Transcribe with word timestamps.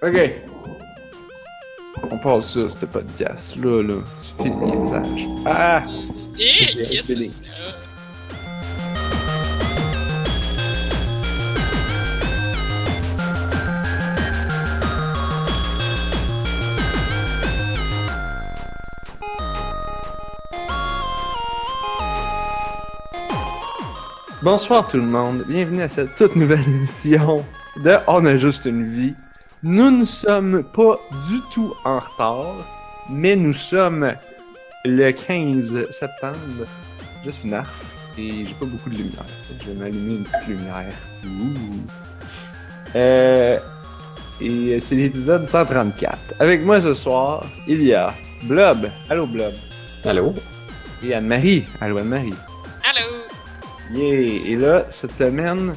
Ok. 0.00 0.30
On 2.12 2.18
passe 2.18 2.54
ça, 2.54 2.70
ce 2.70 2.86
podcast. 2.86 3.56
Là, 3.56 3.82
là. 3.82 3.94
C'est 4.16 4.44
fini 4.44 4.70
le 4.72 4.78
message. 4.78 5.28
Ah! 5.44 5.84
Eh, 6.38 6.66
qu'est-ce 6.76 7.08
que? 7.08 7.30
Bonsoir 24.40 24.86
tout 24.86 24.98
le 24.98 25.02
monde, 25.02 25.42
bienvenue 25.48 25.82
à 25.82 25.88
cette 25.88 26.14
toute 26.14 26.36
nouvelle 26.36 26.64
émission 26.68 27.44
de 27.82 27.96
On 28.06 28.24
a 28.24 28.36
juste 28.36 28.66
une 28.66 28.94
vie. 28.94 29.14
Nous 29.64 29.90
ne 29.90 30.04
sommes 30.04 30.62
pas 30.62 31.00
du 31.28 31.40
tout 31.52 31.74
en 31.84 31.98
retard, 31.98 32.54
mais 33.10 33.34
nous 33.34 33.54
sommes 33.54 34.12
le 34.84 35.10
15 35.10 35.90
septembre. 35.90 36.64
Je 37.26 37.30
suis 37.32 37.48
Narf 37.48 37.96
et 38.16 38.46
j'ai 38.46 38.54
pas 38.54 38.66
beaucoup 38.66 38.88
de 38.88 38.94
lumière. 38.94 39.26
Je 39.60 39.66
vais 39.66 39.74
m'allumer 39.74 40.14
une 40.14 40.22
petite 40.22 40.46
lumière. 40.46 40.84
Ouh. 41.24 41.74
Euh, 42.94 43.58
et 44.40 44.78
c'est 44.78 44.94
l'épisode 44.94 45.48
134. 45.48 46.16
Avec 46.38 46.64
moi 46.64 46.80
ce 46.80 46.94
soir, 46.94 47.44
il 47.66 47.82
y 47.82 47.94
a 47.94 48.14
Blob. 48.44 48.88
Allô 49.10 49.26
Blob. 49.26 49.54
Allô? 50.04 50.34
Et 51.04 51.14
Anne-Marie. 51.14 51.64
Allô 51.80 51.98
Anne-Marie. 51.98 52.34
Allô? 52.84 53.98
Yeah! 53.98 54.50
Et 54.52 54.54
là, 54.54 54.86
cette 54.90 55.16
semaine, 55.16 55.72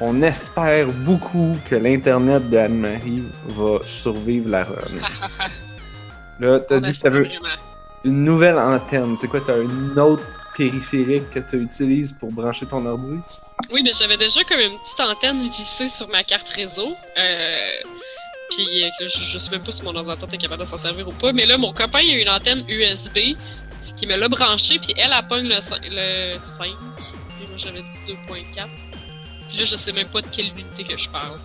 on 0.00 0.22
espère 0.22 0.86
beaucoup 0.88 1.56
que 1.68 1.74
l'Internet 1.74 2.48
de 2.50 2.56
Anne-Marie 2.56 3.22
va 3.46 3.78
survivre 3.84 4.48
la 4.50 4.64
run. 4.64 4.74
Là, 6.40 6.60
t'as 6.60 6.80
dit 6.80 6.92
que 6.92 6.98
t'avais 6.98 7.30
une 8.04 8.24
nouvelle 8.24 8.58
antenne. 8.58 9.16
C'est 9.18 9.28
quoi, 9.28 9.40
t'as 9.46 9.60
une 9.60 9.98
autre 9.98 10.22
périphérique 10.56 11.30
que 11.30 11.40
tu 11.40 11.62
utilises 11.62 12.12
pour 12.12 12.30
brancher 12.30 12.66
ton 12.66 12.84
ordi? 12.84 13.18
Oui, 13.72 13.82
mais 13.82 13.92
j'avais 13.98 14.16
déjà 14.16 14.42
comme 14.44 14.60
une 14.60 14.78
petite 14.78 15.00
antenne 15.00 15.48
vissée 15.48 15.88
sur 15.88 16.08
ma 16.08 16.22
carte 16.24 16.48
réseau. 16.50 16.94
Euh... 17.18 17.70
Puis 18.50 18.84
euh, 18.84 18.88
je, 19.00 19.08
je 19.08 19.38
sais 19.38 19.50
même 19.50 19.62
pas 19.62 19.72
si 19.72 19.82
mon 19.82 19.96
ordinateur 19.96 20.32
est 20.32 20.38
capable 20.38 20.62
de 20.62 20.68
s'en 20.68 20.76
servir 20.76 21.08
ou 21.08 21.12
pas. 21.12 21.32
Mais 21.32 21.46
là, 21.46 21.56
mon 21.58 21.72
copain 21.72 22.00
il 22.00 22.16
a 22.16 22.22
une 22.22 22.28
antenne 22.28 22.64
USB 22.68 23.36
qui 23.96 24.06
me 24.06 24.16
l'a 24.16 24.28
branchée. 24.28 24.78
Puis 24.78 24.94
elle, 24.96 25.12
elle 25.16 25.26
pogne 25.26 25.48
le, 25.48 25.54
le 25.54 26.38
5. 26.38 26.66
Et 26.66 27.46
moi, 27.46 27.56
j'avais 27.56 27.80
dit 27.80 28.14
2.4. 28.28 28.68
Puis 29.48 29.58
là, 29.58 29.64
je 29.64 29.76
sais 29.76 29.92
même 29.92 30.08
pas 30.08 30.20
de 30.22 30.26
quelle 30.28 30.48
unité 30.48 30.84
que 30.84 30.96
je 30.96 31.08
parle. 31.08 31.38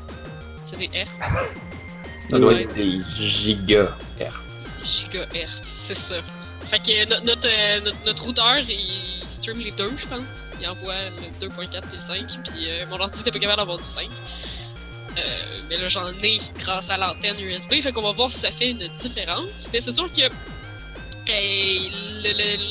C'est 0.64 0.78
des 0.78 0.88
R. 0.88 1.08
Ça 2.30 2.40
doit 2.40 2.54
être 2.62 2.74
des 2.74 3.02
gigahertz. 3.18 4.84
gigahertz, 4.86 5.62
c'est 5.64 5.96
ça. 5.96 6.16
Fait 6.64 6.80
que 6.80 7.06
no- 7.10 7.26
notre, 7.26 7.48
euh, 7.48 7.82
notre, 7.82 8.06
notre 8.06 8.24
routeur, 8.24 8.60
il 8.60 9.22
stream 9.28 9.60
les 9.60 9.72
deux, 9.72 9.92
je 9.98 10.08
pense. 10.08 10.50
Il 10.62 10.68
envoie 10.70 10.94
le 11.42 11.48
2.4 11.48 11.78
et 11.78 11.94
le 11.94 12.00
5, 12.00 12.26
puis 12.50 12.70
euh, 12.70 12.86
mon 12.90 13.00
ordi 13.02 13.20
était 13.20 13.32
pas 13.32 13.40
capable 13.40 13.58
d'avoir 13.60 13.78
du 13.80 13.84
5. 13.84 14.08
Euh, 14.08 15.22
mais 15.70 15.78
là, 15.78 15.90
j'en 15.90 16.08
ai 16.24 16.40
grâce 16.60 16.90
à 16.90 16.96
l'antenne 16.98 17.38
USB, 17.42 17.82
fait 17.82 17.92
qu'on 17.92 18.02
va 18.02 18.14
voir 18.14 18.32
si 18.32 18.40
ça 18.40 18.52
fait 18.52 18.72
une 18.72 18.88
différence. 18.88 19.68
Mais 19.74 19.82
c'est 19.82 19.92
sûr 19.92 20.10
que 20.14 20.22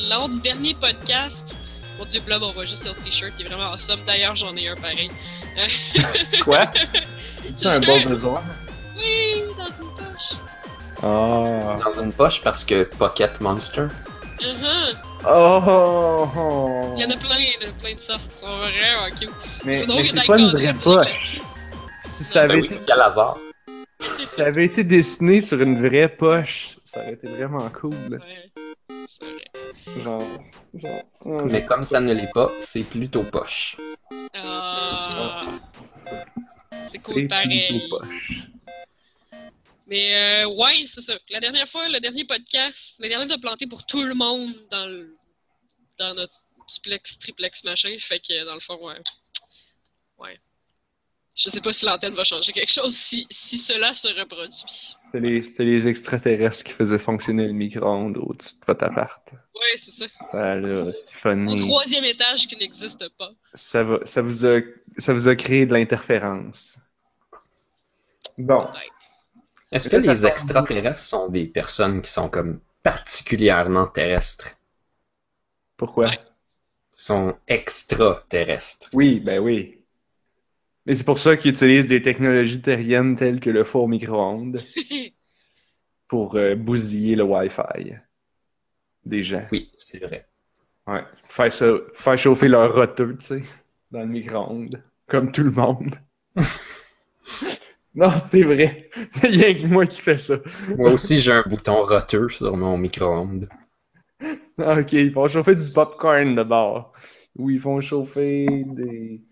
lors 0.09 0.29
du 0.31 0.41
dernier 0.41 0.75
podcast, 0.75 1.57
mon 2.01 2.07
dieu, 2.07 2.21
Blob, 2.21 2.43
on 2.43 2.51
voit 2.53 2.65
juste 2.65 2.83
sur 2.83 2.95
le 2.95 3.03
t-shirt, 3.03 3.33
il 3.39 3.45
est 3.45 3.49
vraiment 3.49 3.73
awesome. 3.73 4.01
D'ailleurs, 4.07 4.35
j'en 4.35 4.57
ai 4.57 4.69
un 4.69 4.75
pareil. 4.75 5.11
Quoi? 6.45 6.71
C'est 7.59 7.67
un 7.67 7.81
bon 7.81 8.01
besoin? 8.09 8.43
Oui, 8.97 9.43
dans 9.59 9.67
une 9.67 9.91
poche. 9.91 10.39
Ah! 11.03 11.77
Dans 11.85 12.03
une 12.03 12.13
poche 12.13 12.41
parce 12.43 12.65
que 12.65 12.85
Pocket 12.85 13.39
Monster. 13.43 13.89
Uh-huh. 14.41 14.97
Oh! 15.27 15.63
oh, 15.67 16.29
oh. 16.35 16.95
Il 16.97 17.03
y 17.03 17.05
en 17.05 17.11
a 17.11 17.17
plein, 17.19 17.37
de 17.37 17.71
plein 17.83 17.95
de 17.95 18.01
sortes. 18.01 18.23
Ils 18.35 18.39
sont 18.39 18.57
vraiment 18.57 19.15
cute. 19.19 19.31
Mais, 19.67 19.77
C'est 19.77 19.85
il 19.85 20.23
pas 20.27 20.39
une 20.39 20.51
vraie 20.51 20.75
poche. 20.75 21.43
Si 22.05 22.25
ça 22.25 22.47
Ben 22.47 22.53
avait, 22.53 22.61
oui, 22.63 22.67
été, 22.67 22.81
quel 22.87 23.01
hasard. 23.03 23.37
si 24.01 24.25
ça 24.25 24.47
avait 24.47 24.65
été 24.65 24.85
dessiné 24.85 25.43
sur 25.43 25.61
une 25.61 25.87
vraie 25.87 26.09
poche, 26.09 26.79
ça 26.87 27.01
aurait 27.01 27.13
été 27.13 27.27
vraiment 27.27 27.69
cool. 27.79 27.93
Ouais, 28.11 28.51
vrai. 29.95 30.03
Genre. 30.03 30.23
genre 30.75 31.45
Mais 31.47 31.65
comme 31.65 31.85
ça 31.85 32.01
ne 32.01 32.13
l'est 32.13 32.33
pas, 32.33 32.51
c'est 32.61 32.83
plutôt 32.83 33.23
poche. 33.23 33.77
Ah, 34.35 35.43
c'est 36.71 36.99
c'est 36.99 37.03
cool 37.03 37.29
pareil. 37.29 37.69
plutôt 37.69 37.99
poche. 37.99 38.43
Mais 39.87 40.45
euh, 40.45 40.49
ouais, 40.49 40.85
c'est 40.87 41.01
ça. 41.01 41.15
La 41.31 41.41
dernière 41.41 41.69
fois, 41.69 41.89
le 41.89 41.99
dernier 41.99 42.25
podcast, 42.25 42.97
le 43.01 43.09
dernier 43.09 43.33
a 43.33 43.39
planté 43.39 43.67
pour 43.67 43.85
tout 43.87 44.03
le 44.03 44.15
monde 44.15 44.53
dans 44.71 44.87
le 44.87 45.17
dans 45.99 46.15
notre 46.15 46.45
duplex, 46.73 47.19
triplex 47.19 47.65
machin. 47.65 47.97
Fait 47.99 48.21
que 48.21 48.45
dans 48.45 48.55
le 48.55 48.61
fond, 48.61 48.79
ouais. 48.87 49.03
Ouais. 50.19 50.39
Je 51.35 51.49
sais 51.49 51.61
pas 51.61 51.73
si 51.73 51.87
l'antenne 51.87 52.15
va 52.15 52.25
changer 52.25 52.53
quelque 52.53 52.73
chose 52.73 52.95
si, 52.95 53.27
si 53.31 53.59
cela 53.59 53.95
se 53.95 54.09
reproduit. 54.09 54.95
C'était 55.13 55.27
les, 55.27 55.43
c'était 55.43 55.65
les 55.65 55.89
extraterrestres 55.89 56.63
qui 56.63 56.73
faisaient 56.73 56.99
fonctionner 56.99 57.47
le 57.49 57.53
micro-ondes 57.53 58.17
au-dessus 58.17 58.55
de 58.55 58.65
votre 58.65 58.85
appart. 58.85 59.33
Ouais, 59.33 59.77
c'est 59.77 59.91
ça. 59.91 60.07
Ça 60.31 60.55
l'a 60.55 60.85
Au 60.85 61.57
troisième 61.57 62.05
étage 62.05 62.47
qui 62.47 62.57
n'existe 62.57 63.09
pas. 63.19 63.33
Ça, 63.53 63.83
va, 63.83 63.99
ça, 64.05 64.23
vous 64.23 64.47
a, 64.47 64.61
ça 64.99 65.13
vous 65.13 65.27
a 65.27 65.35
créé 65.35 65.67
de 65.67 65.73
l'interférence. 65.73 66.79
Bon. 68.39 68.69
Est-ce 69.73 69.89
que 69.89 69.97
les 69.97 70.27
extraterrestres 70.27 71.01
sont 71.01 71.29
des 71.29 71.47
personnes 71.47 72.03
qui 72.03 72.11
sont 72.11 72.29
comme 72.29 72.61
particulièrement 72.85 73.89
terrestres? 73.89 74.51
Pourquoi? 75.77 76.11
Ouais. 76.11 76.21
Sont 76.93 77.37
extraterrestres? 77.49 78.91
Oui, 78.93 79.19
ben 79.19 79.41
oui. 79.41 79.80
Mais 80.87 80.95
c'est 80.95 81.05
pour 81.05 81.19
ça 81.19 81.37
qu'ils 81.37 81.51
utilisent 81.51 81.87
des 81.87 82.03
technologies 82.03 82.61
terriennes 82.63 83.17
telles 83.17 83.41
que 83.41 83.51
le 83.51 83.65
four 83.65 83.89
micro-ondes 83.89 84.63
pour 86.09 86.35
euh, 86.37 86.55
bousiller 86.55 87.17
le 87.17 87.25
Wi-Fi 87.25 87.95
des 89.05 89.23
gens. 89.23 89.47
Oui, 89.53 89.71
c'est 89.77 90.03
vrai. 90.03 90.27
Ouais. 90.87 91.03
Faire, 91.29 91.53
ça, 91.53 91.73
faire 91.95 92.19
chauffer 92.19 92.49
leur 92.49 92.75
roteux, 92.75 93.17
tu 93.19 93.27
sais, 93.27 93.43
dans 93.91 94.01
le 94.01 94.07
micro-ondes. 94.07 94.83
Comme 95.07 95.31
tout 95.33 95.43
le 95.43 95.51
monde. 95.51 95.95
non, 97.95 98.13
c'est 98.25 98.43
vrai. 98.43 98.91
Il 99.25 99.37
y 99.37 99.45
a 99.45 99.55
que 99.55 99.67
moi 99.67 99.87
qui 99.87 100.01
fais 100.01 100.19
ça. 100.19 100.37
Moi 100.77 100.93
aussi, 100.93 101.19
j'ai 101.21 101.33
un 101.33 101.45
bouton 101.47 101.85
roteux 101.85 102.29
sur 102.29 102.57
mon 102.57 102.77
micro-ondes. 102.77 103.49
Ah, 104.59 104.79
Ok, 104.81 104.93
ils 104.93 105.11
font 105.11 105.29
chauffer 105.29 105.57
du 105.57 105.71
popcorn 105.73 106.35
d'abord. 106.35 106.93
Ou 107.37 107.51
ils 107.51 107.59
font 107.61 107.81
chauffer 107.81 108.47
des. 108.67 109.23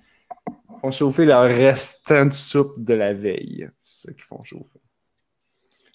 Ils 0.78 0.81
font 0.81 0.91
chauffer 0.93 1.25
leur 1.25 1.43
restant 1.44 2.27
de 2.27 2.33
soupe 2.33 2.75
de 2.78 2.94
la 2.94 3.12
veille. 3.12 3.69
C'est 3.81 4.09
ça 4.09 4.12
qu'ils 4.15 4.22
font 4.22 4.43
chauffer. 4.44 4.81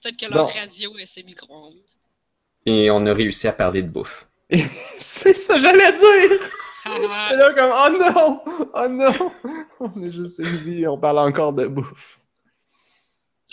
Peut-être 0.01 0.17
que 0.17 0.25
leur 0.33 0.47
Bon. 0.47 0.53
radio 0.53 0.97
est 0.97 1.05
ses 1.05 1.23
micro-ondes. 1.23 1.79
Et 2.65 2.89
on 2.91 3.05
a 3.05 3.13
réussi 3.13 3.47
à 3.47 3.53
parler 3.53 3.81
de 3.83 3.89
bouffe. 3.89 4.27
C'est 4.99 5.33
ça, 5.33 5.57
j'allais 5.57 5.91
dire! 5.93 6.39
Ah, 6.85 7.29
Et 7.33 7.35
là, 7.37 7.53
comme, 7.53 7.71
oh 7.73 7.97
non! 8.03 8.41
Oh 8.73 8.87
non! 8.89 9.31
On 9.79 10.03
est 10.03 10.11
juste 10.11 10.37
une 10.39 10.57
vie, 10.57 10.85
on 10.87 10.97
parle 10.97 11.19
encore 11.19 11.53
de 11.53 11.65
bouffe. 11.67 12.19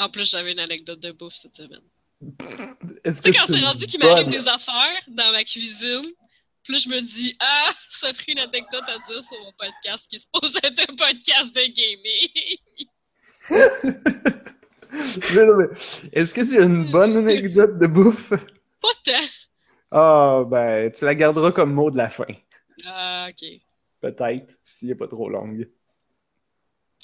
en 0.01 0.09
plus, 0.11 0.29
j'avais 0.31 0.53
une 0.53 0.59
anecdote 0.59 0.99
de 1.01 1.13
bouffe 1.13 1.35
cette 1.35 1.55
semaine. 1.57 1.83
Est-ce 3.05 3.23
Tu 3.23 3.33
sais, 3.33 3.39
que 3.39 3.39
quand 3.47 3.53
c'est 3.55 3.65
rendu 3.65 3.87
qu'il 3.87 4.01
m'arrive 4.01 4.29
des 4.29 4.49
affaires 4.49 5.01
dans 5.09 5.31
ma 5.33 5.45
cuisine, 5.45 6.05
puis 6.63 6.75
là, 6.75 6.79
je 6.79 6.89
me 6.89 7.01
dis, 7.01 7.35
ah, 7.41 7.71
ça 7.91 8.13
ferait 8.13 8.33
une 8.33 8.41
anecdote 8.41 8.85
à 8.87 8.99
dire 8.99 9.23
sur 9.23 9.41
mon 9.43 9.53
podcast 9.59 10.07
qui 10.11 10.19
se 10.19 10.27
pose 10.33 10.57
être 10.63 10.81
un 10.89 10.95
podcast 10.95 11.55
de 11.55 11.63
gaming. 11.73 12.29
Est-ce 16.13 16.35
que 16.35 16.45
c'est 16.45 16.63
une 16.63 16.91
bonne 16.91 17.17
anecdote 17.17 17.79
de 17.79 17.87
bouffe? 17.87 18.33
Pas 18.81 18.89
tant. 19.05 19.13
Ah, 19.91 20.45
ben, 20.47 20.91
tu 20.91 21.05
la 21.05 21.15
garderas 21.15 21.53
comme 21.53 21.73
mot 21.73 21.91
de 21.91 21.97
la 21.97 22.09
fin. 22.09 22.25
Ah, 22.87 23.29
ok. 23.31 23.45
Peut-être, 24.01 24.57
s'il 24.65 24.89
n'est 24.89 24.95
pas 24.95 25.09
trop 25.09 25.29
longue. 25.29 25.69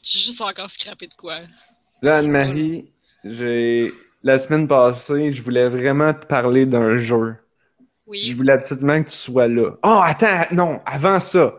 J'ai 0.02 0.20
juste 0.20 0.41
encore 0.41 0.70
scrappé 0.70 1.09
de 1.09 1.14
quoi. 1.14 1.41
Là, 2.02 2.19
Anne-Marie, 2.19 2.93
j'ai. 3.25 3.93
La 4.23 4.38
semaine 4.38 4.67
passée, 4.67 5.32
je 5.32 5.43
voulais 5.43 5.69
vraiment 5.69 6.12
te 6.12 6.26
parler 6.26 6.67
d'un 6.67 6.97
jeu. 6.97 7.37
Je 8.12 8.35
voulais 8.35 8.53
absolument 8.53 9.03
que 9.03 9.08
tu 9.08 9.17
sois 9.17 9.49
là. 9.49 9.73
Oh, 9.82 10.00
attends, 10.03 10.44
non, 10.53 10.81
avant 10.87 11.20
ça. 11.20 11.55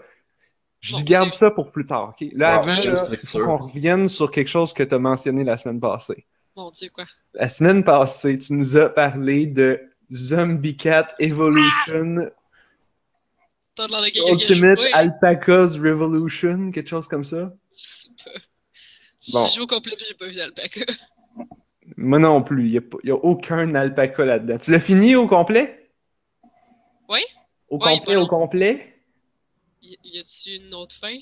Je 0.80 0.96
Mon 0.96 1.02
garde 1.02 1.30
ça 1.32 1.52
pour 1.52 1.72
plus 1.72 1.86
tard, 1.86 2.10
ok? 2.10 2.30
Là, 2.34 2.62
Wow, 2.62 2.70
avant, 2.70 2.82
là, 2.82 3.18
qu'on 3.34 3.58
revienne 3.58 4.08
sur 4.08 4.30
quelque 4.30 4.48
chose 4.48 4.74
que 4.74 4.84
tu 4.84 4.94
as 4.94 5.00
mentionné 5.00 5.44
la 5.44 5.58
semaine 5.58 5.80
passée. 5.80 6.26
Mon 6.56 6.70
dieu, 6.72 6.90
quoi. 6.94 7.06
La 7.34 7.50
semaine 7.50 7.84
passée, 7.84 8.38
tu 8.38 8.54
nous 8.54 8.78
as 8.78 8.90
parlé 8.90 9.48
de 9.48 9.82
Zombie 10.12 10.78
Cat 10.78 11.08
Evolution, 11.20 12.30
T'as 13.78 13.88
l'air 13.88 14.02
de 14.02 14.28
a 14.28 14.32
Ultimate. 14.32 14.80
Alpacas 14.94 15.78
Revolution, 15.78 16.72
quelque 16.72 16.90
chose 16.90 17.08
comme 17.08 17.24
ça? 17.24 17.54
Je 17.76 17.84
sais 17.84 18.10
pas. 18.26 18.40
Bon. 19.34 19.46
J'ai 19.46 19.56
joué 19.56 19.64
au 19.64 19.68
complet, 19.68 19.96
j'ai 20.00 20.16
pas 20.16 20.28
vu 20.28 20.34
d'alpaca. 20.34 20.82
Moi 21.96 22.18
non 22.18 22.42
plus. 22.42 22.70
Il 22.70 22.82
n'y 23.04 23.12
a, 23.12 23.16
aucun 23.16 23.76
alpaca 23.76 24.26
là-dedans. 24.26 24.58
Tu 24.58 24.72
l'as 24.72 24.80
fini 24.80 25.16
au 25.16 25.28
complet? 25.28 25.87
Oui? 27.10 27.24
Au 27.70 27.80
Ouais, 27.80 28.00
complet, 28.00 28.18
au 28.18 28.28
complet? 28.28 28.94
Y, 29.82 29.98
y 30.04 30.20
a-tu 30.20 30.52
une 30.56 30.74
autre 30.76 30.96
fin? 30.96 31.18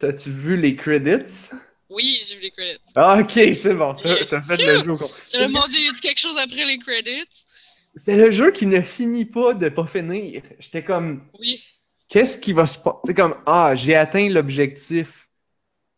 T'as-tu 0.00 0.32
vu 0.32 0.56
les 0.56 0.74
credits? 0.74 1.52
Oui, 1.90 2.20
j'ai 2.24 2.36
vu 2.36 2.42
les 2.42 2.50
credits. 2.52 2.94
Ah, 2.94 3.20
ok, 3.20 3.32
c'est 3.54 3.74
bon. 3.74 3.94
T'as 4.00 4.24
t'as 4.24 4.42
fait 4.42 4.56
le 4.58 4.80
jeu 4.80 4.92
au 4.92 4.98
complet. 4.98 5.18
J'ai 5.32 5.46
demandé, 5.46 5.78
y 5.80 5.88
a-tu 5.88 6.00
quelque 6.00 6.18
chose 6.18 6.36
après 6.38 6.64
les 6.64 6.78
credits? 6.78 7.46
C'était 7.94 8.16
le 8.16 8.30
jeu 8.30 8.50
qui 8.52 8.66
ne 8.66 8.80
finit 8.80 9.24
pas 9.24 9.54
de 9.54 9.68
pas 9.68 9.86
finir. 9.86 10.42
J'étais 10.58 10.84
comme, 10.84 11.26
Oui. 11.38 11.64
qu'est-ce 12.08 12.38
qui 12.38 12.52
va 12.54 12.66
se 12.66 12.78
passer? 12.80 12.98
C'est 13.06 13.14
comme, 13.14 13.36
ah, 13.46 13.74
j'ai 13.74 13.96
atteint 13.96 14.28
l'objectif. 14.30 15.28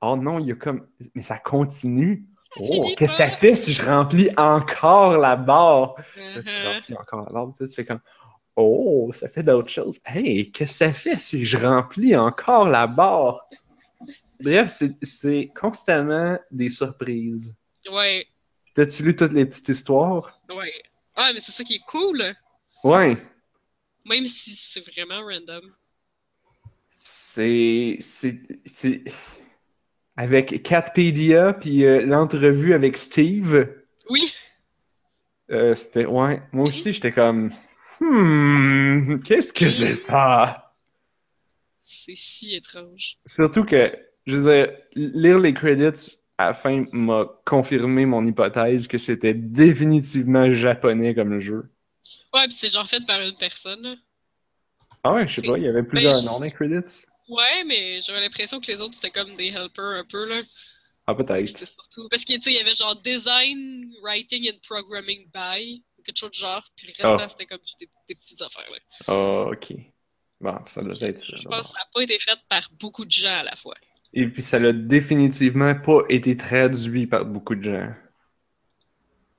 Oh 0.02 0.16
non, 0.16 0.38
il 0.40 0.48
y 0.48 0.52
a 0.52 0.56
comme, 0.56 0.88
mais 1.14 1.22
ça 1.22 1.38
continue. 1.38 2.26
Oh, 2.56 2.92
qu'est-ce 2.96 3.16
que 3.16 3.22
ça 3.22 3.30
fait 3.30 3.56
si 3.56 3.72
je 3.72 3.84
remplis 3.84 4.30
encore 4.38 5.18
la 5.18 5.36
barre? 5.36 5.96
Là, 6.34 6.42
tu 6.42 6.58
Uh-huh. 6.58 6.62
remplis 6.62 6.94
encore 6.96 7.22
la 7.26 7.32
barre, 7.32 7.52
tu 7.58 7.68
fais 7.68 7.84
comme, 7.86 8.00
oh, 8.56 9.10
ça 9.14 9.28
fait 9.28 9.42
d'autres 9.42 9.68
choses. 9.70 9.98
Hey, 10.04 10.50
qu'est-ce 10.50 10.72
que 10.72 10.76
ça 10.86 10.92
fait 10.94 11.18
si 11.18 11.44
je 11.44 11.58
remplis 11.58 12.16
encore 12.16 12.68
la 12.68 12.86
barre? 12.86 13.40
Bref, 14.40 14.70
c'est- 15.02 15.52
constamment 15.54 16.38
des 16.50 16.68
surprises. 16.70 17.56
Ouais, 17.90 18.26
T'as-tu 18.74 19.02
lu 19.02 19.14
toutes 19.14 19.34
les 19.34 19.44
petites 19.44 19.68
histoires? 19.68 20.38
ouais. 20.48 20.72
Ah, 21.14 21.30
mais 21.34 21.40
c'est 21.40 21.52
ça 21.52 21.62
qui 21.62 21.74
est 21.74 21.82
cool. 21.86 22.34
Ouais. 22.84 23.16
Même 24.06 24.24
si 24.24 24.54
c'est 24.56 24.80
vraiment 24.80 25.20
random. 25.22 25.60
C'est. 26.90 27.98
C'est. 28.00 28.40
c'est- 28.64 29.04
Avec 30.16 30.62
Catpedia, 30.62 31.52
puis 31.54 31.84
euh, 31.84 32.00
l'entrevue 32.04 32.74
avec 32.74 32.96
Steve, 32.96 33.74
Oui. 34.10 34.32
euh, 35.50 35.74
c'était. 35.74 36.06
Ouais. 36.06 36.42
Moi 36.52 36.68
aussi, 36.68 36.92
j'étais 36.92 37.12
comme. 37.12 37.52
Hmm. 38.00 39.18
Qu'est-ce 39.22 39.52
que 39.52 39.68
c'est 39.70 39.92
ça? 39.92 40.74
C'est 41.84 42.16
si 42.16 42.54
étrange. 42.54 43.16
Surtout 43.26 43.64
que, 43.64 43.92
je 44.26 44.36
veux 44.36 44.54
dire, 44.54 44.76
lire 44.94 45.38
les 45.38 45.54
credits 45.54 46.18
à 46.38 46.46
la 46.48 46.54
fin 46.54 46.84
m'a 46.92 47.26
confirmé 47.44 48.06
mon 48.06 48.24
hypothèse 48.26 48.88
que 48.88 48.98
c'était 48.98 49.34
définitivement 49.34 50.50
japonais 50.50 51.14
comme 51.14 51.38
jeu. 51.38 51.70
Ouais, 52.34 52.48
pis 52.48 52.54
c'est 52.54 52.72
genre 52.72 52.88
fait 52.88 53.04
par 53.06 53.20
une 53.20 53.36
personne, 53.36 53.82
là. 53.82 53.94
Ah 55.04 55.14
ouais, 55.14 55.26
je 55.26 55.40
sais 55.40 55.46
pas, 55.46 55.58
il 55.58 55.64
y 55.64 55.68
avait 55.68 55.82
plusieurs 55.82 56.14
je- 56.14 56.26
noms 56.26 56.38
dans 56.38 56.44
les 56.44 56.50
credits. 56.50 57.04
Ouais, 57.28 57.64
mais 57.66 58.00
j'avais 58.00 58.20
l'impression 58.20 58.60
que 58.60 58.66
les 58.66 58.80
autres 58.80 58.94
c'était 58.94 59.10
comme 59.10 59.34
des 59.34 59.48
helpers 59.48 59.84
un 59.84 60.04
peu, 60.04 60.28
là. 60.28 60.40
Ah, 61.06 61.14
peut-être. 61.14 61.58
Surtout. 61.58 62.08
Parce 62.08 62.24
que, 62.24 62.34
tu 62.34 62.42
sais, 62.42 62.52
il 62.52 62.56
y 62.56 62.60
avait 62.60 62.74
genre 62.74 63.00
design, 63.02 63.92
writing 64.02 64.48
and 64.48 64.58
programming 64.66 65.28
by, 65.32 65.82
ou 66.02 66.04
quelque 66.04 66.18
chose 66.18 66.30
de 66.30 66.34
genre, 66.36 66.64
puis 66.76 66.88
le 66.88 66.92
restant 67.02 67.24
Ah. 67.24 67.28
c'était 67.28 67.46
comme 67.46 67.60
des, 67.80 67.88
des 68.08 68.14
petites 68.16 68.42
affaires, 68.42 68.68
là. 68.70 68.78
Ah, 69.06 69.46
ok. 69.52 69.72
Bon, 70.40 70.58
ça 70.66 70.82
doit 70.82 70.94
être 71.08 71.18
ça. 71.20 71.36
Je 71.36 71.42
d'abord. 71.44 71.58
pense 71.58 71.68
que 71.68 71.72
ça 71.72 71.78
n'a 71.78 71.90
pas 71.94 72.02
été 72.02 72.18
fait 72.18 72.38
par 72.48 72.68
beaucoup 72.80 73.04
de 73.04 73.10
gens 73.12 73.38
à 73.38 73.42
la 73.44 73.54
fois. 73.56 73.74
Et 74.12 74.26
puis 74.26 74.42
ça 74.42 74.58
l'a 74.58 74.72
définitivement 74.72 75.74
pas 75.74 76.00
été 76.08 76.36
traduit 76.36 77.06
par 77.06 77.24
beaucoup 77.24 77.54
de 77.54 77.62
gens. 77.62 77.94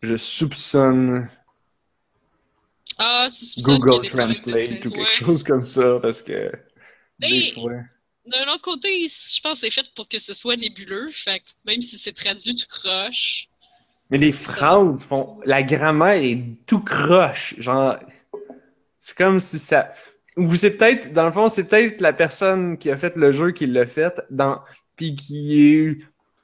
Je 0.02 0.16
soupçonne 0.16 1.30
Ah, 2.98 3.30
tu 3.32 3.46
soupçonnes 3.46 3.80
Google 3.80 4.08
Translate 4.08 4.58
tra- 4.70 4.78
ou 4.78 4.82
quelque 4.92 4.98
ouais. 5.00 5.10
chose 5.10 5.44
comme 5.44 5.64
ça 5.64 6.00
parce 6.02 6.22
que. 6.22 6.52
D'un 7.20 8.48
autre 8.54 8.62
côté, 8.62 9.08
je 9.10 9.42
pense 9.42 9.60
que 9.60 9.66
c'est 9.68 9.72
fait 9.72 9.86
pour 9.96 10.08
que 10.08 10.18
ce 10.18 10.34
soit 10.34 10.56
nébuleux, 10.56 11.10
fait 11.12 11.40
que 11.40 11.46
même 11.66 11.82
si 11.82 11.98
c'est 11.98 12.14
traduit, 12.14 12.56
tu 12.56 12.66
croches. 12.66 13.50
Mais 14.14 14.20
les 14.20 14.32
phrases 14.32 15.04
font. 15.04 15.40
La 15.44 15.64
grammaire 15.64 16.22
est 16.22 16.40
tout 16.68 16.82
croche. 16.82 17.56
Genre. 17.58 17.98
C'est 19.00 19.18
comme 19.18 19.40
si 19.40 19.58
ça. 19.58 19.90
Ou 20.38 20.56
c'est 20.56 20.78
peut-être. 20.78 21.14
Dans 21.14 21.26
le 21.26 21.32
fond, 21.32 21.50
c'est 21.50 21.64
peut-être 21.64 22.00
la 22.00 22.14
personne 22.14 22.78
qui 22.78 22.92
a 22.92 22.98
fait 22.98 23.16
le 23.16 23.32
jeu 23.32 23.54
qui 23.54 23.66
l'a 23.66 23.88
fait. 23.88 24.22
Dans... 24.30 24.62
Puis 24.96 25.16
qui 25.16 25.66
est. 25.66 25.98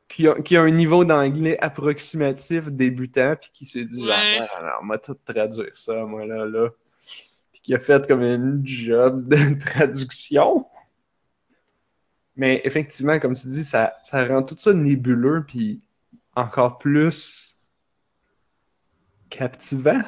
Qui 0.08 0.28
a, 0.28 0.34
qui 0.42 0.58
a 0.58 0.64
un 0.64 0.72
niveau 0.72 1.06
d'anglais 1.06 1.60
approximatif 1.62 2.70
débutant. 2.70 3.36
Puis 3.40 3.52
qui 3.54 3.66
s'est 3.68 3.86
dit, 3.86 4.00
genre, 4.00 4.08
Ouais. 4.08 4.40
Ah, 4.40 4.64
non, 4.64 4.72
on 4.82 4.88
va 4.88 4.98
tout 4.98 5.14
traduire 5.24 5.78
ça, 5.78 6.06
moi, 6.06 6.26
là, 6.26 6.48
là. 6.48 6.70
Puis 7.52 7.62
qui 7.62 7.76
a 7.76 7.80
fait 7.80 8.08
comme 8.08 8.24
une 8.24 8.66
job 8.66 9.28
de 9.28 9.60
traduction. 9.64 10.66
Mais 12.36 12.62
effectivement, 12.64 13.20
comme 13.20 13.36
tu 13.36 13.48
dis, 13.50 13.64
ça, 13.64 13.94
ça 14.02 14.26
rend 14.26 14.42
tout 14.42 14.56
ça 14.58 14.74
nébuleux. 14.74 15.46
Puis 15.48 15.82
encore 16.36 16.80
plus 16.80 17.59
captivant. 19.30 20.02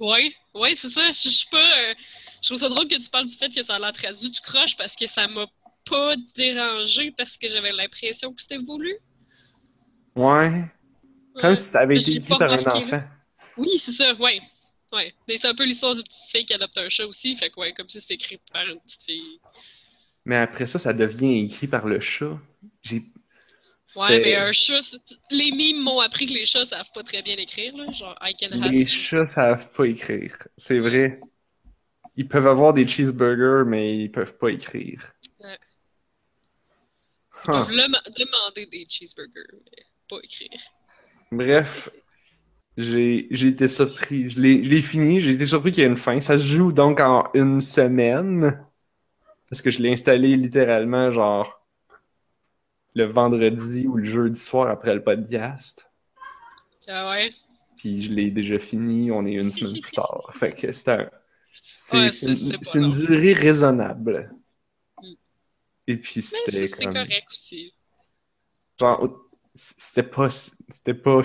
Ouais, 0.00 0.32
ouais, 0.54 0.74
c'est 0.76 0.88
ça. 0.88 1.06
Je 1.12 1.28
suis 1.28 1.48
pas. 1.50 1.58
euh, 1.90 1.94
je 2.42 2.48
trouve 2.48 2.58
ça 2.58 2.68
drôle 2.68 2.88
que 2.88 2.96
tu 2.96 3.10
parles 3.10 3.26
du 3.26 3.36
fait 3.36 3.48
que 3.54 3.62
ça 3.62 3.76
a 3.76 3.78
l'air 3.78 3.92
traduit, 3.92 4.30
tu 4.32 4.40
croches 4.40 4.76
parce 4.76 4.96
que 4.96 5.06
ça 5.06 5.28
m'a 5.28 5.46
pas 5.84 6.14
dérangé 6.34 7.12
parce 7.12 7.36
que 7.36 7.48
j'avais 7.48 7.72
l'impression 7.72 8.32
que 8.32 8.40
c'était 8.42 8.58
voulu. 8.58 8.96
Ouais. 10.16 10.64
Comme 11.34 11.50
Ouais. 11.50 11.56
si 11.56 11.68
ça 11.70 11.80
avait 11.80 11.98
été 11.98 12.12
écrit 12.16 12.36
par 12.38 12.50
un 12.52 12.58
enfant. 12.58 13.02
Oui, 13.56 13.78
c'est 13.78 13.92
ça, 13.92 14.14
ouais. 14.14 14.40
Ouais. 14.92 15.14
Mais 15.28 15.38
c'est 15.38 15.48
un 15.48 15.54
peu 15.54 15.64
l'histoire 15.64 15.94
du 15.94 16.02
petit 16.02 16.18
fille 16.30 16.46
qui 16.46 16.54
adopte 16.54 16.78
un 16.78 16.88
chat 16.88 17.06
aussi, 17.06 17.36
fait 17.36 17.50
que 17.50 17.60
ouais, 17.60 17.72
comme 17.72 17.88
si 17.88 18.00
c'était 18.00 18.14
écrit 18.14 18.40
par 18.52 18.66
une 18.66 18.80
petite 18.80 19.04
fille. 19.04 19.38
Mais 20.24 20.36
après 20.36 20.66
ça, 20.66 20.78
ça 20.78 20.92
devient 20.92 21.44
écrit 21.44 21.66
par 21.68 21.86
le 21.86 22.00
chat. 22.00 22.38
J'ai. 22.82 23.04
Ouais, 23.96 24.20
mais 24.20 24.36
un 24.36 24.52
chat, 24.52 24.96
les 25.30 25.50
mimes 25.50 25.82
m'ont 25.82 26.00
appris 26.00 26.26
que 26.26 26.32
les 26.32 26.46
chats 26.46 26.64
savent 26.64 26.90
pas 26.94 27.02
très 27.02 27.22
bien 27.22 27.36
écrire, 27.36 27.76
là. 27.76 27.90
Genre, 27.92 28.16
I 28.22 28.34
can. 28.38 28.48
Les 28.70 28.86
chats 28.86 29.26
savent 29.26 29.70
pas 29.72 29.84
écrire. 29.84 30.36
C'est 30.56 30.78
vrai. 30.78 31.20
Ils 32.16 32.28
peuvent 32.28 32.46
avoir 32.46 32.72
des 32.72 32.86
cheeseburgers, 32.86 33.64
mais 33.66 33.96
ils 33.96 34.10
peuvent 34.10 34.36
pas 34.38 34.50
écrire. 34.50 35.12
Ouais. 35.40 35.58
Huh. 37.32 37.48
Ils 37.48 37.50
peuvent 37.50 37.70
le- 37.70 38.12
demander 38.12 38.66
des 38.66 38.86
cheeseburgers, 38.88 39.58
mais 39.64 39.84
pas 40.08 40.18
écrire. 40.22 40.60
Bref, 41.32 41.90
j'ai 42.76 43.26
été 43.32 43.68
surpris. 43.68 44.28
Je 44.28 44.40
l'ai 44.40 44.64
je 44.64 44.70
l'ai 44.70 44.82
fini. 44.82 45.20
J'ai 45.20 45.32
été 45.32 45.46
surpris 45.46 45.72
qu'il 45.72 45.82
y 45.82 45.86
ait 45.86 45.88
une 45.88 45.96
fin. 45.96 46.20
Ça 46.20 46.38
se 46.38 46.44
joue 46.44 46.72
donc 46.72 47.00
en 47.00 47.30
une 47.34 47.60
semaine. 47.60 48.64
Parce 49.48 49.62
que 49.62 49.70
je 49.70 49.82
l'ai 49.82 49.92
installé 49.92 50.36
littéralement, 50.36 51.10
genre, 51.10 51.59
le 53.00 53.06
vendredi 53.06 53.86
ou 53.86 53.96
le 53.96 54.04
jeudi 54.04 54.38
soir 54.38 54.68
après 54.68 54.94
le 54.94 55.02
podcast. 55.02 55.90
Ah 56.86 57.10
ouais? 57.10 57.30
Puis 57.78 58.02
je 58.02 58.12
l'ai 58.12 58.30
déjà 58.30 58.58
fini. 58.58 59.10
On 59.10 59.24
est 59.26 59.32
une 59.32 59.50
semaine 59.50 59.80
plus 59.80 59.92
tard. 59.92 60.30
Fait 60.32 60.52
que 60.52 60.70
c'est 60.72 60.90
un. 60.90 61.10
C'est 61.52 61.96
Ouais, 61.96 62.08
une, 62.74 62.92
durée 62.92 63.32
raisonnable. 63.32 64.30
Mm. 65.02 65.12
Et 65.88 65.96
puis 65.96 66.22
c'était 66.22 66.68
comme. 66.68 66.94
correct 66.94 67.26
aussi. 67.28 67.72
Genre, 68.78 69.26
c'était 69.54 70.08
pas, 70.08 70.28
c'était 70.30 70.94
pas, 70.94 71.22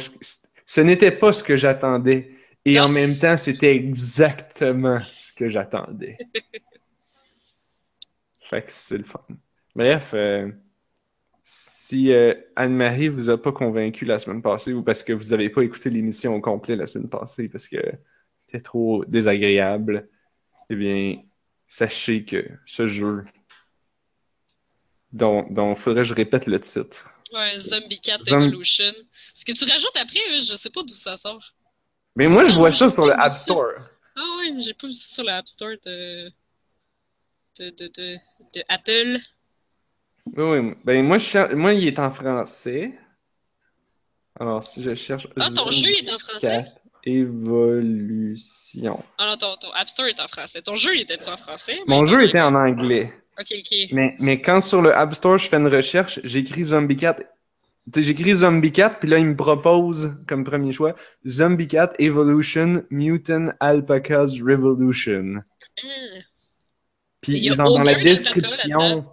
ce 0.65 0.81
n'était 0.81 1.11
pas 1.11 1.31
ce 1.33 1.43
que 1.43 1.57
j'attendais. 1.57 2.31
Et 2.65 2.75
Non. 2.75 2.85
en 2.85 2.89
même 2.89 3.19
temps, 3.19 3.37
c'était 3.37 3.75
exactement 3.75 4.97
ce 5.15 5.31
que 5.33 5.49
j'attendais. 5.49 6.17
fait 8.39 8.63
que 8.63 8.71
c'est 8.71 8.97
le 8.97 9.03
fun. 9.03 9.19
Bref, 9.75 10.13
euh, 10.15 10.51
si 11.47 12.11
euh, 12.11 12.33
Anne-Marie 12.55 13.09
vous 13.09 13.29
a 13.29 13.39
pas 13.39 13.51
convaincu 13.51 14.05
la 14.05 14.17
semaine 14.17 14.41
passée 14.41 14.73
ou 14.73 14.81
parce 14.81 15.03
que 15.03 15.13
vous 15.13 15.31
avez 15.31 15.51
pas 15.51 15.61
écouté 15.61 15.91
l'émission 15.91 16.33
au 16.33 16.41
complet 16.41 16.75
la 16.75 16.87
semaine 16.87 17.07
passée 17.07 17.47
parce 17.47 17.67
que 17.67 17.77
c'était 18.47 18.63
trop 18.63 19.05
désagréable, 19.05 20.09
eh 20.71 20.75
bien, 20.75 21.21
sachez 21.67 22.25
que 22.25 22.43
ce 22.65 22.87
jeu 22.87 23.23
dont, 25.11 25.43
dont 25.51 25.75
faudrait 25.75 26.01
que 26.01 26.09
je 26.09 26.15
répète 26.15 26.47
le 26.47 26.59
titre. 26.59 27.21
Ouais, 27.31 27.51
Zombie 27.51 27.99
Cat 28.01 28.17
Evolution. 28.25 28.91
Ce 29.35 29.45
que 29.45 29.51
tu 29.51 29.65
rajoutes 29.65 29.97
après, 29.97 30.19
euh, 30.31 30.41
je 30.41 30.55
sais 30.55 30.71
pas 30.71 30.81
d'où 30.81 30.95
ça 30.95 31.15
sort. 31.17 31.53
Mais 32.15 32.27
moi, 32.27 32.47
je 32.49 32.55
vois 32.55 32.71
ça 32.71 32.89
sur 32.89 33.05
le 33.05 33.13
App. 33.13 33.29
Store. 33.29 33.73
Ah 34.15 34.37
ouais, 34.39 34.51
mais 34.51 34.61
j'ai 34.61 34.73
pas 34.73 34.87
vu 34.87 34.93
ça 34.93 35.07
sur 35.07 35.23
l'App 35.23 35.47
Store 35.47 35.75
de... 35.85 36.31
De, 37.59 37.69
de, 37.69 37.87
de, 37.87 38.17
de 38.53 38.63
Apple. 38.67 39.19
Oui, 40.25 40.43
oui. 40.43 40.73
Ben, 40.83 41.05
moi, 41.05 41.17
je 41.17 41.25
cher- 41.25 41.55
moi, 41.55 41.73
il 41.73 41.87
est 41.87 41.99
en 41.99 42.11
français. 42.11 42.93
Alors, 44.39 44.63
si 44.63 44.81
je 44.83 44.93
cherche. 44.95 45.27
Ah, 45.39 45.49
ton 45.55 45.69
jeu 45.71 45.87
il 45.89 46.05
est 46.07 46.11
en 46.11 46.17
français? 46.17 46.65
4 46.65 46.81
Évolution. 47.07 49.03
Ah 49.19 49.27
non, 49.27 49.37
ton, 49.37 49.55
ton 49.57 49.71
App 49.73 49.87
Store 49.87 50.07
est 50.07 50.19
en 50.19 50.27
français. 50.27 50.61
Ton 50.63 50.75
jeu, 50.75 50.95
il 50.95 51.01
était 51.01 51.29
en 51.29 51.37
français? 51.37 51.77
Mon 51.85 52.03
jeu 52.03 52.23
était 52.23 52.41
en 52.41 52.55
anglais. 52.55 53.13
Ok, 53.39 53.47
ok. 53.51 53.77
Mais, 53.91 54.15
mais 54.19 54.41
quand 54.41 54.59
sur 54.61 54.81
le 54.81 54.93
App 54.95 55.13
Store, 55.13 55.37
je 55.37 55.47
fais 55.47 55.57
une 55.57 55.67
recherche, 55.67 56.19
j'écris 56.23 56.65
Zombie 56.65 56.97
Cat. 56.97 57.17
J'écris 57.95 58.37
Zombie 58.37 58.71
Cat, 58.71 58.97
puis 58.99 59.07
là, 59.07 59.19
il 59.19 59.25
me 59.27 59.35
propose 59.35 60.17
comme 60.27 60.43
premier 60.43 60.73
choix 60.73 60.95
Zombie 61.27 61.67
Cat 61.67 61.93
Evolution 61.99 62.83
Mutant 62.89 63.49
Alpacas 63.59 64.31
Revolution. 64.41 65.43
Ah. 65.83 65.87
Puis, 67.21 67.47
genre, 67.53 67.77
dans 67.77 67.83
la 67.83 67.95
description? 67.95 69.05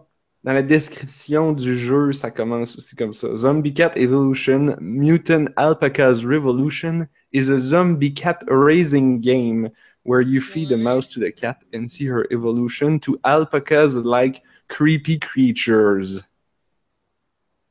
Dans 0.44 0.52
la 0.52 0.62
description 0.62 1.52
du 1.52 1.76
jeu, 1.76 2.12
ça 2.12 2.30
commence 2.30 2.76
aussi 2.76 2.96
comme 2.96 3.14
ça. 3.14 3.34
Zombie 3.36 3.74
Cat 3.74 3.92
Evolution, 3.94 4.76
Mutant 4.80 5.46
Alpaca's 5.56 6.24
Revolution 6.24 7.06
is 7.32 7.48
a 7.50 7.58
zombie 7.58 8.12
cat 8.12 8.40
raising 8.48 9.20
game 9.20 9.70
where 10.04 10.20
you 10.20 10.40
feed 10.40 10.72
a 10.72 10.76
mouse 10.76 11.08
to 11.08 11.20
the 11.20 11.30
cat 11.32 11.58
and 11.72 11.88
see 11.88 12.06
her 12.08 12.26
evolution 12.32 12.98
to 12.98 13.18
alpacas 13.24 13.96
like 14.04 14.42
creepy 14.68 15.18
creatures. 15.18 16.24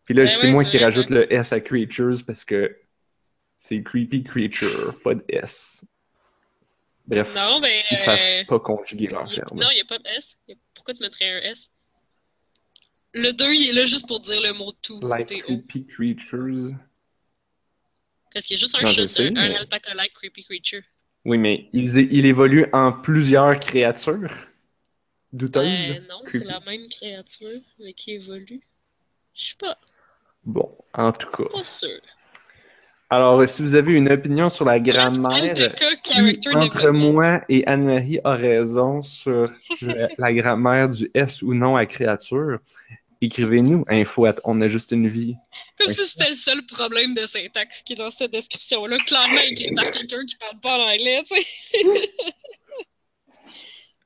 Puis 0.05 0.15
là, 0.15 0.23
Ben 0.23 0.27
c'est 0.29 0.51
moi 0.51 0.63
qui 0.63 0.77
rajoute 0.77 1.09
le 1.09 1.31
S 1.31 1.51
à 1.51 1.59
creatures 1.59 2.23
parce 2.25 2.45
que 2.45 2.75
c'est 3.59 3.83
creepy 3.83 4.23
creature, 4.23 4.95
pas 5.03 5.13
de 5.15 5.23
S. 5.27 5.85
Bref, 7.05 7.33
Non, 7.35 7.59
ben. 7.59 7.83
ils 7.91 7.97
euh, 7.97 7.99
savent 7.99 8.45
pas 8.47 8.59
conjuguer 8.59 9.07
leur 9.07 9.27
verbe. 9.27 9.53
Non, 9.53 9.67
il 9.71 9.75
n'y 9.75 9.81
a 9.81 9.85
pas 9.85 9.99
de 9.99 10.07
S. 10.15 10.37
Pourquoi 10.73 10.93
tu 10.93 11.03
mettrais 11.03 11.29
un 11.29 11.51
S? 11.51 11.69
Le 13.13 13.31
2, 13.33 13.53
il 13.53 13.69
est 13.69 13.73
là 13.73 13.85
juste 13.85 14.07
pour 14.07 14.19
dire 14.19 14.41
le 14.41 14.53
mot 14.53 14.71
tout. 14.81 14.99
Like 15.01 15.27
T-O. 15.27 15.43
creepy 15.43 15.85
creatures. 15.85 16.71
Parce 18.33 18.45
qu'il 18.45 18.55
y 18.55 18.59
a 18.59 18.61
juste 18.61 18.75
un 18.79 18.83
Non, 18.83 19.07
sais, 19.07 19.27
un, 19.27 19.31
mais- 19.31 19.55
alpaca-like 19.57 20.13
creepy 20.13 20.43
creature. 20.45 20.81
Oui, 21.25 21.37
mais 21.37 21.67
il, 21.73 21.95
il 22.11 22.25
évolue 22.25 22.65
en 22.73 22.93
plusieurs 22.93 23.59
créatures 23.59 24.31
douteuses. 25.33 25.89
Ben 25.89 26.05
non, 26.09 26.21
c'est 26.27 26.45
la 26.45 26.59
même 26.61 26.87
créature, 26.89 27.59
mais 27.79 27.93
qui 27.93 28.13
évolue. 28.13 28.61
Je 29.35 29.43
suis 29.45 29.55
pas, 29.55 29.77
Bon, 30.43 30.69
en 30.93 31.11
tout 31.11 31.29
cas. 31.29 31.43
pas 31.51 31.63
sûr. 31.63 31.99
Alors, 33.09 33.47
si 33.47 33.61
vous 33.61 33.75
avez 33.75 33.91
une 33.93 34.09
opinion 34.09 34.49
sur 34.49 34.63
la 34.65 34.79
grammaire, 34.79 35.75
qui 36.01 36.13
character 36.13 36.55
entre 36.55 36.89
moi 36.91 37.43
et 37.49 37.67
Anne-Marie 37.67 38.19
a 38.23 38.35
raison 38.35 39.03
sur 39.03 39.51
le- 39.81 40.07
la 40.17 40.33
grammaire 40.33 40.87
du 40.89 41.11
S 41.13 41.41
ou 41.41 41.53
non 41.53 41.75
à 41.75 41.85
créature, 41.85 42.59
écrivez-nous 43.21 43.85
info 43.87 44.25
at 44.25 44.35
on 44.43 44.59
a 44.61 44.67
juste 44.67 44.91
une 44.91 45.07
vie. 45.07 45.35
Comme 45.77 45.87
si 45.89 46.07
c'était 46.07 46.29
le 46.29 46.35
seul 46.35 46.65
problème 46.65 47.13
de 47.13 47.25
syntaxe 47.25 47.81
qui 47.83 47.93
est 47.93 47.97
dans 47.97 48.09
cette 48.09 48.31
description-là. 48.31 48.97
Clairement 49.05 49.39
écrit 49.41 49.73
par 49.75 49.91
quelqu'un 49.91 50.25
qui 50.25 50.35
parle 50.35 50.59
pas 50.59 50.77
l'anglais, 50.77 51.23
tu 51.27 51.35
sais. 51.35 52.11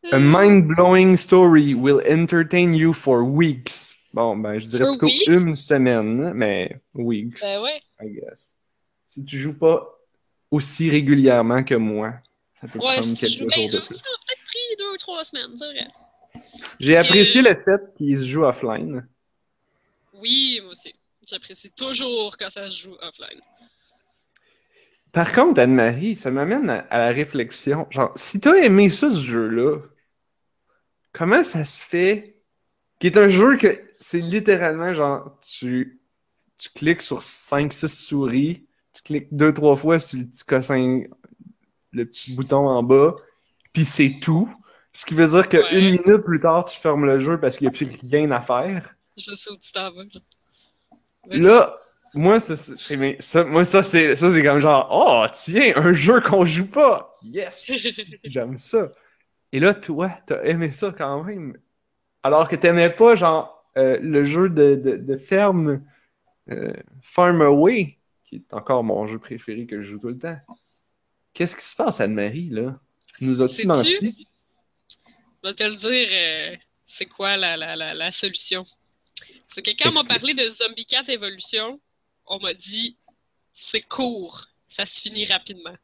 A 0.11 0.19
mind-blowing 0.19 1.17
story 1.17 1.73
will 1.73 1.99
entertain 2.07 2.71
you 2.73 2.93
for 2.93 3.23
weeks. 3.23 3.97
Bon, 4.13 4.37
ben, 4.37 4.59
je 4.59 4.67
dirais 4.67 4.85
For 4.85 4.97
plutôt 4.99 5.31
une 5.31 5.55
semaine, 5.55 6.31
mais 6.35 6.79
weeks, 6.93 7.41
Ben 7.41 7.61
ouais. 7.61 7.81
I 8.01 8.09
guess. 8.13 8.55
Si 9.07 9.25
tu 9.25 9.37
joues 9.39 9.57
pas 9.57 9.83
aussi 10.51 10.89
régulièrement 10.91 11.63
que 11.63 11.73
moi, 11.75 12.13
ça 12.53 12.67
peut 12.67 12.77
Ouais, 12.79 12.97
prendre 12.97 13.03
si 13.03 13.15
tu 13.15 13.21
quelques 13.25 13.33
joues. 13.33 13.49
jours 13.49 13.71
Ben, 13.71 13.71
de 13.71 13.79
ça 13.79 13.85
a 13.87 14.17
peut-être 14.27 14.43
pris 14.45 14.75
deux 14.77 14.93
ou 14.93 14.97
trois 14.97 15.23
semaines, 15.23 15.57
c'est 15.57 15.65
vrai. 15.65 15.87
J'ai 16.79 16.93
que- 16.93 16.97
apprécié 16.97 17.41
le 17.41 17.55
fait 17.55 17.81
qu'il 17.95 18.19
se 18.19 18.25
joue 18.25 18.43
offline. 18.43 19.07
Oui, 20.13 20.59
moi 20.61 20.71
aussi. 20.71 20.93
J'apprécie 21.27 21.71
toujours 21.71 22.37
quand 22.37 22.49
ça 22.49 22.69
se 22.69 22.83
joue 22.83 22.95
offline. 23.01 23.41
Par 25.11 25.31
contre, 25.31 25.61
Anne-Marie, 25.61 26.15
ça 26.17 26.29
m'amène 26.29 26.69
à, 26.69 26.79
à 26.89 26.97
la 26.99 27.07
réflexion. 27.11 27.87
Genre, 27.89 28.11
si 28.15 28.39
t'as 28.39 28.55
aimé 28.55 28.89
ça, 28.89 29.09
ce 29.11 29.19
jeu-là, 29.21 29.79
comment 31.13 31.43
ça 31.43 31.63
se 31.65 31.81
fait 31.81 32.41
qui 32.99 33.07
est 33.07 33.17
un 33.17 33.29
jeu 33.29 33.57
que 33.57 33.81
c'est 33.99 34.19
littéralement 34.19 34.93
genre, 34.93 35.37
tu, 35.41 35.99
tu 36.57 36.69
cliques 36.69 37.01
sur 37.01 37.21
5-6 37.21 37.87
souris, 37.87 38.67
tu 38.93 39.01
cliques 39.03 39.27
deux 39.31 39.53
trois 39.53 39.75
fois 39.75 39.99
sur 39.99 40.19
le 40.19 40.25
petit 40.25 40.43
cossin, 40.45 41.03
le 41.91 42.05
petit 42.05 42.33
bouton 42.33 42.67
en 42.67 42.83
bas, 42.83 43.15
puis 43.73 43.85
c'est 43.85 44.19
tout. 44.21 44.53
Ce 44.95 45.05
qui 45.05 45.13
veut 45.13 45.27
dire 45.27 45.49
que 45.49 45.57
Ouais. 45.57 45.77
une 45.79 45.91
minute 45.91 46.23
plus 46.23 46.39
tard, 46.39 46.63
tu 46.65 46.79
fermes 46.79 47.05
le 47.05 47.19
jeu 47.19 47.37
parce 47.39 47.57
qu'il 47.57 47.67
n'y 47.67 47.75
a 47.75 47.77
plus 47.77 47.89
rien 48.09 48.31
à 48.31 48.39
faire. 48.41 48.95
Je 49.17 49.35
sais 49.35 49.49
où 49.51 49.57
tu 49.57 49.71
t'en 49.73 49.91
vas. 49.93 50.03
là. 51.27 51.79
Moi, 52.13 52.39
ça, 52.39 52.55
c'est- 52.55 53.21
ça, 53.21 53.43
moi, 53.43 53.65
ça, 53.65 53.83
c'est, 53.83 54.15
ça, 54.15 54.31
c'est 54.31 54.41
comme 54.41 54.59
genre, 54.59 54.87
oh, 54.89 55.25
tiens, 55.33 55.73
un 55.75 55.93
jeu 55.93 56.21
qu'on 56.21 56.45
joue 56.45 56.65
pas. 56.67 57.13
Yes! 57.23 57.69
J'aime 58.23 58.57
ça. 58.57 58.89
Et 59.51 59.59
là, 59.59 59.73
toi, 59.73 60.09
t'as 60.25 60.41
aimé 60.43 60.71
ça 60.71 60.93
quand 60.97 61.23
même. 61.25 61.57
Alors 62.23 62.47
que 62.47 62.55
t'aimais 62.55 62.89
pas, 62.89 63.15
genre, 63.15 63.69
euh, 63.77 63.97
le 64.01 64.23
jeu 64.23 64.47
de, 64.49 64.75
de, 64.75 64.95
de 64.95 65.17
ferme 65.17 65.83
euh, 66.51 66.71
Farm 67.01 67.41
Away, 67.41 67.97
qui 68.23 68.37
est 68.37 68.53
encore 68.53 68.85
mon 68.85 69.05
jeu 69.07 69.19
préféré 69.19 69.65
que 69.65 69.81
je 69.81 69.91
joue 69.91 69.99
tout 69.99 70.07
le 70.07 70.17
temps. 70.17 70.37
Qu'est-ce 71.33 71.57
qui 71.57 71.65
se 71.65 71.75
passe, 71.75 71.99
Anne-Marie, 71.99 72.49
là? 72.49 72.79
Nous 73.19 73.41
as-tu 73.41 73.67
menti? 73.67 74.25
Je 75.45 75.51
vais 75.51 75.55
te 75.55 75.63
le 75.63 75.75
dire, 75.75 76.07
euh, 76.11 76.57
c'est 76.85 77.05
quoi 77.05 77.37
la, 77.37 77.55
la, 77.55 77.75
la, 77.75 77.93
la 77.93 78.09
solution. 78.09 78.65
C'est 79.47 79.61
que 79.61 79.69
quand 79.77 79.89
on 79.89 79.93
m'a 79.93 80.03
parlé 80.03 80.33
de 80.33 80.49
Zombie 80.49 80.87
Cat 80.87 81.03
Evolution, 81.07 81.79
on 82.25 82.39
m'a 82.39 82.55
dit 82.55 82.97
c'est 83.53 83.81
court, 83.81 84.47
ça 84.67 84.87
se 84.87 84.99
finit 84.99 85.23
rapidement. 85.25 85.75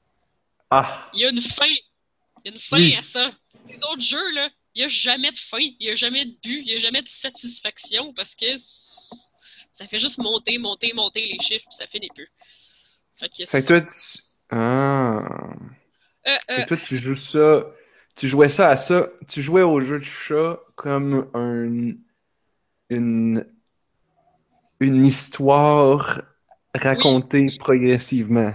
Ah! 0.71 1.11
Il 1.13 1.19
y 1.19 1.25
a 1.25 1.29
une 1.29 1.41
fin. 1.41 1.67
Il 1.67 2.45
y 2.45 2.49
a 2.49 2.53
une 2.53 2.59
fin 2.59 2.77
Oui. 2.77 2.95
à 2.95 3.03
ça. 3.03 3.31
Les 3.67 3.77
autres 3.83 4.01
jeux, 4.01 4.33
là, 4.33 4.49
il 4.73 4.79
n'y 4.79 4.85
a 4.85 4.87
jamais 4.87 5.31
de 5.31 5.37
fin, 5.37 5.59
il 5.59 5.77
n'y 5.79 5.89
a 5.89 5.95
jamais 5.95 6.25
de 6.25 6.31
but, 6.43 6.61
il 6.61 6.65
n'y 6.65 6.73
a 6.73 6.77
jamais 6.79 7.03
de 7.03 7.09
satisfaction 7.09 8.13
parce 8.15 8.33
que 8.33 8.57
ça 8.57 9.87
fait 9.87 9.99
juste 9.99 10.17
monter, 10.17 10.57
monter, 10.57 10.91
monter 10.93 11.21
les 11.21 11.39
chiffres, 11.39 11.67
puis 11.69 11.77
ça 11.77 11.85
finit 11.85 12.09
plus. 12.15 12.31
Fait 13.13 13.29
que 13.29 13.45
c'est 13.45 13.63
toi, 13.63 13.79
tu... 13.81 14.23
Ah... 14.49 15.19
Euh, 16.27 16.37
euh, 16.49 16.63
que 16.63 16.67
toi, 16.67 16.77
tu 16.77 16.97
joues 16.97 17.15
ça, 17.15 17.63
tu 18.15 18.27
jouais 18.27 18.49
ça 18.49 18.69
à 18.69 18.77
ça, 18.77 19.09
tu 19.27 19.41
jouais 19.41 19.63
au 19.63 19.81
jeu 19.81 19.99
de 19.99 20.03
chat 20.03 20.59
comme 20.75 21.29
un, 21.33 21.95
une, 22.89 23.45
une 24.81 25.05
histoire 25.05 26.21
racontée 26.75 27.51
progressivement, 27.51 28.53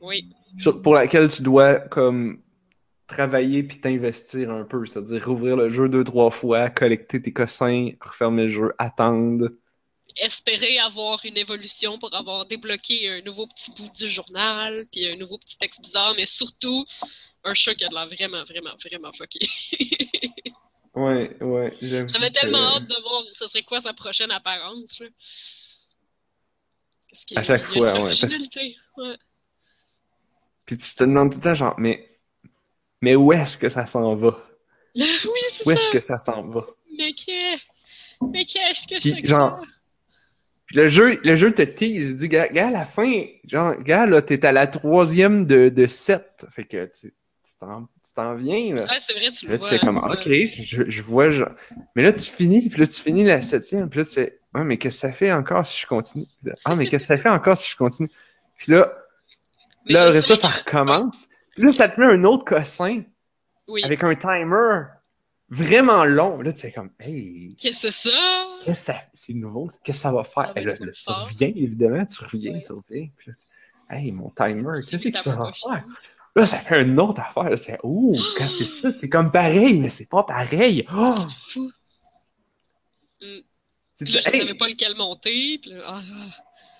oui, 0.00 0.28
sur- 0.58 0.80
pour 0.82 0.94
laquelle 0.94 1.28
tu 1.28 1.42
dois 1.42 1.76
comme 1.78 2.40
travailler 3.06 3.62
puis 3.62 3.80
t'investir 3.80 4.50
un 4.50 4.64
peu, 4.64 4.86
c'est-à-dire 4.86 5.26
rouvrir 5.26 5.56
le 5.56 5.70
jeu 5.70 5.88
deux, 5.88 6.04
trois 6.04 6.30
fois, 6.30 6.70
collecter 6.70 7.22
tes 7.22 7.32
cossins, 7.32 7.90
refermer 8.00 8.44
le 8.44 8.48
jeu, 8.50 8.74
attendre. 8.78 9.48
espérer 10.16 10.78
avoir 10.78 11.24
une 11.24 11.36
évolution 11.36 11.98
pour 11.98 12.14
avoir 12.14 12.46
débloqué 12.46 13.10
un 13.10 13.20
nouveau 13.22 13.46
petit 13.46 13.70
bout 13.72 13.90
du 13.96 14.08
journal, 14.08 14.86
puis 14.90 15.06
un 15.08 15.16
nouveau 15.16 15.38
petit 15.38 15.56
texte 15.58 15.82
bizarre, 15.82 16.14
mais 16.16 16.26
surtout 16.26 16.84
un 17.44 17.54
chat 17.54 17.74
qui 17.74 17.84
a 17.84 17.88
de 17.88 17.94
l'air 17.94 18.06
vraiment, 18.06 18.44
vraiment, 18.44 18.74
vraiment 18.82 19.12
fucké. 19.12 19.38
Ouais, 20.96 21.36
ouais, 21.42 21.72
j'avoue 21.82 22.08
J'avais 22.08 22.28
que- 22.30 22.38
tellement 22.40 22.76
hâte 22.76 22.86
de 22.86 23.02
voir 23.02 23.24
ce 23.32 23.48
serait 23.48 23.64
quoi 23.64 23.80
sa 23.80 23.92
prochaine 23.94 24.30
apparence. 24.30 25.00
Là. 25.00 25.08
Parce 27.10 27.24
qu'il 27.24 27.36
À 27.38 27.42
chaque 27.42 27.64
fois, 27.64 27.94
ouais, 27.94 28.10
parce- 28.20 28.22
ouais. 28.96 29.16
Puis 30.66 30.78
tu 30.78 30.94
te 30.94 31.02
demandes 31.02 31.30
tout 31.32 31.38
le 31.38 31.42
temps, 31.42 31.54
genre, 31.54 31.74
mais, 31.78 32.08
mais 33.02 33.16
où 33.16 33.32
est-ce 33.32 33.58
que 33.58 33.68
ça 33.68 33.86
s'en 33.86 34.14
va? 34.14 34.40
oui, 34.94 35.04
c'est 35.50 35.66
Où 35.66 35.70
est-ce 35.72 35.90
que 35.90 35.98
ça 36.00 36.20
s'en 36.20 36.42
va? 36.48 36.64
Mais 36.96 37.12
qu'est- 37.12 37.58
mais 38.32 38.44
qu'est-ce 38.44 38.86
que 38.86 39.00
c'est 39.00 39.20
que 39.20 39.26
genre, 39.26 39.58
ça? 39.58 39.62
Puis 40.66 40.76
le 40.76 40.86
jeu, 40.86 41.20
le 41.24 41.34
jeu 41.36 41.52
te 41.52 41.62
tease, 41.62 42.10
il 42.10 42.16
dit, 42.16 42.28
gars, 42.28 42.48
gars, 42.48 42.68
à 42.68 42.70
la 42.70 42.84
fin, 42.84 43.24
genre, 43.48 43.74
gars, 43.82 44.06
là, 44.06 44.22
t'es 44.22 44.46
à 44.46 44.52
la 44.52 44.68
troisième 44.68 45.44
de, 45.44 45.68
de 45.70 45.86
sept. 45.86 46.46
Fait 46.52 46.64
que 46.64 46.86
tu 46.86 47.12
tu 47.54 48.12
t'en 48.14 48.36
tu 48.36 48.42
viens, 48.42 48.74
là. 48.74 48.82
Ouais, 48.84 48.98
c'est 49.00 49.12
vrai, 49.14 49.30
tu 49.30 49.46
Là, 49.46 49.52
le 49.52 49.58
tu 49.58 49.60
vois. 49.62 49.68
sais 49.70 49.78
comme, 49.78 49.96
ok, 49.98 50.22
je, 50.24 50.84
je 50.90 51.02
vois, 51.02 51.30
genre. 51.30 51.50
Mais 51.94 52.02
là, 52.02 52.12
tu 52.12 52.30
finis, 52.30 52.68
puis 52.68 52.80
là, 52.80 52.86
tu 52.86 53.00
finis 53.00 53.24
la 53.24 53.42
septième, 53.42 53.88
puis 53.88 54.00
là, 54.00 54.04
tu 54.04 54.14
fais, 54.14 54.38
ouais, 54.54 54.64
mais 54.64 54.76
qu'est-ce 54.78 54.96
que 54.96 55.00
ça 55.08 55.12
fait 55.12 55.32
encore 55.32 55.64
si 55.66 55.80
je 55.80 55.86
continue? 55.86 56.26
Là, 56.42 56.54
ah, 56.64 56.76
mais 56.76 56.86
qu'est-ce 56.86 57.04
que 57.04 57.14
ça 57.14 57.18
fait 57.18 57.28
encore 57.28 57.56
si 57.56 57.70
je 57.70 57.76
continue? 57.76 58.10
Puis 58.56 58.72
là, 58.72 58.92
Mais 59.86 59.94
là, 59.94 60.02
je 60.04 60.08
après 60.08 60.20
ça, 60.22 60.36
ça 60.36 60.48
recommence. 60.48 61.28
Puis 61.54 61.62
là, 61.64 61.72
ça 61.72 61.88
te 61.88 62.00
met 62.00 62.06
un 62.06 62.24
autre 62.24 62.44
cossin 62.44 63.02
Oui. 63.68 63.82
avec 63.84 64.02
un 64.04 64.14
timer 64.14 64.82
vraiment 65.48 66.04
long. 66.04 66.40
Là, 66.40 66.52
tu 66.52 66.62
fais 66.62 66.72
comme, 66.72 66.90
hey, 67.00 67.54
Qu'est-ce 67.60 67.86
que 67.86 67.90
c'est 67.92 68.10
ça? 68.10 68.46
Qu'est-ce 68.64 68.86
que 68.86 68.92
ça 68.92 69.00
c'est 69.12 69.34
nouveau? 69.34 69.68
Qu'est-ce 69.84 69.98
que 69.98 70.02
ça 70.02 70.12
va 70.12 70.24
faire? 70.24 70.52
Là, 70.54 70.62
là, 70.62 70.76
trop 70.76 70.86
tu 70.86 71.10
reviens, 71.10 71.52
évidemment, 71.54 72.04
tu 72.06 72.24
reviens, 72.24 72.60
tu 72.60 72.72
reviens. 72.72 73.08
Puis 73.16 73.30
là, 73.30 73.96
hey, 73.96 74.10
mon 74.12 74.30
timer, 74.30 74.70
qu'est-ce 74.88 75.08
que 75.08 75.18
ça 75.18 75.36
va 75.36 75.52
faire? 75.52 75.84
Là, 76.36 76.46
ça 76.46 76.58
fait 76.58 76.82
une 76.82 76.98
autre 76.98 77.20
affaire. 77.20 77.56
C'est, 77.58 77.78
oh, 77.82 78.16
quand 78.36 78.48
c'est 78.48 78.64
ça, 78.64 78.90
c'est 78.90 79.08
comme 79.08 79.30
pareil, 79.30 79.78
mais 79.78 79.88
c'est 79.88 80.08
pas 80.08 80.24
pareil. 80.24 80.84
Oh! 80.92 81.10
C'est 81.16 81.52
fou. 81.52 81.70
Puis 84.00 84.12
là, 84.12 84.20
je 84.20 84.30
hey, 84.30 84.40
savais 84.40 84.54
pas 84.54 84.68
lequel 84.68 84.96
monter. 84.96 85.58
Puis 85.58 85.70
là, 85.70 85.82
ah, 85.86 86.00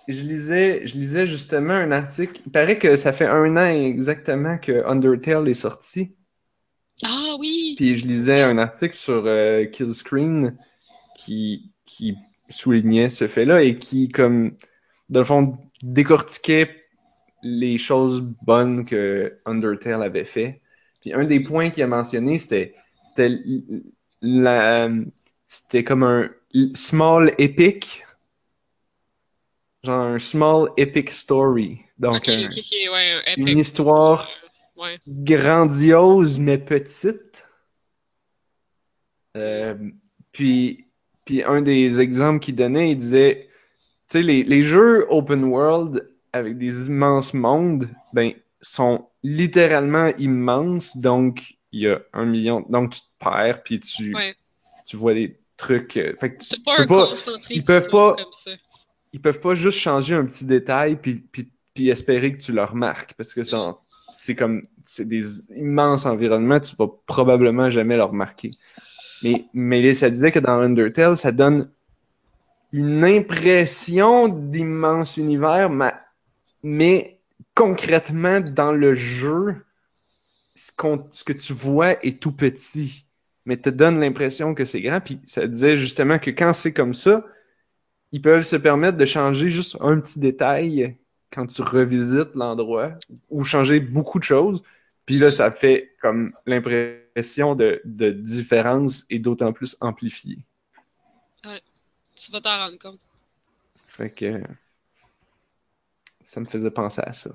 je 0.09 0.21
lisais, 0.21 0.87
je 0.87 0.99
lisais 0.99 1.27
justement 1.27 1.75
un 1.75 1.93
article. 1.93 2.41
Il 2.47 2.53
paraît 2.53 2.79
que 2.79 2.97
ça 2.97 3.13
fait 3.13 3.27
un 3.27 3.57
an 3.57 3.67
exactement 3.67 4.59
que 4.59 4.85
Undertale 4.87 5.49
est 5.49 5.55
sorti. 5.55 6.17
ah 7.03 7.37
oui! 7.39 7.75
Puis 7.77 7.95
je 7.95 8.07
lisais 8.07 8.43
un 8.43 8.59
article 8.59 8.95
sur 8.95 9.25
euh, 9.27 9.65
Killscreen 9.67 10.59
qui, 11.17 11.71
qui 11.87 12.17
soulignait 12.49 13.09
ce 13.09 13.29
fait-là 13.29 13.63
et 13.63 13.79
qui, 13.79 14.09
comme, 14.09 14.57
dans 15.09 15.21
le 15.21 15.27
fond, 15.27 15.59
décortiquait 15.83 16.84
les 17.45 17.79
choses 17.79 18.21
bonnes 18.21 18.85
que 18.85 19.39
Undertale 19.45 20.03
avait 20.03 20.25
fait. 20.25 20.61
Puis 21.01 21.13
un 21.13 21.25
des 21.25 21.41
points 21.41 21.71
qu'il 21.71 21.83
a 21.83 21.87
mentionné, 21.87 22.39
c'était 22.39 22.75
c'était 23.11 23.27
l- 23.27 23.63
la 24.23 24.89
c'était 25.47 25.85
comme 25.85 26.03
un 26.03 26.31
small 26.75 27.33
epic. 27.39 28.05
Genre 29.85 30.01
un 30.01 30.19
small 30.19 30.71
epic 30.79 31.11
story. 31.11 31.81
Donc, 31.99 32.29
un- 32.29 32.49
ouais, 32.49 33.23
epic. 33.27 33.37
une 33.37 33.59
histoire 33.59 34.27
Euh, 34.79 34.83
ouais. 34.83 34.99
grandiose 35.07 36.39
mais 36.39 36.59
petite. 36.59 37.47
Euh, 39.37 39.75
puis, 40.33 40.87
puis 41.25 41.43
un 41.43 41.61
des 41.61 42.01
exemples 42.01 42.39
qu'il 42.41 42.55
donnait, 42.57 42.93
il 42.93 42.97
disait, 42.97 43.49
tu 44.09 44.19
sais, 44.19 44.23
les, 44.23 44.43
les 44.43 44.63
jeux 44.63 45.07
open 45.11 45.45
world 45.45 46.14
avec 46.35 46.59
des 46.59 46.89
immenses 46.89 47.33
mondes, 47.33 47.89
ben, 48.13 48.33
sont 48.61 49.07
littéralement 49.23 50.09
immenses, 50.19 50.97
donc 50.97 51.55
il 51.71 51.83
y 51.83 51.89
a 51.89 52.01
un 52.13 52.25
million, 52.25 52.65
donc 52.69 52.91
tu 52.93 53.01
te 53.01 53.07
perds, 53.25 53.63
puis 53.63 53.79
tu, 53.81 54.15
Ouais. 54.15 54.35
tu 54.85 54.97
vois 54.97 55.15
des 55.15 55.39
trucs. 55.57 55.97
euh, 55.97 56.15
fait 56.21 56.35
que 56.35 56.43
tu, 56.43 56.49
tu 56.57 56.61
pas 56.63 56.77
peux 56.77 56.83
un 56.83 56.87
pas, 56.87 57.09
ils 57.51 57.63
peuvent 57.65 57.89
pas- 57.89 58.15
comme 58.15 58.33
ça. 58.33 58.51
ils 59.13 59.21
peuvent 59.21 59.41
pas 59.41 59.55
juste 59.55 59.79
changer 59.79 60.15
un 60.17 60.25
petit 60.27 60.45
détail 60.45 60.97
puis, 60.97 61.17
puis, 61.31 61.51
puis 61.73 61.89
espérer 61.91 62.33
que 62.33 62.43
tu 62.43 62.53
le 62.53 62.65
remarques 62.65 63.15
parce 63.17 63.33
que 63.33 63.43
c'est 64.13 64.35
comme 64.35 64.63
c'est 64.85 65.09
des 65.09 65.51
immenses 65.53 66.05
environnements, 66.07 66.59
tu 66.61 66.75
vas 66.77 66.89
probablement 67.07 67.71
jamais 67.71 67.97
le 67.97 68.03
remarquer. 68.05 68.51
Mais, 69.23 69.45
mais 69.55 69.95
ça 69.95 70.11
disait 70.11 70.33
que 70.33 70.39
dans 70.41 70.61
Undertale, 70.61 71.17
ça 71.17 71.33
donne 71.33 71.71
une 72.73 73.05
impression 73.05 74.29
d'immense 74.29 75.17
univers, 75.17 75.71
mais, 75.71 75.93
mais 76.65 77.21
concrètement, 77.55 78.41
dans 78.41 78.73
le 78.73 78.95
jeu, 78.95 79.65
ce, 80.55 80.73
que 80.73 81.33
tu 81.35 81.53
vois 81.53 82.03
est 82.05 82.21
tout 82.21 82.33
petit, 82.33 83.07
mais 83.45 83.59
te 83.59 83.69
donne 83.69 84.01
l'impression 84.01 84.55
que 84.55 84.65
c'est 84.65 84.81
grand. 84.81 85.01
Puis 85.01 85.21
ça 85.27 85.47
disait 85.47 85.77
justement 85.77 86.19
que 86.19 86.31
quand 86.31 86.55
c'est 86.55 86.73
comme 86.73 86.95
ça, 86.95 87.23
ils 88.13 88.23
peuvent 88.23 88.45
se 88.45 88.57
permettre 88.57 88.97
de 88.97 89.05
changer 89.05 89.51
juste 89.51 89.77
un 89.81 90.01
petit 90.01 90.19
détail 90.19 90.97
quand 91.31 91.47
tu 91.47 91.61
revisites 91.61 92.35
l'endroit 92.35 92.93
ou 93.29 93.45
changer 93.45 93.79
beaucoup 93.79 94.19
de 94.19 94.25
choses. 94.25 94.63
Puis 95.05 95.19
là, 95.19 95.31
ça 95.31 95.51
fait 95.51 95.95
comme 96.01 96.33
l'impression 96.47 97.55
de, 97.55 97.83
de 97.85 98.09
différence 98.09 99.05
est 99.11 99.19
d'autant 99.19 99.53
plus 99.53 99.77
amplifiée. 99.83 100.39
Tu 101.43 102.33
vas 102.33 102.41
t'en 102.41 102.57
rendre 102.57 102.79
compte. 102.79 103.01
Fait 103.87 104.09
que 104.09 104.41
ça 106.25 106.41
me 106.41 106.47
faisait 106.47 106.71
penser 106.73 107.03
à 107.05 107.13
ça. 107.13 107.31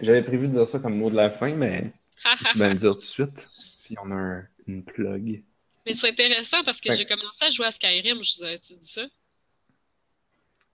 J'avais 0.00 0.22
prévu 0.22 0.48
de 0.48 0.52
dire 0.52 0.68
ça 0.68 0.78
comme 0.78 0.96
mot 0.98 1.10
de 1.10 1.16
la 1.16 1.30
fin, 1.30 1.54
mais 1.54 1.92
je 2.24 2.44
vais 2.52 2.54
bien 2.54 2.68
le 2.70 2.74
dire 2.74 2.92
tout 2.92 2.96
de 2.98 3.02
suite 3.02 3.48
si 3.68 3.96
on 4.02 4.10
a 4.10 4.14
un- 4.14 4.48
une 4.66 4.84
plug. 4.84 5.42
Mais 5.86 5.94
c'est 5.94 6.08
intéressant 6.08 6.62
parce 6.64 6.80
que 6.80 6.88
Ouais. 6.90 6.96
j'ai 6.96 7.06
commencé 7.06 7.44
à 7.44 7.50
jouer 7.50 7.66
à 7.66 7.70
Skyrim, 7.70 8.22
je 8.22 8.36
vous 8.36 8.42
avais-tu 8.44 8.74
dit 8.76 8.88
ça? 8.88 9.02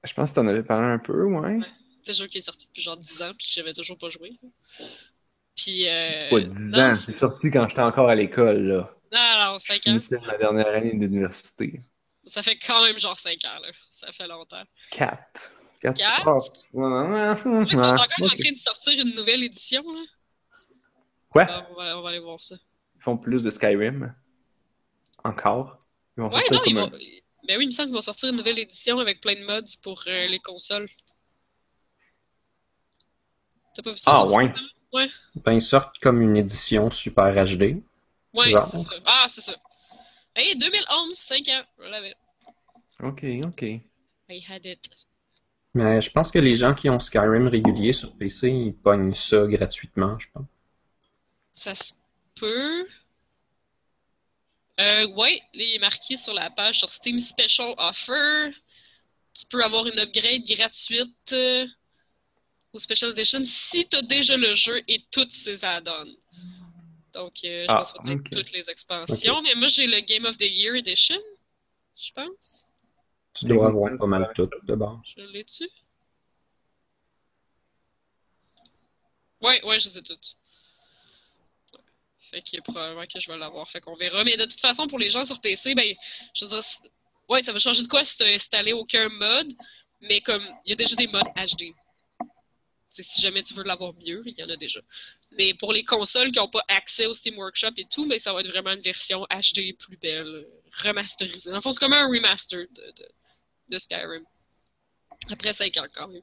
Je 0.04 0.12
pense 0.14 0.30
que 0.30 0.34
tu 0.34 0.40
en 0.40 0.46
avais 0.48 0.62
parlé 0.62 0.86
un 0.86 0.98
peu, 0.98 1.24
ouais. 1.24 1.58
C'est 2.02 2.10
un 2.10 2.14
jeu 2.14 2.26
qui 2.26 2.38
est 2.38 2.42
sorti 2.42 2.66
depuis 2.66 2.82
genre 2.82 2.96
10 2.96 3.22
ans, 3.22 3.32
puis 3.38 3.46
j'avais 3.50 3.72
toujours 3.72 3.98
pas 3.98 4.08
joué. 4.10 4.32
Puis. 5.56 5.88
Euh, 5.88 6.30
Pas 6.30 6.40
10 6.40 6.72
non, 6.72 6.78
ans, 6.92 6.94
c'est 6.96 7.12
sorti 7.12 7.50
quand 7.50 7.68
j'étais 7.68 7.82
encore 7.82 8.08
à 8.08 8.14
l'école, 8.14 8.62
là. 8.66 8.96
Non, 9.12 9.52
non, 9.52 9.58
Je 9.58 9.66
5 9.66 9.76
ans. 9.76 9.80
finissais 9.82 10.18
ma 10.26 10.36
dernière 10.38 10.68
année 10.68 10.94
d'université. 10.94 11.82
Ça 12.24 12.42
fait 12.42 12.58
quand 12.58 12.82
même 12.82 12.98
genre 12.98 13.18
5 13.18 13.44
ans, 13.44 13.60
là. 13.60 13.68
Ça 14.04 14.12
fait 14.12 14.26
longtemps. 14.26 14.62
4. 14.90 15.52
4 15.80 15.96
Quatre? 15.96 16.26
Ouais, 16.72 16.86
ouais, 16.86 16.88
ouais, 16.88 17.30
Ouais, 17.30 17.64
ils 17.66 17.70
sont 17.72 17.78
encore 17.78 18.04
en 18.20 18.36
train 18.36 18.52
de 18.52 18.58
sortir 18.58 19.04
une 19.06 19.14
nouvelle 19.14 19.42
édition, 19.44 19.82
là? 19.82 20.00
Quoi? 21.28 21.46
On, 21.70 21.74
va, 21.74 21.98
on 21.98 22.02
va 22.02 22.08
aller 22.10 22.18
voir 22.18 22.42
ça. 22.42 22.56
Ils 22.96 23.02
font 23.02 23.16
plus 23.16 23.42
de 23.42 23.50
Skyrim. 23.50 24.14
Encore. 25.24 25.78
Ils 26.16 26.22
vont 26.22 26.28
Ouais, 26.30 26.42
sortir 26.42 26.56
non, 26.56 26.62
ils 26.66 26.74
vont. 26.76 26.90
Ben 27.48 27.58
oui, 27.58 27.64
il 27.64 27.66
me 27.68 27.72
semble 27.72 27.88
qu'ils 27.88 27.94
vont 27.94 28.00
sortir 28.02 28.28
une 28.28 28.36
nouvelle 28.36 28.58
édition 28.58 28.98
avec 28.98 29.20
plein 29.20 29.34
de 29.34 29.44
mods 29.44 29.76
pour 29.82 30.02
euh, 30.06 30.26
les 30.26 30.38
consoles. 30.38 30.88
T'as 33.74 33.82
pas 33.82 33.90
vu 33.92 33.98
ça? 33.98 34.10
Ah, 34.12 34.28
sortir? 34.28 34.54
ouais. 34.92 35.08
Ben, 35.36 35.52
ils 35.54 35.62
sortent 35.62 35.98
comme 35.98 36.20
une 36.20 36.36
édition 36.36 36.90
super 36.90 37.32
HD. 37.32 37.82
Ouais, 38.34 38.52
c'est 38.60 38.78
ça. 38.78 38.84
Ah, 39.06 39.26
c'est 39.28 39.40
ça. 39.40 39.54
Hey, 40.36 40.56
2011, 40.56 41.14
5 41.14 41.48
ans. 41.48 41.64
Je 41.78 41.88
l'avais. 41.88 42.14
Ok, 43.02 43.24
ok. 43.44 43.64
I 44.32 44.42
had 44.48 44.64
it. 44.66 44.88
Mais 45.74 46.00
je 46.02 46.10
pense 46.10 46.30
que 46.30 46.38
les 46.38 46.54
gens 46.54 46.74
qui 46.74 46.90
ont 46.90 47.00
Skyrim 47.00 47.48
régulier 47.48 47.92
sur 47.92 48.14
PC, 48.16 48.50
ils 48.50 48.74
pognent 48.74 49.14
ça 49.14 49.46
gratuitement, 49.46 50.18
je 50.18 50.28
pense. 50.32 50.46
Ça 51.54 51.74
se 51.74 51.92
peut. 52.34 52.86
Euh, 54.80 55.06
ouais, 55.14 55.40
il 55.54 55.74
est 55.76 55.78
marqué 55.78 56.16
sur 56.16 56.34
la 56.34 56.50
page 56.50 56.78
sur 56.78 56.90
Steam 56.90 57.18
Special 57.20 57.74
Offer. 57.78 58.50
Tu 59.34 59.46
peux 59.46 59.62
avoir 59.64 59.86
une 59.86 59.98
upgrade 59.98 60.44
gratuite 60.46 61.32
euh, 61.32 61.66
au 62.72 62.78
Special 62.78 63.10
Edition 63.12 63.40
si 63.44 63.86
tu 63.88 63.96
as 63.96 64.02
déjà 64.02 64.36
le 64.36 64.52
jeu 64.54 64.82
et 64.88 65.04
toutes 65.10 65.32
ses 65.32 65.64
add-ons. 65.64 66.10
Donc, 67.14 67.32
euh, 67.44 67.64
je 67.64 67.66
Ah, 67.68 67.76
pense 67.76 67.92
que 67.92 68.02
peut-être 68.02 68.20
ok. 68.20 68.30
toutes 68.30 68.52
les 68.52 68.68
expansions. 68.70 69.40
Mais 69.42 69.54
moi, 69.54 69.68
j'ai 69.68 69.86
le 69.86 70.00
Game 70.00 70.24
of 70.24 70.36
the 70.38 70.42
Year 70.48 70.74
Edition, 70.74 71.20
je 71.96 72.10
pense. 72.12 72.66
Tu 73.34 73.46
dois 73.46 73.68
avoir 73.68 73.96
pas 73.96 74.06
mal 74.06 74.32
tout 74.34 74.48
de 74.62 74.74
base. 74.74 74.98
Je 75.16 75.22
l'ai 75.22 75.44
dessus. 75.44 75.70
Ouais, 79.40 79.62
ouais, 79.64 79.78
je 79.80 79.88
les 79.88 79.98
ai 79.98 80.02
toutes. 80.02 80.36
Fait 82.30 82.42
que 82.42 82.60
probablement 82.62 83.06
que 83.06 83.18
je 83.18 83.30
vais 83.30 83.38
l'avoir. 83.38 83.68
Fait 83.68 83.80
qu'on 83.80 83.96
verra. 83.96 84.24
Mais 84.24 84.36
de 84.36 84.44
toute 84.44 84.60
façon, 84.60 84.86
pour 84.86 84.98
les 84.98 85.10
gens 85.10 85.24
sur 85.24 85.40
PC, 85.40 85.74
ben, 85.74 85.94
je 86.34 86.44
veux 86.44 86.50
dire, 86.50 86.62
ouais, 87.28 87.42
ça 87.42 87.52
va 87.52 87.58
changer 87.58 87.82
de 87.82 87.88
quoi 87.88 88.04
si 88.04 88.16
t'as 88.16 88.32
installé 88.32 88.72
aucun 88.72 89.08
mode. 89.08 89.52
Mais 90.00 90.20
comme, 90.20 90.44
il 90.64 90.70
y 90.70 90.72
a 90.72 90.76
déjà 90.76 90.96
des 90.96 91.08
modes 91.08 91.28
HD. 91.36 91.74
C'est 92.88 93.02
si 93.02 93.22
jamais 93.22 93.42
tu 93.42 93.54
veux 93.54 93.64
l'avoir 93.64 93.94
mieux, 93.94 94.22
il 94.26 94.38
y 94.38 94.42
en 94.44 94.48
a 94.48 94.56
déjà. 94.56 94.80
Mais 95.32 95.54
pour 95.54 95.72
les 95.72 95.82
consoles 95.82 96.30
qui 96.30 96.38
n'ont 96.38 96.48
pas 96.48 96.62
accès 96.68 97.06
au 97.06 97.14
Steam 97.14 97.38
Workshop 97.38 97.72
et 97.78 97.86
tout, 97.86 98.06
ben, 98.06 98.18
ça 98.18 98.32
va 98.32 98.40
être 98.40 98.48
vraiment 98.48 98.72
une 98.72 98.82
version 98.82 99.26
HD 99.30 99.76
plus 99.78 99.96
belle, 99.96 100.46
remasterisée. 100.82 101.50
Le 101.50 101.60
fond, 101.60 101.72
c'est 101.72 101.80
comme 101.80 101.94
un 101.94 102.06
remaster 102.06 102.66
de, 102.70 102.92
de, 102.92 103.08
de 103.72 103.78
Skyrim. 103.78 104.22
Après 105.30 105.52
5 105.52 105.76
ans 105.78 105.86
quand 105.94 106.08
même. 106.08 106.20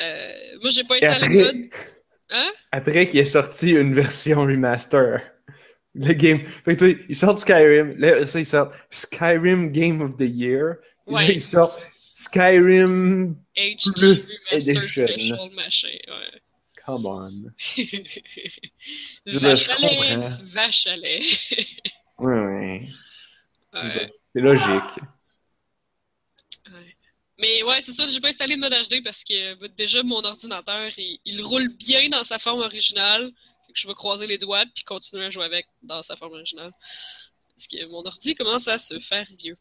Euh, 0.00 0.32
moi, 0.60 0.70
j'ai 0.70 0.84
pas 0.84 0.96
installé 0.96 1.28
le 1.28 1.34
mode. 1.44 1.66
après, 1.66 1.90
Hein? 2.30 2.50
après 2.72 3.06
qu'il 3.06 3.20
est 3.20 3.24
sorti 3.26 3.70
une 3.72 3.94
version 4.02 4.40
remaster. 4.42 5.20
Le 5.94 6.12
game. 6.14 6.40
Fait 6.64 6.76
que 6.76 6.98
ils 7.08 7.14
sortent 7.16 7.38
Skyrim. 7.38 7.94
Là, 7.98 8.26
ça, 8.26 8.40
ils 8.40 8.46
sortent 8.46 8.74
Skyrim 8.90 9.70
Game 9.70 10.00
of 10.02 10.16
the 10.16 10.22
Year. 10.28 10.74
Et 11.06 11.10
là, 11.12 11.16
Ouais. 11.18 11.34
ils 11.36 11.42
sortent 11.42 11.80
Skyrim. 12.08 13.36
HD 13.56 13.92
Plus 13.94 14.44
Remaster 14.50 14.56
Edition. 14.56 15.06
Special 15.06 15.50
machin. 15.54 15.88
Ouais. 16.08 16.40
Come 16.84 17.06
on. 17.06 17.42
vache 19.26 19.64
je 19.64 19.70
à 19.70 19.78
lait, 19.78 19.96
comprends. 19.96 20.38
vache 20.42 20.86
à 20.88 20.96
lait. 20.96 21.20
Ouais, 22.18 22.32
ouais. 22.32 22.82
Ouais, 23.74 24.08
C'est 24.34 24.40
logique. 24.40 24.98
Mais 27.38 27.62
ouais, 27.64 27.80
c'est 27.80 27.92
ça, 27.92 28.06
j'ai 28.06 28.20
pas 28.20 28.28
installé 28.28 28.54
le 28.54 28.60
mode 28.60 28.72
HD 28.72 29.02
parce 29.02 29.24
que 29.24 29.54
bah, 29.54 29.66
déjà 29.76 30.02
mon 30.02 30.22
ordinateur, 30.22 30.90
il, 30.96 31.18
il 31.24 31.42
roule 31.42 31.68
bien 31.68 32.08
dans 32.08 32.24
sa 32.24 32.38
forme 32.38 32.60
originale. 32.60 33.32
Fait 33.66 33.72
que 33.72 33.78
je 33.78 33.88
vais 33.88 33.94
croiser 33.94 34.26
les 34.26 34.38
doigts 34.38 34.64
puis 34.74 34.84
continuer 34.84 35.26
à 35.26 35.30
jouer 35.30 35.44
avec 35.44 35.66
dans 35.82 36.02
sa 36.02 36.16
forme 36.16 36.34
originale. 36.34 36.70
Parce 37.56 37.66
que 37.66 37.86
mon 37.86 38.04
ordi 38.04 38.34
commence 38.34 38.68
à 38.68 38.78
se 38.78 38.98
faire 38.98 39.26
vieux. 39.40 39.56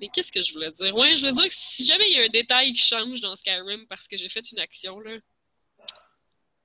Mais 0.00 0.08
qu'est-ce 0.08 0.32
que 0.32 0.40
je 0.40 0.52
voulais 0.52 0.70
dire? 0.70 0.94
Ouais, 0.96 1.16
je 1.16 1.20
voulais 1.20 1.32
dire 1.32 1.48
que 1.48 1.54
si 1.54 1.84
jamais 1.84 2.04
il 2.10 2.16
y 2.16 2.20
a 2.20 2.24
un 2.24 2.28
détail 2.28 2.72
qui 2.72 2.82
change 2.82 3.20
dans 3.20 3.36
Skyrim 3.36 3.86
parce 3.88 4.08
que 4.08 4.16
j'ai 4.16 4.28
fait 4.28 4.50
une 4.50 4.58
action, 4.58 4.98
là, 5.00 5.18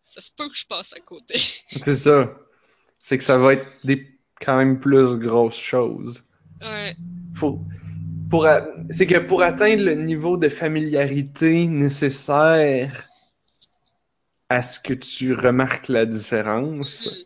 ça 0.01 0.21
se 0.21 0.31
peut 0.31 0.49
que 0.49 0.55
je 0.55 0.65
passe 0.65 0.93
à 0.93 0.99
côté. 0.99 1.39
C'est 1.67 1.95
ça. 1.95 2.33
C'est 2.99 3.17
que 3.17 3.23
ça 3.23 3.37
va 3.37 3.53
être 3.53 3.67
des 3.83 4.17
quand 4.39 4.57
même 4.57 4.79
plus 4.79 5.17
grosses 5.17 5.59
choses. 5.59 6.23
ouais. 6.61 6.95
Faut, 7.35 7.59
pour, 8.35 8.47
a- 8.47 8.67
c'est 8.89 9.07
que 9.07 9.17
pour 9.19 9.43
atteindre 9.43 9.83
le 9.85 9.95
niveau 9.95 10.35
de 10.37 10.49
familiarité 10.49 11.67
nécessaire 11.67 13.07
à 14.49 14.61
ce 14.63 14.79
que 14.79 14.93
tu 14.93 15.33
remarques 15.33 15.87
la 15.87 16.05
différence, 16.07 17.07
Hmm. 17.07 17.25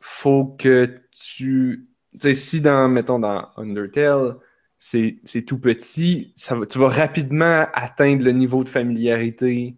faut 0.00 0.44
que 0.58 0.94
tu. 1.10 1.88
Tu 2.12 2.18
sais, 2.20 2.34
si 2.34 2.60
dans, 2.60 2.88
mettons, 2.88 3.18
dans 3.18 3.48
Undertale, 3.56 4.36
c'est 4.78 5.20
tout 5.46 5.58
petit, 5.58 6.32
ça 6.36 6.54
va, 6.56 6.66
tu 6.66 6.78
vas 6.78 6.88
rapidement 6.88 7.66
atteindre 7.74 8.24
le 8.24 8.32
niveau 8.32 8.64
de 8.64 8.68
familiarité 8.68 9.76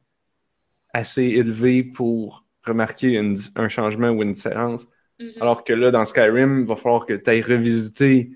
assez 0.94 1.24
élevé 1.24 1.84
pour 1.84 2.46
remarquer 2.64 3.14
une 3.14 3.36
un 3.56 3.68
changement 3.68 4.10
ou 4.10 4.22
une 4.22 4.32
différence. 4.32 4.86
Mhm. 5.20 5.32
Alors 5.40 5.64
que 5.64 5.72
là, 5.72 5.90
dans 5.90 6.04
Skyrim, 6.04 6.60
il 6.62 6.66
va 6.66 6.76
falloir 6.76 7.06
que 7.06 7.14
tu 7.14 7.30
ailles 7.30 7.42
revisiter 7.42 8.32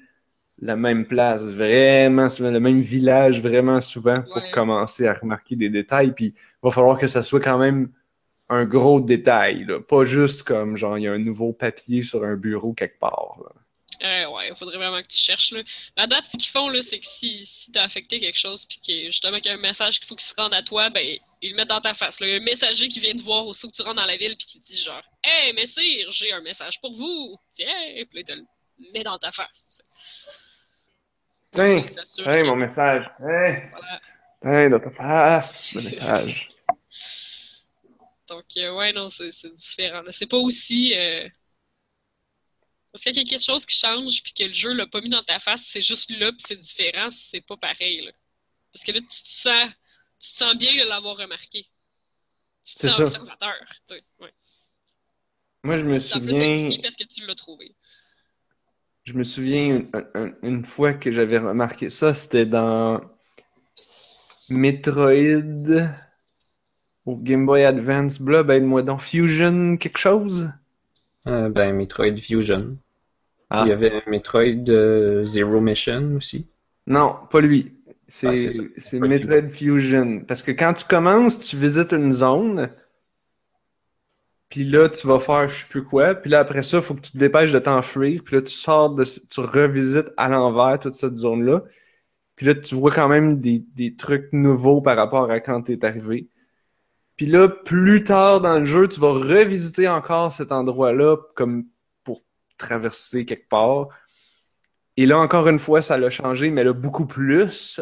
la 0.65 0.77
même 0.77 1.07
place 1.07 1.45
vraiment 1.49 2.29
souvent, 2.31 2.51
le 2.51 2.59
même 2.59 2.81
village 2.81 3.41
vraiment 3.41 3.81
souvent 3.83 4.15
pour 4.23 4.37
Ouais. 4.43 4.51
commencer 4.51 5.07
à 5.07 5.13
remarquer 5.15 5.57
des 5.57 5.69
détails. 5.69 6.13
Puis 6.15 6.27
il 6.35 6.35
va 6.63 6.71
falloir 6.71 6.99
que 6.99 7.07
ça 7.07 7.23
soit 7.23 7.41
quand 7.41 7.59
même 7.59 7.93
un 8.49 8.65
gros 8.65 9.01
détail, 9.01 9.65
là. 9.67 9.81
pas 9.81 10.05
juste 10.05 10.43
comme 10.43 10.77
genre 10.77 10.97
il 10.99 11.03
y 11.05 11.09
a 11.09 11.13
un 11.13 11.19
nouveau 11.19 11.53
papier 11.53 12.03
sur 12.03 12.25
un 12.25 12.35
bureau 12.37 12.73
quelque 12.73 12.99
part. 12.99 13.37
là. 13.43 13.51
Euh, 14.03 14.29
ouais, 14.35 14.49
il 14.51 14.57
faudrait 14.57 14.77
vraiment 14.77 15.01
que 15.01 15.07
tu 15.07 15.17
cherches. 15.19 15.53
Là. 15.53 15.61
À 15.97 16.07
date, 16.07 16.27
ce 16.27 16.37
qu'ils 16.37 16.51
font, 16.51 16.69
là, 16.69 16.83
c'est 16.83 16.99
que 16.99 17.07
si, 17.07 17.47
si 17.47 17.71
t'as 17.71 17.85
affecté 17.85 18.19
quelque 18.19 18.37
chose, 18.39 18.67
puis 18.67 18.79
que 18.87 19.07
justement 19.07 19.39
qu'il 19.39 19.47
y 19.47 19.49
a 19.51 19.55
un 19.55 19.61
message 19.61 19.99
qu'il 19.99 20.07
faut 20.09 20.15
qu'il 20.17 20.27
se 20.27 20.35
rende 20.37 20.53
à 20.53 20.63
toi, 20.63 20.91
ben, 20.91 21.17
ils 21.41 21.51
le 21.51 21.57
mettent 21.57 21.69
dans 21.71 21.81
ta 21.81 21.95
face. 21.95 22.21
Là. 22.21 22.27
Il 22.27 22.31
y 22.31 22.35
a 22.35 22.37
un 22.41 22.45
messager 22.45 22.89
qui 22.89 23.01
vient 23.01 23.15
te 23.15 23.23
voir 23.23 23.47
au 23.47 23.55
saut 23.55 23.69
que 23.71 23.77
tu 23.77 23.83
rentres 23.83 24.01
dans 24.01 24.07
la 24.07 24.17
ville, 24.17 24.35
puis 24.37 24.47
qui 24.47 24.61
dit 24.61 24.77
genre 24.83 25.03
Hey, 25.23 25.53
messire, 25.55 26.11
j'ai 26.11 26.33
un 26.33 26.43
message 26.43 26.81
pour 26.81 26.93
vous. 26.93 27.37
Tiens, 27.53 27.67
puis 27.95 28.09
là, 28.15 28.21
il 28.21 28.25
te 28.25 28.33
le 28.33 28.43
met 28.93 29.05
dans 29.05 29.17
ta 29.19 29.31
face. 29.31 29.81
Tiens, 31.55 32.45
mon 32.45 32.57
message. 32.57 33.11
Voilà. 33.19 34.01
tiens, 34.43 34.71
dans 34.71 34.81
ta 34.81 34.91
face, 34.91 35.73
le 35.75 35.83
message. 35.83 36.51
Donc, 38.29 38.45
euh, 38.57 38.75
ouais, 38.75 38.93
non, 38.93 39.11
c'est 39.11 39.55
différent. 39.55 40.03
C'est 40.11 40.27
pas 40.27 40.39
aussi. 40.39 40.95
Euh... 40.97 41.29
Parce 42.91 43.05
qu'il 43.05 43.17
y 43.17 43.21
a 43.21 43.25
quelque 43.25 43.45
chose 43.45 43.67
qui 43.67 43.77
change, 43.79 44.23
puis 44.23 44.33
que 44.33 44.45
le 44.45 44.53
jeu 44.53 44.73
l'a 44.73 44.87
pas 44.87 45.01
mis 45.01 45.09
dans 45.09 45.23
ta 45.23 45.39
face, 45.39 45.67
c'est 45.67 45.83
juste 45.83 46.11
là, 46.11 46.31
puis 46.31 46.45
c'est 46.47 46.57
différent, 46.57 47.11
c'est 47.11 47.45
pas 47.45 47.57
pareil. 47.57 48.03
Là. 48.03 48.13
Parce 48.73 48.85
que 48.85 48.93
là, 48.93 49.01
tu 49.01 49.07
te 49.07 49.29
sens, 49.29 49.71
tu 50.21 50.31
te 50.31 50.37
sens 50.37 50.57
bien 50.57 50.73
de 50.75 50.89
l'avoir 50.89 51.17
remarqué. 51.17 51.67
Tu 52.65 52.75
te 52.77 52.87
sens 52.87 52.97
ça. 52.97 53.03
observateur. 53.03 53.55
Ouais. 54.21 54.33
Moi, 55.65 55.77
je 55.77 55.85
me 55.85 55.99
souviens, 55.99 56.79
parce 56.83 56.97
que 56.97 57.05
tu 57.05 57.27
l'as 57.27 57.35
trouvé. 57.35 57.75
Je 59.05 59.13
me 59.15 59.25
souviens 59.25 59.85
une, 60.43 60.65
fois 60.65 60.95
que 60.95 61.13
j'avais 61.13 61.39
remarqué 61.39 61.91
ça, 61.91 62.15
c'était 62.15 62.47
dans 62.47 63.01
Metroid 64.49 65.13
au 67.07 67.17
Game 67.17 67.45
Boy 67.45 67.65
Advance, 67.65 68.21
blah, 68.21 68.43
ben, 68.43 68.65
moi 68.65 68.83
dans 68.83 68.99
Fusion 68.99 69.77
quelque 69.77 69.99
chose. 69.99 70.51
Euh, 71.27 71.51
ben, 71.51 71.75
Metroid 71.75 72.17
Fusion. 72.17 72.79
Ah. 73.51 73.63
Il 73.67 73.69
y 73.69 73.73
avait 73.73 74.03
Metroid 74.07 74.69
euh, 74.69 75.23
Zero 75.23 75.61
Mission 75.61 76.17
aussi. 76.17 76.47
Non, 76.87 77.17
pas 77.31 77.41
lui. 77.41 77.73
Ah, 78.23 78.33
C'est 78.79 78.99
lui. 78.99 79.09
Metroid 79.09 79.49
Fusion. 79.51 80.21
Parce 80.27 80.43
que 80.43 80.51
quand 80.51 80.73
tu 80.73 80.85
commences, 80.87 81.39
tu 81.41 81.57
visites 81.57 81.93
une 81.93 82.13
zone. 82.13 82.71
Puis 84.55 84.63
là, 84.63 84.89
tu 84.89 85.09
vas 85.09 85.19
faire 85.19 85.49
je 85.49 85.63
sais 85.63 85.69
plus 85.69 85.83
quoi. 85.83 86.15
Puis 86.15 86.31
là, 86.31 86.39
après 86.39 86.63
ça, 86.63 86.77
il 86.77 86.83
faut 86.85 86.95
que 86.95 87.01
tu 87.01 87.11
te 87.11 87.19
dépêches 87.19 87.51
de 87.51 87.59
t'enfuir. 87.59 88.23
Puis 88.25 88.37
là, 88.37 88.43
tu 88.43 88.55
sors 88.55 88.89
de... 88.89 89.03
Tu 89.03 89.41
revisites 89.41 90.13
à 90.17 90.29
l'envers 90.29 90.79
toute 90.79 90.95
cette 90.95 91.17
zone-là. 91.17 91.65
Puis 92.37 92.47
là, 92.47 92.55
tu 92.55 92.77
vois 92.77 92.93
quand 92.93 93.09
même 93.09 93.41
des, 93.41 93.59
des 93.75 93.97
trucs 93.97 94.33
nouveaux 94.33 94.81
par 94.81 94.97
rapport 94.97 95.29
à 95.29 95.41
quand 95.41 95.63
t'es 95.63 95.85
arrivé. 95.85 96.29
Puis 97.17 97.27
là, 97.27 97.49
plus 97.49 98.05
tard 98.05 98.41
dans 98.41 98.61
le 98.61 98.65
jeu, 98.65 98.87
tu 98.87 99.01
vas 99.01 99.11
revisiter 99.11 99.89
encore 99.89 100.31
cet 100.31 100.53
endroit-là 100.53 101.17
comme 101.35 101.67
pour 102.05 102.23
traverser 102.57 103.25
quelque 103.25 103.49
part. 103.49 103.89
Et 104.97 105.07
là, 105.07 105.19
encore 105.19 105.49
une 105.49 105.59
fois, 105.59 105.83
ça 105.83 105.99
l'a 105.99 106.11
changé, 106.11 106.51
mais 106.51 106.63
là, 106.63 106.73
beaucoup 106.73 107.07
plus. 107.07 107.81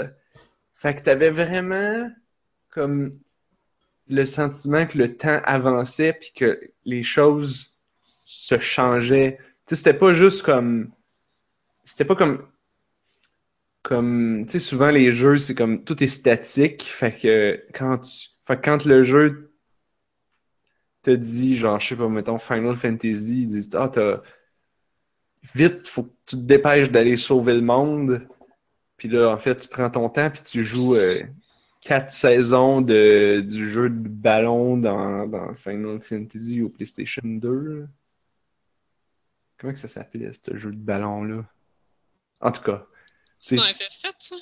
Fait 0.74 0.94
que 0.94 1.02
t'avais 1.02 1.28
vraiment 1.28 2.10
comme 2.70 3.10
le 4.12 4.26
sentiment 4.26 4.86
que 4.86 4.98
le 4.98 5.16
temps 5.16 5.40
avançait 5.44 6.12
puis 6.12 6.32
que 6.34 6.60
les 6.84 7.02
choses 7.02 7.78
se 8.24 8.58
changeaient. 8.58 9.38
Tu 9.66 9.74
sais, 9.74 9.76
c'était 9.76 9.98
pas 9.98 10.12
juste 10.12 10.42
comme... 10.42 10.90
C'était 11.84 12.04
pas 12.04 12.14
comme... 12.14 12.46
Comme... 13.82 14.44
Tu 14.46 14.52
sais, 14.52 14.58
souvent, 14.60 14.90
les 14.90 15.12
jeux, 15.12 15.38
c'est 15.38 15.54
comme... 15.54 15.82
Tout 15.84 16.02
est 16.04 16.08
statique. 16.08 16.82
Fait 16.82 17.12
que 17.12 17.64
quand 17.72 17.98
tu... 17.98 18.28
Fait 18.46 18.56
que 18.56 18.62
quand 18.62 18.84
le 18.84 19.02
jeu 19.02 19.54
te 21.02 21.10
dit, 21.10 21.56
genre, 21.56 21.80
je 21.80 21.88
sais 21.88 21.96
pas, 21.96 22.08
mettons, 22.08 22.38
Final 22.38 22.76
Fantasy, 22.76 23.42
ils 23.42 23.46
disent, 23.46 23.70
ah, 23.74 23.88
t'as 23.88 24.20
vite, 25.54 25.88
faut 25.88 26.04
que 26.04 26.12
tu 26.26 26.36
te 26.36 26.42
dépêches 26.42 26.90
d'aller 26.90 27.16
sauver 27.16 27.54
le 27.54 27.62
monde. 27.62 28.26
Puis 28.96 29.08
là, 29.08 29.30
en 29.30 29.38
fait, 29.38 29.56
tu 29.56 29.68
prends 29.68 29.90
ton 29.90 30.08
temps 30.08 30.30
puis 30.30 30.42
tu 30.42 30.64
joues 30.64 30.94
euh, 30.96 31.22
quatre 31.82 32.10
saisons 32.12 32.80
de, 32.80 33.40
du 33.46 33.68
jeu 33.68 33.90
de 33.90 34.08
ballon 34.08 34.78
dans, 34.78 35.26
dans 35.26 35.54
Final 35.56 36.00
Fantasy 36.00 36.62
au 36.62 36.70
PlayStation 36.70 37.22
2. 37.24 37.80
là. 37.80 37.86
Comment 39.58 39.74
que 39.74 39.78
ça 39.78 39.88
s'appelait, 39.88 40.32
ce 40.32 40.56
jeu 40.56 40.70
de 40.72 40.76
ballon-là? 40.76 41.44
En 42.40 42.50
tout 42.52 42.62
cas, 42.62 42.86
C'est 43.38 43.56
dans 43.56 43.64
c'est... 43.68 43.84
FF7, 43.84 44.12
ça? 44.20 44.36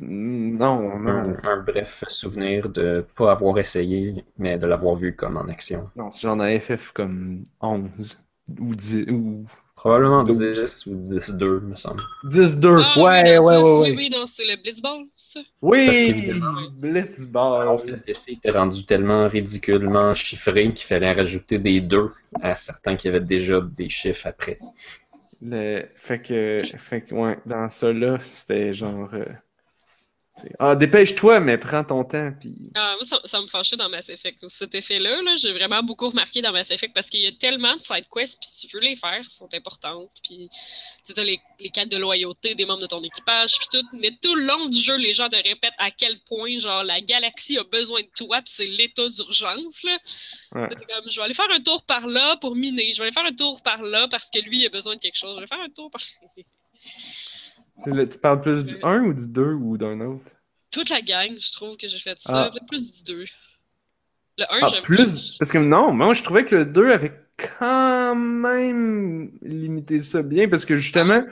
Non, 0.00 0.98
non. 0.98 1.10
Un, 1.10 1.44
un 1.44 1.62
bref 1.62 2.04
souvenir 2.08 2.68
de 2.68 3.06
pas 3.14 3.32
avoir 3.32 3.58
essayé, 3.58 4.24
mais 4.38 4.58
de 4.58 4.66
l'avoir 4.66 4.96
vu 4.96 5.14
comme 5.14 5.36
en 5.36 5.46
action. 5.48 5.84
Non, 5.94 6.10
c'est 6.10 6.22
genre 6.22 6.36
dans 6.36 6.60
FF 6.60 6.92
comme 6.92 7.44
11 7.60 8.18
ou 8.58 8.74
10 8.74 9.06
ou 9.10 9.44
Probablement 9.76 10.24
Douze. 10.24 10.38
10 10.38 10.86
ou 10.86 10.94
10-2, 10.96 11.60
me 11.60 11.76
semble. 11.76 12.02
10-2. 12.24 12.80
Ah, 12.82 12.98
ouais, 13.00 13.38
oui, 13.38 13.44
ouais, 13.44 13.62
ouais. 13.62 13.78
Oui, 13.90 13.94
oui, 13.96 14.10
non, 14.10 14.24
c'est 14.26 14.44
le 14.44 14.60
Blitzball, 14.60 15.04
ça. 15.14 15.40
Parce 15.40 15.52
Oui, 15.60 15.86
qu'évidemment- 15.86 16.62
Blitzball. 16.72 17.76
Le 17.86 17.96
défi 18.06 18.32
était 18.32 18.50
rendu 18.50 18.84
tellement 18.86 19.28
ridiculement 19.28 20.14
chiffré 20.14 20.72
qu'il 20.72 20.86
fallait 20.86 21.12
rajouter 21.12 21.58
des 21.58 21.80
2 21.82 22.10
à 22.40 22.54
certains 22.54 22.96
qui 22.96 23.08
avaient 23.08 23.20
déjà 23.20 23.60
des 23.60 23.88
chiffres 23.90 24.26
après. 24.26 24.58
Le... 25.42 25.82
Fait 25.94 26.20
que, 26.22 26.62
fait 26.78 27.02
que, 27.02 27.14
ouais, 27.14 27.38
dans 27.44 27.68
ça 27.68 27.92
là, 27.92 28.18
c'était 28.20 28.72
genre. 28.72 29.10
euh, 29.12 29.26
Ah, 30.58 30.76
dépêche-toi, 30.76 31.40
mais 31.40 31.56
prends 31.56 31.82
ton 31.82 32.04
temps, 32.04 32.30
puis. 32.38 32.54
Ah, 32.74 32.94
moi, 32.96 33.04
ça, 33.04 33.18
ça 33.24 33.40
me 33.40 33.46
fâchait 33.46 33.76
dans 33.76 33.88
Mass 33.88 34.10
Effect. 34.10 34.46
Cet 34.48 34.74
effet-là, 34.74 35.22
là, 35.22 35.34
j'ai 35.36 35.52
vraiment 35.52 35.82
beaucoup 35.82 36.08
remarqué 36.10 36.42
dans 36.42 36.52
Mass 36.52 36.70
Effect 36.70 36.94
parce 36.94 37.08
qu'il 37.08 37.22
y 37.22 37.26
a 37.26 37.32
tellement 37.32 37.74
de 37.74 37.80
side 37.80 38.06
quests, 38.12 38.38
puis 38.38 38.48
si 38.52 38.66
tu 38.66 38.76
veux 38.76 38.82
les 38.82 38.96
faire, 38.96 39.14
elles 39.14 39.24
sont 39.24 39.48
importantes. 39.54 40.10
Puis 40.22 40.50
tu 41.06 41.18
as 41.18 41.24
les, 41.24 41.40
les 41.60 41.70
quêtes 41.70 41.88
de 41.88 41.96
loyauté 41.96 42.54
des 42.54 42.66
membres 42.66 42.82
de 42.82 42.86
ton 42.86 43.02
équipage, 43.02 43.56
puis 43.58 43.68
tout. 43.72 43.86
Mais 43.94 44.10
tout 44.20 44.34
le 44.34 44.44
long 44.44 44.68
du 44.68 44.78
jeu, 44.78 44.96
les 44.98 45.14
gens 45.14 45.28
te 45.28 45.36
répètent 45.36 45.72
à 45.78 45.90
quel 45.90 46.18
point, 46.20 46.58
genre, 46.58 46.84
la 46.84 47.00
galaxie 47.00 47.58
a 47.58 47.64
besoin 47.64 48.02
de 48.02 48.10
toi, 48.14 48.42
puis 48.42 48.52
c'est 48.52 48.66
l'état 48.66 49.08
d'urgence, 49.08 49.84
là. 49.84 49.98
Ouais. 50.52 50.68
Comme, 50.68 51.10
je 51.10 51.16
vais 51.16 51.24
aller 51.24 51.34
faire 51.34 51.50
un 51.50 51.60
tour 51.60 51.82
par 51.84 52.06
là 52.06 52.36
pour 52.36 52.54
miner. 52.54 52.92
Je 52.92 52.98
vais 52.98 53.04
aller 53.04 53.14
faire 53.14 53.24
un 53.24 53.34
tour 53.34 53.62
par 53.62 53.82
là 53.82 54.06
parce 54.08 54.28
que 54.30 54.38
lui, 54.40 54.60
il 54.60 54.66
a 54.66 54.70
besoin 54.70 54.96
de 54.96 55.00
quelque 55.00 55.16
chose. 55.16 55.34
Je 55.36 55.40
vais 55.40 55.46
faire 55.46 55.60
un 55.60 55.70
tour 55.70 55.90
par. 55.90 56.02
Le- 57.84 58.08
Tu 58.08 58.18
parles 58.18 58.40
plus 58.40 58.64
du 58.64 58.76
1 58.82 59.02
ou 59.04 59.12
du 59.14 59.28
2 59.28 59.52
ou 59.52 59.76
d'un 59.76 60.00
autre? 60.00 60.30
Toute 60.70 60.88
la 60.90 61.02
gang, 61.02 61.30
je 61.38 61.52
trouve 61.52 61.76
que 61.76 61.86
j'ai 61.88 61.98
fait 61.98 62.18
ça. 62.18 62.50
Ah. 62.52 62.58
Plus 62.66 62.90
du 62.90 63.02
2. 63.02 63.24
Le 64.38 64.44
1, 64.44 64.46
Ah, 64.62 64.66
j'aime 64.70 64.82
plus? 64.82 65.36
Parce 65.38 65.50
que 65.52 65.58
non, 65.58 65.92
moi, 65.92 66.12
je 66.14 66.22
trouvais 66.22 66.44
que 66.44 66.54
le 66.54 66.64
2 66.66 66.90
avait 66.90 67.12
quand 67.58 68.14
même 68.14 69.30
limité 69.42 70.00
ça 70.00 70.22
bien, 70.22 70.48
parce 70.48 70.64
que 70.64 70.76
justement, 70.76 71.22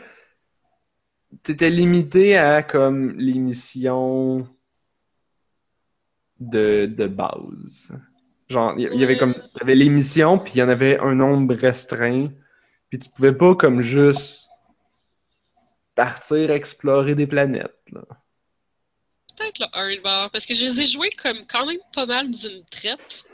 t'étais 1.42 1.70
limité 1.70 2.36
à 2.36 2.62
comme 2.62 3.12
les 3.18 3.34
missions 3.34 4.46
de, 6.40 6.86
de 6.86 7.06
base. 7.06 7.92
Genre, 8.48 8.74
il 8.76 8.82
y, 8.98 9.04
avait 9.04 9.16
comme, 9.16 9.34
il 9.36 9.58
y 9.58 9.62
avait 9.62 9.74
les 9.74 9.88
missions, 9.88 10.38
puis 10.38 10.52
il 10.56 10.58
y 10.58 10.62
en 10.62 10.68
avait 10.68 10.98
un 11.00 11.14
nombre 11.14 11.54
restreint, 11.54 12.28
puis 12.90 12.98
tu 12.98 13.08
pouvais 13.10 13.32
pas 13.32 13.54
comme 13.54 13.80
juste 13.80 14.43
partir 15.94 16.50
explorer 16.50 17.14
des 17.14 17.26
planètes, 17.26 17.78
là. 17.92 18.02
Peut-être 19.36 19.58
le 19.58 19.66
1 19.72 20.00
bar, 20.02 20.30
parce 20.30 20.46
que 20.46 20.54
je 20.54 20.64
les 20.64 20.80
ai 20.82 20.86
joués 20.86 21.10
comme 21.10 21.38
quand 21.46 21.66
même 21.66 21.80
pas 21.92 22.06
mal 22.06 22.30
d'une 22.30 22.64
traite. 22.66 23.24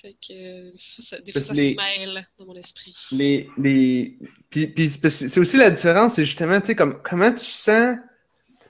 Fait 0.00 0.14
que 0.14 0.72
des 0.72 0.78
fois, 0.78 1.04
ça, 1.04 1.18
des 1.20 1.30
fois, 1.32 1.40
Parce 1.40 1.46
ça 1.46 1.52
que 1.52 1.58
les- 1.58 1.70
se 1.72 1.76
mêle 1.76 2.26
dans 2.38 2.46
mon 2.46 2.56
esprit. 2.56 2.96
Les, 3.12 3.48
les... 3.56 4.18
Puis, 4.50 4.66
puis 4.66 4.88
c'est 4.90 5.38
aussi 5.38 5.56
la 5.56 5.70
différence, 5.70 6.14
c'est 6.14 6.24
justement, 6.24 6.60
tu 6.60 6.68
sais, 6.68 6.74
comme, 6.76 7.00
comment 7.02 7.30
tu 7.32 7.44
sens... 7.44 7.96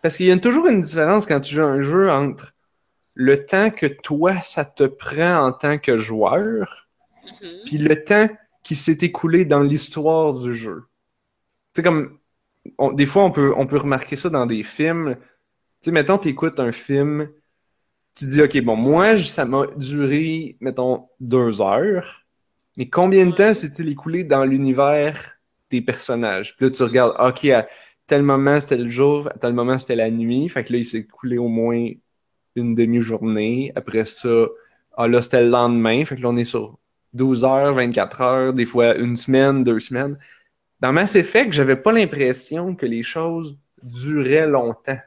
Parce 0.02 0.16
qu'il 0.16 0.26
y 0.26 0.30
a 0.32 0.38
toujours 0.38 0.66
une 0.66 0.82
différence 0.82 1.26
quand 1.26 1.40
tu 1.40 1.54
joues 1.54 1.62
à 1.62 1.66
un 1.66 1.80
jeu 1.82 2.10
entre 2.10 2.54
le 3.14 3.46
temps 3.46 3.70
que 3.70 3.86
toi, 3.86 4.36
ça 4.42 4.64
te 4.64 4.84
prend 4.84 5.46
en 5.46 5.52
tant 5.52 5.78
que 5.78 5.96
joueur, 5.96 6.88
Mhm. 7.40 7.60
puis 7.66 7.78
le 7.78 8.02
temps 8.04 8.28
qui 8.64 8.74
s'est 8.74 8.98
écoulé 9.00 9.44
dans 9.44 9.62
l'histoire 9.62 10.34
du 10.34 10.54
jeu. 10.54 10.82
Tu 11.74 11.80
sais, 11.80 11.82
comme, 11.82 12.18
on- 12.78 12.92
des 12.92 13.06
fois, 13.06 13.24
on 13.24 13.30
peut, 13.32 13.54
on 13.56 13.66
peut 13.66 13.78
remarquer 13.78 14.16
ça 14.16 14.30
dans 14.30 14.46
des 14.46 14.62
films. 14.64 15.16
Tu 15.18 15.86
sais, 15.86 15.92
mettons, 15.92 16.18
t'écoutes 16.18 16.60
un 16.60 16.72
film, 16.72 17.30
tu 18.14 18.26
dis, 18.26 18.42
OK, 18.42 18.60
bon, 18.62 18.76
moi, 18.76 19.18
ça 19.22 19.44
m'a 19.44 19.66
duré, 19.76 20.56
mettons, 20.60 21.08
deux 21.20 21.60
heures, 21.60 22.22
mais 22.76 22.88
combien 22.88 23.26
de 23.26 23.32
temps 23.32 23.54
s'est-il 23.54 23.88
écoulé 23.90 24.24
dans 24.24 24.44
l'univers 24.44 25.34
des 25.70 25.82
personnages? 25.82 26.56
Puis 26.56 26.66
là, 26.66 26.72
tu 26.72 26.82
regardes, 26.84 27.16
OK, 27.20 27.46
à 27.46 27.68
tel 28.06 28.22
moment, 28.22 28.60
c'était 28.60 28.78
le 28.78 28.88
jour, 28.88 29.28
à 29.28 29.38
tel 29.38 29.54
moment, 29.54 29.78
c'était 29.78 29.96
la 29.96 30.10
nuit, 30.10 30.48
fait 30.48 30.64
que 30.64 30.72
là, 30.72 30.78
il 30.80 30.86
s'est 30.86 30.98
écoulé 31.00 31.38
au 31.38 31.48
moins 31.48 31.88
une 32.56 32.74
demi-journée. 32.74 33.72
Après 33.76 34.04
ça, 34.04 34.46
ah 34.96 35.08
là, 35.08 35.22
c'était 35.22 35.42
le 35.42 35.48
lendemain, 35.50 36.04
fait 36.04 36.16
que 36.16 36.22
là, 36.22 36.28
on 36.30 36.36
est 36.36 36.44
sur 36.44 36.78
12 37.14 37.44
heures, 37.44 37.74
24 37.74 38.20
heures, 38.20 38.52
des 38.54 38.66
fois 38.66 38.96
une 38.96 39.16
semaine, 39.16 39.64
deux 39.64 39.80
semaines. 39.80 40.18
Dans 40.82 40.92
Mass 40.92 41.14
Effect, 41.14 41.52
j'avais 41.52 41.76
pas 41.76 41.92
l'impression 41.92 42.74
que 42.74 42.86
les 42.86 43.04
choses 43.04 43.56
duraient 43.84 44.48
longtemps. 44.48 44.98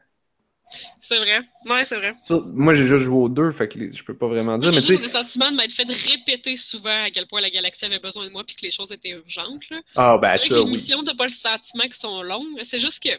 C'est 1.01 1.17
vrai. 1.17 1.41
Ouais, 1.65 1.83
c'est 1.83 1.97
vrai. 1.97 2.13
Ça, 2.21 2.39
moi, 2.45 2.73
j'ai 2.73 2.85
juste 2.85 3.03
joué 3.03 3.17
aux 3.17 3.29
deux, 3.29 3.51
fait 3.51 3.67
que 3.67 3.91
je 3.91 4.03
peux 4.03 4.15
pas 4.15 4.27
vraiment 4.27 4.57
dire, 4.57 4.71
J'ai 4.71 4.79
juste 4.79 5.03
le 5.03 5.09
sentiment 5.09 5.51
de 5.51 5.57
m'être 5.57 5.73
fait 5.73 5.83
répéter 5.83 6.55
souvent 6.55 7.03
à 7.03 7.11
quel 7.11 7.27
point 7.27 7.41
la 7.41 7.49
galaxie 7.49 7.83
avait 7.83 7.99
besoin 7.99 8.25
de 8.25 8.31
moi 8.31 8.43
puis 8.45 8.55
que 8.55 8.61
les 8.61 8.71
choses 8.71 8.93
étaient 8.93 9.09
urgentes. 9.09 9.69
Là. 9.69 9.81
Ah, 9.95 10.17
ben 10.17 10.37
ça, 10.37 10.55
les 10.55 10.61
oui. 10.61 10.71
missions, 10.71 11.03
t'as 11.03 11.13
pas 11.13 11.25
le 11.25 11.29
sentiment 11.29 11.83
qu'elles 11.83 11.93
sont 11.93 12.23
longues, 12.23 12.59
c'est 12.63 12.79
juste 12.79 13.03
que. 13.03 13.09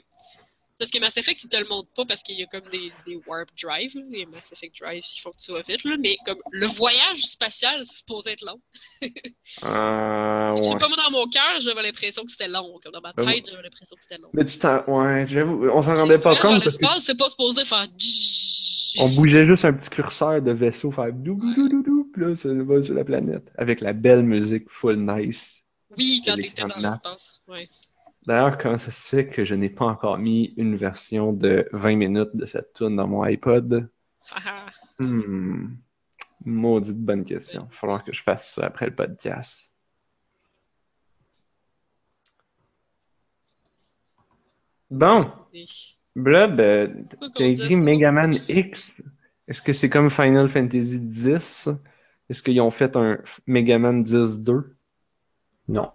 Parce 0.78 0.90
que 0.90 0.98
Mass 1.00 1.16
Effect, 1.16 1.42
ils 1.42 1.48
te 1.48 1.56
le 1.56 1.66
montrent 1.68 1.90
pas 1.94 2.04
parce 2.04 2.22
qu'il 2.22 2.38
y 2.38 2.42
a 2.42 2.46
comme 2.46 2.68
des, 2.70 2.92
des 3.06 3.16
warp 3.26 3.48
drive, 3.60 3.96
là, 3.96 4.02
les 4.10 4.26
Mass 4.26 4.52
Effect 4.52 4.76
drive, 4.80 5.02
il 5.02 5.20
faut 5.22 5.30
que 5.30 5.38
tu 5.38 5.52
vas 5.52 5.62
vite, 5.62 5.84
là, 5.84 5.96
mais 5.98 6.16
comme 6.26 6.38
le 6.50 6.66
voyage 6.66 7.22
spatial, 7.22 7.82
c'est 7.84 7.96
supposé 7.96 8.32
être 8.32 8.44
long. 8.44 8.60
Je 9.00 10.62
sais 10.62 10.72
ouais. 10.72 10.78
pas, 10.78 10.88
moi, 10.88 10.96
dans 10.96 11.10
mon 11.10 11.26
cœur, 11.28 11.60
j'avais 11.60 11.82
l'impression 11.82 12.24
que 12.24 12.30
c'était 12.30 12.48
long. 12.48 12.78
Comme 12.82 12.92
dans 12.92 13.00
ma 13.00 13.12
Ben, 13.14 13.24
tête, 13.24 13.46
j'avais 13.50 13.62
l'impression 13.62 13.96
que 13.96 14.02
c'était 14.02 14.20
long. 14.20 14.28
Mais 14.32 14.44
tu 14.44 14.58
t'en. 14.58 14.84
Ouais, 14.86 15.26
j'avoue, 15.26 15.68
on 15.68 15.82
s'en 15.82 15.96
rendait 15.96 16.18
pas 16.18 16.36
compte 16.36 16.62
parce 16.62 16.78
que 16.78 16.86
c'est 17.00 17.16
pas 17.16 17.28
supposé 17.28 17.64
faire. 17.64 17.86
on 18.98 19.08
bougeait 19.10 19.44
juste 19.44 19.64
un 19.64 19.72
petit 19.72 19.90
curseur 19.90 20.42
de 20.42 20.52
vaisseau, 20.52 20.90
faire 20.90 21.12
dou 21.12 21.36
dou 21.54 21.68
dou 21.68 21.82
dou 21.82 22.10
puis 22.12 22.24
là, 22.24 22.36
ça 22.36 22.48
va 22.52 22.82
sur 22.82 22.94
la 22.94 23.04
planète. 23.04 23.50
Avec 23.56 23.80
la 23.80 23.92
belle 23.92 24.22
musique 24.22 24.68
full 24.68 24.96
nice. 24.96 25.62
Oui, 25.96 26.22
quand 26.24 26.34
t'étais 26.34 26.62
dans 26.62 26.76
l'espace. 26.76 27.40
Ouais. 27.48 27.68
D'ailleurs, 28.26 28.58
comment 28.58 28.78
ça 28.78 28.90
se 28.90 29.08
fait 29.08 29.26
que 29.26 29.44
je 29.44 29.54
n'ai 29.54 29.70
pas 29.70 29.84
encore 29.84 30.18
mis 30.18 30.52
une 30.56 30.74
version 30.74 31.32
de 31.32 31.68
20 31.72 31.96
minutes 31.96 32.34
de 32.34 32.44
cette 32.44 32.72
tune 32.72 32.96
dans 32.96 33.06
mon 33.06 33.22
iPod? 33.22 33.88
Haha. 34.32 34.66
Hmm. 34.98 35.76
Maudite 36.44 36.98
bonne 36.98 37.24
question. 37.24 37.62
Il 37.62 37.68
va 37.68 37.76
falloir 37.76 38.04
que 38.04 38.12
je 38.12 38.22
fasse 38.22 38.54
ça 38.54 38.66
après 38.66 38.86
le 38.86 38.94
podcast. 38.94 39.76
Bon, 44.90 45.30
Blob, 46.14 46.60
euh, 46.60 46.88
t'as 47.34 47.44
écrit 47.44 47.76
Megaman 47.76 48.34
X? 48.48 49.04
Est-ce 49.46 49.62
que 49.62 49.72
c'est 49.72 49.90
comme 49.90 50.10
Final 50.10 50.48
Fantasy 50.48 51.00
X? 51.12 51.68
Est-ce 52.28 52.42
qu'ils 52.42 52.60
ont 52.60 52.70
fait 52.70 52.96
un 52.96 53.18
Megaman 53.46 54.02
10-2? 54.02 54.74
Non. 55.68 55.92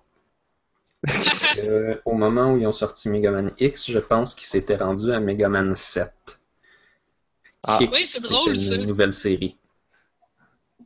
Euh, 1.60 1.96
au 2.06 2.14
moment 2.14 2.54
où 2.54 2.58
ils 2.58 2.66
ont 2.68 2.72
sorti 2.72 3.10
Megaman 3.10 3.52
X, 3.60 3.90
je 3.92 4.00
pense 4.00 4.36
qu'ils 4.36 4.48
s'étaient 4.48 4.76
rendus 4.78 5.12
à 5.12 5.20
Megaman 5.20 5.76
7. 5.76 6.12
Ah. 7.64 7.78
X, 7.82 7.92
Oui, 7.94 8.06
c'est 8.08 8.24
drôle, 8.24 8.58
c'était 8.58 8.76
ça. 8.76 8.82
une 8.82 8.88
nouvelle 8.88 9.14
série. 9.14 9.58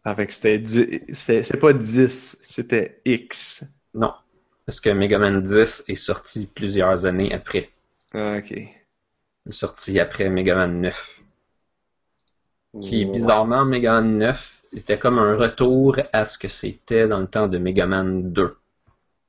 Avec 0.04 0.32
c'était 0.32 0.58
10 0.60 0.99
c'était- 1.13 1.43
c'est 1.43 1.58
pas 1.58 1.73
10, 1.73 2.38
c'était 2.43 3.01
X. 3.06 3.63
Non. 3.93 4.13
Parce 4.65 4.80
que 4.80 4.89
Megaman 4.89 5.41
10 5.41 5.84
est 5.88 5.95
sorti 5.95 6.47
plusieurs 6.54 7.06
années 7.06 7.34
après. 7.34 7.69
Ah, 8.13 8.38
ok. 8.38 8.51
Il 8.51 8.69
est 9.47 9.51
sorti 9.51 9.99
après 9.99 10.30
Megaman 10.30 10.80
9. 10.82 11.21
Qui, 12.82 13.06
Ouais. 13.06 13.12
bizarrement, 13.12 13.63
Megaman 13.65 14.17
9 14.17 14.62
était 14.73 14.99
comme 14.99 15.17
un 15.19 15.38
retour 15.38 15.97
à 16.12 16.25
ce 16.25 16.38
que 16.38 16.49
c'était 16.49 17.08
dans 17.08 17.19
le 17.19 17.28
temps 17.28 17.47
de 17.47 17.58
Megaman 17.58 18.32
2, 18.34 18.58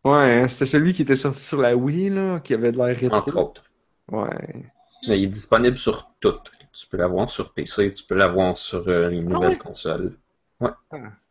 Ouais, 0.07 0.41
hein, 0.43 0.49
c'était 0.49 0.65
celui 0.67 0.93
qui 0.95 1.03
était 1.03 1.17
sorti 1.17 1.41
sur 1.43 1.61
la 1.61 1.77
Wii, 1.77 2.11
là, 2.11 2.41
qui 2.41 2.55
avait 2.55 2.73
de 2.73 2.79
l'air 2.79 2.97
entre 3.11 3.33
rétro. 3.33 3.41
autres. 3.41 3.65
Ouais. 4.11 4.65
Mais 5.07 5.19
il 5.19 5.25
est 5.25 5.29
disponible 5.29 5.79
sur 5.79 6.11
toutes. 6.21 6.53
Tu 6.73 6.87
peux 6.87 6.99
l'avoir 6.99 7.31
sur 7.31 7.55
PC, 7.55 7.95
tu 7.95 8.05
peux 8.05 8.15
l'avoir 8.15 8.57
sur 8.59 8.87
euh, 8.89 9.09
les 9.09 9.23
nouvelles 9.23 9.57
ouais? 9.57 9.57
consoles. 9.57 10.19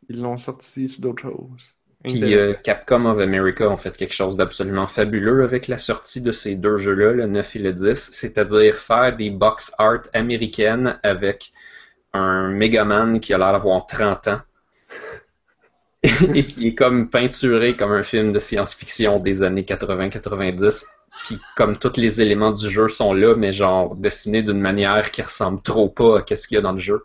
Ils 0.10 0.20
l'ont 0.22 0.38
sorti 0.38 0.90
sur 0.90 1.02
d'autres 1.02 1.22
choses. 1.24 1.74
Puis 2.08 2.36
euh, 2.36 2.54
Capcom 2.54 3.06
of 3.06 3.20
America 3.20 3.68
ont 3.70 3.78
fait 3.78 3.96
quelque 3.96 4.14
chose 4.14 4.38
d'absolument 4.38 4.88
fabuleux 4.88 5.44
avec 5.44 5.68
la 5.68 5.78
sortie 5.80 6.22
de 6.22 6.32
ces 6.32 6.56
deux 6.56 6.78
jeux-là, 6.78 7.14
le 7.14 7.28
9 7.28 7.56
et 7.56 7.60
le 7.60 7.74
10, 7.74 8.12
c'est-à-dire 8.12 8.76
faire 8.76 9.16
des 9.16 9.32
box 9.32 9.74
art 9.80 10.04
américaines 10.14 11.00
avec 11.04 11.52
un 12.14 12.50
Megaman 12.50 13.20
qui 13.20 13.34
a 13.34 13.38
l'air 13.40 13.54
d'avoir 13.54 13.86
30 13.88 14.28
ans 14.30 14.42
et 16.36 16.46
qui 16.46 16.68
est 16.68 16.76
comme 16.76 17.10
peinturé 17.10 17.76
comme 17.76 17.92
un 17.92 18.04
film 18.04 18.32
de 18.34 18.40
science-fiction 18.40 19.20
des 19.20 19.44
années 19.44 19.64
80-90. 19.64 20.86
Puis 21.24 21.40
comme 21.56 21.78
tous 21.78 21.98
les 21.98 22.22
éléments 22.22 22.52
du 22.52 22.70
jeu 22.70 22.88
sont 22.88 23.14
là, 23.14 23.36
mais 23.36 23.52
genre 23.54 23.96
dessinés 23.96 24.44
d'une 24.44 24.60
manière 24.62 25.12
qui 25.12 25.22
ressemble 25.22 25.62
trop 25.62 25.90
pas 25.90 26.20
à 26.30 26.36
ce 26.36 26.48
qu'il 26.48 26.56
y 26.56 26.58
a 26.58 26.62
dans 26.62 26.74
le 26.74 26.80
jeu. 26.80 27.04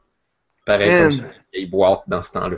Pareil 0.66 0.90
Man. 0.90 1.02
comme 1.02 1.12
sur 1.12 1.24
une 1.24 1.30
vieille 1.54 1.66
boîte 1.70 2.02
dans 2.06 2.22
ce 2.22 2.32
temps-là. 2.32 2.56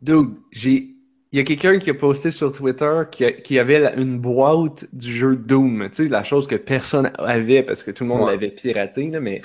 Dude, 0.00 0.30
j'ai. 0.52 0.88
Il 1.32 1.38
y 1.38 1.40
a 1.40 1.44
quelqu'un 1.44 1.78
qui 1.78 1.90
a 1.90 1.94
posté 1.94 2.30
sur 2.30 2.50
Twitter 2.52 3.02
qui, 3.10 3.24
a- 3.24 3.32
qui 3.32 3.58
avait 3.58 3.80
la- 3.80 3.94
une 3.96 4.20
boîte 4.20 4.86
du 4.94 5.12
jeu 5.14 5.36
Doom. 5.36 5.88
Tu 5.92 6.04
sais, 6.04 6.08
la 6.08 6.24
chose 6.24 6.46
que 6.46 6.54
personne 6.54 7.10
avait 7.18 7.62
parce 7.62 7.82
que 7.82 7.90
tout 7.90 8.04
le 8.04 8.08
monde 8.08 8.22
Ouais. 8.22 8.30
l'avait 8.32 8.48
piraté, 8.50 9.10
là, 9.10 9.20
mais 9.20 9.42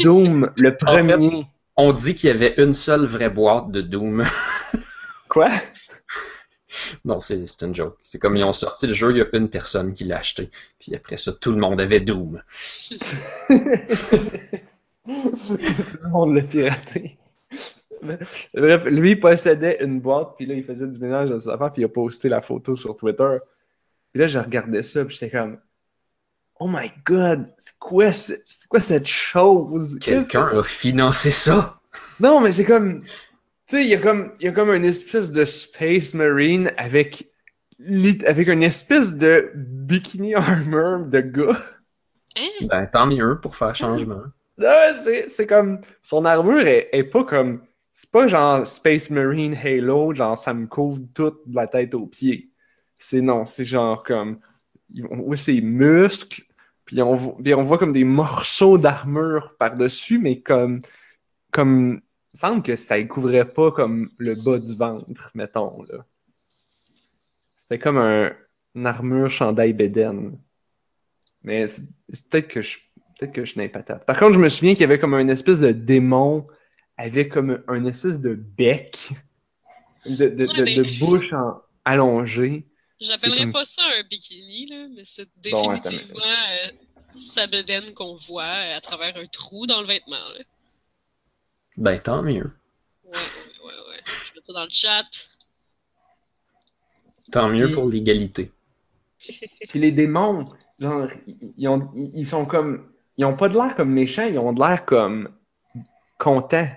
Doom, 0.00 0.50
le 0.56 0.76
premier. 0.76 1.46
On 1.76 1.92
dit 1.94 2.14
qu'il 2.14 2.28
y 2.28 2.32
avait 2.32 2.54
une 2.58 2.74
seule 2.74 3.06
vraie 3.06 3.30
boîte 3.30 3.70
de 3.70 3.80
Doom. 3.80 4.24
Quoi? 5.28 5.48
non, 7.04 7.20
c'est 7.20 7.46
c'est 7.46 7.64
une 7.64 7.74
joke. 7.74 7.96
C'est 8.02 8.18
comme 8.18 8.36
ils 8.36 8.44
ont 8.44 8.52
sorti 8.52 8.86
le 8.86 8.92
jeu, 8.92 9.10
il 9.12 9.18
y 9.18 9.22
a 9.22 9.26
une 9.32 9.48
personne 9.48 9.92
qui 9.92 10.04
l'a 10.04 10.18
acheté. 10.18 10.50
Puis 10.78 10.94
après 10.94 11.16
ça, 11.16 11.32
tout 11.32 11.52
le 11.52 11.58
monde 11.58 11.80
avait 11.80 12.00
Doom. 12.00 12.42
Tout 12.88 12.96
le 16.02 16.08
monde 16.08 16.34
l'a 16.34 16.42
piraté. 16.42 17.18
Bref, 18.02 18.84
lui, 18.84 19.12
il 19.12 19.20
possédait 19.20 19.82
une 19.82 20.00
boîte, 20.00 20.34
puis 20.36 20.46
là, 20.46 20.54
il 20.54 20.64
faisait 20.64 20.86
du 20.86 20.98
ménage 20.98 21.30
dans 21.30 21.40
ses 21.40 21.48
affaires, 21.48 21.72
puis 21.72 21.82
il 21.82 21.86
a 21.86 21.88
posté 21.88 22.28
la 22.28 22.42
photo 22.42 22.76
sur 22.76 22.96
Twitter. 22.96 23.38
Puis 24.12 24.20
là, 24.20 24.26
je 24.26 24.38
regardais 24.38 24.82
ça, 24.82 25.04
puis 25.04 25.16
j'étais 25.18 25.36
comme, 25.36 25.58
Oh 26.58 26.68
my 26.68 26.90
god, 27.04 27.52
c'est 27.58 27.78
quoi, 27.78 28.12
c'est 28.12 28.42
quoi 28.68 28.80
cette 28.80 29.06
chose? 29.06 29.98
Qu'est-ce 30.00 30.28
que 30.32 30.38
Quelqu'un 30.38 30.46
c'est? 30.46 30.56
a 30.56 30.62
financé 30.62 31.30
ça? 31.30 31.80
Non, 32.20 32.40
mais 32.40 32.52
c'est 32.52 32.64
comme, 32.64 33.02
tu 33.66 33.76
sais, 33.76 33.84
il 33.84 33.88
y 33.88 33.94
a 33.94 33.98
comme, 33.98 34.32
il 34.38 34.46
y 34.46 34.48
a 34.48 34.52
comme 34.52 34.72
une 34.72 34.84
espèce 34.84 35.32
de 35.32 35.44
Space 35.44 36.14
Marine 36.14 36.72
avec, 36.76 37.28
avec 38.26 38.48
une 38.48 38.62
espèce 38.62 39.16
de 39.16 39.50
bikini 39.54 40.34
armor 40.34 41.06
de 41.06 41.20
gars. 41.20 41.58
Hein? 42.36 42.66
Ben, 42.68 42.86
tant 42.86 43.06
mieux 43.06 43.40
pour 43.40 43.56
faire 43.56 43.74
changement. 43.74 44.22
Non, 44.58 44.68
mais 44.68 45.02
c'est, 45.04 45.28
c'est 45.28 45.46
comme. 45.46 45.80
Son 46.02 46.24
armure 46.24 46.66
est, 46.66 46.88
est 46.92 47.04
pas 47.04 47.24
comme. 47.24 47.62
C'est 47.92 48.10
pas 48.10 48.26
genre 48.26 48.66
Space 48.66 49.10
Marine 49.10 49.54
Halo, 49.54 50.14
genre 50.14 50.38
ça 50.38 50.54
me 50.54 50.66
couvre 50.66 51.02
toute 51.12 51.46
de 51.46 51.54
la 51.54 51.66
tête 51.66 51.92
aux 51.92 52.06
pieds. 52.06 52.50
C'est 52.96 53.20
non, 53.20 53.44
c'est 53.44 53.66
genre 53.66 54.02
comme. 54.02 54.40
On 55.10 55.24
voit 55.24 55.36
ses 55.36 55.60
muscles, 55.60 56.42
puis 56.86 57.02
on, 57.02 57.34
puis 57.34 57.52
on 57.52 57.62
voit 57.64 57.76
comme 57.76 57.92
des 57.92 58.04
morceaux 58.04 58.78
d'armure 58.78 59.54
par-dessus, 59.58 60.18
mais 60.18 60.40
comme. 60.40 60.80
Comme. 61.50 62.00
Il 62.36 62.38
semble 62.38 62.62
que 62.62 62.76
ça 62.76 62.98
ne 62.98 63.04
couvrait 63.04 63.50
pas 63.50 63.70
comme 63.72 64.10
le 64.18 64.34
bas 64.34 64.58
du 64.58 64.74
ventre, 64.74 65.30
mettons, 65.32 65.82
là. 65.84 66.04
C'était 67.54 67.78
comme 67.78 67.96
un, 67.96 68.30
une 68.74 68.86
armure 68.86 69.30
chandail 69.30 69.72
bédaine. 69.72 70.38
Mais 71.42 71.66
c'est 71.66 71.82
c'est 72.12 72.28
peut-être 72.28 72.48
que 72.48 72.60
je 72.60 72.78
Peut-être 73.18 73.32
que 73.32 73.46
je 73.46 73.58
n'ai 73.58 73.70
pas 73.70 73.78
patate. 73.78 74.04
Par 74.04 74.18
contre, 74.18 74.34
je 74.34 74.38
me 74.38 74.50
souviens 74.50 74.74
qu'il 74.74 74.82
y 74.82 74.84
avait 74.84 74.98
comme 74.98 75.14
un 75.14 75.28
espèce 75.28 75.60
de 75.60 75.72
démon 75.72 76.46
avec 76.98 77.32
comme 77.32 77.64
un 77.66 77.86
espèce 77.86 78.20
de 78.20 78.34
bec, 78.34 79.08
de, 80.04 80.28
de, 80.28 80.46
Ouais, 80.46 80.74
de- 80.74 81.00
bouche 81.00 81.32
en- 81.32 81.62
allongée. 81.86 82.66
J'appellerais 83.00 83.44
comme- 83.44 83.52
pas 83.52 83.64
ça 83.64 83.80
un 83.98 84.02
bikini, 84.06 84.66
là, 84.66 84.88
mais 84.94 85.04
c'est 85.06 85.26
Bon, 85.50 85.70
attends, 85.70 85.88
définitivement 85.88 86.20
euh, 86.26 86.68
sa 87.08 87.46
bedaine 87.46 87.94
qu'on 87.94 88.16
voit 88.16 88.42
euh, 88.44 88.76
à 88.76 88.82
travers 88.82 89.16
un 89.16 89.26
trou 89.26 89.64
dans 89.66 89.80
le 89.80 89.86
vêtement. 89.86 90.16
Là. 90.16 90.44
Ben, 91.76 91.98
tant 92.00 92.22
mieux. 92.22 92.50
Ouais, 93.04 93.10
ouais, 93.12 93.64
ouais, 93.64 93.72
ouais. 93.90 94.02
Je 94.06 94.34
mets 94.34 94.40
ça 94.42 94.52
dans 94.52 94.64
le 94.64 94.70
chat. 94.70 95.04
Tant 97.32 97.48
mieux 97.48 97.66
Puis- 97.66 97.74
pour 97.74 97.88
l'égalité. 97.88 98.52
Puis 99.68 99.80
les 99.80 99.90
démons, 99.92 100.44
genre, 100.78 101.08
ils, 101.58 101.68
ont, 101.68 101.90
ils 102.14 102.26
sont 102.26 102.46
comme. 102.46 102.92
Ils 103.16 103.24
ont 103.24 103.34
pas 103.36 103.48
de 103.48 103.54
l'air 103.54 103.74
comme 103.74 103.92
méchants, 103.92 104.26
ils 104.26 104.38
ont 104.38 104.52
de 104.52 104.60
l'air 104.60 104.84
comme 104.84 105.34
contents. 106.18 106.68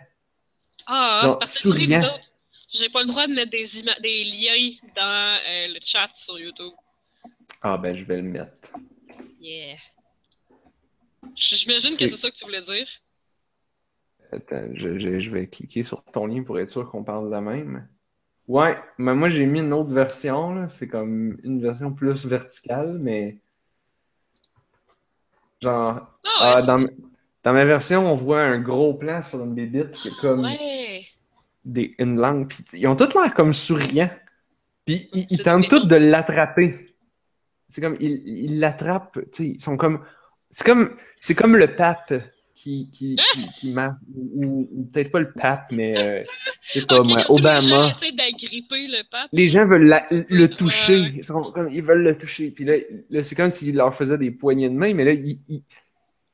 Ah, 0.88 1.22
Genre, 1.24 1.38
parce 1.40 1.58
que 1.60 1.68
vous 1.68 1.76
souriant. 1.76 2.02
autres, 2.02 2.32
j'ai 2.74 2.90
pas 2.90 3.02
le 3.02 3.08
droit 3.08 3.28
de 3.28 3.34
mettre 3.34 3.52
des, 3.52 3.68
des 4.02 4.24
liens 4.24 4.72
dans 4.96 5.40
euh, 5.46 5.68
le 5.68 5.80
chat 5.84 6.10
sur 6.16 6.40
YouTube. 6.40 6.74
Ah 7.62 7.78
ben 7.78 7.96
je 7.96 8.04
vais 8.06 8.16
le 8.18 8.24
mettre. 8.24 8.72
Yeah. 9.42 9.76
J'imagine 11.36 11.96
que 11.98 12.08
c'est 12.08 12.18
ça 12.18 12.32
que 12.32 12.36
tu 12.36 12.46
voulais 12.46 12.62
dire. 12.62 12.88
Attends, 14.32 14.68
je, 14.74 14.98
je- 15.00 15.20
je 15.20 15.30
vais 15.32 15.48
cliquer 15.48 15.84
sur 15.84 16.04
ton 16.04 16.28
lien 16.28 16.44
pour 16.44 16.60
être 16.60 16.70
sûr 16.70 16.90
qu'on 16.90 17.04
parle 17.04 17.26
de 17.26 17.32
la 17.32 17.42
même. 17.42 17.88
Ouais, 18.48 18.78
mais 18.98 19.14
moi 19.16 19.30
j'ai 19.30 19.46
mis 19.46 19.60
une 19.60 19.74
autre 19.74 19.92
version. 19.92 20.68
C'est 20.70 20.88
comme 20.88 21.38
une 21.44 21.62
version 21.62 21.92
plus 21.94 22.26
verticale, 22.26 23.00
mais. 23.02 23.38
Genre. 25.62 26.00
Ah 26.24 26.54
Ah, 26.58 26.62
dans, 26.62 26.86
dans 27.44 27.54
ma 27.54 27.66
version, 27.66 28.12
on 28.12 28.16
voit 28.16 28.42
un 28.42 28.60
gros 28.60 28.94
plan 28.94 29.22
sur 29.22 29.44
une 29.44 29.54
bébite 29.56 29.92
qui 29.92 30.08
est 30.10 30.20
comme 30.22 30.42
Ouais. 30.44 31.02
des, 31.66 31.96
une 32.00 32.20
langue. 32.20 32.52
Ils 32.74 32.88
ont 32.88 32.96
tous 32.96 33.14
l'air 33.14 33.34
comme 33.34 33.54
souriants. 33.54 34.10
Puis 34.86 35.10
ils, 35.14 35.42
tentent 35.44 35.68
tous 35.68 35.86
de 35.86 35.96
l'attraper. 35.96 36.88
C'est 37.68 37.82
comme, 37.82 37.98
ils 38.00 38.60
l'attrapent, 38.60 39.20
ils 39.38 39.62
sont 39.62 39.78
comme. 39.78 40.04
C'est 40.50 40.66
comme, 40.66 40.96
c'est 41.20 41.36
comme 41.36 41.56
le 41.56 41.76
pape 41.76 42.14
qui, 42.62 42.90
qui, 42.92 43.16
qui, 43.34 43.42
qui 43.58 43.72
marche, 43.72 44.00
ou, 44.14 44.68
ou 44.74 44.84
peut-être 44.92 45.12
pas 45.12 45.20
le 45.22 45.32
pape, 45.32 45.68
mais 45.72 45.98
euh, 45.98 46.24
je 46.74 46.82
sais 46.82 46.86
pas 46.88 47.02
moi, 47.04 47.24
tous 47.24 47.38
les 47.38 47.42
gens 47.44 47.60
Obama. 47.70 47.88
essaient 47.90 48.12
d'agripper 48.12 48.88
le 48.88 49.10
pape. 49.10 49.30
Les 49.32 49.48
gens 49.50 49.66
veulent 49.66 49.88
la- 49.88 50.06
le 50.12 50.48
toucher. 50.48 51.00
Ils, 51.16 51.24
sont 51.24 51.42
comme- 51.54 51.70
ils 51.72 51.82
veulent 51.82 52.04
le 52.04 52.18
toucher. 52.18 52.52
Puis 52.52 52.66
là, 52.66 52.76
là 53.10 53.24
c'est 53.24 53.36
comme 53.36 53.50
s'il 53.50 53.76
leur 53.76 53.96
faisait 53.96 54.18
des 54.18 54.32
poignées 54.32 54.70
de 54.70 54.76
main, 54.76 54.94
mais 54.94 55.06
là, 55.06 55.14
il, 55.14 55.40
il- 55.48 55.64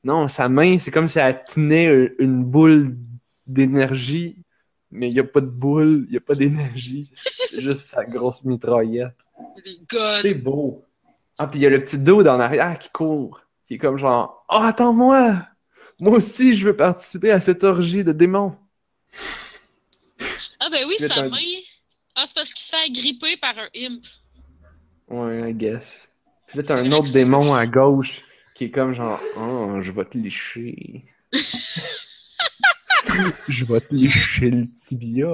non, 0.03 0.27
sa 0.27 0.49
main, 0.49 0.79
c'est 0.79 0.89
comme 0.91 1.07
si 1.07 1.19
elle 1.19 1.43
tenait 1.47 1.87
un- 1.87 2.09
une 2.17 2.43
boule 2.43 2.97
d'énergie, 3.45 4.37
mais 4.91 5.09
il 5.09 5.13
n'y 5.13 5.19
a 5.19 5.23
pas 5.23 5.41
de 5.41 5.45
boule, 5.45 6.05
il 6.07 6.11
n'y 6.11 6.17
a 6.17 6.21
pas 6.21 6.35
d'énergie. 6.35 7.11
C'est 7.51 7.61
juste 7.61 7.83
sa 7.83 8.03
grosse 8.03 8.43
mitraillette. 8.45 9.15
C'est 10.21 10.35
beau. 10.35 10.83
Ah, 11.37 11.45
puis 11.47 11.59
il 11.59 11.63
y 11.63 11.65
a 11.65 11.69
le 11.69 11.83
petit 11.83 11.99
dos 11.99 12.21
en 12.21 12.39
arrière 12.39 12.79
qui 12.79 12.89
court, 12.89 13.41
qui 13.67 13.75
est 13.75 13.77
comme 13.77 13.97
genre 13.97 14.45
Oh, 14.49 14.59
attends-moi! 14.61 15.37
Moi 15.99 16.17
aussi, 16.17 16.55
je 16.55 16.65
veux 16.67 16.75
participer 16.75 17.31
à 17.31 17.39
cette 17.39 17.63
orgie 17.63 18.03
de 18.03 18.11
démons. 18.11 18.57
Ah 20.59 20.69
ben 20.69 20.85
oui, 20.87 20.95
sa 20.99 21.27
main. 21.29 21.37
Ah, 22.15 22.25
c'est 22.25 22.35
parce 22.35 22.53
qu'il 22.53 22.63
se 22.63 22.69
fait 22.69 22.85
agripper 22.85 23.37
par 23.37 23.57
un 23.57 23.67
imp. 23.75 24.03
Ouais, 25.07 25.51
I 25.51 25.53
guess. 25.53 26.07
Puis 26.47 26.57
là, 26.57 26.63
t'as 26.63 26.77
un 26.77 26.91
autre 26.91 27.11
démon 27.11 27.53
à 27.53 27.67
gauche 27.67 28.21
qui 28.55 28.65
est 28.65 28.71
comme 28.71 28.93
genre 28.93 29.19
Oh, 29.35 29.81
je 29.81 29.91
vais 29.91 30.05
te 30.05 30.17
lécher. 30.17 31.03
je 33.49 33.65
vais 33.65 33.81
te 33.81 33.93
lécher 33.93 34.49
le 34.49 34.67
tibia. 34.71 35.29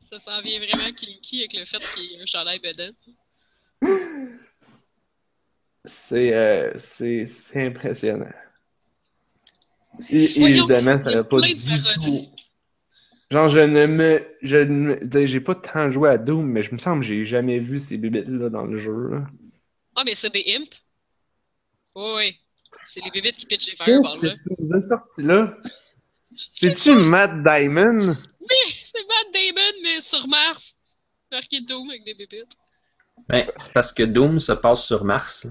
Ça 0.00 0.18
s'en 0.20 0.40
vient 0.42 0.58
vraiment 0.58 0.92
kinky 0.92 1.40
avec 1.40 1.54
le 1.54 1.64
fait 1.64 1.82
qu'il 1.94 2.04
y 2.04 2.14
ait 2.14 2.22
un 2.22 2.26
chandail 2.26 2.60
bedon. 2.60 2.92
C'est 5.84 6.34
euh, 6.34 6.72
c'est 6.78 7.26
c'est 7.26 7.66
impressionnant. 7.66 8.32
Et 10.10 10.26
Voyons, 10.38 10.56
évidemment, 10.68 10.98
ça 10.98 11.10
n'a 11.10 11.24
pas 11.24 11.40
du 11.40 11.54
tout. 11.54 12.30
Genre, 13.30 13.48
je 13.48 13.60
ne 13.60 13.86
me. 13.86 14.22
Je 14.42 14.56
ne 14.58 15.26
J'ai 15.26 15.40
pas 15.40 15.54
tant 15.54 15.90
joué 15.90 16.10
à 16.10 16.18
Doom, 16.18 16.46
mais 16.46 16.62
je 16.62 16.72
me 16.72 16.78
semble 16.78 17.00
que 17.02 17.06
j'ai 17.08 17.24
jamais 17.24 17.58
vu 17.58 17.78
ces 17.78 17.96
bébites-là 17.96 18.48
dans 18.50 18.64
le 18.64 18.76
jeu. 18.76 19.08
là. 19.10 19.26
Ah, 19.96 20.02
mais 20.04 20.14
c'est 20.14 20.32
des 20.32 20.44
imps? 20.56 20.80
Oui, 21.96 22.12
oui. 22.16 22.40
C'est 22.84 23.00
les 23.04 23.10
bébites 23.10 23.36
qui 23.36 23.46
pitchent 23.46 23.68
les 23.68 23.74
Qu'est-ce 23.76 24.02
fireballs, 24.02 24.20
que 24.20 24.26
là. 24.26 24.34
tu 24.36 24.62
nous 24.62 24.72
as 24.74 24.82
sorti 24.82 25.22
là? 25.22 25.56
C'est-tu 26.36 26.94
Matt 26.94 27.42
Diamond? 27.42 28.14
C'est 28.92 29.00
Matt 29.08 29.32
Damon, 29.32 29.78
mais 29.82 30.00
sur 30.00 30.26
Mars. 30.28 30.76
Marqué 31.32 31.60
Doom 31.60 31.88
avec 31.90 32.04
des 32.04 32.14
bébites. 32.14 32.52
Ben, 33.28 33.48
c'est 33.56 33.72
parce 33.72 33.92
que 33.92 34.02
Doom 34.02 34.38
se 34.40 34.52
passe 34.52 34.84
sur 34.84 35.04
Mars. 35.04 35.46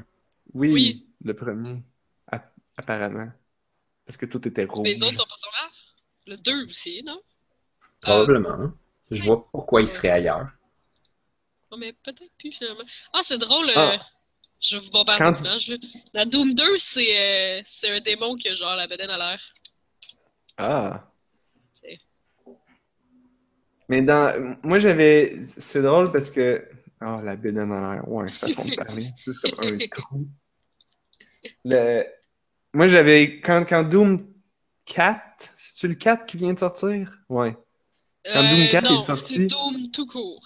Oui, 0.54 0.72
Oui. 0.72 1.08
le 1.24 1.34
premier. 1.34 1.82
App- 2.28 2.54
apparemment. 2.78 3.30
Parce 4.06 4.18
que 4.18 4.26
tout 4.26 4.46
était 4.48 4.66
rouge. 4.66 4.86
Les 4.86 5.02
autres 5.04 5.16
sont 5.16 5.26
pas 5.28 5.36
sur 5.36 5.52
Mars? 5.62 5.96
Le 6.28 6.36
2 6.38 6.68
aussi, 6.70 7.04
non? 7.06 7.22
Probablement. 8.02 8.50
hein. 8.52 8.78
Je 9.12 9.24
vois 9.24 9.48
pourquoi 9.52 9.82
il 9.82 9.88
serait 9.88 10.10
ailleurs. 10.10 10.48
Oh, 11.72 11.78
mais 11.78 11.94
peut-être 11.94 12.32
plus 12.38 12.52
finalement. 12.52 12.84
Ah, 13.14 13.20
c'est 13.24 13.38
drôle. 13.38 13.70
euh, 13.70 13.74
Ah. 13.76 14.00
Je 14.62 14.78
vais 14.78 14.84
vous 14.86 14.92
bombarder 14.92 15.24
Quand- 15.24 15.42
là. 15.44 15.58
Dans 16.14 16.30
Doom 16.30 16.54
2, 16.54 16.78
c'est 16.78 17.18
euh, 17.60 17.62
c'est 17.68 17.90
un 17.90 18.00
démon 18.00 18.36
qui 18.38 18.48
a 18.50 18.56
genre 18.56 18.76
la 18.76 18.88
bedaine 18.88 19.10
à 19.10 19.18
l'air. 19.18 19.42
Ah. 20.58 21.12
C'est- 21.82 22.00
Mais 23.90 24.02
dans. 24.02 24.58
Moi, 24.64 24.80
j'avais. 24.80 25.38
C'est 25.58 25.82
drôle 25.82 26.12
parce 26.12 26.30
que. 26.30 26.68
Ah, 27.02 27.22
la 27.24 27.36
bédaine 27.36 27.72
en 27.72 27.92
l'air. 27.94 28.08
Ouais, 28.08 28.32
façon 28.32 28.64
de 28.64 28.76
parler. 28.76 29.10
C'est 29.18 29.52
comme 29.52 29.68
un 29.68 29.78
trou. 29.92 30.28
Le... 31.66 32.06
Moi, 32.74 32.88
j'avais. 32.88 33.40
Quand, 33.40 33.66
quand 33.68 33.84
Doom 33.84 34.18
4. 34.86 35.54
C'est-tu 35.58 35.88
le 35.88 35.96
4 35.96 36.26
qui 36.26 36.38
vient 36.38 36.54
de 36.54 36.60
sortir? 36.60 37.20
Ouais. 37.30 37.56
Quand 38.26 38.44
Doom 38.44 38.68
4 38.70 38.86
Euh, 38.86 38.94
non, 38.96 39.02
est 39.02 39.06
sorti- 39.06 39.34
c'est 39.36 39.48
Doom 39.48 39.90
tout 39.92 40.06
court. 40.08 40.44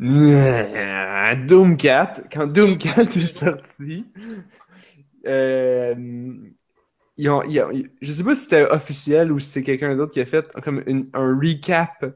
Nyeh, 0.00 1.36
Doom 1.46 1.76
4, 1.76 2.22
quand 2.32 2.46
Doom 2.46 2.78
4 2.78 3.16
est 3.16 3.26
sorti, 3.26 4.04
euh, 5.26 5.94
ils 7.16 7.28
ont, 7.28 7.42
ils 7.42 7.60
ont- 7.60 7.72
je 8.00 8.12
sais 8.12 8.22
pas 8.22 8.36
si 8.36 8.42
c'était 8.44 8.62
officiel 8.62 9.32
ou 9.32 9.40
si 9.40 9.48
c'est 9.50 9.62
quelqu'un 9.64 9.96
d'autre 9.96 10.12
qui 10.12 10.20
a 10.20 10.26
fait 10.26 10.46
comme 10.62 10.84
une- 10.86 11.10
un 11.14 11.36
recap, 11.36 12.06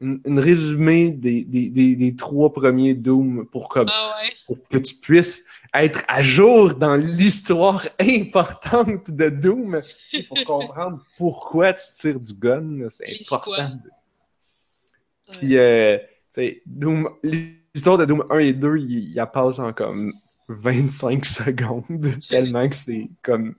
une, 0.00 0.20
une 0.24 0.38
résumé 0.38 1.10
des, 1.10 1.42
des, 1.44 1.70
des, 1.70 1.96
des 1.96 2.14
trois 2.14 2.52
premiers 2.52 2.94
Doom 2.94 3.46
pour, 3.50 3.68
comme, 3.68 3.88
Ah 3.90 4.14
ouais. 4.22 4.32
pour 4.46 4.62
que 4.68 4.78
tu 4.78 4.94
puisses 4.94 5.42
être 5.74 6.02
à 6.08 6.22
jour 6.22 6.74
dans 6.74 6.96
l'histoire 6.96 7.86
importante 8.00 9.10
de 9.10 9.28
Doom 9.28 9.80
pour 10.28 10.44
comprendre 10.44 11.04
pourquoi 11.16 11.72
tu 11.74 11.84
tires 11.94 12.20
du 12.20 12.34
gun. 12.34 12.88
C'est 12.90 13.06
important. 13.30 13.52
Ouais. 13.52 15.32
Puis, 15.32 15.56
euh, 15.58 15.98
tu 15.98 16.06
sais, 16.30 16.62
Doom- 16.66 17.10
l'histoire 17.22 17.98
de 17.98 18.04
Doom 18.06 18.24
1 18.30 18.38
et 18.38 18.52
2, 18.52 18.76
il, 18.78 19.10
il 19.10 19.14
la 19.14 19.26
passe 19.26 19.58
en 19.58 19.72
comme 19.72 20.12
25 20.48 21.24
secondes, 21.24 22.06
tellement 22.28 22.68
que 22.68 22.76
c'est 22.76 23.08
comme 23.22 23.54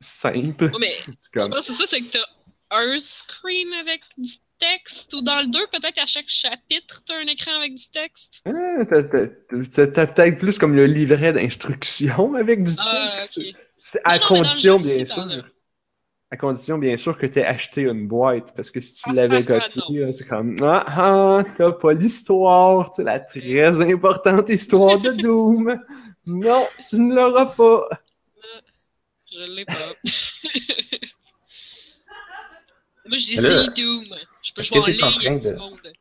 simple. 0.00 0.64
Ouais, 0.64 0.70
mais 0.80 0.96
je 1.06 1.38
pense 1.48 1.48
que 1.48 1.60
c'est 1.62 1.72
ça, 1.72 1.84
c'est 1.86 2.00
que 2.00 2.10
t'as 2.10 2.26
un 2.70 2.98
screen 2.98 3.72
avec 3.80 4.02
du 4.18 4.32
texte, 4.58 5.14
ou 5.14 5.22
dans 5.22 5.38
le 5.40 5.46
2, 5.46 5.66
peut-être 5.68 5.94
qu'à 5.94 6.06
chaque 6.06 6.28
chapitre, 6.28 7.02
t'as 7.06 7.16
un 7.16 7.26
écran 7.26 7.54
avec 7.56 7.74
du 7.74 7.88
texte? 7.90 8.44
ah, 8.46 8.84
t'as- 8.86 10.06
peut-être 10.06 10.38
plus 10.38 10.58
comme 10.58 10.74
le 10.74 10.86
livret 10.86 11.32
d'instructions 11.32 12.34
avec 12.34 12.64
du 12.64 12.72
Ah, 12.76 13.16
texte. 13.16 13.40
C'est 13.76 14.00
à 14.04 14.18
Non, 14.18 14.28
condition, 14.28 14.78
bien 14.78 15.04
sûr. 15.06 15.22
as. 15.22 15.44
À 16.30 16.36
condition, 16.36 16.76
bien 16.78 16.96
sûr, 16.98 17.16
que 17.18 17.26
tu 17.26 17.38
aies 17.38 17.44
acheté 17.46 17.82
une 17.82 18.06
boîte. 18.06 18.54
Parce 18.54 18.70
que 18.70 18.80
si 18.80 18.94
tu 18.94 19.10
Ah, 19.10 19.14
l'avais 19.14 19.44
copié, 19.44 20.00
là, 20.00 20.12
c'est 20.12 20.26
comme 20.26 20.56
Ah, 20.62 20.84
ah, 20.88 21.44
t'as 21.56 21.72
pas 21.72 21.94
l'histoire. 21.94 22.90
Tu 22.92 23.02
la 23.02 23.18
très 23.20 23.90
importante 23.92 24.48
histoire 24.50 25.00
de 25.00 25.12
Doom. 25.12 25.78
Non, 26.26 26.66
tu 26.88 26.96
ne 26.98 27.14
l'auras 27.14 27.46
pas. 27.46 27.88
Je 29.30 29.40
l'ai 29.40 29.64
pas. 29.64 29.94
Moi, 33.08 33.16
je 33.18 33.26
dis 33.26 33.38
là, 33.40 33.66
Doom. 33.68 34.04
Je 34.42 34.52
peux 34.52 34.60
est-ce 34.60 34.68
jouer 34.68 34.78
en 34.78 34.84
que 34.84 34.90
t'es 34.92 35.02
en 35.04 35.10
ligne 35.10 35.16
avec 35.16 35.20
train 35.20 35.36
du 35.36 35.50
de- 35.50 35.56
monde. 35.56 35.92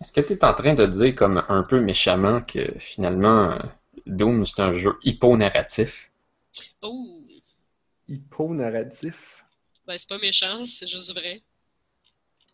Est-ce 0.00 0.12
que 0.12 0.20
tu 0.20 0.34
es 0.34 0.44
en 0.44 0.54
train 0.54 0.74
de 0.74 0.86
dire 0.86 1.14
comme 1.16 1.44
un 1.48 1.64
peu 1.64 1.80
méchamment 1.80 2.40
que 2.42 2.78
finalement 2.78 3.58
Doom 4.06 4.46
c'est 4.46 4.60
un 4.62 4.72
jeu 4.72 4.96
hypo-narratif? 5.02 6.10
Oh, 6.82 7.26
Hypo-narratif? 8.08 9.44
ben 9.86 9.96
c'est 9.98 10.08
pas 10.08 10.18
méchant, 10.18 10.64
c'est 10.66 10.86
juste 10.86 11.12
vrai. 11.14 11.42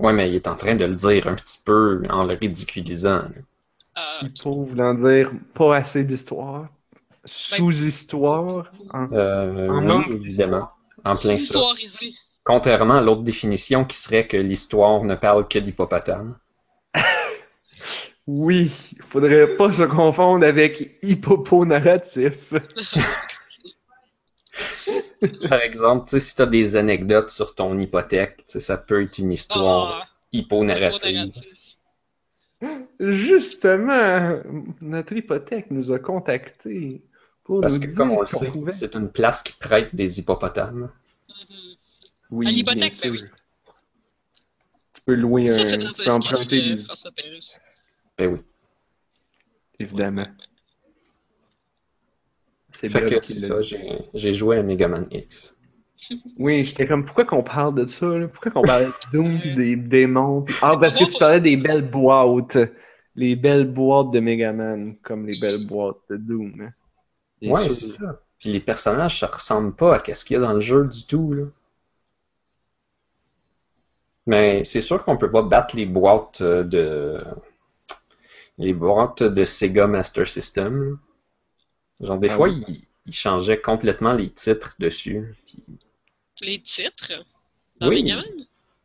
Ouais, 0.01 0.13
mais 0.13 0.29
il 0.31 0.35
est 0.37 0.49
en 0.49 0.57
train 0.57 0.75
de 0.75 0.85
le 0.85 0.95
dire 0.95 1.27
un 1.29 1.35
petit 1.37 1.61
peu 1.65 2.03
en 2.11 2.25
le 2.25 2.35
ridiculisant. 2.35 3.23
là. 3.23 3.29
Ah, 3.95 4.21
Hypo 4.23 4.65
voulant 4.65 4.95
dire 4.95 5.31
pas 5.55 5.77
assez 5.77 6.05
d'histoire. 6.05 6.69
Sous-histoire. 7.25 8.71
En- 8.93 9.13
Euh, 9.13 9.69
En 9.69 9.81
oui, 9.81 9.87
manque 9.87 10.11
évidemment. 10.11 10.71
En 11.05 11.17
plein 11.17 11.37
ça. 11.37 11.37
histoirisé. 11.37 12.15
Contrairement 12.51 12.97
à 12.97 13.01
l'autre 13.01 13.23
définition 13.23 13.85
qui 13.85 13.97
serait 13.97 14.27
que 14.27 14.37
l'histoire 14.37 15.05
ne 15.05 15.15
parle 15.15 15.47
que 15.47 15.61
d'hippopotame. 15.61 16.37
Oui, 18.27 18.69
faudrait 19.07 19.57
pas 19.57 19.71
se 19.71 19.85
confondre 19.85 20.45
avec 20.45 20.99
hippopo-narratif. 21.01 22.53
Par 25.49 25.61
exemple, 25.61 26.19
si 26.19 26.35
tu 26.35 26.43
as 26.43 26.47
des 26.47 26.75
anecdotes 26.75 27.31
sur 27.31 27.55
ton 27.55 27.79
hypothèque, 27.79 28.43
ça 28.47 28.77
peut 28.77 29.01
être 29.05 29.19
une 29.19 29.31
histoire 29.31 30.09
hypo-narrative. 30.33 31.15
narratif. 31.15 31.45
Justement, 32.99 34.41
notre 34.83 35.13
hypothèque 35.13 35.71
nous 35.71 35.93
a 35.93 36.01
contactés 36.01 37.05
pour 37.45 37.61
Parce 37.61 37.79
nous 37.79 37.87
que, 37.87 37.95
comme 37.95 38.11
on 38.11 38.17
dire 38.17 38.25
le 38.25 38.27
qu'on 38.29 38.41
sait, 38.41 38.51
pouvait. 38.51 38.73
c'est 38.73 38.97
une 38.97 39.13
place 39.13 39.45
qui 39.45 39.53
prête 39.53 39.95
des 39.95 40.19
hippopotames. 40.19 40.91
Oui, 42.31 42.47
À 42.47 42.51
l'hypothèque, 42.51 42.95
ben 43.03 43.17
sûr. 43.17 43.27
Tu 44.95 45.01
peux 45.07 45.15
louer 45.15 45.49
Ça, 45.49 45.63
un. 45.63 45.79
dans 45.79 45.91
Tu 45.93 46.03
peux 46.05 46.11
emprunter 46.11 46.63
de 46.63 46.75
des. 46.77 46.83
Ben 48.19 48.33
oui. 48.35 48.41
Évidemment. 49.79 50.27
C'est 52.73 52.89
Fait 52.89 53.05
que 53.07 53.23
c'est 53.23 53.39
ça, 53.39 53.61
j'ai 54.15 54.33
joué 54.33 54.59
à 54.59 54.63
Mega 54.63 54.89
Man 54.89 55.07
X. 55.11 55.57
Oui, 56.39 56.65
j'étais 56.65 56.87
comme, 56.87 57.05
pourquoi 57.05 57.27
qu'on 57.27 57.43
parle 57.43 57.75
de 57.75 57.85
ça? 57.85 58.07
là? 58.17 58.27
Pourquoi 58.27 58.51
qu'on 58.51 58.63
parle 58.63 58.87
de 58.87 58.93
Doom 59.13 59.39
pis 59.41 59.53
des 59.55 59.77
démons? 59.89 60.43
pis- 60.43 60.55
Ah, 60.63 60.77
parce 60.81 60.97
que 60.97 61.05
tu 61.05 61.19
parlais 61.19 61.41
des 61.41 61.57
belles 61.59 61.89
boîtes. 61.89 62.57
Les 63.15 63.37
belles 63.37 63.67
boîtes 63.71 64.11
de 64.11 64.21
Megaman, 64.21 64.97
comme 65.03 65.27
les 65.27 65.39
belles 65.39 65.67
boîtes 65.67 65.99
de 66.09 66.17
Doom. 66.17 66.61
hein. 66.63 66.73
Ouais, 67.43 67.69
c'est 67.69 67.89
ça. 67.89 68.23
Puis 68.39 68.51
les 68.53 68.61
personnages, 68.61 69.21
ça 69.21 69.27
ressemble 69.27 69.75
pas 69.77 69.97
à 69.97 70.15
ce 70.15 70.25
qu'il 70.25 70.35
y 70.35 70.39
a 70.39 70.41
dans 70.41 70.55
le 70.55 70.61
jeu 70.61 70.87
du 70.87 71.05
tout, 71.07 71.35
là. 71.35 71.45
Mais 74.27 74.65
c'est 74.65 74.81
sûr 74.81 75.05
qu'on 75.05 75.17
peut 75.17 75.31
pas 75.31 75.43
battre 75.43 75.77
les 75.77 75.87
boîtes 75.87 76.41
euh, 76.43 76.63
de... 76.65 77.23
Les 78.59 78.75
boîtes 78.75 79.23
de 79.23 79.45
Sega 79.45 79.87
Master 79.87 80.29
System. 80.29 80.99
Genre, 82.01 82.19
des 82.19 82.29
Ah 82.31 82.35
fois, 82.37 82.49
oui. 82.49 82.65
ils, 82.69 82.85
il 83.07 83.15
changeait 83.15 83.61
complètement 83.61 84.13
les 84.13 84.31
titres 84.31 84.77
dessus. 84.79 85.35
Puis- 85.47 85.63
Les 86.43 86.61
titres? 86.61 87.13
Dans 87.79 87.89
Oui. 87.89 88.05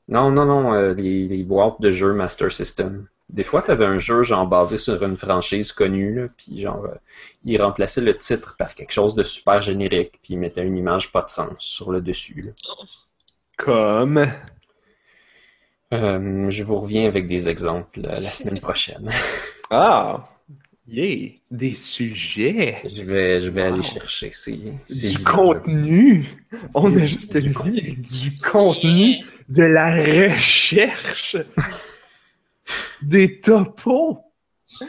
Non, 0.07 0.31
non, 0.31 0.45
non, 0.45 0.73
euh, 0.73 0.93
les, 0.93 1.27
les 1.27 1.43
boîtes 1.43 1.81
de 1.81 1.91
jeux 1.91 2.13
Master 2.13 2.51
System. 2.51 3.07
Des 3.29 3.43
fois, 3.43 3.61
tu 3.63 3.71
avais 3.71 3.85
un 3.85 3.97
jeu 3.99 4.21
genre 4.23 4.45
basé 4.47 4.77
sur 4.77 5.01
une 5.03 5.17
franchise 5.17 5.71
connue, 5.73 6.13
là, 6.13 6.27
puis 6.37 6.59
genre, 6.61 6.85
euh, 6.85 6.95
il 7.43 7.59
remplaçait 7.61 8.01
le 8.01 8.15
titre 8.17 8.55
par 8.55 8.75
quelque 8.75 8.91
chose 8.91 9.15
de 9.15 9.23
super 9.23 9.61
générique, 9.63 10.19
puis 10.21 10.35
il 10.35 10.39
mettait 10.39 10.63
une 10.63 10.77
image 10.77 11.11
pas 11.11 11.23
de 11.23 11.29
sens 11.29 11.55
sur 11.59 11.91
le 11.91 12.01
dessus. 12.01 12.41
là. 12.41 12.51
Comme. 13.57 14.25
Euh, 15.93 16.49
je 16.49 16.63
vous 16.63 16.79
reviens 16.79 17.05
avec 17.07 17.27
des 17.27 17.47
exemples 17.47 17.99
euh, 18.05 18.19
la 18.19 18.31
semaine 18.31 18.59
prochaine. 18.59 19.11
Ah! 19.71 20.29
Yeah! 20.87 21.31
Des 21.49 21.73
sujets! 21.73 22.75
Je 22.87 23.01
vais, 23.01 23.41
je 23.41 23.49
vais 23.49 23.63
aller 23.63 23.81
chercher 23.81 24.29
ces, 24.31 24.59
ces 24.85 25.09
Du 25.13 25.23
contenu! 25.23 26.23
On 26.75 26.95
a 26.95 26.99
Du 26.99 27.07
juste 27.07 27.35
vu 27.35 27.93
du 27.93 28.37
contenu, 28.37 29.25
de 29.49 29.63
la 29.63 29.95
recherche, 29.95 31.37
des 33.01 33.41
topos, 33.41 34.19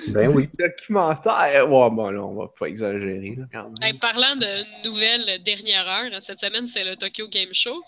Ben 0.08 0.28
oui. 0.28 0.50
des 0.58 0.68
documentaires. 0.68 1.66
Ouais, 1.70 1.90
bon, 1.90 2.10
là, 2.10 2.22
on 2.22 2.34
va 2.34 2.48
pas 2.48 2.66
exagérer, 2.66 3.34
là, 3.38 3.44
quand 3.50 3.64
même. 3.64 3.74
Hey, 3.80 3.94
parlant 3.98 4.36
de 4.36 4.84
nouvelles 4.86 5.42
dernière 5.42 5.88
heure, 5.88 6.22
cette 6.22 6.40
semaine, 6.40 6.66
c'est 6.66 6.84
le 6.84 6.96
Tokyo 6.96 7.28
Game 7.28 7.54
Show. 7.54 7.82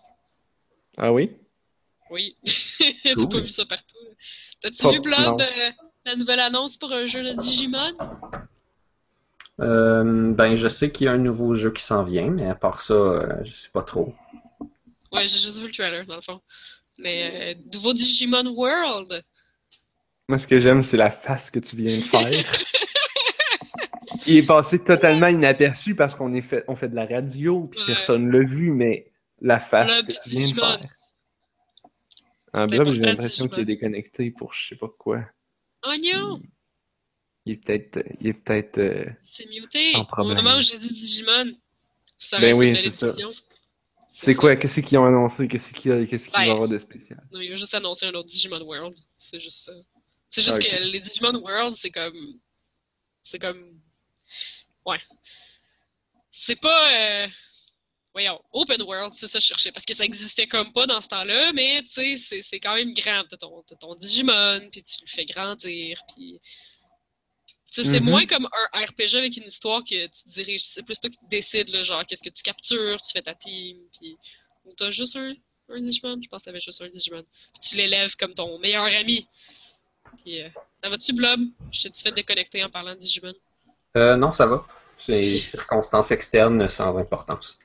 Ah 0.97 1.13
oui? 1.13 1.37
Oui. 2.11 2.35
T'as 3.05 3.27
pas 3.27 3.41
vu 3.41 3.49
ça 3.49 3.65
partout. 3.67 3.97
T'as-tu 4.61 4.83
Pas- 4.83 4.91
vu, 4.93 5.01
non. 5.01 5.37
euh, 5.41 5.71
la 6.05 6.17
nouvelle 6.17 6.41
annonce 6.41 6.77
pour 6.77 6.93
un 6.93 7.07
jeu 7.07 7.23
de 7.23 7.33
Digimon? 7.35 7.95
Euh, 9.61 10.33
ben, 10.33 10.57
je 10.57 10.69
sais 10.69 10.91
qu'il 10.93 11.07
y 11.07 11.09
a 11.09 11.13
un 11.13 11.19
nouveau 11.19 11.55
jeu 11.55 11.73
qui 11.73 11.83
s'en 11.83 12.05
vient, 12.05 12.31
mais 12.31 12.47
à 12.49 12.55
part 12.55 12.81
ça, 12.81 12.95
euh, 12.95 13.45
je 13.45 13.53
sais 13.53 13.71
pas 13.71 13.83
trop. 13.83 14.15
Ouais, 15.13 15.27
j'ai 15.27 15.39
juste 15.39 15.59
vu 15.61 15.67
le 15.67 15.73
trailer, 15.73 16.07
dans 16.07 16.17
le 16.17 16.23
fond. 16.23 16.41
Mais 16.99 17.55
euh, 17.57 17.61
nouveau 17.73 17.93
Digimon 17.93 18.47
World! 18.49 19.25
Moi, 20.29 20.39
ce 20.39 20.47
que 20.47 20.61
j'aime, 20.61 20.83
c'est 20.83 20.97
la 20.97 21.11
face 21.11 21.51
que 21.51 21.59
tu 21.59 21.75
viens 21.77 21.97
de 21.99 22.03
faire. 22.03 22.31
qui 24.21 24.39
est 24.39 24.47
passée 24.47 24.83
totalement 24.83 25.29
inaperçue 25.29 25.95
parce 25.95 26.15
qu'on 26.15 26.35
est 26.35 26.43
fait, 26.43 26.65
on 26.69 26.77
fait 26.77 26.89
de 26.89 26.95
la 26.97 27.07
radio, 27.07 27.67
puis 27.71 27.81
Ouais. 27.81 27.87
personne 27.87 28.31
l'a 28.31 28.45
vu, 28.45 28.71
mais 28.73 29.11
la 29.41 29.59
face 29.59 30.03
Blob 30.05 30.07
que 30.17 30.23
tu 30.23 30.29
viens 30.29 30.51
de 30.51 30.55
faire. 30.55 30.81
Un 32.53 32.69
C'est 32.69 32.77
blob, 32.77 32.91
j'ai 32.91 33.01
l'impression 33.01 33.49
qu'il 33.49 33.61
est 33.61 33.65
déconnecté 33.65 34.31
pour 34.31 34.53
je 34.53 34.69
sais 34.69 34.77
pas 34.77 34.89
quoi. 34.99 35.23
Oh 35.87 35.93
non! 36.03 36.41
Il 37.47 37.53
est 37.53 37.57
peut-être, 37.57 38.05
il 38.21 38.29
est 38.29 38.33
peut-être. 38.33 38.79
euh, 38.79 39.07
C'est 39.23 39.47
muté! 39.49 39.95
En 39.97 40.07
Au 40.19 40.25
moment 40.25 40.59
où 40.59 40.61
j'ai 40.61 40.77
dit 40.79 40.93
Digimon, 40.93 41.57
ça 42.19 42.41
Ben 42.41 42.55
oui, 42.57 42.77
c'est 42.77 42.91
ça. 42.91 43.15
C'est 44.11 44.35
quoi, 44.35 44.57
qu'est-ce 44.57 44.81
qu'ils 44.81 44.99
ont 44.99 45.05
annoncé, 45.05 45.47
qu'est-ce 45.49 45.73
qu'il 45.75 45.91
y 45.91 45.95
a, 45.95 46.05
qu'est-ce 46.07 46.27
qu'il 46.31 46.35
va 46.37 46.45
y 46.45 46.49
Ben, 46.49 46.53
avoir 46.55 46.69
de 46.69 46.79
spécial? 46.79 47.23
Non, 47.31 47.41
il 47.41 47.53
a 47.53 47.57
juste 47.57 47.75
annoncé 47.75 48.07
un 48.07 48.15
autre 48.15 48.29
Digimon 48.29 48.63
World. 48.63 48.97
C'est 49.17 49.39
juste 49.39 49.59
ça. 49.59 49.73
C'est 50.31 50.43
juste 50.43 50.59
Ah, 50.61 50.77
que 50.79 50.83
les 50.93 51.01
Digimon 51.01 51.39
World, 51.43 51.75
c'est 51.75 51.91
comme. 51.91 52.41
C'est 53.23 53.39
comme. 53.39 53.81
Ouais. 54.87 54.99
C'est 56.33 56.57
pas. 56.61 57.25
euh, 57.25 57.29
Voyons, 58.19 58.41
Open 58.53 58.83
World, 58.83 59.15
c'est 59.15 59.29
ça 59.29 59.39
que 59.39 59.43
je 59.45 59.47
cherchais. 59.47 59.71
Parce 59.71 59.87
que 59.87 59.95
ça 59.95 60.05
existait 60.05 60.49
comme 60.49 60.73
pas 60.73 60.87
dans 60.87 61.01
ce 61.01 61.07
temps-là, 61.07 61.53
mais 61.53 61.83
tu 61.85 61.89
sais, 61.91 62.17
c'est- 62.17 62.43
c'est 62.43 62.59
quand 62.59 62.75
même 62.75 62.93
grand. 62.93 63.23
T'as 63.31 63.37
ton, 63.37 63.63
ton 63.79 63.95
Digimon, 63.95 64.69
puis 64.73 64.83
tu 64.83 64.97
le 65.03 65.07
fais 65.09 65.25
grandir, 65.25 66.01
puis. 66.13 66.41
Tu 67.71 67.85
sais, 67.85 67.89
c'est 67.89 68.01
Mhm. 68.01 68.07
moins 68.11 68.27
comme 68.27 68.49
un 68.75 68.81
RPG 68.87 69.15
avec 69.19 69.37
une 69.37 69.45
histoire 69.45 69.85
que 69.85 70.07
tu 70.09 70.23
diriges. 70.27 70.63
C'est 70.65 70.83
plus 70.83 70.99
toi 70.99 71.11
qui 71.11 71.19
décides, 71.31 71.69
là, 71.69 71.85
genre, 71.85 72.05
qu'est-ce 72.07 72.25
que 72.25 72.31
tu 72.31 72.43
captures, 72.43 73.01
tu 73.01 73.13
fais 73.13 73.23
ta 73.23 73.35
team, 73.37 73.79
puis. 73.97 74.17
Ou 74.65 74.73
t'as 74.73 74.91
juste 74.91 75.15
un, 75.15 75.35
un 75.69 75.81
Digimon? 75.81 76.19
Je 76.21 76.29
pense 76.29 76.41
que 76.41 76.47
t'avais 76.47 76.61
juste 76.61 76.83
un 76.83 76.89
Digimon. 76.89 77.23
Puis 77.23 77.61
tu 77.71 77.77
l'élèves 77.77 78.17
comme 78.17 78.35
ton 78.35 78.59
meilleur 78.59 78.83
ami. 78.83 79.29
Puis, 80.25 80.43
euh, 80.43 80.49
ça 80.83 80.89
va-tu, 80.91 81.13
Blob? 81.13 81.41
Je 81.71 81.83
t'ai-tu 81.83 82.03
fait 82.03 82.11
déconnecter 82.11 82.65
en 82.65 82.71
parlant 82.71 82.95
de 82.95 82.99
Digimon? 82.99 83.33
Euh, 83.97 84.17
non, 84.17 84.33
ça 84.33 84.47
va. 84.47 84.67
C'est 84.99 85.39
circonstances 85.39 86.11
externes 86.11 86.69
sans 86.69 86.99
importance. 86.99 87.57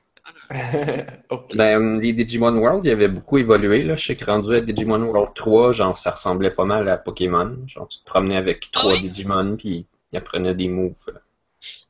Ben, 1.56 2.00
les 2.00 2.14
Digimon 2.14 2.56
World, 2.58 2.86
il 2.86 2.92
avait 2.92 3.08
beaucoup 3.08 3.38
évolué. 3.38 3.84
Là. 3.84 3.96
Je 3.96 4.06
sais 4.06 4.16
que 4.16 4.26
rendu 4.26 4.56
à 4.56 4.62
Digimon 4.62 5.02
World 5.04 5.34
3, 5.36 5.72
genre, 5.72 5.98
ça 5.98 6.12
ressemblait 6.12 6.52
pas 6.52 6.66
mal 6.66 6.88
à 6.90 6.98
Pokémon. 6.98 7.58
Genre, 7.68 7.88
tu 7.88 8.00
te 8.00 8.06
promenais 8.06 8.36
avec 8.36 8.66
Ah 8.74 8.80
trois 8.80 8.94
oui? 8.94 9.10
Digimon, 9.10 9.58
puis 9.58 9.86
ils 10.12 10.18
apprenaient 10.18 10.56
des 10.56 10.68
moves. 10.68 10.96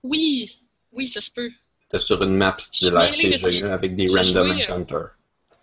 Oui! 0.03 0.59
Oui, 0.91 1.07
ça 1.07 1.22
se 1.22 1.32
peut. 1.32 1.49
T'es 1.89 1.99
sur 1.99 2.22
une 2.24 2.38
map 2.38 2.55
style 2.59 2.89
Je 2.89 2.93
RPG 2.95 3.64
avec 3.66 3.95
des 3.95 4.07
random 4.07 4.53
joué, 4.53 4.64
euh, 4.64 4.74
encounters. 4.74 5.09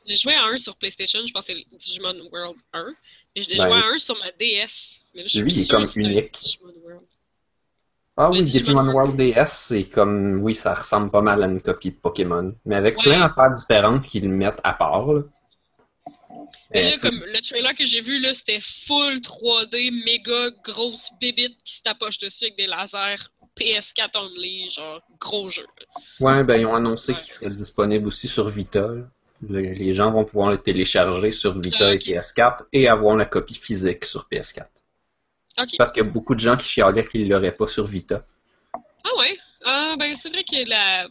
J'ai 0.06 0.16
joué 0.16 0.34
à 0.34 0.44
un 0.44 0.56
sur 0.56 0.76
PlayStation, 0.76 1.20
je 1.24 1.32
pense 1.32 1.46
que 1.46 1.52
c'est 1.52 1.76
Digimon 1.76 2.14
World 2.32 2.58
1. 2.72 2.86
Et 3.36 3.42
j'ai 3.42 3.56
Ben, 3.56 3.64
joué 3.64 3.72
à 3.72 3.86
un 3.94 3.98
sur 3.98 4.18
ma 4.18 4.30
DS. 4.32 5.02
Mais 5.14 5.22
là, 5.22 5.26
je 5.26 5.28
suis 5.28 5.40
lui, 5.40 5.52
il 5.52 5.62
est 5.62 5.70
comme 5.70 5.84
unique. 5.96 6.32
Digimon 6.40 6.72
World. 6.84 7.06
Ah 8.22 8.30
oui, 8.30 8.42
Digimon 8.44 8.92
World 8.92 9.16
DS, 9.16 9.46
c'est 9.48 9.84
comme, 9.84 10.42
oui, 10.42 10.54
ça 10.54 10.74
ressemble 10.74 11.10
pas 11.10 11.22
mal 11.22 11.42
à 11.42 11.46
une 11.46 11.60
copie 11.62 11.90
de 11.90 11.96
Pokémon. 11.96 12.54
Mais 12.66 12.76
avec 12.76 12.98
Ouais. 12.98 13.04
plein 13.04 13.20
d'affaires 13.20 13.50
différentes 13.52 14.02
qu'ils 14.06 14.28
mettent 14.28 14.60
à 14.62 14.74
part. 14.74 15.12
Là. 15.12 15.22
Mais 16.72 16.86
Euh, 16.86 16.90
là, 16.90 16.96
comme 17.00 17.20
le 17.24 17.40
trailer 17.40 17.74
que 17.74 17.86
j'ai 17.86 18.00
vu, 18.02 18.20
là, 18.20 18.34
c'était 18.34 18.60
full 18.60 19.20
3D, 19.22 19.90
méga 20.04 20.50
grosse 20.62 21.10
bébite 21.20 21.56
qui 21.64 21.76
se 21.76 21.82
tapoche 21.82 22.18
dessus 22.18 22.44
avec 22.44 22.58
des 22.58 22.66
lasers 22.66 23.16
PS4 23.58 24.16
only, 24.16 24.70
genre 24.70 25.00
gros 25.18 25.48
jeu. 25.50 25.66
Ouais, 26.20 26.44
ben 26.44 26.60
ils 26.60 26.66
ont 26.66 26.74
annoncé 26.74 27.12
Ouais. 27.12 27.18
qu'il 27.18 27.28
serait 27.28 27.50
disponible 27.50 28.06
aussi 28.06 28.28
sur 28.28 28.48
Vita. 28.48 28.88
Le- 29.48 29.60
les 29.60 29.94
gens 29.94 30.12
vont 30.12 30.24
pouvoir 30.24 30.50
le 30.50 30.58
télécharger 30.58 31.30
sur 31.30 31.58
Vita 31.58 31.86
Ah, 31.88 31.92
et 31.94 31.96
ok. 31.96 32.02
PS4 32.02 32.64
et 32.72 32.86
avoir 32.88 33.16
la 33.16 33.24
copie 33.24 33.54
physique 33.54 34.04
sur 34.04 34.26
PS4. 34.30 34.66
Parce 35.78 35.92
qu'il 35.92 36.02
y 36.02 36.06
a 36.06 36.10
beaucoup 36.10 36.34
de 36.34 36.40
gens 36.40 36.56
qui 36.56 36.66
chialaient 36.66 37.04
qu'ils 37.06 37.28
l'auraient 37.28 37.54
pas 37.54 37.66
sur 37.66 37.86
Vita. 37.86 38.24
Ah 39.04 39.18
ouais? 39.18 39.38
Ah 39.64 39.94
ben 39.98 40.14
c'est 40.16 40.28
vrai 40.30 40.44
que 40.44 40.68
la, 40.68 41.06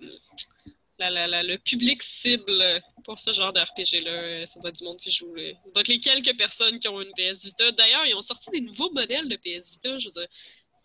la, 0.99 1.09
la, 1.09 1.27
la- 1.27 1.43
le 1.43 1.57
public 1.57 2.01
cible 2.03 2.81
pour 3.03 3.19
ce 3.19 3.31
genre 3.31 3.53
de 3.53 3.59
RPG-là, 3.59 4.45
ça 4.45 4.59
doit 4.59 4.69
être 4.69 4.77
du 4.77 4.83
monde 4.83 4.97
qui 4.97 5.11
joue. 5.11 5.33
là. 5.35 5.51
Donc 5.75 5.87
les 5.87 5.99
quelques 5.99 6.35
personnes 6.37 6.79
qui 6.79 6.87
ont 6.87 7.01
une 7.01 7.11
PS 7.13 7.45
Vita. 7.45 7.71
D'ailleurs, 7.73 8.05
ils 8.05 8.15
ont 8.15 8.21
sorti 8.21 8.49
des 8.51 8.61
nouveaux 8.61 8.91
modèles 8.91 9.27
de 9.29 9.35
PS 9.35 9.71
Vita. 9.71 9.97
Je 9.99 10.05
veux 10.07 10.11
dire, 10.11 10.27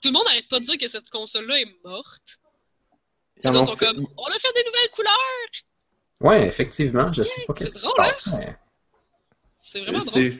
tout 0.00 0.08
le 0.08 0.12
monde 0.12 0.24
n'arrête 0.26 0.48
pas 0.48 0.60
de 0.60 0.64
dire 0.64 0.78
que 0.78 0.88
cette 0.88 1.10
console-là 1.10 1.60
est 1.60 1.74
morte. 1.84 2.38
Ils 3.42 3.48
en 3.50 3.64
sont 3.64 3.76
fait- 3.76 3.86
comme, 3.86 4.06
on 4.16 4.26
a 4.26 4.38
fait 4.38 4.52
des 4.54 4.64
nouvelles 4.64 4.90
couleurs! 4.94 5.50
Ouais, 6.20 6.46
effectivement, 6.46 7.12
je 7.12 7.22
sais 7.24 7.44
pas 7.46 7.54
c'est 7.56 7.64
qu'est-ce 7.64 7.74
qui 7.74 7.80
se 7.80 7.86
hein? 7.86 7.90
passe, 7.96 8.26
mais 8.28 8.56
C'est 9.60 9.80
vraiment 9.80 9.98
drôle. 10.04 10.30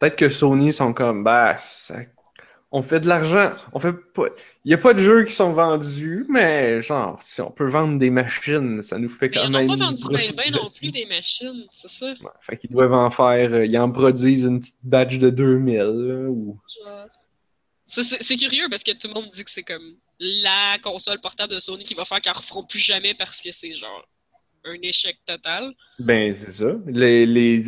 Peut-être 0.00 0.16
que 0.16 0.28
Sony 0.28 0.72
sont 0.72 0.92
comme, 0.92 1.22
bah, 1.24 1.56
ça- 1.58 2.00
on 2.76 2.82
fait 2.82 2.98
de 2.98 3.06
l'argent. 3.06 3.52
On 3.72 3.78
fait 3.78 3.92
pas. 3.92 4.24
Il 4.64 4.72
y 4.72 4.74
a 4.74 4.78
pas 4.78 4.94
de 4.94 4.98
jeux 4.98 5.22
qui 5.24 5.32
sont 5.32 5.52
vendus, 5.52 6.26
mais 6.28 6.82
genre, 6.82 7.22
si 7.22 7.40
on 7.40 7.52
peut 7.52 7.68
vendre 7.68 7.98
des 8.00 8.10
machines, 8.10 8.82
ça 8.82 8.98
nous 8.98 9.08
fait 9.08 9.28
Mais 9.28 9.36
quand 9.36 9.44
ils 9.46 9.52
même. 9.52 9.66
n'ont 9.66 9.68
pas 9.68 9.76
du 9.76 9.82
vendu 9.84 10.02
profit 10.02 10.32
ben, 10.32 10.34
ben 10.36 10.52
non 10.52 10.66
plus 10.76 10.90
des 10.90 11.06
machines, 11.06 11.66
c'est 11.70 11.88
ça. 11.88 12.06
Ouais, 12.06 12.30
fait 12.40 12.56
qu'ils 12.56 12.70
doivent 12.70 12.92
en 12.92 13.10
faire. 13.10 13.54
euh, 13.54 13.64
ils 13.64 13.78
en 13.78 13.92
produisent 13.92 14.42
une 14.42 14.58
petite 14.58 14.84
batch 14.84 15.18
de 15.18 15.30
2000, 15.30 15.78
là, 15.78 16.28
ou. 16.28 16.58
Genre. 16.84 17.08
C'est 17.86 18.36
curieux 18.36 18.66
parce 18.68 18.82
que 18.82 18.90
tout 18.90 19.06
le 19.06 19.14
monde 19.14 19.28
dit 19.30 19.44
que 19.44 19.50
c'est 19.52 19.62
comme 19.62 19.94
la 20.18 20.78
console 20.82 21.20
portable 21.20 21.54
de 21.54 21.60
Sony 21.60 21.84
qui 21.84 21.94
va 21.94 22.04
faire 22.04 22.20
qu'ils 22.20 22.32
ne 22.32 22.36
referont 22.36 22.64
plus 22.64 22.80
jamais 22.80 23.14
parce 23.14 23.40
que 23.40 23.52
c'est 23.52 23.72
genre 23.74 24.04
un 24.64 24.74
échec 24.82 25.16
total. 25.26 25.72
Ben, 26.00 26.34
c'est 26.34 26.50
ça. 26.50 26.72
Les, 26.86 27.24
les, 27.24 27.62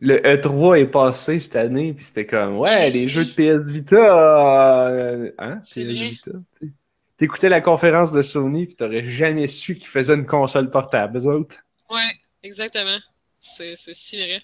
le 0.00 0.16
E3 0.18 0.80
est 0.80 0.86
passé 0.86 1.40
cette 1.40 1.56
année, 1.56 1.92
puis 1.94 2.04
c'était 2.04 2.26
comme, 2.26 2.58
ouais, 2.58 2.90
les 2.90 3.08
jeux 3.08 3.24
de 3.26 3.32
PS 3.32 3.68
Vita, 3.70 4.88
euh, 4.88 5.32
hein, 5.38 5.60
C'est 5.64 5.84
PS. 5.84 6.10
Vita, 6.10 6.30
tu 6.58 6.66
sais. 6.68 6.72
T'écoutais 7.18 7.50
la 7.50 7.60
conférence 7.60 8.12
de 8.12 8.22
Sony, 8.22 8.66
puis 8.66 8.76
t'aurais 8.76 9.04
jamais 9.04 9.46
su 9.46 9.74
qu'ils 9.74 9.88
faisaient 9.88 10.14
une 10.14 10.26
console 10.26 10.70
portable, 10.70 11.18
eux 11.18 11.26
autres. 11.26 11.56
Ouais, 11.90 12.12
exactement. 12.42 12.98
C'est 13.40 13.76
c'est 13.76 13.94
si 13.94 14.16
vrai. 14.16 14.42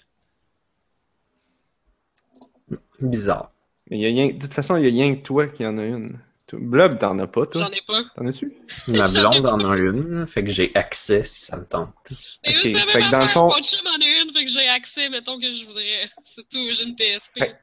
bizarre. 3.01 3.51
Mais 3.89 3.99
y 3.99 4.05
a 4.05 4.09
rien, 4.09 4.27
de 4.27 4.39
toute 4.39 4.53
façon, 4.53 4.75
il 4.77 4.83
y 4.83 4.87
a 4.87 4.89
rien 5.05 5.15
que 5.15 5.21
toi 5.21 5.47
qui 5.47 5.65
en 5.65 5.77
a 5.77 5.85
une. 5.85 6.19
Blob, 6.53 6.97
t'en 6.97 7.19
as 7.19 7.27
pas, 7.27 7.45
toi? 7.45 7.61
J'en 7.61 7.71
ai 7.71 7.81
pas. 7.85 8.03
T'en 8.15 8.25
as-tu? 8.27 8.53
Ma 8.87 9.07
J'en 9.07 9.31
ai 9.31 9.41
blonde 9.41 9.61
en 9.63 9.69
a 9.71 9.77
une, 9.77 10.27
fait 10.27 10.43
que 10.43 10.49
j'ai 10.51 10.73
accès 10.75 11.23
si 11.23 11.41
ça 11.41 11.57
me 11.57 11.65
tente. 11.65 11.93
Et 12.43 12.51
Ok, 12.51 12.55
vous 12.55 12.61
savez, 12.77 12.91
fait 12.91 12.99
que 12.99 13.03
ma 13.05 13.11
dans 13.11 13.23
le 13.23 13.27
fond- 13.29 13.47
mon 13.49 13.63
chum 13.63 13.85
en 13.85 14.01
a 14.01 14.21
une, 14.21 14.31
fait 14.31 14.45
que 14.45 14.51
j'ai 14.51 14.67
accès, 14.69 15.09
mettons 15.09 15.39
que 15.39 15.51
je 15.51 15.65
voudrais. 15.65 16.05
C'est 16.25 16.47
tout, 16.49 16.65
j'ai 16.71 16.83
une 16.85 16.95
PSP. 16.95 17.39
Fait- 17.39 17.57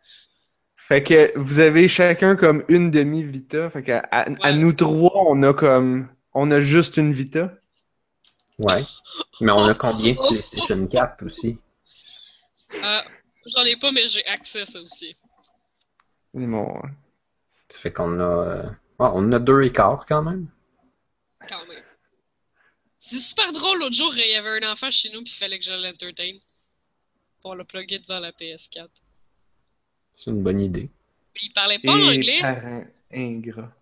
Fait 0.76 1.03
que 1.03 1.32
vous 1.37 1.61
avez 1.61 1.89
chacun 1.89 2.37
comme 2.37 2.62
une 2.68 2.91
demi-Vita. 2.91 3.70
Fait 3.70 3.82
qu'à 3.82 4.01
à, 4.11 4.53
nous 4.53 4.72
trois, 4.74 5.12
on 5.28 5.43
a 5.43 5.55
comme. 5.55 6.09
On 6.35 6.51
a 6.51 6.61
juste 6.61 6.97
une 6.99 7.12
Vita? 7.14 7.55
Ouais. 8.59 8.82
Mais 9.41 9.53
on 9.53 9.64
a 9.64 9.74
combien 9.74 10.12
de 10.12 10.18
PlayStation 10.28 10.87
4 10.87 11.24
aussi? 11.24 11.59
Euh, 12.85 13.01
J'en 13.47 13.62
ai 13.64 13.76
pas, 13.76 13.91
mais 13.93 14.07
j'ai 14.07 14.24
accès 14.26 14.62
à 14.62 14.66
ça 14.66 14.80
aussi. 14.80 15.16
Et 16.35 16.47
mon- 16.47 16.80
Ça 17.68 17.78
fait 17.78 17.92
qu'on 17.92 18.18
a. 18.20 18.22
euh, 18.22 18.70
ah, 18.98 19.12
on 19.14 19.32
a 19.32 19.38
deux 19.38 19.62
écarts 19.62 20.04
quand 20.06 20.22
même. 20.22 20.48
Quand 21.48 21.66
même. 21.66 21.82
C'est 23.00 23.18
super 23.18 23.52
drôle, 23.52 23.78
l'autre 23.80 23.94
jour, 23.94 24.14
il 24.16 24.30
y 24.30 24.34
avait 24.34 24.64
un 24.64 24.72
enfant 24.72 24.90
chez 24.90 25.10
nous, 25.10 25.22
puis 25.22 25.32
il 25.32 25.36
fallait 25.36 25.58
que 25.58 25.64
je 25.64 25.72
l'entertain. 25.72 26.38
Pour 27.42 27.54
le 27.54 27.64
plugger 27.64 27.98
devant 27.98 28.20
la 28.20 28.32
PS4. 28.32 28.88
C'est 30.14 30.30
une 30.30 30.42
bonne 30.42 30.60
idée. 30.60 30.88
Mais 31.34 31.40
il 31.42 31.52
parlait 31.52 31.78
pas 31.78 31.98
Et 31.98 32.16
anglais. 32.16 32.40
parents 32.40 32.84
ingrats. 33.12 33.74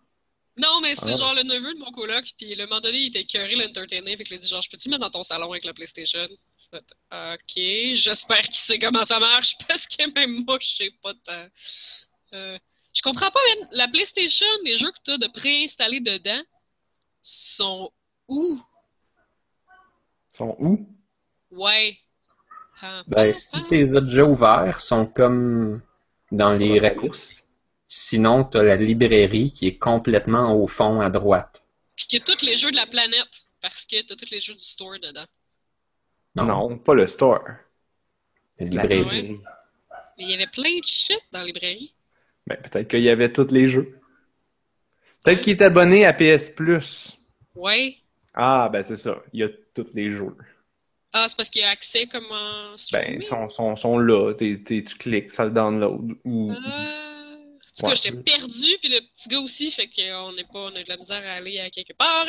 Non, 0.57 0.81
mais 0.83 0.95
c'était 0.97 1.13
Ah. 1.13 1.17
genre 1.17 1.35
le 1.35 1.45
neveu 1.45 1.73
de 1.75 1.79
mon 1.79 1.93
coloc, 1.93 2.25
puis 2.37 2.55
le 2.55 2.67
moment 2.67 2.81
donné, 2.81 2.99
il 2.99 3.07
était 3.09 3.21
écœuré 3.21 3.55
l'entertainer, 3.55 4.17
fait 4.17 4.25
que 4.25 4.31
il 4.31 4.37
a 4.37 4.39
dit 4.39 4.49
genre, 4.49 4.63
je 4.63 4.69
peux-tu 4.71 4.89
mettre 4.89 5.03
dans 5.03 5.11
ton 5.11 5.23
salon 5.23 5.51
avec 5.53 5.65
la 5.65 5.73
PlayStation? 5.73 6.29
Ok, 6.73 7.55
j'espère 7.93 8.41
qu'il 8.41 8.55
sait 8.57 8.79
comment 8.79 9.05
ça 9.05 9.19
marche, 9.21 9.57
parce 9.69 9.87
que 9.87 10.11
même 10.13 10.45
moi, 10.45 10.59
je 10.61 10.69
sais 10.69 10.91
pas 11.03 11.15
tant. 11.15 11.47
Euh, 12.35 12.59
je 12.93 13.03
comprends 13.03 13.31
pas, 13.31 13.41
man. 13.49 13.69
La 13.73 13.89
PlayStation, 13.89 14.47
les 14.65 14.77
jeux 14.77 14.91
que 14.91 14.99
t'as 15.05 15.19
de 15.19 15.27
préinstallés 15.29 16.01
dedans 16.01 16.43
sont 17.23 17.91
où? 18.29 18.61
Ils 20.31 20.37
sont 20.37 20.57
où? 20.59 20.87
Ouais. 21.51 21.99
Ah, 22.81 23.03
Ben, 23.07 23.29
ah, 23.29 23.33
si 23.33 23.51
ah. 23.55 23.65
tes 23.69 23.93
autres 23.93 24.09
jeux 24.09 24.25
ouverts 24.25 24.81
sont 24.81 25.07
comme 25.07 25.83
dans 26.31 26.53
les 26.53 26.81
raccourcis. 26.81 27.43
Sinon, 27.89 28.45
t'as 28.45 28.63
la 28.63 28.77
librairie 28.77 29.53
qui 29.53 29.67
est 29.67 29.79
complètement 29.79 30.55
au 30.55 30.67
fond 30.67 31.01
à 31.01 31.11
droite. 31.11 31.65
Puis 31.95 32.07
que 32.07 32.17
tous 32.25 32.45
les 32.45 32.57
jeux 32.57 32.71
de 32.71 32.77
la 32.77 32.87
planète, 32.87 33.47
parce 33.61 33.85
que 33.85 34.01
t'as 34.03 34.17
tous 34.17 34.31
les 34.31 34.41
jeux 34.41 34.55
du 34.55 34.65
store 34.65 34.99
dedans. 35.01 35.27
Non. 36.35 36.79
pas 36.79 36.95
le 36.95 37.07
store. 37.07 37.43
La 38.59 38.67
librairie. 38.67 39.39
Mais 40.17 40.25
il 40.25 40.31
y 40.31 40.35
avait 40.35 40.47
plein 40.47 40.79
de 40.79 40.85
shit 40.85 41.21
dans 41.33 41.41
la 41.41 41.47
librairie. 41.47 41.95
Ben, 42.47 42.57
peut-être 42.57 42.89
qu'il 42.89 43.03
y 43.03 43.09
avait 43.11 43.33
tous 43.33 43.51
les 43.53 43.69
jeux. 43.69 43.99
Peut-être 45.25 45.41
qu'il 45.41 45.53
est 45.53 45.63
abonné 45.63 46.05
à 46.05 46.13
PS 46.13 46.51
Plus. 46.51 47.19
Ouais. 47.55 47.97
Ah, 48.35 48.69
ben 48.73 48.83
c'est 48.83 48.97
ça. 48.97 49.23
Il 49.33 49.41
y 49.41 49.43
a 49.45 49.49
tous 49.75 49.87
les 49.95 50.11
jeux. 50.11 50.35
Ah, 51.13 51.27
c'est 51.29 51.37
parce 51.37 51.51
qu'il 51.51 51.61
y 51.61 51.65
a 51.65 51.71
accès 51.71 52.07
comme 52.07 52.25
en 52.31 52.71
Ben, 52.73 52.77
streaming? 52.79 53.23
sont, 53.23 53.49
sont, 53.51 53.77
sont 53.77 53.99
là. 53.99 54.33
T'es- 54.35 54.63
t'es- 54.65 54.83
tu 54.83 54.97
cliques, 54.97 55.31
ça 55.31 55.45
le 55.45 55.51
download. 55.51 56.13
Ou... 56.25 56.51
Euh... 56.51 57.12
En 57.73 57.75
tout 57.75 57.83
cas, 57.85 57.89
Ouais. 57.89 57.97
j'étais 57.97 58.13
perdu, 58.23 58.79
puis 58.81 58.89
le 58.91 59.01
petit 59.01 59.29
gars 59.31 59.41
aussi, 59.41 59.71
fait 59.71 59.89
qu'on 59.89 60.33
n'est 60.33 60.45
pas, 60.45 60.59
on 60.71 60.75
a 60.77 60.83
de 60.83 60.89
la 60.89 60.97
misère 60.99 61.23
à 61.27 61.33
aller 61.37 61.59
à 61.59 61.71
quelque 61.71 61.95
part. 61.95 62.27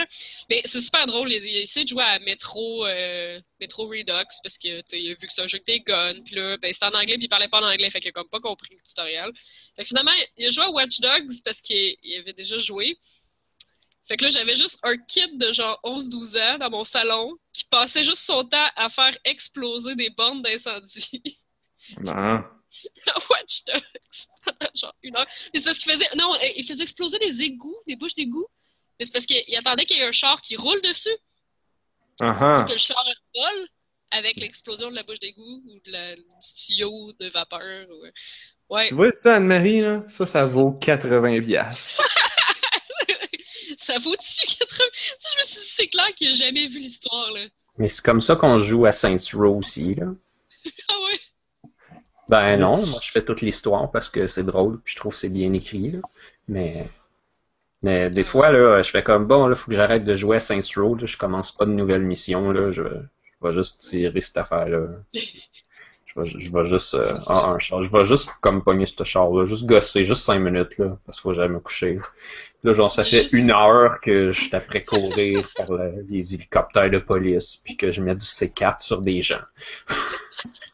Mais 0.50 0.62
c'est 0.64 0.80
super 0.80 1.06
drôle, 1.06 1.32
il, 1.34 1.44
il 1.44 1.58
essaie 1.58 1.84
de 1.84 1.90
jouer 1.90 2.04
à 2.04 2.18
Metro, 2.20 2.86
euh, 2.86 3.42
Metro 3.60 3.86
Redux, 3.88 4.06
parce 4.42 4.58
que, 4.58 4.78
tu 4.80 4.84
sais, 4.88 5.02
il 5.02 5.12
a 5.12 5.16
vu 5.16 5.28
que 5.28 5.34
c'est 5.34 5.42
un 5.42 5.48
jeu 5.48 5.58
que 5.60 5.66
des 5.66 5.82
guns, 5.82 6.22
puis 6.24 6.36
là, 6.36 6.56
ben, 6.58 6.72
c'était 6.72 6.86
en 6.86 6.94
anglais, 6.94 7.16
puis 7.18 7.26
il 7.26 7.30
parlait 7.30 7.50
pas 7.50 7.60
en 7.60 7.68
anglais, 7.68 7.90
fait 7.90 8.00
qu'il 8.00 8.10
a 8.10 8.12
comme 8.14 8.30
pas 8.30 8.40
compris 8.40 8.70
le 8.74 8.82
tutoriel. 8.82 9.32
Fait 9.76 9.82
que 9.82 9.88
finalement, 9.90 10.12
il 10.38 10.46
a 10.48 10.50
joué 10.50 10.64
à 10.64 10.70
Watch 10.72 11.00
Dogs, 11.02 11.34
parce 11.44 11.60
qu'il 11.60 11.96
il 12.04 12.20
avait 12.20 12.34
déjà 12.34 12.58
joué. 12.58 12.98
Fait 14.06 14.16
que 14.18 14.24
là, 14.26 14.30
j'avais 14.30 14.56
juste 14.56 14.80
un 14.84 14.98
kid 14.98 15.38
de 15.38 15.52
genre 15.54 15.78
11-12 15.84 16.38
ans 16.42 16.58
dans 16.58 16.70
mon 16.70 16.84
salon, 16.86 17.36
qui 17.54 17.66
passait 17.66 18.04
juste 18.06 18.24
son 18.24 18.46
temps 18.46 18.70
à 18.78 18.88
faire 18.90 19.18
exploser 19.26 19.96
des 19.96 20.10
bornes 20.10 20.42
d'incendie. 20.42 21.38
Non. 22.00 22.44
à 23.08 23.18
Watch 23.30 23.64
Dogs 23.66 23.82
pendant 24.46 24.72
genre 24.76 24.96
une 25.04 25.16
heure. 25.18 25.26
Mais 25.54 25.60
c'est 25.60 25.66
parce 25.66 25.78
qu'il 25.80 25.92
faisait. 25.92 26.08
Non, 26.16 26.34
euh, 26.34 26.38
il 26.56 26.66
faisait 26.66 26.84
exploser 26.84 27.20
des 27.20 27.42
égouts, 27.42 27.78
des 27.88 27.96
bouches 27.96 28.16
d'égouts. 28.16 28.48
Mais 29.00 29.06
c'est 29.06 29.12
parce 29.14 29.26
qu'il 29.26 29.44
il 29.48 29.56
attendait 29.58 29.86
qu'il 29.86 29.98
y 29.98 30.02
ait 30.02 30.06
un 30.06 30.12
char 30.12 30.42
qui 30.42 30.56
roule 30.56 30.82
dessus, 30.82 31.10
Ah 32.22 32.38
ah. 32.40 32.66
que 32.68 32.74
le 32.74 32.78
char 32.78 33.04
vole 33.36 33.68
avec 34.12 34.36
l'explosion 34.38 34.92
de 34.92 34.96
la 34.96 35.02
bouche 35.04 35.20
d'égout 35.20 35.64
ou 35.68 35.80
de 35.86 35.92
la, 35.92 36.16
du 36.16 36.22
tuyau 36.56 37.12
de 37.20 37.28
vapeur. 37.30 37.88
ou- 37.90 38.06
Ouais, 38.70 38.88
Tu 38.88 38.94
vois 38.94 39.12
ça, 39.12 39.36
Anne-Marie, 39.36 39.82
là? 39.82 40.04
Ça, 40.08 40.26
ça 40.26 40.46
vaut 40.46 40.72
80 40.72 41.42
piastres. 41.42 42.02
ça 43.78 43.98
vaut 44.00 44.16
dessus 44.16 44.46
80. 44.60 44.68
Tu 44.68 45.00
sais, 45.20 45.30
je 45.34 45.38
me 45.38 45.44
suis 45.46 45.60
dit, 45.62 45.68
c'est 45.76 45.88
clair 45.88 46.14
qu'il 46.16 46.30
a 46.30 46.34
jamais 46.34 46.66
vu 46.68 46.80
l'histoire, 46.80 47.32
là. 47.32 47.46
Mais 47.78 47.90
c'est 47.90 48.04
comme 48.04 48.22
ça 48.22 48.36
qu'on 48.36 48.60
joue 48.60 48.86
à 48.86 48.92
Saints 48.92 49.18
Row 49.34 49.58
aussi, 49.58 49.96
là. 49.96 50.06
Ah 50.88 51.00
ouais? 51.06 51.20
Ben 52.30 52.58
non, 52.60 52.86
moi 52.86 53.00
je 53.02 53.12
fais 53.12 53.24
toute 53.24 53.42
l'histoire 53.42 53.92
parce 53.92 54.10
que 54.10 54.28
c'est 54.28 54.44
drôle, 54.44 54.80
puis 54.82 54.94
je 54.94 55.00
trouve 55.00 55.12
que 55.14 55.18
c'est 55.20 55.30
bien 55.30 55.52
écrit, 55.54 55.92
là. 55.92 56.00
Mais, 56.48 56.88
mais 57.84 58.10
des 58.10 58.24
fois, 58.24 58.52
là, 58.52 58.82
je 58.82 58.92
fais 58.92 59.04
comme, 59.04 59.28
bon, 59.28 59.48
là, 59.48 59.56
faut 59.56 59.70
que 59.72 59.78
j'arrête 59.78 60.06
de 60.06 60.16
jouer 60.16 60.38
à 60.38 60.40
Saints 60.40 60.62
Row, 60.78 60.96
là, 60.96 61.06
je 61.06 61.18
commence 61.18 61.52
pas 61.52 61.66
de 61.66 61.72
nouvelle 61.72 62.04
mission, 62.04 62.52
là, 62.52 62.72
je, 62.72 62.84
je 62.84 63.48
vais 63.48 63.54
juste 63.54 63.82
tirer 63.82 64.22
cette 64.22 64.38
affaire-là. 64.38 64.88
Je 66.16 66.22
vais, 66.22 66.28
je 66.40 66.52
vais 66.52 66.66
juste, 66.66 66.94
euh, 66.94 67.14
ah, 67.28 67.52
un 67.52 67.60
char, 67.60 67.82
je 67.82 67.90
vais 67.92 68.06
juste 68.06 68.30
comme 68.42 68.64
pogner 68.64 68.86
ce 68.86 69.04
char-là, 69.04 69.46
juste 69.46 69.66
gosser, 69.66 70.06
juste 70.06 70.24
5 70.24 70.40
minutes, 70.40 70.78
là, 70.78 70.98
parce 71.06 71.18
qu'il 71.18 71.24
faut 71.24 71.30
que 71.30 71.36
j'aille 71.36 71.50
me 71.50 71.60
coucher. 71.60 72.00
Là, 72.64 72.74
genre, 72.74 72.92
ça 72.92 73.06
fait 73.06 73.26
une 73.34 73.52
heure 73.52 74.00
que 74.02 74.32
je 74.32 74.42
suis 74.44 74.56
après 74.56 74.84
courir 74.84 75.50
par 75.58 75.72
le- 75.72 76.06
les 76.10 76.34
hélicoptères 76.36 76.92
de 76.92 77.00
police, 77.00 77.58
puis 77.64 77.78
que 77.78 77.92
je 77.92 78.02
mets 78.02 78.16
du 78.16 78.26
C4 78.26 78.84
sur 78.84 79.02
des 79.02 79.22
gens. 79.24 79.42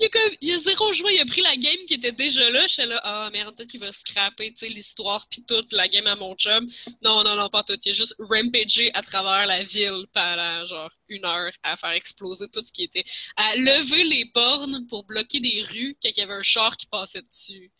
Il 0.00 0.06
a, 0.06 0.08
comme, 0.10 0.36
il 0.40 0.54
a 0.54 0.58
zéro 0.58 0.92
joué, 0.92 1.14
il 1.14 1.20
a 1.20 1.26
pris 1.26 1.40
la 1.40 1.56
game 1.56 1.84
qui 1.86 1.94
était 1.94 2.12
déjà 2.12 2.48
là. 2.50 2.62
Je 2.68 2.74
suis 2.74 2.86
là, 2.86 3.00
ah 3.02 3.30
merde, 3.32 3.56
peut-être 3.56 3.70
qu'il 3.70 3.80
va 3.80 3.90
scraper, 3.90 4.52
tu 4.52 4.66
sais, 4.66 4.68
l'histoire 4.68 5.26
pis 5.28 5.44
toute 5.44 5.72
la 5.72 5.88
game 5.88 6.06
à 6.06 6.14
mon 6.14 6.36
chum. 6.36 6.66
Non, 7.02 7.24
non, 7.24 7.34
non, 7.34 7.48
pas 7.48 7.64
tout. 7.64 7.78
Il 7.84 7.90
a 7.90 7.92
juste 7.92 8.14
rampagé 8.20 8.92
à 8.94 9.02
travers 9.02 9.46
la 9.46 9.64
ville 9.64 10.06
pendant 10.12 10.66
genre 10.66 10.90
une 11.08 11.24
heure 11.24 11.50
à 11.64 11.76
faire 11.76 11.90
exploser 11.90 12.46
tout 12.48 12.62
ce 12.62 12.70
qui 12.70 12.84
était. 12.84 13.04
À 13.36 13.56
lever 13.56 14.04
les 14.04 14.30
bornes 14.32 14.86
pour 14.86 15.04
bloquer 15.04 15.40
des 15.40 15.64
rues 15.68 15.96
quand 16.00 16.10
il 16.10 16.18
y 16.18 16.22
avait 16.22 16.34
un 16.34 16.42
char 16.42 16.76
qui 16.76 16.86
passait 16.86 17.22
dessus. 17.22 17.72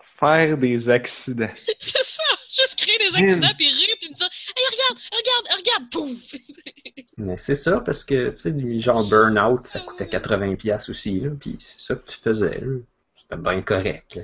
Faire 0.00 0.56
des 0.58 0.88
accidents. 0.88 1.54
C'est 1.80 2.04
ça! 2.04 2.22
Juste 2.48 2.76
créer 2.76 2.98
des 2.98 3.16
accidents 3.16 3.54
pis 3.56 3.68
rire 3.68 3.96
pis 4.00 4.08
me 4.10 4.14
dire, 4.14 4.30
hey, 4.56 4.64
regarde, 4.70 4.98
regarde, 5.12 5.58
regarde, 5.58 5.90
pouf! 5.90 6.34
Mais 7.18 7.36
c'est 7.36 7.54
ça, 7.56 7.80
parce 7.80 8.04
que, 8.04 8.30
tu 8.30 8.36
sais, 8.36 8.52
du 8.52 8.80
genre 8.80 9.06
Burnout, 9.08 9.66
ça 9.66 9.80
coûtait 9.80 10.06
80$ 10.06 10.56
piastres 10.56 10.90
aussi, 10.90 11.20
là, 11.20 11.30
puis 11.38 11.56
c'est 11.58 11.80
ça 11.80 11.96
que 11.96 12.06
tu 12.10 12.18
faisais, 12.18 12.60
là. 12.60 12.76
C'était 13.14 13.36
bien 13.36 13.60
correct, 13.62 14.14
là. 14.16 14.22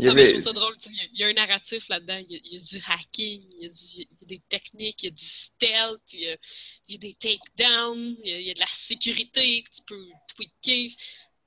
Il 0.00 0.06
y 0.06 0.08
Ah, 0.08 0.14
mais 0.14 0.24
je 0.24 0.30
trouve 0.30 0.42
ça 0.42 0.52
drôle, 0.52 0.74
il 0.86 1.18
y 1.20 1.22
a- 1.24 1.28
un 1.28 1.32
narratif 1.34 1.88
là-dedans, 1.88 2.16
il 2.28 2.32
y, 2.32 2.36
a, 2.36 2.40
il 2.44 2.52
y 2.54 2.56
a 2.56 2.60
du 2.60 2.84
hacking, 2.88 3.42
il 3.58 3.62
y 3.62 3.66
a, 3.66 3.68
du- 3.68 3.76
il 3.96 4.16
y 4.22 4.24
a 4.24 4.26
des 4.26 4.42
techniques, 4.48 5.02
il 5.04 5.06
y 5.06 5.08
a 5.08 5.12
du 5.12 5.24
stealth, 5.24 6.12
il 6.14 6.20
y 6.20 6.30
a, 6.30 6.36
il 6.88 6.92
y 6.92 6.96
a 6.96 6.98
des 6.98 7.14
takedowns, 7.14 8.16
il 8.24 8.28
y 8.28 8.32
a, 8.32 8.40
il 8.40 8.46
y 8.48 8.50
a 8.50 8.54
de 8.54 8.60
la 8.60 8.66
sécurité 8.66 9.62
que 9.62 9.70
tu 9.70 9.82
peux 9.86 10.04
tweaker, 10.34 10.90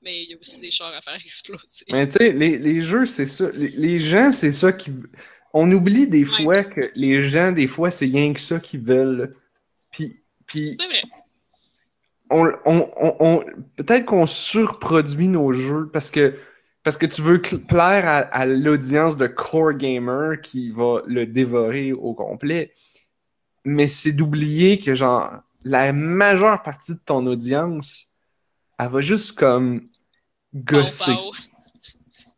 mais 0.02 0.24
il 0.24 0.30
y 0.32 0.34
a 0.34 0.38
aussi 0.40 0.60
des 0.62 0.72
chars 0.72 0.94
à 0.94 1.02
faire 1.02 1.16
exploser. 1.16 1.86
Mais 1.92 2.08
tu 2.08 2.18
sais, 2.20 2.32
les, 2.32 2.58
les 2.58 2.82
jeux, 2.82 3.06
c'est 3.06 3.26
ça. 3.26 3.50
Les, 3.54 3.70
les 3.70 4.00
gens, 4.00 4.32
c'est 4.32 4.54
ça 4.54 4.72
qui. 4.72 4.92
On 5.54 5.70
oublie 5.72 6.08
des 6.08 6.24
Ouais. 6.24 6.44
fois 6.44 6.64
que 6.64 6.92
les 6.96 7.22
gens, 7.22 7.52
des 7.52 7.68
fois, 7.68 7.90
c'est 7.92 8.06
rien 8.06 8.32
que 8.34 8.40
ça 8.40 8.60
qu'ils 8.60 8.82
veulent. 8.82 9.36
Puis, 10.48 10.78
on, 12.30 12.52
on, 12.66 13.44
peut-être 13.76 14.06
qu'on 14.06 14.26
surproduit 14.26 15.28
nos 15.28 15.54
jeux 15.54 15.90
parce 15.92 16.12
que 16.12 16.36
parce 16.84 16.98
que 16.98 17.06
tu 17.06 17.22
veux 17.22 17.42
plaire 17.42 18.08
à, 18.08 18.18
à 18.20 18.46
l'audience 18.46 19.18
de 19.18 19.28
core 19.28 19.74
gamer 19.74 20.40
qui 20.42 20.72
va 20.72 21.02
le 21.06 21.26
dévorer 21.26 21.92
au 21.92 22.14
complet. 22.14 22.74
Mais 23.66 23.88
c'est 23.88 24.14
d'oublier 24.14 24.80
que 24.80 24.96
genre 24.96 25.42
la 25.64 25.92
majeure 25.92 26.62
partie 26.64 26.94
de 26.94 27.00
ton 27.00 27.26
audience, 27.28 28.08
elle 28.80 28.90
va 28.90 29.02
juste 29.02 29.34
comme 29.34 29.90
gosser. 30.54 31.14
Pow. 31.14 31.34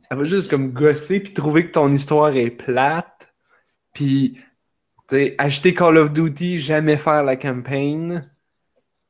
Elle 0.09 0.17
va 0.17 0.23
juste 0.23 0.49
comme 0.49 0.71
gosser 0.71 1.19
puis 1.19 1.33
trouver 1.33 1.67
que 1.67 1.71
ton 1.71 1.91
histoire 1.91 2.35
est 2.35 2.49
plate. 2.49 3.33
Puis, 3.93 4.39
acheter 5.37 5.73
Call 5.73 5.97
of 5.97 6.11
Duty, 6.11 6.59
jamais 6.59 6.97
faire 6.97 7.23
la 7.23 7.35
campagne. 7.35 8.29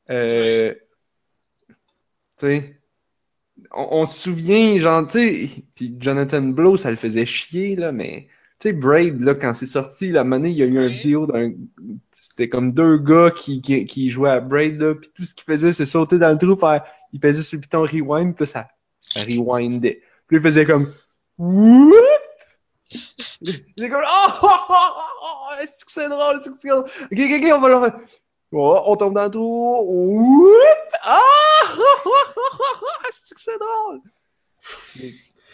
Euh, 0.09 0.73
tu 2.37 2.47
sais, 2.47 2.81
on, 3.71 3.87
on 3.91 4.05
se 4.07 4.19
souvient, 4.19 4.77
genre, 4.77 5.05
tu 5.07 5.47
sais, 5.47 5.63
puis 5.75 5.95
Jonathan 5.99 6.41
Blow, 6.41 6.77
ça 6.77 6.89
le 6.89 6.97
faisait 6.97 7.25
chier, 7.25 7.75
là, 7.75 7.91
mais, 7.91 8.27
tu 8.59 8.69
sais, 8.69 8.73
Braid, 8.73 9.21
là, 9.21 9.35
quand 9.35 9.53
c'est 9.53 9.65
sorti, 9.65 10.11
la 10.11 10.23
monnaie, 10.23 10.51
il 10.51 10.57
y 10.57 10.63
a 10.63 10.65
eu 10.65 10.77
une 10.77 10.87
vidéo 10.87 11.25
d'un. 11.25 11.51
C'était 12.13 12.49
comme 12.49 12.71
deux 12.73 12.97
gars 12.97 13.31
qui, 13.31 13.61
qui, 13.61 13.85
qui 13.85 14.09
jouaient 14.09 14.31
à 14.31 14.39
Braid, 14.39 14.79
là, 14.79 14.95
puis 14.95 15.09
tout 15.13 15.25
ce 15.25 15.33
qu'ils 15.33 15.45
faisaient, 15.45 15.73
c'est 15.73 15.85
sauter 15.85 16.17
dans 16.17 16.31
le 16.31 16.37
trou, 16.37 16.55
faire. 16.55 16.83
Ils 17.13 17.19
pesaient 17.19 17.43
sur 17.43 17.57
le 17.57 17.61
piton 17.61 17.81
rewind, 17.81 18.35
puis 18.35 18.47
ça, 18.47 18.67
ça 18.99 19.21
rewindait. 19.21 20.01
Puis 20.27 20.37
il 20.37 20.43
faisait 20.43 20.65
comme. 20.65 20.93
Whoop! 21.37 22.18
Il 23.41 23.83
est 23.83 23.89
comme. 23.89 24.03
Oh, 24.05 24.27
oh, 24.43 24.47
oh, 24.69 24.73
oh, 24.99 25.03
oh, 25.23 25.61
est-ce 25.63 25.85
que 25.85 25.91
c'est 25.91 26.09
drôle? 26.09 26.39
Est-ce 26.39 26.49
que 26.49 26.55
c'est 26.59 26.67
drôle? 26.69 26.83
Ok, 26.85 27.19
ok, 27.19 27.43
ok, 27.43 27.51
on 27.55 27.59
va 27.61 27.69
le 27.69 27.79
faire. 27.91 27.99
Oh, 28.51 28.81
on 28.87 28.95
tombe 28.97 29.13
dans 29.13 29.25
le 29.25 29.31
trou. 29.31 29.77
Whoop! 29.87 30.93
Ah! 31.03 31.19
Oh, 31.77 31.83
oh, 32.05 32.09
oh, 32.35 32.41
oh, 32.59 32.75
oh, 32.81 33.07
est-ce 33.07 33.33
que 33.33 33.39
c'est 33.41 33.57
drôle? 33.59 34.01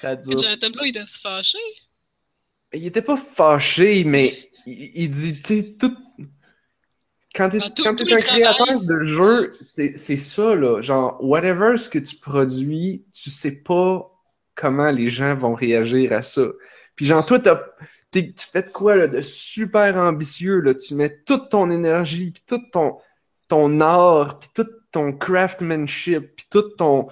Ça 0.01 0.15
dure. 0.15 0.37
Jonathan 0.39 0.69
Blow, 0.71 0.83
il 0.85 0.91
doit 0.93 1.05
se 1.05 1.19
fâcher. 1.19 1.57
Il 2.73 2.85
était 2.87 3.01
pas 3.01 3.15
fâché, 3.17 4.03
mais 4.03 4.33
il, 4.65 5.03
il 5.03 5.09
dit, 5.11 5.41
tu 5.41 5.61
sais, 5.61 5.75
tout. 5.79 5.95
Quand 7.35 7.49
t'es 7.49 7.59
Ah, 7.61 7.69
tout- 7.69 7.83
quand 7.83 7.95
tout 7.95 8.05
un 8.11 8.17
créateur 8.17 8.65
travail. 8.65 8.85
de 8.85 8.99
jeu, 9.01 9.57
c'est 9.61 9.97
c'est 9.97 10.17
ça, 10.17 10.55
là. 10.55 10.81
Genre, 10.81 11.17
whatever 11.21 11.77
ce 11.77 11.89
que 11.89 11.99
tu 11.99 12.15
produis, 12.15 13.05
tu 13.13 13.29
sais 13.29 13.61
pas 13.61 14.09
comment 14.55 14.89
les 14.89 15.09
gens 15.09 15.35
vont 15.35 15.53
réagir 15.53 16.13
à 16.13 16.21
ça. 16.21 16.43
Puis 16.95 17.05
genre, 17.05 17.25
toi, 17.25 17.39
tu 18.11 18.23
fais 18.51 18.61
de 18.63 18.69
quoi 18.69 18.95
là, 18.95 19.07
de 19.07 19.21
super 19.21 19.97
ambitieux, 19.97 20.59
là, 20.61 20.73
tu 20.73 20.95
mets 20.95 21.17
toute 21.25 21.49
ton 21.49 21.69
énergie, 21.71 22.31
puis 22.31 22.43
tout 22.47 22.61
ton, 22.71 22.97
ton 23.47 23.79
art, 23.81 24.39
puis 24.39 24.49
tout 24.53 24.67
ton 24.91 25.11
craftsmanship, 25.13 26.35
puis 26.37 26.45
tout 26.49 26.61
ton 26.77 27.07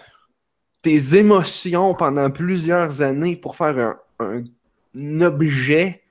tes 0.81 1.15
émotions 1.15 1.93
pendant 1.93 2.29
plusieurs 2.29 3.01
années 3.01 3.35
pour 3.37 3.55
faire 3.55 3.77
un, 3.79 3.97
un- 4.19 4.43
un 4.95 5.21
objet. 5.21 6.01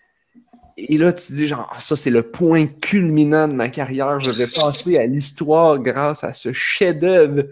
Et 0.79 0.97
là, 0.97 1.13
tu 1.13 1.33
dis 1.33 1.47
genre, 1.47 1.71
Ah, 1.75 1.81
ça 1.81 1.95
c'est 1.97 2.11
le 2.11 2.23
point 2.23 2.67
culminant 2.67 3.49
de 3.49 3.53
ma 3.53 3.69
carrière, 3.69 4.19
je 4.21 4.31
vais 4.31 4.47
passer 4.49 4.99
à 4.99 5.07
l'histoire 5.07 5.79
grâce 5.79 6.25
à 6.25 6.33
ce 6.33 6.53
chef-d'œuvre. 6.53 7.45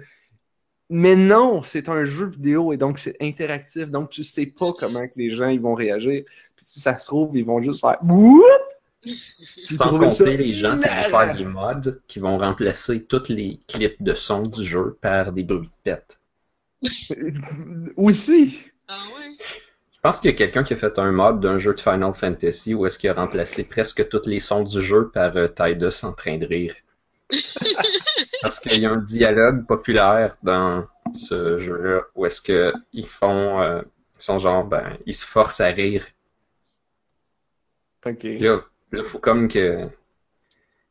Mais 0.92 1.14
non, 1.14 1.62
c'est 1.62 1.88
un 1.88 2.04
jeu 2.04 2.26
vidéo 2.26 2.72
et 2.72 2.76
donc 2.76 2.98
c'est 2.98 3.16
interactif, 3.22 3.90
donc 3.90 4.10
tu 4.10 4.24
sais 4.24 4.46
pas 4.46 4.72
comment 4.72 5.06
que 5.06 5.18
les 5.18 5.30
gens 5.30 5.46
ils 5.46 5.60
vont 5.60 5.74
réagir. 5.74 6.24
Puis 6.56 6.66
si 6.66 6.80
ça 6.80 6.98
se 6.98 7.06
trouve, 7.06 7.36
ils 7.36 7.44
vont 7.44 7.62
juste 7.62 7.80
faire 7.80 7.98
Woup! 8.02 8.42
Puis 9.00 9.16
Sans 9.66 9.84
ça 9.84 9.90
compter 9.90 10.36
les 10.36 10.52
gens 10.52 10.78
qui 10.78 10.88
vont 10.88 11.18
faire 11.18 11.36
des 11.36 11.44
mods 11.44 12.00
qui 12.08 12.18
vont 12.18 12.38
remplacer 12.38 13.04
tous 13.04 13.28
les 13.28 13.60
clips 13.68 14.02
de 14.02 14.14
son 14.14 14.42
du 14.42 14.64
jeu 14.64 14.98
par 15.00 15.32
des 15.32 15.44
bruits 15.44 15.68
de 15.68 15.72
pète. 15.84 16.18
Aussi. 17.96 18.70
Ah 18.88 18.96
ouais? 19.16 19.36
Je 19.92 20.00
pense 20.02 20.18
qu'il 20.18 20.30
y 20.30 20.34
a 20.34 20.36
quelqu'un 20.36 20.64
qui 20.64 20.74
a 20.74 20.76
fait 20.76 20.98
un 20.98 21.12
mod 21.12 21.40
d'un 21.40 21.58
jeu 21.60 21.72
de 21.72 21.80
Final 21.80 22.14
Fantasy 22.14 22.74
où 22.74 22.84
est-ce 22.84 22.98
qu'il 22.98 23.10
a 23.10 23.14
remplacé 23.14 23.62
presque 23.62 24.08
tous 24.08 24.26
les 24.26 24.40
sons 24.40 24.64
du 24.64 24.82
jeu 24.82 25.08
par 25.14 25.36
euh, 25.36 25.46
Tidus 25.46 26.04
en 26.04 26.12
train 26.12 26.36
de 26.36 26.46
rire. 26.46 26.74
Parce 28.42 28.60
qu'il 28.60 28.78
y 28.78 28.86
a 28.86 28.90
un 28.92 28.98
dialogue 29.02 29.66
populaire 29.66 30.36
dans 30.42 30.86
ce 31.12 31.58
jeu-là 31.58 32.02
où 32.14 32.26
est-ce 32.26 32.40
que 32.40 32.72
ils 32.92 33.06
font, 33.06 33.60
euh, 33.60 33.82
ils 34.18 34.22
sont 34.22 34.38
genre, 34.38 34.64
ben, 34.64 34.96
ils 35.06 35.14
se 35.14 35.26
forcent 35.26 35.60
à 35.60 35.68
rire. 35.68 36.06
Ok. 38.06 38.24
Là, 38.40 38.60
là, 38.92 39.04
faut 39.04 39.18
comme 39.18 39.48
que 39.48 39.88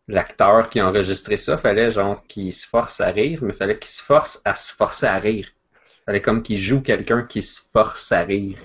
l'acteur 0.07 0.69
qui 0.69 0.79
a 0.79 0.87
enregistré 0.89 1.37
ça, 1.37 1.57
fallait 1.57 1.91
genre 1.91 2.23
qu'il 2.27 2.51
se 2.51 2.67
force 2.67 2.99
à 3.01 3.07
rire, 3.11 3.39
mais 3.43 3.53
fallait 3.53 3.77
qu'il 3.79 3.89
se 3.91 4.03
force 4.03 4.41
à 4.43 4.55
se 4.55 4.73
forcer 4.73 5.05
à 5.05 5.19
rire. 5.19 5.49
Fallait 6.05 6.21
comme 6.21 6.41
qu'il 6.43 6.57
joue 6.57 6.81
quelqu'un 6.81 7.23
qui 7.23 7.41
se 7.41 7.61
force 7.71 8.11
à 8.11 8.21
rire. 8.21 8.57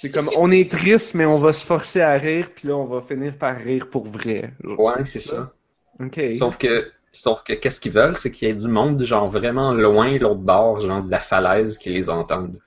C'est 0.00 0.10
comme 0.10 0.30
on 0.36 0.50
est 0.50 0.70
triste, 0.70 1.14
mais 1.14 1.24
on 1.24 1.38
va 1.38 1.52
se 1.52 1.64
forcer 1.64 2.02
à 2.02 2.12
rire, 2.18 2.50
puis 2.54 2.68
là 2.68 2.76
on 2.76 2.84
va 2.84 3.00
finir 3.00 3.36
par 3.38 3.56
rire 3.56 3.88
pour 3.88 4.04
vrai. 4.06 4.52
Genre, 4.62 4.78
Ouais, 4.78 5.04
c'est 5.06 5.20
ça. 5.20 5.52
Ok. 5.98 6.20
Sauf 6.32 6.58
que, 6.58 6.90
sauf 7.14 7.42
que 7.42 7.52
qu'est-ce 7.52 7.80
qu'ils 7.80 7.92
veulent, 7.92 8.14
c'est 8.14 8.30
qu'il 8.30 8.48
y 8.48 8.50
ait 8.50 8.54
du 8.54 8.68
monde 8.68 9.02
genre 9.02 9.28
vraiment 9.28 9.72
loin, 9.72 10.18
l'autre 10.18 10.40
bord, 10.40 10.80
genre 10.80 11.02
de 11.02 11.10
la 11.10 11.20
falaise, 11.20 11.78
qui 11.78 11.90
les 11.90 12.10
entende. 12.10 12.60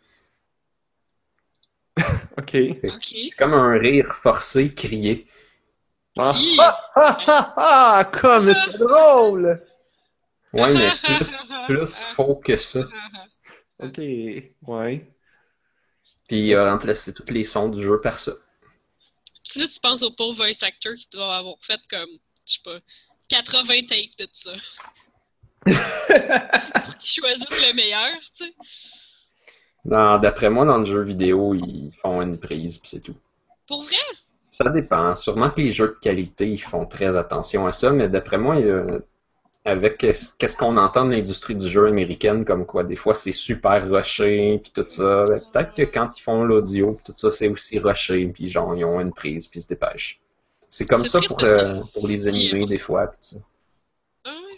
Ok. 2.37 2.51
C'est 2.51 3.35
comme 3.37 3.53
un 3.53 3.71
rire 3.71 4.13
forcé, 4.13 4.73
crié. 4.73 5.27
Ah, 6.19 6.33
ah, 6.59 6.79
ah, 6.95 7.17
ah, 7.27 7.53
ah, 7.57 8.05
comme 8.05 8.53
c'est 8.53 8.77
drôle! 8.77 9.61
Ouais, 10.53 10.73
mais 10.73 10.91
plus, 11.03 11.47
plus 11.65 11.99
faux 12.15 12.35
que 12.35 12.57
ça. 12.57 12.81
Ok, 13.79 13.99
ouais. 13.99 15.07
Puis 16.27 16.47
il 16.47 16.55
a 16.55 16.71
remplacé 16.71 17.13
tous 17.13 17.31
les 17.31 17.43
sons 17.43 17.69
du 17.69 17.83
jeu 17.83 18.01
par 18.01 18.17
ça. 18.17 18.31
Puis 19.47 19.59
là, 19.59 19.67
tu 19.67 19.79
penses 19.79 20.01
au 20.01 20.09
pauvre 20.09 20.35
voice 20.35 20.63
actor 20.63 20.95
qui 20.95 21.07
doit 21.11 21.37
avoir 21.37 21.57
fait 21.61 21.79
comme, 21.87 22.09
je 22.47 22.53
sais 22.53 22.59
pas, 22.63 22.79
80 23.29 23.63
takes 23.87 24.17
de 24.19 24.25
tout 24.25 24.31
ça. 24.33 24.51
Pour 26.85 26.97
qu'ils 26.97 27.23
choisissent 27.23 27.67
le 27.67 27.73
meilleur, 27.73 28.15
tu 28.37 28.45
sais. 28.45 28.53
Non, 29.85 30.17
D'après 30.19 30.49
moi, 30.49 30.65
dans 30.65 30.77
le 30.79 30.85
jeu 30.85 31.01
vidéo, 31.01 31.53
ils 31.53 31.91
font 32.01 32.21
une 32.21 32.37
prise, 32.37 32.77
puis 32.79 32.89
c'est 32.89 32.99
tout. 32.99 33.15
Pour 33.67 33.83
vrai? 33.83 33.95
Ça 34.51 34.69
dépend. 34.69 35.15
Sûrement 35.15 35.49
que 35.49 35.61
les 35.61 35.71
jeux 35.71 35.87
de 35.87 35.99
qualité, 36.01 36.49
ils 36.49 36.57
font 36.57 36.85
très 36.85 37.15
attention 37.15 37.65
à 37.65 37.71
ça, 37.71 37.91
mais 37.91 38.09
d'après 38.09 38.37
moi, 38.37 38.55
avec 39.63 39.97
qu'est-ce 39.97 40.57
qu'on 40.57 40.77
entend 40.77 41.05
de 41.05 41.11
l'industrie 41.11 41.55
du 41.55 41.67
jeu 41.67 41.87
américaine, 41.87 42.43
comme 42.43 42.65
quoi 42.65 42.83
des 42.83 42.95
fois 42.95 43.13
c'est 43.13 43.31
super 43.31 43.89
rushé, 43.89 44.59
puis 44.63 44.71
tout 44.73 44.85
ça, 44.87 45.25
peut-être 45.51 45.73
que 45.73 45.83
quand 45.83 46.17
ils 46.17 46.21
font 46.21 46.43
l'audio, 46.43 46.93
puis 46.93 47.03
tout 47.05 47.13
ça, 47.15 47.31
c'est 47.31 47.47
aussi 47.47 47.77
rushé, 47.79 48.25
puis 48.27 48.47
genre, 48.47 48.75
ils 48.75 48.85
ont 48.85 48.99
une 48.99 49.13
prise, 49.13 49.47
puis 49.47 49.59
ils 49.59 49.63
se 49.63 49.67
dépêchent. 49.67 50.21
C'est 50.69 50.85
comme 50.85 51.05
ça 51.05 51.19
pour, 51.21 51.43
euh, 51.43 51.81
pour 51.93 52.07
les 52.07 52.27
animés, 52.27 52.65
des 52.65 52.77
fois, 52.77 53.07
puis 53.07 53.19
tout 53.21 53.35
ça. 53.35 53.43
Ah 54.25 54.35
ouais. 54.35 54.57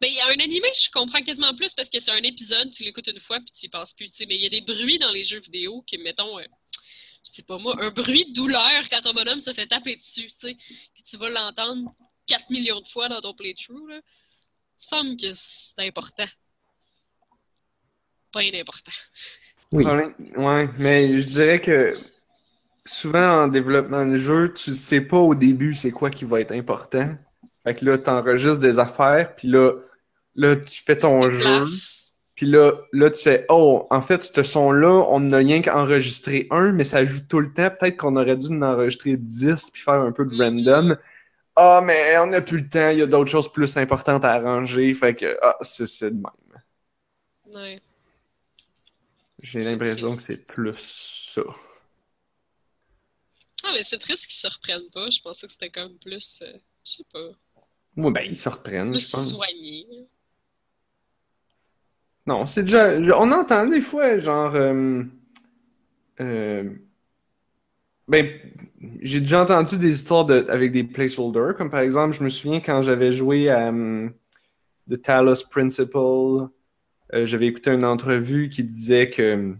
Ben, 0.00 0.08
il 0.08 0.14
y 0.14 0.20
a 0.20 0.26
un 0.28 0.44
animé, 0.44 0.68
je 0.74 0.90
comprends 0.90 1.22
quasiment 1.22 1.54
plus 1.54 1.74
parce 1.74 1.88
que 1.88 2.00
c'est 2.00 2.10
un 2.10 2.22
épisode, 2.22 2.70
tu 2.70 2.84
l'écoutes 2.84 3.08
une 3.08 3.20
fois 3.20 3.38
puis 3.38 3.50
tu 3.52 3.66
y 3.66 3.68
penses 3.68 3.92
plus, 3.92 4.06
tu 4.06 4.14
sais. 4.14 4.26
Mais 4.26 4.36
il 4.36 4.42
y 4.42 4.46
a 4.46 4.48
des 4.48 4.62
bruits 4.62 4.98
dans 4.98 5.10
les 5.10 5.24
jeux 5.24 5.40
vidéo 5.40 5.82
qui, 5.86 5.98
mettons, 5.98 6.38
euh, 6.38 6.44
je 7.24 7.30
sais 7.30 7.42
pas 7.42 7.58
moi, 7.58 7.76
un 7.80 7.90
bruit 7.90 8.26
de 8.26 8.32
douleur 8.32 8.88
quand 8.90 9.02
ton 9.02 9.12
bonhomme 9.12 9.40
se 9.40 9.52
fait 9.52 9.66
taper 9.66 9.96
dessus, 9.96 10.28
tu 10.28 10.48
sais. 10.48 10.54
Que 10.54 11.02
tu 11.04 11.16
vas 11.18 11.28
l'entendre 11.28 11.94
4 12.26 12.50
millions 12.50 12.80
de 12.80 12.88
fois 12.88 13.08
dans 13.08 13.20
ton 13.20 13.34
playthrough, 13.34 13.88
là. 13.88 13.96
Il 13.96 14.98
me 14.98 15.04
semble 15.04 15.16
que 15.16 15.32
c'est 15.34 15.78
important. 15.78 16.26
Pas 18.32 18.40
important. 18.40 18.92
Oui. 19.72 19.84
Ouais, 19.84 20.68
mais 20.78 21.18
je 21.18 21.26
dirais 21.26 21.60
que 21.60 21.98
souvent 22.86 23.44
en 23.44 23.48
développement 23.48 24.06
de 24.06 24.16
jeu, 24.16 24.52
tu 24.52 24.74
sais 24.74 25.00
pas 25.00 25.18
au 25.18 25.34
début 25.34 25.74
c'est 25.74 25.90
quoi 25.90 26.10
qui 26.10 26.24
va 26.24 26.40
être 26.40 26.52
important. 26.52 27.16
Fait 27.64 27.74
que 27.74 27.84
là, 27.84 27.98
t'enregistres 27.98 28.58
des 28.58 28.78
affaires, 28.78 29.34
puis 29.34 29.48
là, 29.48 29.72
là, 30.34 30.56
tu 30.56 30.82
fais 30.82 30.96
ton 30.96 31.28
jeu, 31.30 31.64
puis 32.34 32.46
là, 32.46 32.72
là, 32.92 33.10
tu 33.10 33.22
fais 33.22 33.46
Oh, 33.48 33.86
en 33.90 34.02
fait, 34.02 34.22
ce 34.22 34.42
son-là, 34.42 35.06
on 35.08 35.20
n'a 35.20 35.38
rien 35.38 35.62
qu'enregistré 35.62 36.46
un, 36.50 36.72
mais 36.72 36.84
ça 36.84 37.04
joue 37.04 37.20
tout 37.28 37.40
le 37.40 37.52
temps. 37.52 37.70
Peut-être 37.70 37.96
qu'on 37.96 38.16
aurait 38.16 38.36
dû 38.36 38.48
en 38.48 38.62
enregistrer 38.62 39.16
10 39.16 39.70
puis 39.70 39.82
faire 39.82 39.94
un 39.94 40.12
peu 40.12 40.24
de 40.26 40.36
random. 40.36 40.96
Ah, 41.56 41.80
mais 41.84 42.18
on 42.18 42.26
n'a 42.26 42.40
plus 42.40 42.58
le 42.58 42.68
temps, 42.68 42.88
il 42.90 42.98
y 42.98 43.02
a 43.02 43.06
d'autres 43.06 43.30
choses 43.30 43.52
plus 43.52 43.76
importantes 43.76 44.24
à 44.24 44.32
arranger. 44.32 44.92
Fait 44.94 45.14
que, 45.14 45.38
ah, 45.42 45.56
c'est 45.60 45.86
c'est 45.86 46.10
de 46.10 46.16
même. 46.16 47.54
Ouais. 47.54 47.80
J'ai 49.40 49.60
l'impression 49.60 50.16
que 50.16 50.22
c'est 50.22 50.44
plus 50.46 51.30
ça. 51.32 51.42
Ah, 53.64 53.72
mais 53.72 53.82
c'est 53.82 53.98
triste 53.98 54.26
qu'ils 54.26 54.36
se 54.38 54.46
reprennent 54.46 54.88
pas. 54.90 55.10
Je 55.10 55.20
pensais 55.20 55.46
que 55.48 55.52
c'était 55.52 55.70
comme 55.70 55.98
plus, 55.98 56.40
euh, 56.42 56.56
je 56.84 56.92
sais 56.92 57.04
pas, 57.12 57.30
Ouais, 57.96 58.10
ben, 58.12 58.22
ils 58.24 58.36
se 58.36 58.48
reprennent, 58.48 58.92
plus 58.92 59.00
je 59.00 59.08
pense. 59.08 59.28
soigné. 59.30 60.08
Non, 62.26 62.44
c'est 62.46 62.62
déjà. 62.64 63.00
je- 63.02 63.12
On 63.12 63.30
entend 63.32 63.66
des 63.66 63.80
fois, 63.80 64.18
genre. 64.18 64.54
euh, 64.54 65.02
euh, 66.20 66.78
ben, 68.06 68.28
j'ai 69.02 69.20
déjà 69.20 69.42
entendu 69.42 69.78
des 69.78 69.94
histoires 69.94 70.26
de, 70.26 70.46
avec 70.50 70.72
des 70.72 70.84
placeholders, 70.84 71.56
comme 71.56 71.70
par 71.70 71.80
exemple, 71.80 72.14
je 72.14 72.22
me 72.22 72.28
souviens 72.30 72.60
quand 72.60 72.82
j'avais 72.82 73.12
joué 73.12 73.48
à 73.48 73.72
The 74.90 75.00
Talos 75.02 75.44
Principle, 75.50 76.48
j'avais 77.12 77.46
écouté 77.46 77.70
une 77.72 77.84
entrevue 77.84 78.50
qui 78.50 78.64
disait 78.64 79.10
que 79.10 79.22
euh, 79.22 79.54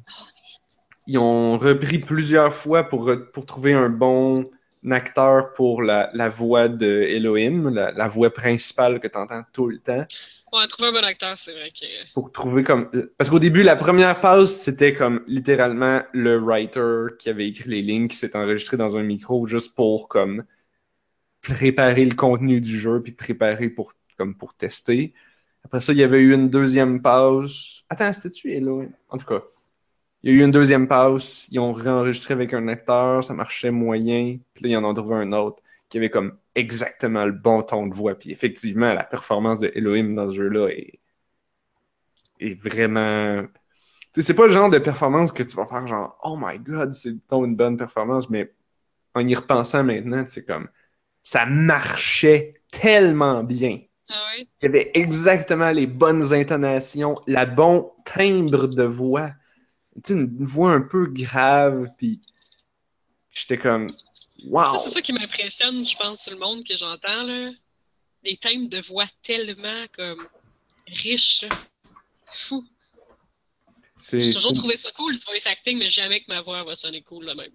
ils 1.07 1.19
ont 1.19 1.59
repris 1.59 1.99
plusieurs 2.01 2.55
fois 2.55 2.85
pour, 2.85 3.11
pour 3.33 3.47
trouver 3.47 3.73
un 3.75 3.91
bon 3.91 4.51
acteur 4.91 5.53
pour 5.55 5.83
la, 5.83 6.11
la 6.15 6.29
voix 6.29 6.69
de 6.69 6.87
Elohim, 6.87 7.71
la, 7.71 7.93
la 7.93 8.09
voix 8.09 8.33
principale 8.33 9.01
que 9.01 9.09
tu 9.09 9.19
entends 9.19 9.43
tout 9.53 9.69
le 9.69 9.79
temps 9.81 10.07
Ouais, 10.53 10.67
trouver 10.69 10.89
un 10.89 10.93
bon 10.93 11.05
acteur, 11.05 11.37
c'est 11.39 11.53
vrai 11.53 11.71
que. 11.71 11.85
pour 12.13 12.31
trouver 12.33 12.63
comme 12.63 12.91
parce 13.19 13.29
qu'au 13.29 13.39
début 13.41 13.63
la 13.63 13.75
première 13.77 14.21
pause 14.21 14.53
c'était 14.55 14.95
comme 14.95 15.23
littéralement 15.27 16.03
le 16.13 16.39
writer 16.39 17.07
qui 17.19 17.29
avait 17.29 17.49
écrit 17.49 17.69
les 17.71 17.83
lignes 17.83 18.07
qui 18.09 18.17
s'est 18.17 18.37
enregistré 18.37 18.77
dans 18.77 18.97
un 18.97 19.03
micro 19.03 19.47
juste 19.47 19.75
pour 19.75 20.09
comme 20.09 20.45
préparer 21.43 22.05
le 22.05 22.15
contenu 22.15 22.61
du 22.61 22.79
jeu 22.79 23.03
puis 23.03 23.13
préparer 23.13 23.69
pour 23.69 23.93
comme 24.19 24.37
pour 24.37 24.55
tester. 24.55 25.15
Après 25.65 25.81
ça, 25.81 25.93
il 25.93 25.99
y 25.99 26.03
avait 26.05 26.21
eu 26.21 26.35
une 26.35 26.51
deuxième 26.51 27.03
pause. 27.03 27.85
Attends, 27.89 28.13
c'était-tu 28.13 28.53
Hello? 28.53 28.85
En 29.09 29.19
tout 29.19 29.27
cas, 29.27 29.43
il 30.25 30.31
y 30.31 30.39
a 30.39 30.41
eu 30.41 30.45
une 30.45 30.51
deuxième 30.51 30.89
pause, 30.89 31.47
ils 31.51 31.61
ont 31.61 31.75
réenregistré 31.75 32.33
avec 32.33 32.55
un 32.55 32.66
acteur, 32.68 33.22
ça 33.22 33.35
marchait 33.35 33.70
moyen, 33.70 34.39
puis 34.55 34.64
là 34.64 34.70
ils 34.70 34.77
en 34.79 34.85
ont 34.85 34.95
trouvé 34.95 35.16
un 35.16 35.33
autre 35.33 35.62
qui 35.91 35.99
avait 35.99 36.09
comme 36.09 36.39
exactement 36.55 37.27
le 37.27 37.33
bon 37.33 37.62
ton 37.62 37.87
de 37.87 37.95
voix. 37.95 38.14
Puis 38.14 38.33
effectivement, 38.33 38.95
la 38.95 39.05
performance 39.05 39.61
de 39.61 39.70
Elohim 39.75 40.14
dans 40.14 40.31
ce 40.31 40.35
jeu-là 40.37 40.68
est, 40.68 40.99
est 42.41 42.55
vraiment. 42.59 43.43
Tu 44.14 44.22
sais, 44.22 44.22
c'est 44.22 44.35
pas 44.35 44.47
le 44.47 44.53
genre 44.53 44.70
de 44.70 44.79
performance 44.79 45.31
que 45.31 45.43
tu 45.43 45.57
vas 45.57 45.66
faire 45.66 45.87
genre 45.87 46.18
Oh 46.25 46.39
my 46.41 46.59
god, 46.59 46.95
c'est 46.95 47.11
une 47.31 47.57
bonne 47.57 47.77
performance, 47.77 48.31
mais 48.31 48.51
en 49.14 49.27
y 49.27 49.35
repensant 49.35 49.85
maintenant, 49.85 50.25
c'est 50.27 50.47
comme 50.47 50.68
ça 51.22 51.45
marchait 51.47 52.62
tellement 52.70 53.45
bien. 53.45 53.81
Ah 54.09 54.14
ouais? 54.37 54.47
Il 54.62 54.66
y 54.66 54.68
avait 54.68 54.91
exactement 54.95 55.70
les 55.70 55.87
bonnes 55.87 56.33
intonations, 56.33 57.20
la 57.27 57.45
bon 57.45 57.93
timbre 58.07 58.68
de 58.68 58.85
voix. 58.85 59.31
Une 60.09 60.45
voix 60.45 60.73
un 60.73 60.83
peu 60.83 61.07
grave, 61.07 61.89
puis 61.97 62.21
j'étais 63.33 63.59
comme 63.59 63.95
Wow! 64.47 64.79
C'est 64.79 64.91
ça 64.91 65.03
qui 65.03 65.13
m'impressionne, 65.13 65.87
je 65.89 65.97
pense, 65.97 66.23
sur 66.23 66.33
le 66.33 66.39
monde 66.39 66.65
que 66.65 66.77
j'entends, 66.77 67.23
là. 67.23 67.51
Des 68.25 68.37
thèmes 68.37 68.69
de 68.69 68.81
voix 68.81 69.07
tellement, 69.23 69.87
comme, 69.97 70.27
riches. 70.87 71.45
Fou. 72.33 72.65
J'ai 74.13 74.33
toujours 74.33 74.53
trouvé 74.53 74.77
ça 74.77 74.91
cool, 74.93 75.13
du 75.13 75.21
voice 75.27 75.47
acting, 75.51 75.79
mais 75.79 75.89
jamais 75.89 76.21
que 76.21 76.27
ma 76.29 76.43
voix 76.43 76.63
va 76.65 76.75
sonner 76.75 77.03
cool, 77.03 77.25
là 77.25 77.35
même. 77.35 77.53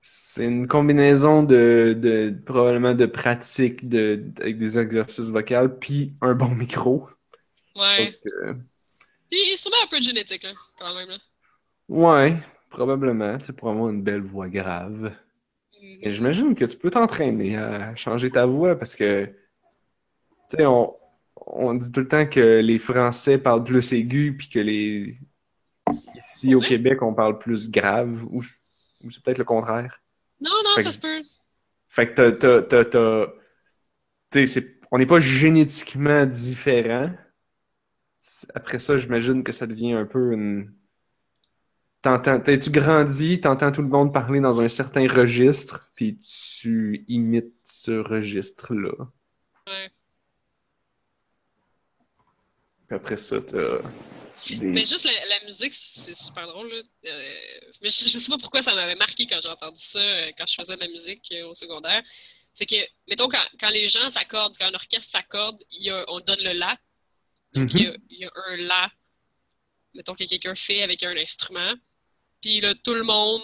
C'est 0.00 0.44
une 0.44 0.68
combinaison 0.68 1.42
de, 1.42 1.96
de 1.98 2.34
probablement 2.46 2.94
de 2.94 3.06
pratique 3.06 3.88
de, 3.88 4.24
avec 4.40 4.58
des 4.58 4.78
exercices 4.78 5.28
vocaux 5.28 5.68
puis 5.68 6.14
un 6.20 6.34
bon 6.34 6.54
micro. 6.54 7.08
Ouais. 7.74 8.06
Que- 8.24 8.56
Puis 9.30 9.56
sûrement 9.56 9.76
un 9.82 9.88
peu 9.88 9.98
de 9.98 10.04
génétique, 10.04 10.44
là, 10.44 10.52
quand 10.78 10.94
même. 10.94 11.08
Là. 11.08 11.18
Ouais, 11.88 12.36
probablement, 12.70 13.38
tu 13.38 13.46
sais, 13.46 13.52
pour 13.52 13.68
avoir 13.70 13.90
une 13.90 14.02
belle 14.02 14.22
voix 14.22 14.48
grave. 14.48 15.12
Mhm. 15.82 15.98
Mais 16.02 16.10
j'imagine 16.12 16.54
que 16.54 16.64
tu 16.64 16.76
peux 16.76 16.90
t'entraîner 16.90 17.56
à 17.56 17.94
changer 17.96 18.30
ta 18.30 18.46
voix 18.46 18.76
parce 18.76 18.96
que, 18.96 19.26
tu 20.50 20.56
sais, 20.58 20.66
on, 20.66 20.94
on 21.46 21.74
dit 21.74 21.92
tout 21.92 22.00
le 22.00 22.08
temps 22.08 22.26
que 22.26 22.60
les 22.60 22.78
Français 22.78 23.38
parlent 23.38 23.64
plus 23.64 23.92
aigu 23.92 24.36
puis 24.36 24.48
que 24.48 24.58
les. 24.58 25.14
Ici 26.16 26.54
au. 26.54 26.60
Québec, 26.60 27.02
on 27.02 27.14
parle 27.14 27.38
plus 27.38 27.70
grave 27.70 28.24
ou, 28.30 28.42
ou 29.04 29.10
c'est 29.10 29.22
peut-être 29.22 29.38
le 29.38 29.44
contraire? 29.44 30.02
Non, 30.40 30.50
non, 30.64 30.74
Fait 30.76 30.82
ça 30.82 30.88
que- 30.88 30.94
se 30.94 31.00
peut. 31.00 31.22
Fait 31.88 32.06
que 32.08 32.12
t'as, 32.14 32.32
t'as, 32.32 32.62
t'as, 32.62 32.84
t'as- 32.84 33.26
tu 34.30 34.40
sais, 34.40 34.46
c'est- 34.46 34.80
on 34.90 34.98
n'est 34.98 35.06
pas 35.06 35.20
génétiquement 35.20 36.26
différents. 36.26 37.10
C'est- 38.20 38.48
Après 38.54 38.78
ça, 38.78 38.96
j'imagine 38.96 39.42
que 39.44 39.52
ça 39.52 39.66
devient 39.66 39.92
un 39.92 40.04
peu 40.06 40.32
une. 40.32 40.72
T'entends, 42.06 42.40
tu 42.40 42.70
grandis, 42.70 43.40
t'entends 43.40 43.72
tout 43.72 43.82
le 43.82 43.88
monde 43.88 44.14
parler 44.14 44.38
dans 44.38 44.60
un 44.60 44.68
certain 44.68 45.08
registre, 45.12 45.90
puis 45.96 46.16
tu 46.18 47.04
imites 47.08 47.56
ce 47.64 47.90
registre-là? 47.90 49.08
Ouais. 49.66 49.90
Puis 52.86 52.94
après 52.94 53.16
ça, 53.16 53.40
t'as 53.40 53.78
des... 54.48 54.66
Mais 54.66 54.84
juste 54.84 55.04
la, 55.04 55.26
la 55.26 55.46
musique, 55.46 55.74
c'est 55.74 56.14
super 56.14 56.46
drôle. 56.46 56.68
Là. 56.68 56.82
Euh, 57.06 57.34
mais 57.82 57.88
je, 57.88 58.06
je 58.06 58.18
sais 58.20 58.30
pas 58.30 58.38
pourquoi 58.38 58.62
ça 58.62 58.76
m'avait 58.76 58.94
marqué 58.94 59.26
quand 59.26 59.40
j'ai 59.42 59.48
entendu 59.48 59.82
ça, 59.82 59.98
euh, 59.98 60.30
quand 60.38 60.46
je 60.46 60.54
faisais 60.54 60.76
de 60.76 60.80
la 60.82 60.88
musique 60.88 61.26
euh, 61.32 61.48
au 61.48 61.54
secondaire. 61.54 62.04
C'est 62.52 62.66
que, 62.66 62.76
mettons, 63.08 63.28
quand, 63.28 63.44
quand 63.58 63.70
les 63.70 63.88
gens 63.88 64.08
s'accordent, 64.10 64.56
quand 64.56 64.66
un 64.66 64.74
orchestre 64.74 65.10
s'accorde, 65.10 65.60
on 66.06 66.20
donne 66.20 66.44
le 66.44 66.52
la. 66.52 66.78
Donc, 67.52 67.74
il, 67.74 67.80
y 67.80 67.96
il 68.10 68.18
y 68.20 68.24
a 68.26 68.30
un 68.46 68.56
la, 68.58 68.92
mettons, 69.92 70.14
que 70.14 70.22
quelqu'un 70.22 70.54
fait 70.54 70.82
avec 70.82 71.02
un 71.02 71.16
instrument. 71.16 71.74
Puis 72.46 72.60
là, 72.60 72.76
tout 72.76 72.94
le 72.94 73.02
monde 73.02 73.42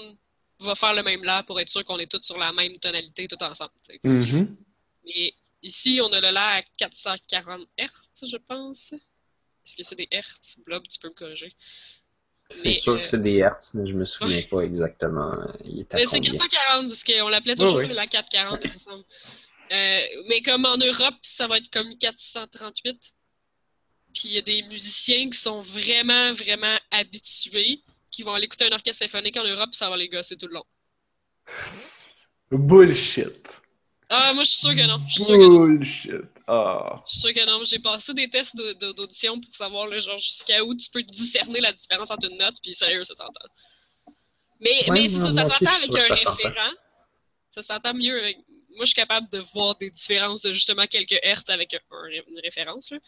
va 0.61 0.77
faire 0.77 0.95
le 0.95 1.03
même 1.03 1.25
la 1.25 1.43
pour 1.43 1.59
être 1.59 1.69
sûr 1.69 1.85
qu'on 1.85 1.99
est 1.99 2.07
tous 2.09 2.23
sur 2.23 2.39
la 2.39 2.53
même 2.53 2.79
tonalité, 2.79 3.27
tout 3.27 3.43
ensemble. 3.43 3.73
Mais 4.05 5.35
ici, 5.61 5.99
on 6.01 6.13
a 6.13 6.21
le 6.21 6.31
la 6.31 6.47
à 6.59 6.63
440 6.79 7.67
Hz, 7.77 8.29
je 8.31 8.37
pense. 8.37 8.93
Est-ce 8.93 9.77
que 9.77 9.83
c'est 9.83 9.97
des 9.97 10.07
Hertz? 10.09 10.57
Blob, 10.65 10.85
tu 10.87 11.01
peux 11.01 11.09
me 11.09 11.15
corriger. 11.15 11.53
C'est 12.49 12.69
Mais, 12.69 12.75
sûr 12.75 12.93
euh, 12.93 12.99
que 13.01 13.07
c'est 13.07 13.21
des 13.23 13.39
hertz, 13.39 13.75
mais 13.75 13.87
je 13.87 13.95
me 13.95 14.05
souviens 14.05 14.43
pas 14.43 14.61
exactement. 14.61 15.33
euh, 15.33 15.47
Il 15.65 15.81
était 15.81 15.97
à 15.97 15.99
Mais 15.99 16.07
c'est 16.07 16.17
combien? 16.19 16.33
440, 16.33 16.89
parce 16.89 17.03
qu'on 17.03 17.29
l'appelait 17.29 17.55
toujours 17.57 17.77
Ouais, 17.77 17.87
ouais. 17.89 17.95
la 17.95 18.07
440, 18.07 18.61
il 18.65 18.73
me 18.73 18.79
semble. 18.79 19.05
Euh, 19.73 20.01
mais 20.29 20.43
comme 20.43 20.65
en 20.67 20.77
Europe, 20.77 21.15
ça 21.23 21.49
va 21.49 21.57
être 21.59 21.71
comme 21.71 21.97
438. 21.99 22.95
Puis 24.15 24.23
il 24.27 24.33
y 24.33 24.39
a 24.39 24.43
des 24.43 24.63
musiciens 24.65 25.29
qui 25.31 25.39
sont 25.39 25.63
vraiment, 25.63 26.33
vraiment 26.35 26.77
habitués, 26.91 27.81
qui 28.13 28.23
vont 28.23 28.33
aller 28.35 28.45
écouter 28.45 28.67
un 28.67 28.73
orchestre 28.73 29.05
symphonique 29.05 29.37
en 29.37 29.45
Europe, 29.45 29.71
ça 29.73 29.91
va 29.91 29.97
les 29.97 30.09
gosser 30.09 30.37
tout 30.37 30.47
le 30.47 30.55
long. 30.55 30.65
Bullshit. 32.51 33.63
Ah, 34.09 34.33
moi, 34.35 34.45
je 34.45 34.51
suis 34.51 34.59
sûr 34.59 34.75
que 34.75 34.87
non. 34.87 35.01
Je 35.09 35.15
suis 35.15 35.25
sûr 35.25 35.35
que 35.35 35.43
non. 35.49 35.61
Bullshit. 35.67 36.13
Ah. 36.47 37.03
Je 37.07 37.13
suis 37.13 37.21
sûr 37.21 37.33
que 37.33 37.47
non. 37.47 37.65
J'ai 37.65 37.79
passé 37.79 38.13
des 38.13 38.29
tests 38.29 38.55
de- 38.55 38.75
de- 38.75 38.93
d'audition 38.93 39.41
pour 39.41 39.55
savoir 39.55 39.87
le 39.87 39.99
genre 39.99 40.19
jusqu'à 40.19 40.63
où 40.63 40.75
tu 40.77 40.91
peux 40.91 41.03
discerner 41.03 41.61
la 41.61 41.73
différence 41.73 42.11
entre 42.11 42.29
une 42.31 42.37
note, 42.37 42.57
puis 42.63 42.75
sérieux, 42.75 43.05
ça 43.05 43.15
s'entend. 43.15 43.49
Mais, 44.61 44.71
Ouais, 44.91 44.91
mais 44.91 45.09
c'est 45.09 45.19
ça, 45.19 45.49
s'entend 45.49 45.73
avec 45.77 45.91
un 45.95 45.99
que 46.01 46.07
ça 46.09 46.17
s'entend. 46.17 46.35
référent. 46.35 46.71
Ça 47.51 47.63
s'entend 47.63 47.95
mieux 47.95 48.19
avec. 48.19 48.37
Moi, 48.77 48.81
je 48.81 48.87
suis 48.87 48.95
capable 48.95 49.29
de 49.31 49.39
voir 49.55 49.77
des 49.77 49.91
différences 49.91 50.43
de 50.43 50.53
justement 50.53 50.87
quelques 50.87 51.19
hertz 51.23 51.49
avec 51.51 51.75
un- 51.75 51.79
un- 51.97 52.11
une 52.29 52.41
référence. 52.43 52.91
Là. 52.91 52.99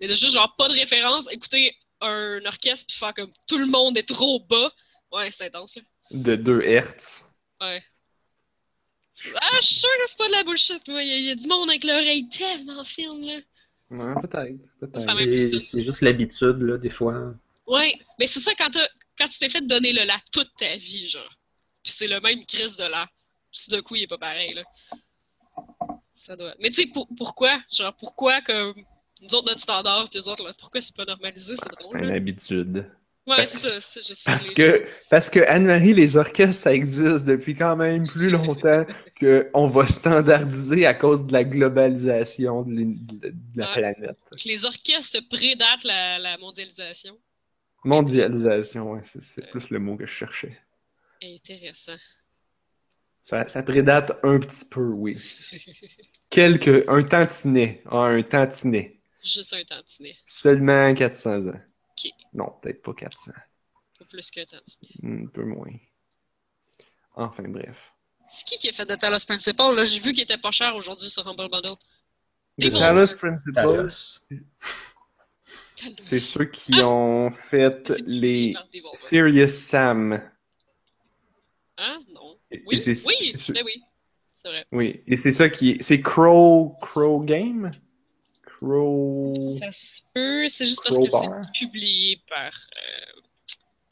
Mais 0.00 0.06
de 0.06 0.14
juste 0.14 0.32
genre 0.34 0.54
pas 0.56 0.68
de 0.68 0.74
référence, 0.74 1.30
écouter 1.30 1.76
un 2.00 2.44
orchestre 2.46 2.86
puis 2.86 2.96
faire 2.96 3.14
comme 3.14 3.30
tout 3.46 3.58
le 3.58 3.66
monde 3.66 3.96
est 3.98 4.08
trop 4.08 4.40
bas. 4.40 4.72
Ouais, 5.12 5.30
c'est 5.30 5.46
intense 5.46 5.76
là. 5.76 5.82
De 6.10 6.36
2 6.36 6.62
Hertz. 6.62 7.24
Ouais. 7.60 7.82
Ah, 9.34 9.48
je 9.60 9.66
suis 9.66 9.74
sûr 9.76 9.88
que 10.00 10.08
c'est 10.08 10.18
pas 10.18 10.28
de 10.28 10.32
la 10.32 10.44
bullshit, 10.44 10.86
moi. 10.88 11.02
Il 11.02 11.08
y, 11.08 11.12
a- 11.12 11.16
il 11.16 11.24
y 11.26 11.30
a 11.30 11.34
du 11.34 11.48
monde 11.48 11.68
avec 11.70 11.82
l'oreille 11.84 12.28
tellement 12.28 12.84
fine, 12.84 13.26
là. 13.26 13.40
Ouais, 13.90 14.14
peut-être. 14.22 14.78
Peut-être. 14.80 15.58
C'est 15.60 15.80
juste 15.80 16.02
l'habitude, 16.02 16.58
là, 16.60 16.78
des 16.78 16.90
fois. 16.90 17.34
Ouais, 17.66 17.92
mais 18.18 18.26
c'est 18.26 18.40
ça 18.40 18.54
quand, 18.56 18.70
t'as- 18.70 18.88
quand 19.18 19.26
tu 19.28 19.38
t'es 19.38 19.48
fait 19.48 19.66
donner 19.66 19.92
le 19.92 20.04
la 20.04 20.18
toute 20.32 20.50
ta 20.56 20.76
vie, 20.76 21.08
genre. 21.08 21.28
Puis 21.82 21.92
c'est 21.96 22.06
le 22.06 22.20
même 22.20 22.44
crise 22.46 22.76
de 22.76 22.84
la. 22.84 23.08
Tout 23.50 23.70
d'un 23.72 23.82
coup, 23.82 23.96
il 23.96 24.02
est 24.02 24.06
pas 24.06 24.18
pareil, 24.18 24.54
là. 24.54 24.62
Ça 26.14 26.36
doit. 26.36 26.54
Mais 26.60 26.68
tu 26.68 26.76
sais, 26.76 26.86
pour- 26.86 27.08
pourquoi? 27.16 27.58
Genre, 27.72 27.94
pourquoi 27.96 28.40
que 28.42 28.72
nous 29.22 29.34
autres, 29.34 29.46
notre 29.48 29.60
standard, 29.60 30.08
puis 30.10 30.18
les 30.20 30.28
autres, 30.28 30.44
là, 30.44 30.52
pourquoi 30.58 30.80
c'est 30.80 30.94
pas 30.94 31.04
normalisé? 31.04 31.56
C'est 31.56 31.68
C'est 31.80 31.82
drôle, 31.82 31.98
une 31.98 32.10
là. 32.10 32.14
habitude. 32.14 32.90
Ouais, 33.26 33.36
parce- 33.36 33.50
c'est 33.50 33.58
ça. 33.58 33.80
c'est 33.80 34.06
juste 34.06 34.24
Parce 34.24 34.50
que, 34.50 34.84
parce 35.10 35.28
que 35.30 35.40
Anne-Marie, 35.40 35.92
les 35.92 36.16
orchestres, 36.16 36.62
ça 36.62 36.72
existe 36.74 37.26
depuis 37.26 37.54
quand 37.54 37.76
même 37.76 38.06
plus 38.06 38.30
longtemps 38.30 38.84
qu'on 39.20 39.68
va 39.68 39.86
standardiser 39.86 40.86
à 40.86 40.94
cause 40.94 41.26
de 41.26 41.32
la 41.34 41.44
globalisation 41.44 42.62
de, 42.62 42.94
la 43.56 43.66
planète. 43.66 44.18
les 44.46 44.64
orchestres 44.64 45.20
prédatent 45.28 45.84
la, 45.84 46.18
la 46.18 46.38
mondialisation. 46.38 47.18
Mondialisation, 47.84 48.92
ouais, 48.92 49.00
c'est 49.04 49.22
c'est 49.22 49.50
plus 49.50 49.70
le 49.70 49.78
mot 49.78 49.96
que 49.96 50.06
je 50.06 50.12
cherchais. 50.12 50.58
Intéressant. 51.22 51.96
Ça, 53.24 53.46
ça 53.46 53.62
prédate 53.62 54.18
un 54.22 54.38
petit 54.40 54.64
peu, 54.64 54.80
oui. 54.88 55.18
Quelques, 56.30 56.88
un 56.88 57.02
tantinet. 57.02 57.82
Ah, 57.90 58.04
un 58.06 58.22
tantinet. 58.22 58.97
Juste 59.24 59.52
un 59.54 59.64
tantinet. 59.64 60.16
Seulement 60.26 60.94
400 60.94 61.48
ans. 61.48 61.60
Ok. 61.90 62.10
Non, 62.32 62.52
peut-être 62.62 62.82
pas 62.82 62.94
400. 62.94 63.32
Pas 63.98 64.04
plus 64.04 64.30
qu'un 64.30 64.44
tantinet. 64.44 64.90
Un 65.22 65.26
peu 65.26 65.44
moins. 65.44 65.72
Enfin, 67.14 67.42
bref. 67.48 67.92
C'est 68.28 68.44
qui 68.44 68.58
qui 68.58 68.68
a 68.68 68.72
fait 68.72 68.86
de 68.86 68.94
Talos 68.94 69.24
Principal? 69.26 69.74
Là, 69.74 69.84
j'ai 69.84 69.98
vu 70.00 70.12
qu'il 70.12 70.22
était 70.22 70.38
pas 70.38 70.50
cher 70.52 70.76
aujourd'hui 70.76 71.08
sur 71.10 71.26
Humble 71.26 71.48
Bundle. 71.50 71.74
The 72.60 72.64
Devil. 72.64 72.78
Talos 72.78 73.14
Principle, 73.18 73.54
Talos. 73.54 74.20
Talos. 75.76 75.94
c'est 75.98 76.18
ceux 76.18 76.44
qui 76.44 76.74
Ah! 76.80 76.88
ont 76.88 77.30
fait 77.30 77.90
les. 78.06 78.54
Serious 78.94 79.48
Sam. 79.48 80.20
Hein? 81.76 81.98
Non. 82.14 82.38
Oui, 82.50 82.62
oui, 82.66 82.80
c'est 82.80 83.06
oui. 83.06 83.16
C'est 83.34 83.52
vrai. 84.48 84.66
Oui, 84.72 85.02
et 85.06 85.16
c'est 85.16 85.30
ça 85.32 85.48
qui 85.48 85.70
est. 85.72 85.82
C'est 85.82 86.00
Crow. 86.02 86.76
Crow 86.80 87.20
Game? 87.20 87.70
Crow. 88.58 89.34
Ça 89.60 89.70
se 89.70 90.00
peut, 90.12 90.48
c'est 90.48 90.66
juste 90.66 90.82
parce 90.84 90.98
que 90.98 91.08
c'est 91.08 91.52
publié 91.66 92.20
par 92.28 92.50
euh, 92.52 93.20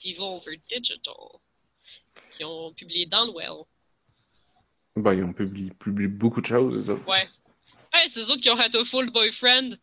Devolver 0.05 0.61
Digital, 0.69 1.14
qui 2.33 2.43
ont 2.45 2.73
publié 2.73 3.07
Downwell. 3.07 3.62
Ben, 4.97 5.14
ils 5.14 5.23
ont 5.25 5.33
publié, 5.33 5.71
publié 5.79 6.09
beaucoup 6.09 6.41
de 6.41 6.47
choses, 6.47 6.89
eux 6.89 6.93
autres. 6.95 7.09
Ouais. 7.09 7.29
Hey, 7.93 8.09
c'est 8.09 8.21
eux 8.21 8.31
autres 8.33 8.41
qui 8.41 8.51
ont 8.51 8.57
Hatoful 8.57 9.11
Boyfriend. 9.12 9.77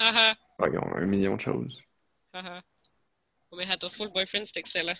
Haha, 0.00 0.34
Ben, 0.58 0.70
ils 0.72 0.78
ont 0.78 0.96
un 0.96 1.06
million 1.06 1.36
de 1.36 1.40
choses. 1.40 1.78
haha. 2.32 2.62
Mais 3.56 3.70
Hatoful 3.70 4.08
Boyfriend, 4.08 4.44
c'est 4.44 4.56
excellent. 4.56 4.94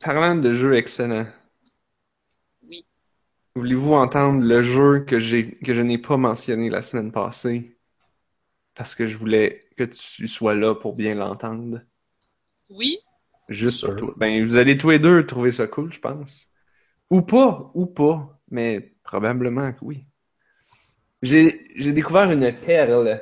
Parlant 0.00 0.36
de 0.36 0.52
jeux 0.52 0.74
excellents. 0.76 1.26
Voulez-vous 3.56 3.94
entendre 3.94 4.42
le 4.44 4.62
jeu 4.62 5.00
que 5.00 5.18
j'ai 5.20 5.50
que 5.52 5.74
je 5.74 5.80
n'ai 5.82 5.98
pas 5.98 6.16
mentionné 6.16 6.70
la 6.70 6.82
semaine 6.82 7.12
passée? 7.12 7.76
Parce 8.74 8.94
que 8.94 9.06
je 9.06 9.16
voulais 9.16 9.66
que 9.76 9.84
tu 9.84 10.28
sois 10.28 10.54
là 10.54 10.74
pour 10.74 10.94
bien 10.94 11.14
l'entendre. 11.14 11.80
Oui, 12.70 12.98
Juste 13.48 13.84
pour 13.84 13.96
toi. 13.96 14.14
Ben, 14.16 14.44
vous 14.44 14.56
allez 14.56 14.78
tous 14.78 14.90
les 14.90 14.98
deux 15.00 15.26
trouver 15.26 15.50
ça 15.52 15.66
cool, 15.66 15.92
je 15.92 15.98
pense. 15.98 16.46
Ou 17.10 17.22
pas, 17.22 17.70
ou 17.74 17.86
pas, 17.86 18.40
mais 18.50 18.94
probablement 19.02 19.72
que 19.72 19.84
oui. 19.84 20.06
J'ai 21.22 21.68
j'ai 21.76 21.92
découvert 21.92 22.30
une 22.30 22.52
perle. 22.52 23.20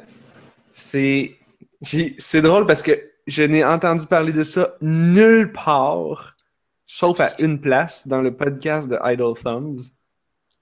C'est 0.73 1.37
j'ai- 1.83 2.15
c'est 2.19 2.43
drôle 2.43 2.67
parce 2.67 2.83
que 2.83 2.93
je 3.27 3.43
n'ai 3.43 3.65
entendu 3.65 4.07
parler 4.07 4.33
de 4.33 4.45
ça 4.45 4.75
nulle 4.81 5.53
part, 5.53 6.37
sauf 6.87 7.21
à 7.21 7.35
une 7.41 7.61
place 7.61 8.07
dans 8.07 8.23
le 8.23 8.37
podcast 8.37 8.89
de 8.89 8.99
Idle 9.05 9.35
Thumbs. 9.43 9.98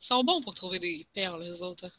Ils 0.00 0.06
sont 0.06 0.24
bons 0.24 0.40
pour 0.42 0.54
trouver 0.54 0.78
des 0.78 1.06
perles, 1.14 1.42
les 1.42 1.62
autres. 1.62 1.86
hein. 1.86 1.90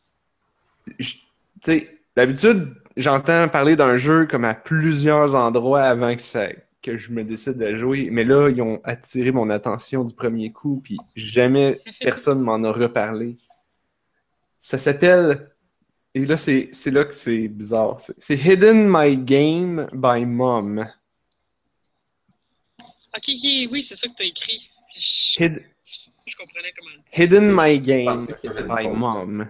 Tu 0.99 1.17
sais, 1.63 1.99
d'habitude, 2.15 2.75
j'entends 2.95 3.47
parler 3.49 3.75
d'un 3.75 3.97
jeu 3.97 4.25
comme 4.25 4.45
à 4.45 4.53
plusieurs 4.55 5.35
endroits 5.35 5.83
avant 5.83 6.15
que 6.15 6.21
ça 6.21 6.47
que 6.81 6.97
je 6.97 7.11
me 7.11 7.23
décide 7.23 7.57
de 7.57 7.75
jouer, 7.75 8.09
mais 8.11 8.23
là, 8.23 8.49
ils 8.49 8.61
ont 8.61 8.79
attiré 8.83 9.31
mon 9.31 9.49
attention 9.49 10.03
du 10.05 10.13
premier 10.13 10.51
coup, 10.51 10.79
puis 10.83 10.97
jamais 11.15 11.81
personne 12.01 12.39
m'en 12.39 12.63
a 12.63 12.71
reparlé. 12.71 13.37
Ça 14.59 14.77
s'appelle, 14.77 15.51
et 16.13 16.25
là, 16.25 16.37
c'est 16.37 16.71
là 16.85 17.05
que 17.05 17.13
c'est 17.13 17.47
bizarre, 17.47 17.97
c'est 18.17 18.35
Hidden 18.37 18.87
My 18.89 19.17
Game 19.17 19.87
by 19.93 20.25
Mom. 20.25 20.87
Ok, 23.15 23.23
oui, 23.71 23.81
c'est 23.81 23.95
ça 23.95 24.07
que 24.07 24.13
t'as 24.13 24.25
écrit. 24.25 24.69
Je, 24.95 25.43
Hid- 25.43 25.65
je 26.37 26.43
comprenais 26.43 26.73
comment. 26.77 26.91
Hidden 27.15 27.51
My 27.53 27.79
Game 27.79 28.25
by. 28.67 28.87
Mom. 28.87 29.49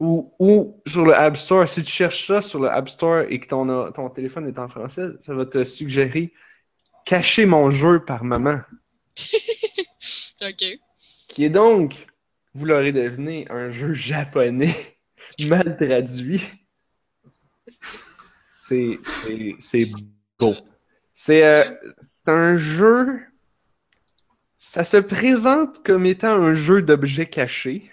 Ou, 0.00 0.34
ou 0.40 0.82
sur 0.86 1.04
le 1.04 1.14
App 1.14 1.36
Store, 1.36 1.68
si 1.68 1.84
tu 1.84 1.92
cherches 1.92 2.26
ça 2.26 2.42
sur 2.42 2.58
le 2.58 2.68
App 2.68 2.88
Store 2.88 3.20
et 3.28 3.38
que 3.38 3.46
ton, 3.46 3.68
euh, 3.68 3.90
ton 3.90 4.10
téléphone 4.10 4.48
est 4.48 4.58
en 4.58 4.68
français, 4.68 5.06
ça 5.20 5.32
va 5.32 5.46
te 5.46 5.62
suggérer 5.62 6.32
Cacher 7.04 7.46
mon 7.46 7.70
jeu 7.70 8.04
par 8.04 8.24
maman. 8.24 8.60
Ok. 10.42 10.64
Qui 11.28 11.44
est 11.44 11.50
donc, 11.50 11.94
vous 12.52 12.64
l'aurez 12.64 12.90
deviné, 12.90 13.46
un 13.48 13.70
jeu 13.70 13.94
japonais 13.94 14.74
mal 15.46 15.76
traduit. 15.76 16.42
C'est 18.58 18.98
beau. 20.40 20.56
C'est 21.14 21.44
euh, 21.44 21.70
c'est 22.00 22.28
un 22.28 22.56
jeu. 22.56 23.20
Ça 24.64 24.84
se 24.84 24.96
présente 24.96 25.82
comme 25.82 26.06
étant 26.06 26.36
un 26.36 26.54
jeu 26.54 26.82
d'objets 26.82 27.26
cachés. 27.26 27.90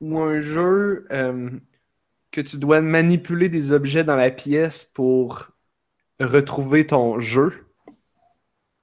Ou 0.00 0.18
un 0.18 0.40
jeu 0.40 1.06
euh, 1.12 1.50
que 2.32 2.40
tu 2.40 2.56
dois 2.56 2.80
manipuler 2.80 3.48
des 3.48 3.70
objets 3.70 4.02
dans 4.02 4.16
la 4.16 4.32
pièce 4.32 4.84
pour 4.84 5.52
retrouver 6.18 6.84
ton 6.84 7.20
jeu. 7.20 7.68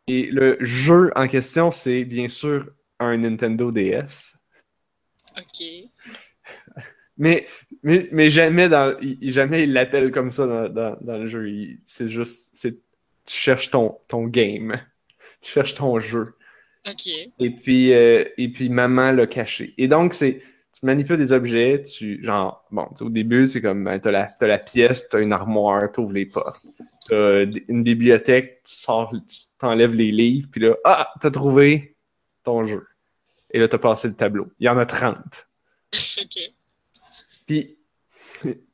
Et 0.07 0.31
le 0.31 0.55
jeu 0.61 1.11
en 1.17 1.27
question, 1.27 1.69
c'est 1.69 2.05
bien 2.05 2.29
sûr 2.29 2.71
un 2.99 3.17
Nintendo 3.17 3.73
DS. 3.73 4.37
Ok. 5.37 5.67
Mais, 7.17 7.45
mais, 7.83 8.07
mais 8.13 8.29
jamais 8.29 8.69
dans, 8.69 8.97
jamais 9.21 9.63
il 9.63 9.73
l'appelle 9.73 10.11
comme 10.13 10.31
ça 10.31 10.47
dans, 10.47 10.69
dans, 10.69 10.97
dans 11.01 11.17
le 11.17 11.27
jeu. 11.27 11.77
C'est 11.85 12.07
juste, 12.07 12.55
tu 12.61 12.71
cherches 13.35 13.69
ton, 13.69 13.99
ton 14.07 14.27
game. 14.27 14.79
Tu 15.45 15.51
cherches 15.51 15.75
ton 15.75 15.99
jeu. 15.99 16.33
Ok. 16.89 17.07
Et 17.39 17.49
puis, 17.51 17.93
euh, 17.93 18.23
et 18.35 18.49
puis 18.49 18.69
maman 18.69 19.11
l'a 19.11 19.27
caché. 19.27 19.75
Et 19.77 19.87
donc, 19.87 20.15
c'est, 20.15 20.41
tu 20.73 20.83
manipules 20.87 21.17
des 21.17 21.31
objets, 21.31 21.83
tu, 21.83 22.23
genre, 22.23 22.65
bon, 22.71 22.87
au 22.99 23.09
début, 23.09 23.47
c'est 23.47 23.61
comme, 23.61 23.83
ben, 23.83 23.99
t'as 23.99 24.09
la, 24.09 24.25
t'as 24.39 24.47
la 24.47 24.57
pièce, 24.57 25.07
t'as 25.07 25.21
une 25.21 25.33
armoire, 25.33 25.91
t'ouvres 25.91 26.13
les 26.13 26.25
portes. 26.25 26.65
T'as 27.07 27.45
une 27.67 27.83
bibliothèque, 27.83 28.63
tu 28.63 28.73
sors, 28.73 29.11
tu 29.11 29.37
t'enlèves 29.59 29.93
les 29.93 30.11
livres, 30.11 30.49
puis 30.51 30.61
là, 30.61 30.75
ah, 30.83 31.13
t'as 31.21 31.29
trouvé 31.29 31.95
ton 32.43 32.65
jeu. 32.65 32.87
Et 33.51 33.59
là, 33.59 33.67
t'as 33.67 33.77
passé 33.77 34.07
le 34.07 34.15
tableau. 34.15 34.47
Il 34.59 34.65
y 34.65 34.69
en 34.69 34.77
a 34.79 34.85
30. 34.85 35.15
Ok. 36.21 36.39
Puis, 37.45 37.77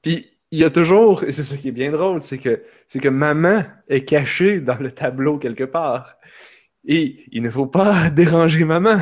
puis 0.01 0.31
il 0.51 0.59
y 0.59 0.63
a 0.63 0.69
toujours, 0.69 1.23
et 1.23 1.33
c'est 1.33 1.43
ça 1.43 1.57
qui 1.57 1.69
est 1.69 1.73
bien 1.73 1.91
drôle, 1.91 2.21
c'est 2.21 2.37
que, 2.37 2.63
c'est 2.87 2.99
que 2.99 3.09
maman 3.09 3.63
est 3.87 4.05
cachée 4.05 4.61
dans 4.61 4.77
le 4.77 4.91
tableau 4.91 5.37
quelque 5.37 5.63
part. 5.65 6.15
Et 6.85 7.25
il 7.31 7.41
ne 7.41 7.49
faut 7.49 7.67
pas 7.67 8.09
déranger 8.11 8.63
maman. 8.63 8.99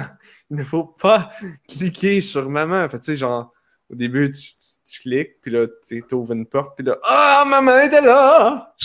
Il 0.50 0.58
ne 0.58 0.64
faut 0.64 0.84
pas 0.84 1.32
cliquer 1.68 2.22
sur 2.22 2.50
maman. 2.50 2.88
Fait, 2.90 3.00
tu 3.00 3.06
sais, 3.06 3.16
genre, 3.16 3.54
au 3.90 3.96
début, 3.96 4.32
tu, 4.32 4.42
tu- 4.42 4.92
tu 4.92 5.00
cliques, 5.02 5.42
puis 5.42 5.52
là, 5.52 5.68
tu 5.88 6.04
ouvres 6.14 6.34
une 6.34 6.46
porte, 6.46 6.76
puis 6.76 6.86
là, 6.86 6.98
ah, 7.04 7.44
maman 7.48 7.82
était 7.82 8.02
là! 8.02 8.76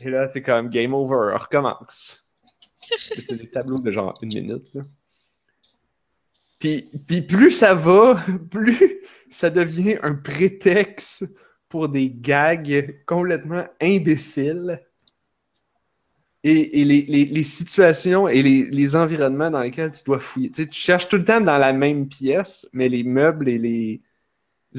Et 0.00 0.10
là, 0.10 0.26
c'est 0.26 0.42
comme 0.42 0.68
game 0.68 0.94
over, 0.94 1.32
on 1.34 1.38
recommence. 1.38 2.24
C'est 3.18 3.36
des 3.36 3.50
tableaux 3.50 3.78
de 3.78 3.90
genre 3.90 4.16
une 4.22 4.28
minute, 4.28 4.72
là. 4.74 4.82
Puis, 6.58 6.88
puis 7.06 7.22
plus 7.22 7.50
ça 7.50 7.74
va, 7.74 8.22
plus 8.50 9.00
ça 9.28 9.50
devient 9.50 9.96
un 10.02 10.14
prétexte 10.14 11.24
pour 11.68 11.88
des 11.88 12.10
gags 12.10 13.02
complètement 13.06 13.66
imbéciles. 13.80 14.80
Et, 16.48 16.84
les, 16.84 17.02
les- 17.02 17.42
situations 17.42 18.28
et 18.28 18.40
les, 18.40 18.66
les 18.70 18.94
environnements 18.94 19.50
dans 19.50 19.60
lesquels 19.60 19.90
tu 19.90 20.04
dois 20.04 20.20
fouiller. 20.20 20.52
Tu 20.52 20.68
cherches 20.70 21.08
tout 21.08 21.16
le 21.16 21.24
temps 21.24 21.40
dans 21.40 21.58
la 21.58 21.72
même 21.72 22.06
pièce, 22.08 22.68
mais 22.72 22.88
les 22.88 23.02
meubles 23.02 23.48
et 23.48 23.58
les 23.58 24.00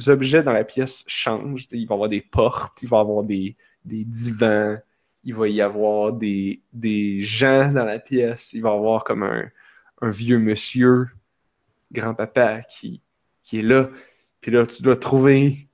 objets 0.07 0.43
dans 0.43 0.53
la 0.53 0.63
pièce 0.63 1.03
changent. 1.07 1.68
Il 1.74 1.86
va 1.86 1.93
y 1.93 1.95
avoir 1.95 2.07
des 2.07 2.22
portes, 2.22 2.84
il 2.84 2.88
va 2.88 2.97
y 2.97 3.01
avoir 3.01 3.24
des, 3.24 3.57
des 3.84 4.05
divans, 4.05 4.78
il 5.26 5.34
va 5.36 5.49
y 5.49 5.59
avoir 5.59 6.13
des, 6.13 6.61
des 6.72 7.20
gens 7.20 7.70
dans 7.74 7.84
la 7.84 7.99
pièce, 7.99 8.53
il 8.53 8.61
va 8.61 8.70
y 8.70 8.74
avoir 8.74 9.03
comme 9.03 9.24
un, 9.24 9.49
un 10.01 10.09
vieux 10.09 10.39
monsieur, 10.39 11.07
grand-papa, 11.91 12.61
qui, 12.61 13.01
qui 13.43 13.59
est 13.59 13.63
là. 13.63 13.89
Puis 14.39 14.51
là, 14.51 14.65
tu 14.65 14.84
dois 14.84 14.95
trouver 14.95 15.68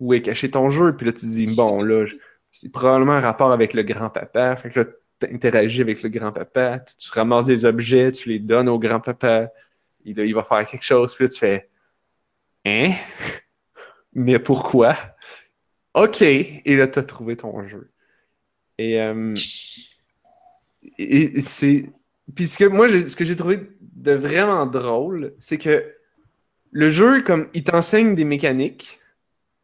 où 0.00 0.12
est 0.12 0.22
caché 0.22 0.50
ton 0.50 0.70
jeu. 0.70 0.96
Puis 0.96 1.06
là, 1.06 1.12
tu 1.12 1.20
te 1.20 1.30
dis, 1.30 1.46
bon, 1.46 1.82
là, 1.82 2.04
c'est 2.50 2.72
probablement 2.72 3.12
un 3.12 3.20
rapport 3.20 3.52
avec 3.52 3.74
le 3.74 3.84
grand-papa. 3.84 4.56
Fait 4.56 4.70
que 4.70 4.80
là, 4.80 4.86
interagis 5.22 5.80
avec 5.80 6.02
le 6.02 6.08
grand-papa, 6.08 6.80
tu, 6.80 6.96
tu 6.96 7.10
ramasses 7.12 7.46
des 7.46 7.64
objets, 7.64 8.12
tu 8.12 8.28
les 8.28 8.38
donnes 8.38 8.68
au 8.68 8.78
grand-papa. 8.78 9.50
Il 10.04 10.34
va 10.34 10.44
faire 10.44 10.66
quelque 10.66 10.84
chose. 10.84 11.14
Puis 11.14 11.24
là, 11.24 11.30
tu 11.30 11.38
fais, 11.38 11.70
hein? 12.64 12.92
Mais 14.12 14.38
pourquoi? 14.38 14.96
OK. 15.94 16.22
Et 16.22 16.76
là, 16.76 16.86
tu 16.86 16.98
as 16.98 17.04
trouvé 17.04 17.36
ton 17.36 17.66
jeu. 17.66 17.90
Et, 18.78 19.00
euh, 19.00 19.36
et, 20.98 21.40
c'est. 21.42 21.90
Puis 22.34 22.48
ce 22.48 22.58
que 22.58 22.64
moi, 22.64 22.88
ce 22.88 23.16
que 23.16 23.24
j'ai 23.24 23.36
trouvé 23.36 23.60
de 23.80 24.12
vraiment 24.12 24.66
drôle, 24.66 25.34
c'est 25.38 25.58
que 25.58 25.84
le 26.70 26.88
jeu, 26.88 27.22
comme, 27.22 27.48
il 27.54 27.64
t'enseigne 27.64 28.14
des 28.14 28.24
mécaniques. 28.24 28.98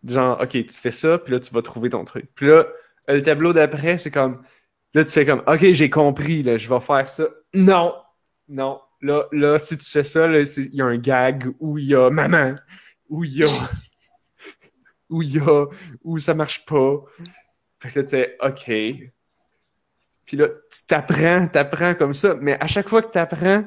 Genre, 0.06 0.40
OK, 0.40 0.50
tu 0.50 0.68
fais 0.68 0.92
ça, 0.92 1.18
puis 1.18 1.32
là, 1.32 1.40
tu 1.40 1.52
vas 1.54 1.62
trouver 1.62 1.90
ton 1.90 2.04
truc. 2.04 2.26
Puis 2.34 2.46
là, 2.46 2.66
le 3.08 3.22
tableau 3.22 3.52
d'après, 3.52 3.98
c'est 3.98 4.10
comme. 4.10 4.42
Là, 4.94 5.04
tu 5.04 5.10
fais 5.10 5.24
comme, 5.24 5.42
OK, 5.46 5.72
j'ai 5.72 5.90
compris, 5.90 6.42
là, 6.42 6.58
je 6.58 6.68
vais 6.68 6.80
faire 6.80 7.08
ça. 7.08 7.24
Non! 7.54 7.94
Non. 8.48 8.80
Là, 9.00 9.26
là 9.32 9.58
si 9.58 9.76
tu 9.78 9.90
fais 9.90 10.04
ça, 10.04 10.26
il 10.28 10.74
y 10.74 10.82
a 10.82 10.86
un 10.86 10.98
gag 10.98 11.52
où 11.58 11.78
il 11.78 11.86
y 11.86 11.94
a 11.94 12.10
maman, 12.10 12.54
où 13.08 13.24
il 13.24 13.38
y 13.38 13.44
a. 13.44 13.48
où 15.10 15.22
il 15.22 15.36
y 15.36 15.38
a. 15.38 15.66
où 16.04 16.18
ça 16.18 16.34
marche 16.34 16.64
pas. 16.66 16.96
Fait 17.80 17.90
que 17.90 18.00
là, 18.00 18.04
tu 18.04 18.10
sais, 18.10 18.36
OK. 18.40 19.12
Puis 20.24 20.36
là, 20.36 20.48
tu 20.48 20.86
t'apprends, 20.86 21.48
t'apprends 21.48 21.94
comme 21.94 22.14
ça, 22.14 22.36
mais 22.40 22.56
à 22.62 22.66
chaque 22.66 22.88
fois 22.88 23.02
que 23.02 23.10
t'apprends, 23.10 23.64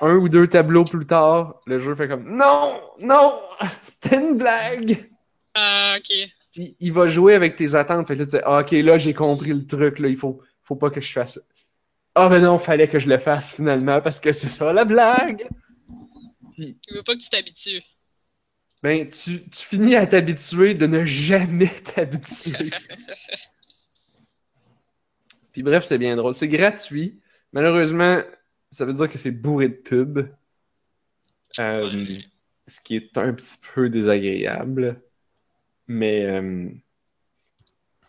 un 0.00 0.14
ou 0.14 0.28
deux 0.28 0.46
tableaux 0.46 0.84
plus 0.84 1.06
tard, 1.06 1.60
le 1.66 1.78
jeu 1.78 1.94
fait 1.94 2.08
comme 2.08 2.24
Non! 2.24 2.80
Non! 3.00 3.40
C'était 3.82 4.16
une 4.16 4.36
blague! 4.36 5.10
Ah, 5.54 5.96
ok. 5.98 6.30
Puis 6.52 6.76
il 6.80 6.92
va 6.92 7.08
jouer 7.08 7.34
avec 7.34 7.56
tes 7.56 7.74
attentes. 7.74 8.06
Fait 8.06 8.14
que 8.14 8.20
là, 8.20 8.24
tu 8.26 8.30
sais, 8.32 8.42
ah, 8.44 8.60
OK, 8.60 8.70
là, 8.72 8.98
j'ai 8.98 9.14
compris 9.14 9.52
le 9.52 9.66
truc, 9.66 9.98
là, 9.98 10.08
il 10.08 10.16
faut, 10.16 10.40
faut 10.62 10.76
pas 10.76 10.90
que 10.90 11.00
je 11.00 11.12
fasse 11.12 11.34
ça. 11.34 11.40
Ah, 12.14 12.28
ben 12.28 12.40
non, 12.42 12.58
fallait 12.58 12.88
que 12.88 12.98
je 12.98 13.08
le 13.08 13.18
fasse 13.18 13.52
finalement 13.54 14.00
parce 14.00 14.18
que 14.20 14.32
c'est 14.32 14.48
ça 14.48 14.72
la 14.72 14.84
blague! 14.84 15.46
Puis, 16.52 16.78
Il 16.88 16.96
veut 16.96 17.02
pas 17.02 17.14
que 17.14 17.20
tu 17.22 17.28
t'habitues. 17.30 17.82
ben, 18.82 19.08
tu, 19.08 19.48
tu 19.50 19.66
finis 19.66 19.96
à 19.96 20.06
t'habituer 20.06 20.74
de 20.74 20.86
ne 20.86 21.04
jamais 21.04 21.68
t'habituer. 21.94 22.70
Puis 25.52 25.62
bref, 25.62 25.84
c'est 25.84 25.98
bien 25.98 26.16
drôle. 26.16 26.34
C'est 26.34 26.48
gratuit. 26.48 27.20
Malheureusement, 27.52 28.22
ça 28.70 28.84
veut 28.84 28.92
dire 28.94 29.08
que 29.10 29.18
c'est 29.18 29.30
bourré 29.32 29.68
de 29.68 29.74
pubs. 29.74 30.28
Euh, 31.58 31.90
Ouais. 31.90 32.24
ce 32.66 32.80
qui 32.80 32.96
est 32.96 33.16
un 33.18 33.32
petit 33.34 33.56
peu 33.74 33.88
désagréable. 33.88 35.02
Mais. 35.88 36.24
euh, 36.26 36.70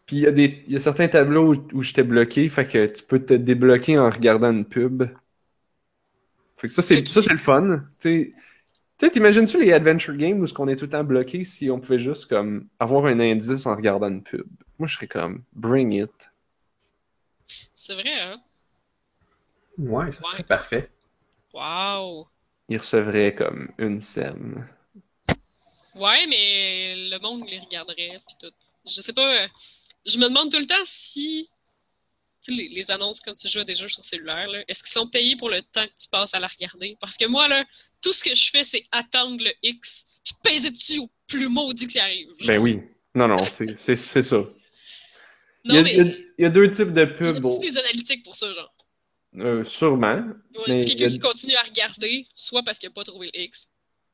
Puis 0.06 0.18
il 0.18 0.22
y, 0.24 0.28
a 0.28 0.32
des- 0.34 0.64
il 0.68 0.74
y 0.74 0.76
a 0.76 0.82
certains 0.82 1.08
tableaux 1.08 1.54
où, 1.56 1.68
où 1.78 1.84
j'étais 1.84 2.04
bloqué, 2.04 2.50
fait 2.50 2.68
que 2.68 2.86
tu 2.88 3.02
peux 3.02 3.24
te 3.26 3.34
débloquer 3.34 3.98
en 3.98 4.10
regardant 4.10 4.52
une 4.52 4.66
pub. 4.66 5.04
Fait 6.58 6.68
que 6.68 6.74
ça, 6.74 6.82
c'est 6.82 6.98
Ok. 7.00 7.08
ça, 7.08 7.22
c'est 7.22 7.32
le 7.32 7.38
fun. 7.38 7.86
Tu 8.00 8.10
sais, 8.10 8.34
tu 9.00 9.06
sais, 9.08 9.12
t'imagines-tu 9.12 9.62
les 9.64 9.74
adventure 9.74 10.16
games 10.18 10.40
où 10.42 10.48
ce 10.48 10.54
qu'on 10.54 10.68
est 10.70 10.76
tout 10.78 10.86
le 10.86 10.92
temps 10.92 11.04
bloqué 11.04 11.46
si 11.46 11.70
on 11.72 11.80
pouvait 11.80 12.00
juste 12.00 12.28
comme 12.28 12.68
avoir 12.80 13.06
un 13.08 13.20
indice 13.20 13.66
en 13.68 13.76
regardant 13.76 14.10
une 14.10 14.24
pub? 14.24 14.48
Moi, 14.80 14.88
je 14.88 14.96
serais 14.96 15.08
comme 15.08 15.44
bring 15.54 15.94
it. 15.94 16.12
C'est 17.76 17.96
vrai, 17.96 18.20
hein? 18.22 18.44
Ouais, 19.80 20.12
ça 20.12 20.22
Ouais. 20.24 20.30
serait 20.30 20.44
parfait. 20.44 20.92
Wow! 21.54 22.30
Il 22.70 22.78
recevrait 22.78 23.36
comme 23.36 23.68
une 23.80 24.00
scène. 24.00 24.66
Ouais, 25.96 26.28
mais 26.28 26.96
le 27.10 27.20
monde 27.20 27.48
les 27.50 27.60
regarderait, 27.60 28.22
pis 28.28 28.36
tout. 28.40 28.54
Je 28.86 29.02
sais 29.02 29.14
pas. 29.14 29.48
Je 30.06 30.18
me 30.18 30.28
demande 30.30 30.52
tout 30.52 30.60
le 30.60 30.68
temps 30.68 30.76
si. 30.86 31.50
Les, 32.48 32.70
les 32.70 32.90
annonces 32.90 33.20
quand 33.20 33.36
tu 33.36 33.48
joues 33.50 33.60
à 33.60 33.64
des 33.66 33.76
jeux 33.76 33.90
sur 33.90 34.02
cellulaire, 34.04 34.48
est-ce 34.68 34.82
qu'ils 34.82 34.94
sont 34.94 35.08
payés 35.08 35.36
pour 35.36 35.50
le 35.50 35.62
temps 35.62 35.86
que 35.86 35.96
tu 36.02 36.08
passes 36.10 36.34
à 36.34 36.40
la 36.40 36.48
regarder? 36.48 36.98
Parce 37.00 37.16
que 37.18 37.26
moi, 37.26 37.48
là, 37.50 37.64
tout 38.02 38.14
ce 38.14 38.24
que 38.24 38.34
je 38.34 38.50
fais, 38.50 38.64
c'est 38.64 38.86
attendre 38.92 39.44
le 39.44 39.52
X, 39.62 40.06
puis 40.24 40.34
peser 40.42 40.72
dessus 40.72 41.00
au 41.00 41.12
plus 41.28 41.50
maudit 41.50 41.86
que 41.86 41.92
ça 41.94 42.04
arrive. 42.04 42.30
Ben 42.48 42.58
oui. 42.60 42.80
Non, 43.14 43.28
non, 43.28 43.46
c'est 43.50 43.76
ça. 43.96 44.38
Il 45.66 45.72
y, 45.72 45.74
non, 45.76 45.80
a, 45.80 45.84
mais. 45.84 45.94
il 45.94 45.98
y 45.98 46.02
a- 46.02 46.16
il 46.40 46.42
y 46.44 46.46
a 46.46 46.50
deux 46.50 46.70
types 46.70 46.94
de 46.94 47.04
y 47.04 47.14
pubs. 47.14 47.38
a 47.38 47.40
bon, 47.42 47.60
des 47.60 47.78
analytiques 47.78 48.24
pour 48.24 48.36
ça, 48.36 48.52
genre? 48.54 48.74
euh, 49.36 49.64
sûrement. 49.66 50.24
Ouais, 50.56 50.64
Mais 50.70 50.82
il 50.84 50.90
y 50.90 50.96
quelqu'un 50.96 51.06
a- 51.08 51.10
qui 51.10 51.20
continue 51.20 51.56
à 51.56 51.62
regarder, 51.64 52.26
soit 52.34 52.64
parce 52.64 52.80
qu'il 52.80 52.88
n'a 52.90 52.94
pas 52.94 53.04
trouvé 53.04 53.30
le 53.34 53.42
X. 53.42 53.68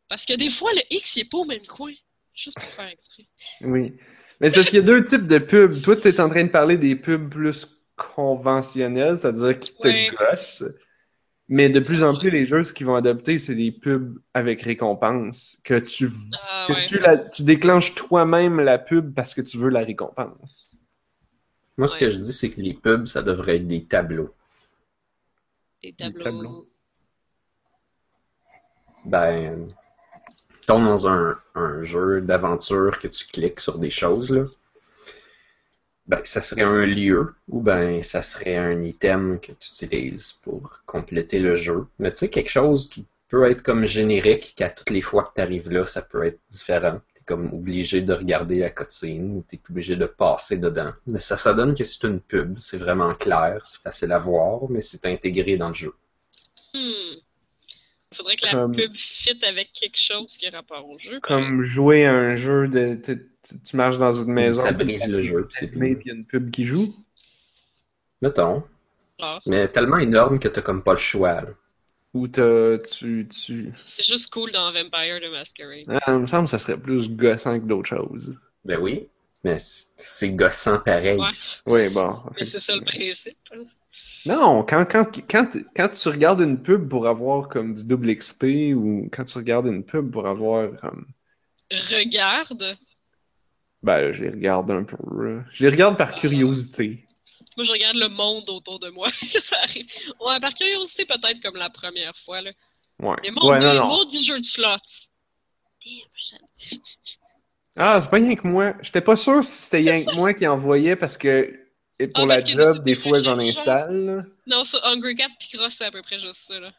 Parce 0.08 0.26
que 0.26 0.34
des 0.34 0.49
fois, 0.49 0.72
le 0.74 0.82
X, 0.91 1.16
il 1.16 1.22
est 1.22 1.30
pas 1.30 1.38
au 1.39 1.45
même 1.45 1.66
coin. 1.66 1.91
Juste 2.34 2.60
pour 2.60 2.70
faire 2.70 2.88
exprès. 2.89 3.26
Oui. 3.62 3.93
Mais 4.41 4.49
c'est 4.49 4.56
parce 4.58 4.70
qu'il 4.70 4.80
y 4.80 4.82
a 4.82 4.86
deux 4.86 5.03
types 5.03 5.26
de 5.28 5.38
pubs. 5.38 5.82
Toi, 5.82 5.95
tu 5.95 6.10
es 6.10 6.20
en 6.20 6.28
train 6.30 6.43
de 6.43 6.49
parler 6.49 6.78
des 6.78 6.95
pubs 6.95 7.30
plus 7.30 7.66
conventionnels, 7.95 9.18
c'est-à-dire 9.18 9.58
qui 9.58 9.74
te 9.74 9.88
Ouais. 9.88 10.10
gossent. 10.20 10.66
Mais 11.47 11.70
de 11.70 11.80
plus 11.80 12.03
en 12.03 12.18
plus, 12.18 12.30
les 12.32 12.45
jeux, 12.45 12.62
ce 12.64 12.74
qu'ils 12.74 12.88
vont 12.88 12.95
adopter, 12.95 13.39
c'est 13.39 13.56
des 13.56 13.72
pubs 13.72 14.20
avec 14.34 14.64
récompense. 14.64 15.58
Que 15.64 15.80
tu, 15.80 16.10
Ah, 16.41 16.66
que 16.68 16.74
ouais. 16.74 16.86
tu, 16.86 16.99
la- 16.99 17.18
tu 17.18 17.43
déclenches 17.43 17.95
toi-même 17.95 18.60
la 18.60 18.78
pub 18.80 19.14
parce 19.14 19.34
que 19.34 19.41
tu 19.41 19.58
veux 19.58 19.70
la 19.70 19.82
récompense. 19.82 20.76
Moi, 21.78 21.88
ce 21.88 21.93
Ouais. 21.93 21.99
que 22.01 22.10
je 22.10 22.18
dis, 22.20 22.34
c'est 22.34 22.49
que 22.51 22.60
les 22.62 22.74
pubs, 22.74 23.06
ça 23.06 23.22
devrait 23.22 23.58
être 23.58 23.68
des 23.68 23.86
tableaux. 23.86 24.34
Des 25.84 25.93
tableaux. 25.93 26.24
tableaux. 26.24 26.70
Ben, 29.06 29.68
tombe 30.66 30.86
dans 30.86 31.07
un, 31.07 31.38
jeu 31.84 32.22
d'aventure 32.22 32.99
que 32.99 33.07
tu 33.07 33.26
cliques 33.28 33.59
sur 33.59 33.78
des 33.78 33.89
choses, 33.89 34.32
là. 34.32 34.45
Ben, 36.07 36.22
ça 36.24 36.41
serait 36.43 36.61
un 36.61 36.86
lieu 36.86 37.34
ou 37.47 37.61
ben 37.61 38.03
ça 38.03 38.22
serait 38.22 38.57
un 38.57 38.84
item 38.84 39.39
que 39.39 39.51
tu 39.53 39.70
utilises 39.70 40.34
pour 40.43 40.82
compléter 40.86 41.39
le 41.39 41.55
jeu. 41.55 41.88
Mais 41.97 42.11
tu 42.11 42.20
sais, 42.20 42.30
quelque 42.30 42.51
chose 42.51 42.88
qui 42.89 43.07
peut 43.28 43.49
être 43.49 43.63
comme 43.63 43.86
générique, 43.86 44.53
qu'à 44.55 44.70
toutes 44.70 44.91
les 44.91 45.01
fois 45.01 45.24
que 45.24 45.34
tu 45.36 45.41
arrives 45.41 45.72
là, 45.72 45.86
ça 45.86 46.03
peut 46.03 46.24
être 46.24 46.39
différent. 46.49 47.01
T'es 47.16 47.22
comme 47.26 47.51
obligé 47.53 48.01
de 48.01 48.13
regarder 48.13 48.59
la 48.59 48.70
cutscene, 48.70 49.38
ou 49.38 49.45
t'es 49.47 49.59
obligé 49.70 49.95
de 49.95 50.05
passer 50.05 50.57
dedans. 50.57 50.93
Mais 51.07 51.20
ça, 51.20 51.38
ça 51.38 51.53
donne 51.55 51.76
que 51.76 51.84
c'est 51.84 52.03
une 52.03 52.22
pub, 52.22 52.59
c'est 52.59 52.78
vraiment 52.78 53.16
clair, 53.16 53.61
c'est 53.66 53.82
facile 53.82 54.11
à 54.11 54.20
voir, 54.20 54.70
mais 54.70 54.82
c'est 54.82 55.05
intégré 55.07 55.57
dans 55.57 55.70
le 55.70 55.74
jeu. 55.74 55.93
Hmm. 56.76 57.16
Il 58.16 58.18
faudrait 58.18 58.38
que 58.38 58.45
la 58.45 58.51
Comme- 58.53 58.76
pub 58.76 58.93
fit 58.95 59.38
avec 59.45 59.74
quelque 59.74 59.99
chose 59.99 60.38
qui 60.38 60.47
a 60.47 60.51
rapport 60.51 60.88
au 60.89 60.97
jeu. 60.99 61.20
Comme 61.20 61.61
jouer 61.61 62.05
à 62.05 62.13
un 62.13 62.38
jeu 62.38 62.70
de. 62.70 62.95
Tu, 62.95 63.28
tu- 63.43 63.59
tu 63.61 63.76
marches 63.76 63.97
dans 63.97 64.13
une 64.13 64.32
maison. 64.32 64.61
ça 64.63 64.72
brise 64.72 65.05
le 65.05 65.20
jeu, 65.22 65.47
puis 65.51 65.68
il 65.76 66.01
y 66.05 66.11
a 66.11 66.13
une 66.13 66.26
pub 66.26 66.49
qui 66.49 66.63
joue. 66.63 66.95
Mettons. 68.22 68.63
Genre, 69.20 69.41
Mais 69.45 69.68
tellement 69.68 69.97
énorme 69.97 70.39
que 70.39 70.47
t'as 70.47 70.61
comme 70.61 70.82
pas 70.84 70.93
le 70.93 70.97
choix. 70.97 71.41
là. 71.41 71.47
Ou 72.13 72.28
t'as- 72.30 72.78
tu. 72.80 73.28
tu... 73.30 73.72
C'est 73.76 74.05
juste 74.05 74.32
cool 74.32 74.51
dans 74.51 74.72
Vampire 74.72 75.20
de 75.22 75.30
Masquerade. 75.30 75.86
Ah, 75.89 76.13
il 76.13 76.20
me 76.20 76.28
semble 76.28 76.45
que 76.45 76.51
ça 76.51 76.57
serait 76.57 76.78
plus 76.80 77.09
gossant 77.09 77.59
que 77.59 77.66
d'autres 77.66 77.89
choses. 77.89 78.38
Ben 78.63 78.80
oui, 78.80 79.07
mais 79.43 79.59
c'est 79.59 79.88
c'est 79.97 80.30
gossant 80.32 80.80
pareil. 80.80 81.20
Ouais, 81.20 81.32
Oui, 81.66 81.89
bon. 81.89 82.18
mais 82.39 82.45
c'est 82.45 82.61
ça 82.61 82.74
le 82.76 82.84
principe. 82.86 83.38
Non, 84.26 84.64
quand, 84.64 84.86
quand, 84.86 85.06
quand, 85.30 85.50
quand 85.76 85.90
tu 85.90 86.10
regardes 86.10 86.42
une 86.42 86.62
pub 86.62 86.90
pour 86.90 87.08
avoir 87.08 87.48
comme 87.48 87.76
du 87.76 87.84
double 87.84 88.16
XP 88.16 88.74
ou 88.76 89.08
quand 89.12 89.24
tu 89.24 89.38
regardes 89.38 89.68
une 89.68 89.84
pub 89.84 90.12
pour 90.12 90.28
avoir 90.28 90.70
comme. 90.80 91.06
Regarde. 91.72 92.78
Ben, 93.84 94.12
je 94.12 94.24
les 94.24 94.30
regarde 94.32 94.72
un 94.72 94.84
peu. 94.84 94.98
Je 95.54 95.64
les 95.64 95.70
regarde 95.70 95.98
par 95.98 96.16
curiosité. 96.16 97.06
Moi, 97.56 97.64
je 97.64 97.72
regarde 97.72 97.98
le 97.98 98.10
monde 98.10 98.50
autour 98.50 98.80
de 98.80 98.90
moi. 98.90 99.08
ça 99.24 99.58
arrive. 99.62 99.86
Ouais, 100.20 100.40
par 100.40 100.54
curiosité, 100.54 101.06
peut-être 101.06 101.40
comme 101.42 101.56
la 101.56 101.70
première 101.70 102.18
fois. 102.18 102.42
Là. 102.42 102.52
Ouais. 103.00 103.16
Mais 103.24 103.32
mon 103.32 103.50
Ouais, 103.50 103.60
non, 103.60 104.06
des 104.06 104.24
jeux 104.24 104.40
de 104.40 104.46
slots. 104.46 105.10
Ah, 107.78 108.00
c'est 108.02 108.10
pas 108.10 108.18
rien 108.18 108.36
que 108.36 108.48
moi. 108.48 108.74
J'étais 108.82 109.02
pas 109.02 109.16
sûr 109.16 109.44
si 109.44 109.64
c'était 109.64 109.78
rien 109.92 110.04
que 110.04 110.16
moi 110.16 110.34
qui 110.34 110.48
envoyait 110.48 110.96
parce 110.96 111.18
que 111.18 111.64
et 112.00 112.08
pour 112.08 112.24
Ah, 112.24 112.28
la 112.28 112.43
job, 112.43 112.84
des 112.84 112.96
des 112.96 113.02
fois, 113.02 113.22
j'en 113.24 113.39
installe. 113.39 114.26
Non, 114.48 114.64
ça, 114.64 114.80
Hungry 114.84 115.16
Cat 115.16 115.30
pis 115.39 115.50
Cross, 115.58 115.76
c'est 115.78 115.86
à 115.86 115.91
peu 115.91 116.02
près 116.02 116.20
juste 116.20 116.36
ça. 116.36 116.60
Là. 116.60 116.72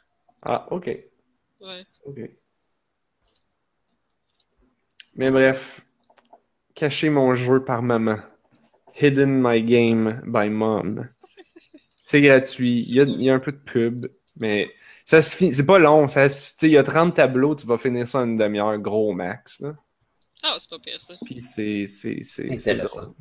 Ah, 0.43 0.67
ok. 0.71 0.87
Ouais. 1.61 1.87
Ok. 2.05 2.19
Mais 5.15 5.31
bref, 5.31 5.81
cacher 6.75 7.09
mon 7.11 7.35
jeu 7.35 7.65
par 7.65 7.83
maman. 7.83 8.19
Hidden 9.01 9.41
my 9.43 9.63
game 9.63 10.23
by 10.27 10.49
mom. 10.51 11.09
C'est 11.97 12.21
gratuit. 12.21 12.83
Il 12.89 12.95
y, 12.95 13.01
a, 13.01 13.05
il 13.05 13.23
y 13.23 13.31
a 13.31 13.35
un 13.35 13.41
peu 13.41 13.53
de 13.53 13.57
pub, 13.59 14.07
mais 14.37 14.71
ça 15.05 15.23
se 15.23 15.35
finit. 15.37 15.55
C'est 15.55 15.67
pas 15.67 15.79
long. 15.79 16.07
Ça 16.09 16.29
se- 16.29 16.51
tu 16.53 16.57
sais, 16.61 16.67
il 16.69 16.73
y 16.73 16.79
a 16.79 16.83
30 16.83 17.15
tableaux, 17.15 17.55
tu 17.57 17.67
vas 17.67 17.79
finir 17.79 18.07
ça 18.07 18.21
en 18.21 18.27
une 18.27 18.37
demi-heure, 18.37 18.79
gros 18.79 19.13
max. 19.13 19.61
Là. 19.61 19.75
Ah, 20.43 20.57
c'est 20.59 20.71
pas 20.71 20.79
pire 20.79 21.01
ça. 21.01 21.15
Puis 21.25 21.41
c'est 21.43 21.87
c'est- 21.87 22.23
c'est- 22.23 22.57
c'est 22.59 22.71
Intéressant. 22.73 23.01
drôle. 23.03 23.15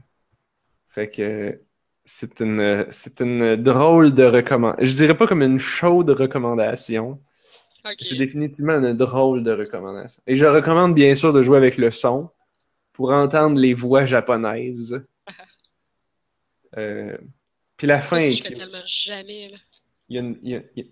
Fait 0.89 1.09
que 1.09 1.59
c'est 2.05 2.39
une, 2.41 2.85
c'est 2.91 3.19
une 3.21 3.55
drôle 3.55 4.13
de 4.13 4.23
recommandation. 4.23 4.85
Je 4.85 4.93
dirais 4.95 5.17
pas 5.17 5.27
comme 5.27 5.41
une 5.41 5.59
chaude 5.59 6.09
recommandation. 6.11 7.21
C'est 7.99 8.15
définitivement 8.17 8.73
une 8.73 8.93
drôle 8.93 9.43
de 9.43 9.51
recommandation. 9.51 10.21
Et 10.25 10.35
je 10.35 10.45
recommande 10.45 10.95
bien 10.95 11.13
sûr 11.15 11.33
de 11.33 11.41
jouer 11.41 11.57
avec 11.57 11.77
le 11.77 11.91
son 11.91 12.29
pour 12.93 13.11
entendre 13.11 13.59
les 13.59 13.73
voix 13.73 14.05
japonaises. 14.05 15.05
Euh, 16.77 17.17
puis 17.77 17.87
la 17.87 18.01
fin 18.01 18.29
Je 18.29 18.43
fais 18.43 18.51
tellement 18.53 18.77
jamais. 18.85 19.47
Là. 19.49 19.57
Il 20.09 20.15
y 20.15 20.19
a 20.19 20.21
une- 20.23 20.37
il 20.43 20.49
y 20.51 20.55
a- 20.55 20.61
il 20.75 20.83
y 20.83 20.87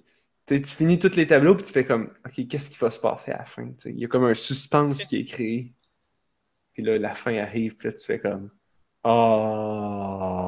a- 0.55 0.59
tu 0.61 0.63
finis 0.65 0.97
tous 0.97 1.15
les 1.17 1.27
tableaux 1.27 1.55
puis 1.55 1.65
tu 1.65 1.73
fais 1.73 1.85
comme 1.85 2.09
OK, 2.25 2.47
qu'est-ce 2.47 2.69
qui 2.69 2.77
va 2.77 2.89
se 2.89 2.99
passer 2.99 3.31
à 3.31 3.39
la 3.39 3.45
fin? 3.45 3.69
Il 3.85 3.99
y 3.99 4.05
a 4.05 4.07
comme 4.07 4.23
un 4.23 4.33
suspense 4.33 5.03
qui 5.03 5.17
est 5.17 5.25
créé. 5.25 5.73
Puis 6.71 6.83
là, 6.83 6.97
la 6.97 7.13
fin 7.13 7.35
arrive, 7.35 7.75
puis 7.75 7.89
là, 7.89 7.93
tu 7.95 8.05
fais 8.05 8.19
comme 8.19 8.49
Oh. 9.03 10.42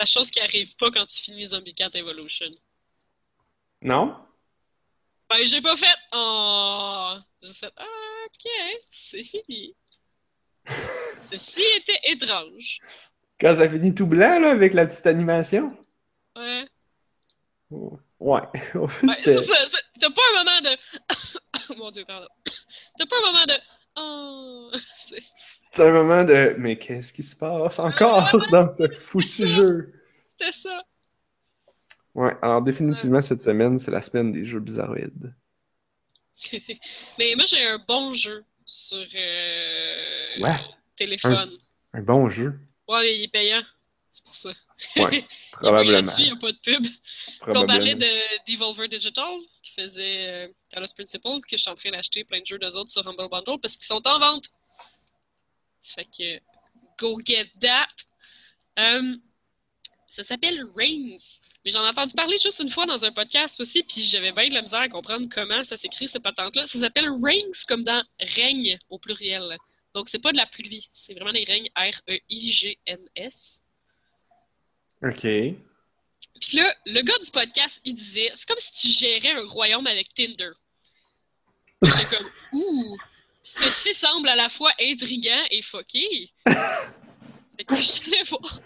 La 0.00 0.06
chose 0.06 0.30
qui 0.30 0.40
arrive 0.40 0.74
pas 0.76 0.90
quand 0.90 1.04
tu 1.04 1.22
finis 1.22 1.46
Zombie 1.48 1.74
Cat 1.74 1.90
Evolution. 1.94 2.50
Non? 3.82 4.16
Ben, 5.28 5.46
j'ai 5.46 5.60
pas 5.60 5.76
fait. 5.76 5.94
Oh. 6.12 7.16
J'ai 7.42 7.52
fait. 7.52 7.72
Ah, 7.76 7.84
ok, 8.26 8.50
c'est 8.96 9.22
fini. 9.22 9.76
Ceci 11.30 11.62
était 11.76 12.00
étrange. 12.04 12.78
Quand 13.40 13.54
ça 13.56 13.68
finit 13.68 13.94
tout 13.94 14.06
blanc, 14.06 14.40
là, 14.40 14.50
avec 14.50 14.72
la 14.74 14.86
petite 14.86 15.06
animation? 15.06 15.76
Ouais. 16.34 16.66
Ouais. 17.70 17.90
Ouais, 18.18 18.40
C'était. 19.16 19.40
ça- 19.42 19.66
ça- 19.66 19.78
T'as 20.00 20.10
pas 20.10 20.22
un 20.34 20.44
moment 20.44 20.60
de. 20.62 21.74
Mon 21.76 21.90
dieu, 21.90 22.04
pardon. 22.06 22.28
T'as 22.98 23.06
pas 23.06 23.16
un 23.18 23.32
moment 23.32 23.46
de. 23.46 23.54
Oh. 23.96 24.70
C'est- 25.36 25.82
un 25.82 25.92
moment 25.92 26.24
de 26.24 26.54
Mais 26.58 26.78
qu'est-ce 26.78 27.12
qui 27.12 27.22
se 27.22 27.36
passe 27.36 27.78
encore 27.78 28.30
dans 28.50 28.68
ce 28.68 28.88
foutu 28.88 29.46
jeu? 29.46 29.92
C'était 30.38 30.52
ça. 30.52 30.82
Ouais, 32.14 32.32
alors 32.42 32.62
définitivement 32.62 33.22
cette 33.22 33.40
semaine, 33.40 33.78
c'est 33.78 33.90
la 33.92 34.02
semaine 34.02 34.32
des 34.32 34.44
jeux 34.44 34.60
bizarroïdes. 34.60 35.34
Mais 37.18 37.34
moi, 37.36 37.44
j'ai 37.44 37.62
un 37.66 37.78
bon 37.86 38.12
jeu 38.14 38.44
sur 38.64 38.98
euh, 38.98 40.40
Ouais, 40.40 40.56
téléphone. 40.96 41.50
un 41.92 42.02
bon 42.02 42.28
jeu, 42.28 42.58
Ouais, 42.88 43.02
mais 43.02 43.18
il 43.18 43.22
est 43.24 43.28
payant. 43.28 43.62
C'est 44.10 44.24
pour 44.24 44.34
ça. 44.34 44.48
Ouais, 44.96 45.08
Il 45.12 45.18
est 45.18 45.26
probablement. 45.52 46.02
gratuit, 46.02 46.24
il 46.24 46.26
n'y 46.26 46.30
a 46.32 46.36
pas 46.36 46.50
de 46.52 46.58
pub. 46.58 46.84
On 47.42 47.44
probablement. 47.52 47.66
parlait 47.66 47.94
de 47.94 48.50
Devolver 48.52 48.88
Digital, 48.88 49.38
qui 49.62 49.72
faisait 49.74 50.26
euh, 50.28 50.48
Talos 50.70 50.92
Principle, 50.96 51.40
que 51.42 51.56
je 51.56 51.56
suis 51.58 51.70
en 51.70 51.74
train 51.76 51.90
d'acheter 51.92 52.24
plein 52.24 52.40
de 52.40 52.46
jeux 52.46 52.58
d'eux 52.58 52.74
autres 52.76 52.90
sur 52.90 53.06
Humble 53.06 53.28
Bundle 53.30 53.60
parce 53.62 53.76
qu'ils 53.76 53.86
sont 53.86 54.02
en 54.06 54.18
vente. 54.18 54.46
Fait 55.82 56.04
que, 56.06 56.40
go 56.98 57.20
get 57.24 57.50
that. 57.60 57.88
Euh, 58.78 59.16
ça 60.06 60.24
s'appelle 60.24 60.66
Reigns. 60.76 61.38
Mais 61.64 61.70
j'en 61.70 61.84
ai 61.84 61.88
entendu 61.88 62.14
parler 62.14 62.36
juste 62.38 62.60
une 62.60 62.68
fois 62.68 62.86
dans 62.86 63.04
un 63.04 63.12
podcast 63.12 63.60
aussi, 63.60 63.82
puis 63.82 64.00
j'avais 64.00 64.32
bien 64.32 64.48
de 64.48 64.54
la 64.54 64.62
misère 64.62 64.80
à 64.80 64.88
comprendre 64.88 65.26
comment 65.30 65.62
ça 65.62 65.76
s'écrit, 65.76 66.08
cette 66.08 66.22
patente-là. 66.22 66.66
Ça 66.66 66.80
s'appelle 66.80 67.10
Reigns 67.22 67.64
comme 67.68 67.84
dans 67.84 68.04
règne 68.20 68.78
au 68.88 68.98
pluriel. 68.98 69.56
Donc, 69.94 70.08
c'est 70.08 70.20
pas 70.20 70.32
de 70.32 70.36
la 70.36 70.46
pluie, 70.46 70.88
c'est 70.92 71.14
vraiment 71.14 71.32
des 71.32 71.44
règnes 71.44 71.68
R-E-I-G-N-S. 71.76 73.62
Ok. 75.02 75.20
Puis 75.20 76.56
là, 76.56 76.74
le 76.86 77.02
gars 77.02 77.18
du 77.22 77.30
podcast, 77.30 77.80
il 77.84 77.94
disait, 77.94 78.30
c'est 78.34 78.48
comme 78.48 78.58
si 78.58 78.72
tu 78.72 78.88
gérais 78.88 79.32
un 79.32 79.46
royaume 79.46 79.86
avec 79.86 80.12
Tinder. 80.14 80.50
J'étais 81.82 82.16
comme, 82.16 82.30
ouh, 82.52 82.96
ceci 83.42 83.94
semble 83.94 84.28
à 84.28 84.36
la 84.36 84.48
fois 84.48 84.72
intriguant 84.80 85.44
et 85.50 85.62
fucké. 85.62 86.30
Fait 86.46 87.64
que 87.66 87.74
je 87.76 88.00
allée 88.06 88.22
voir. 88.28 88.60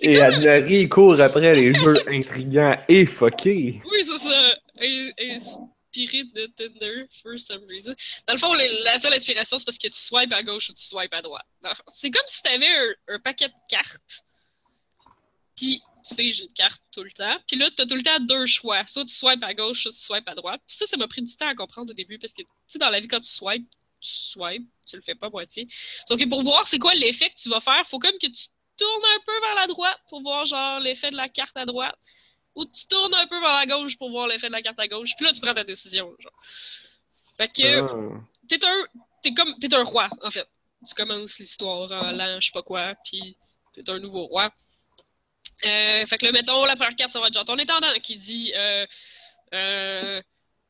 Et 0.00 0.20
Anne-Marie 0.20 0.88
court 0.88 1.20
après 1.20 1.54
les 1.54 1.74
jeux 1.74 1.96
intrigants 2.08 2.76
et 2.88 3.06
fuckés. 3.06 3.82
Oui, 3.90 4.04
c'est 4.04 4.18
ça. 4.28 4.54
In- 4.80 5.10
Inspiré 5.18 6.24
de 6.34 6.46
Tinder, 6.56 7.06
for 7.22 7.38
some 7.38 7.64
reason. 7.68 7.94
Dans 8.26 8.34
le 8.34 8.38
fond, 8.38 8.52
la 8.52 8.98
seule 8.98 9.14
inspiration, 9.14 9.58
c'est 9.58 9.64
parce 9.64 9.78
que 9.78 9.88
tu 9.88 9.98
swipes 9.98 10.32
à 10.32 10.42
gauche 10.42 10.68
ou 10.70 10.74
tu 10.74 10.82
swipes 10.84 11.12
à 11.14 11.22
droite. 11.22 11.46
C'est 11.88 12.10
comme 12.10 12.22
si 12.26 12.42
tu 12.42 12.50
avais 12.50 12.68
un, 12.68 13.14
un 13.14 13.18
paquet 13.18 13.48
de 13.48 13.54
cartes, 13.68 14.22
puis 15.56 15.80
tu 16.06 16.14
piges 16.14 16.40
une 16.40 16.52
carte 16.52 16.80
tout 16.92 17.02
le 17.02 17.10
temps. 17.10 17.36
Puis 17.46 17.56
là, 17.56 17.68
tu 17.70 17.82
as 17.82 17.86
tout 17.86 17.94
le 17.94 18.02
temps 18.02 18.18
deux 18.20 18.46
choix. 18.46 18.86
Soit 18.86 19.04
tu 19.04 19.14
swipes 19.14 19.42
à 19.42 19.54
gauche, 19.54 19.82
soit 19.82 19.92
tu 19.92 19.98
swipes 19.98 20.28
à 20.28 20.34
droite. 20.34 20.60
Puis 20.66 20.76
ça, 20.76 20.86
ça 20.86 20.96
m'a 20.96 21.08
pris 21.08 21.22
du 21.22 21.34
temps 21.36 21.48
à 21.48 21.54
comprendre 21.54 21.90
au 21.90 21.94
début, 21.94 22.18
parce 22.18 22.32
que, 22.32 22.42
tu 22.42 22.48
sais, 22.66 22.78
dans 22.78 22.90
la 22.90 23.00
vie, 23.00 23.08
quand 23.08 23.20
tu 23.20 23.28
swipes, 23.28 23.68
tu 24.00 24.10
swipes, 24.10 24.68
tu 24.86 24.96
le 24.96 25.02
fais 25.02 25.14
pas 25.14 25.28
moitié. 25.30 25.66
Donc, 26.08 26.28
pour 26.28 26.42
voir 26.42 26.66
c'est 26.66 26.78
quoi 26.78 26.94
l'effet 26.94 27.30
que 27.30 27.40
tu 27.40 27.48
vas 27.48 27.60
faire, 27.60 27.86
faut 27.86 27.98
comme 27.98 28.16
que 28.20 28.26
tu 28.28 28.46
tournes 28.76 29.04
un 29.16 29.20
peu 29.26 29.40
vers 29.40 29.54
la 29.56 29.66
droite 29.66 29.98
pour 30.08 30.22
voir, 30.22 30.46
genre, 30.46 30.80
l'effet 30.80 31.10
de 31.10 31.16
la 31.16 31.28
carte 31.28 31.56
à 31.56 31.66
droite 31.66 31.96
ou 32.54 32.64
tu 32.64 32.86
tournes 32.88 33.14
un 33.14 33.26
peu 33.28 33.38
vers 33.40 33.52
la 33.54 33.66
gauche 33.66 33.96
pour 33.96 34.10
voir 34.10 34.26
l'effet 34.26 34.48
de 34.48 34.52
la 34.52 34.62
carte 34.62 34.80
à 34.80 34.88
gauche, 34.88 35.10
puis 35.16 35.24
là 35.26 35.32
tu 35.32 35.40
prends 35.40 35.54
ta 35.54 35.62
décision. 35.62 36.12
Genre. 36.18 36.32
Fait 37.36 37.46
que 37.46 37.80
Ah. 37.80 38.20
t'es 38.48 38.64
un 38.66 38.84
t'es 39.22 39.32
comme 39.32 39.56
t'es 39.60 39.72
un 39.74 39.84
roi 39.84 40.10
en 40.22 40.30
fait. 40.30 40.48
Tu 40.86 40.92
commences 40.94 41.38
l'histoire 41.38 41.90
en 41.92 42.10
l'an 42.10 42.40
je 42.40 42.46
sais 42.46 42.52
pas 42.52 42.62
quoi, 42.62 42.96
puis 43.04 43.36
t'es 43.74 43.88
un 43.88 44.00
nouveau 44.00 44.26
roi. 44.26 44.52
Euh, 45.64 46.06
fait 46.06 46.18
que 46.18 46.26
là, 46.26 46.32
mettons, 46.32 46.64
la 46.64 46.76
première 46.76 46.94
carte, 46.96 47.12
ça 47.12 47.20
va 47.20 47.28
être 47.28 47.34
genre 47.34 47.44
ton 47.44 47.58
intendant 47.58 47.92
qui 48.02 48.16
dit 48.16 48.52
euh, 48.54 48.86
euh, 49.54 50.22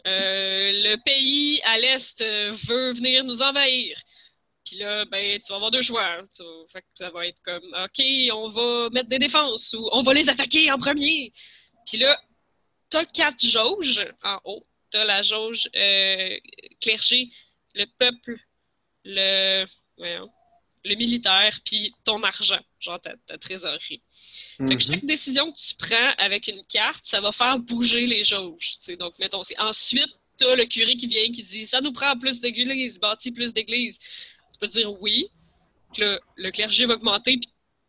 le 0.07 0.97
pays 1.05 1.61
à 1.65 1.79
l'est 1.79 2.23
veut 2.23 2.93
venir 2.93 3.25
nous 3.25 3.43
envahir. 3.43 4.01
Puis 4.65 4.77
là, 4.77 5.05
ben, 5.07 5.39
tu 5.41 5.49
vas 5.51 5.57
avoir 5.57 5.71
deux. 5.71 5.81
Tu 5.81 5.93
vas- 5.93 6.23
fait 6.73 6.81
que 6.83 6.87
ça 6.95 7.11
va 7.11 7.27
être 7.27 7.41
comme, 7.43 7.65
OK, 7.65 8.05
on 8.33 8.49
va 8.49 8.91
mettre 8.91 9.09
des 9.09 9.19
défenses 9.19 9.75
ou 9.79 9.89
on 9.93 10.03
va 10.03 10.15
les 10.15 10.29
attaquer 10.31 10.71
en 10.71 10.79
premier. 10.79 11.33
Puis 11.87 11.99
là, 11.99 12.19
t'as 12.91 13.05
quatre 13.05 13.45
jauges 13.45 14.03
en 14.23 14.39
haut. 14.45 14.65
T'as 14.91 15.05
la 15.05 15.23
jauge 15.23 15.69
clergé, 16.81 17.31
le 17.75 17.85
peuple, 17.99 18.37
le, 19.05 19.67
le 19.99 20.95
militaire, 20.95 21.59
puis 21.65 21.95
ton 22.05 22.23
argent, 22.23 22.61
genre 22.81 23.01
ta, 23.01 23.15
ta 23.27 23.37
trésorerie. 23.37 24.03
Fait 24.59 24.65
que 24.65 24.73
Mhm. 24.75 24.81
chaque 24.81 25.05
décision 25.07 25.53
que 25.53 25.57
tu 25.59 25.75
prends 25.77 26.15
avec 26.19 26.49
une 26.49 26.65
carte, 26.67 27.05
ça 27.07 27.21
va 27.21 27.31
faire 27.33 27.59
bouger 27.61 28.07
les 28.07 28.25
jauges. 28.25 28.79
tu 28.79 28.85
sais. 28.87 28.97
Donc, 28.97 29.19
mettons, 29.21 29.43
c'est 29.45 29.59
ensuite, 29.61 30.09
t'as 30.37 30.55
le 30.57 30.65
curé 30.67 30.97
qui 30.97 31.07
vient 31.07 31.31
qui 31.31 31.43
dit 31.43 31.67
ça 31.67 31.81
nous 31.81 31.93
prend 31.93 32.19
plus 32.19 32.41
d'églises, 32.41 32.99
bâti 32.99 33.31
plus 33.31 33.53
d'églises. 33.53 33.99
Tu 34.01 34.59
peux 34.61 34.67
dire 34.67 35.01
oui, 35.01 35.29
que 35.97 36.01
le, 36.03 36.21
le 36.37 36.51
clergé 36.51 36.87
va 36.87 36.95
augmenter, 36.95 37.39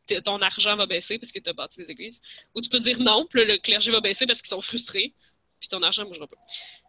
puis 0.07 0.21
ton 0.23 0.41
argent 0.41 0.75
va 0.75 0.85
baisser 0.85 1.17
parce 1.19 1.31
que 1.31 1.39
tu 1.39 1.49
as 1.49 1.53
bâti 1.53 1.77
des 1.77 1.89
églises. 1.91 2.21
Ou 2.55 2.61
tu 2.61 2.69
peux 2.69 2.79
dire 2.79 2.99
non, 2.99 3.25
puis 3.27 3.45
le 3.45 3.57
clergé 3.57 3.91
va 3.91 3.99
baisser 4.01 4.25
parce 4.27 4.41
qu'ils 4.41 4.49
sont 4.49 4.61
frustrés, 4.61 5.13
puis 5.59 5.69
ton 5.69 5.81
argent 5.81 6.03
ne 6.03 6.07
bougera 6.09 6.27
pas. 6.27 6.37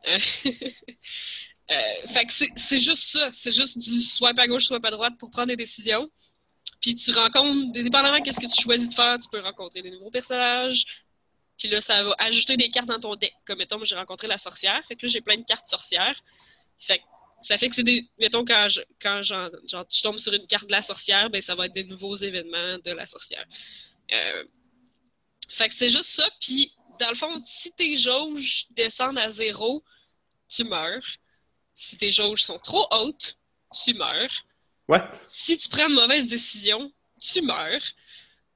Euh, 0.08 0.18
euh, 1.70 2.06
fait 2.08 2.24
que 2.26 2.32
c'est- 2.32 2.52
c'est 2.56 2.78
juste 2.78 3.08
ça. 3.10 3.30
C'est 3.32 3.52
juste 3.54 3.78
du 3.78 4.00
swipe 4.02 4.38
à 4.38 4.46
gauche, 4.46 4.66
swipe 4.66 4.84
à 4.84 4.90
droite 4.90 5.14
pour 5.18 5.30
prendre 5.30 5.48
des 5.48 5.56
décisions. 5.56 6.10
Puis 6.80 6.94
tu 6.94 7.12
rencontres, 7.12 7.72
dépendamment 7.72 8.20
de 8.20 8.30
ce 8.30 8.40
que 8.40 8.46
tu 8.46 8.62
choisis 8.62 8.88
de 8.88 8.94
faire, 8.94 9.18
tu 9.18 9.28
peux 9.28 9.40
rencontrer 9.40 9.82
des 9.82 9.90
nouveaux 9.90 10.10
personnages. 10.10 10.84
Puis 11.58 11.68
là, 11.68 11.80
ça 11.80 12.02
va 12.02 12.14
ajouter 12.18 12.56
des 12.56 12.70
cartes 12.70 12.88
dans 12.88 12.98
ton 12.98 13.16
deck. 13.16 13.34
Comme 13.46 13.58
mettons, 13.58 13.82
j'ai 13.84 13.94
rencontré 13.94 14.26
la 14.26 14.38
sorcière. 14.38 14.82
Fait 14.86 14.96
que 14.96 15.04
là, 15.04 15.12
j'ai 15.12 15.20
plein 15.20 15.36
de 15.36 15.44
cartes 15.44 15.66
sorcières. 15.66 16.18
Fait 16.78 16.98
que 16.98 17.04
ça 17.42 17.58
fait 17.58 17.68
que 17.68 17.74
c'est 17.74 17.82
des. 17.82 18.08
Mettons, 18.18 18.44
quand, 18.44 18.68
je, 18.68 18.80
quand 19.00 19.22
genre, 19.22 19.50
tu 19.88 20.02
tombes 20.02 20.18
sur 20.18 20.32
une 20.32 20.46
carte 20.46 20.66
de 20.66 20.72
la 20.72 20.82
sorcière, 20.82 21.28
ben 21.28 21.42
ça 21.42 21.54
va 21.54 21.66
être 21.66 21.74
des 21.74 21.84
nouveaux 21.84 22.14
événements 22.14 22.78
de 22.78 22.90
la 22.92 23.06
sorcière. 23.06 23.44
Euh, 24.12 24.44
fait 25.50 25.68
que 25.68 25.74
c'est 25.74 25.90
juste 25.90 26.10
ça. 26.10 26.28
Puis, 26.40 26.72
dans 26.98 27.10
le 27.10 27.14
fond, 27.14 27.42
si 27.44 27.72
tes 27.72 27.96
jauges 27.96 28.66
descendent 28.70 29.18
à 29.18 29.28
zéro, 29.28 29.84
tu 30.48 30.64
meurs. 30.64 31.04
Si 31.74 31.98
tes 31.98 32.10
jauges 32.10 32.42
sont 32.42 32.58
trop 32.58 32.86
hautes, 32.90 33.36
tu 33.84 33.94
meurs 33.94 34.30
What? 34.90 35.08
si 35.12 35.56
tu 35.56 35.68
prends 35.68 35.88
une 35.88 35.94
mauvaise 35.94 36.28
décision, 36.28 36.92
tu 37.20 37.42
meurs. 37.42 37.82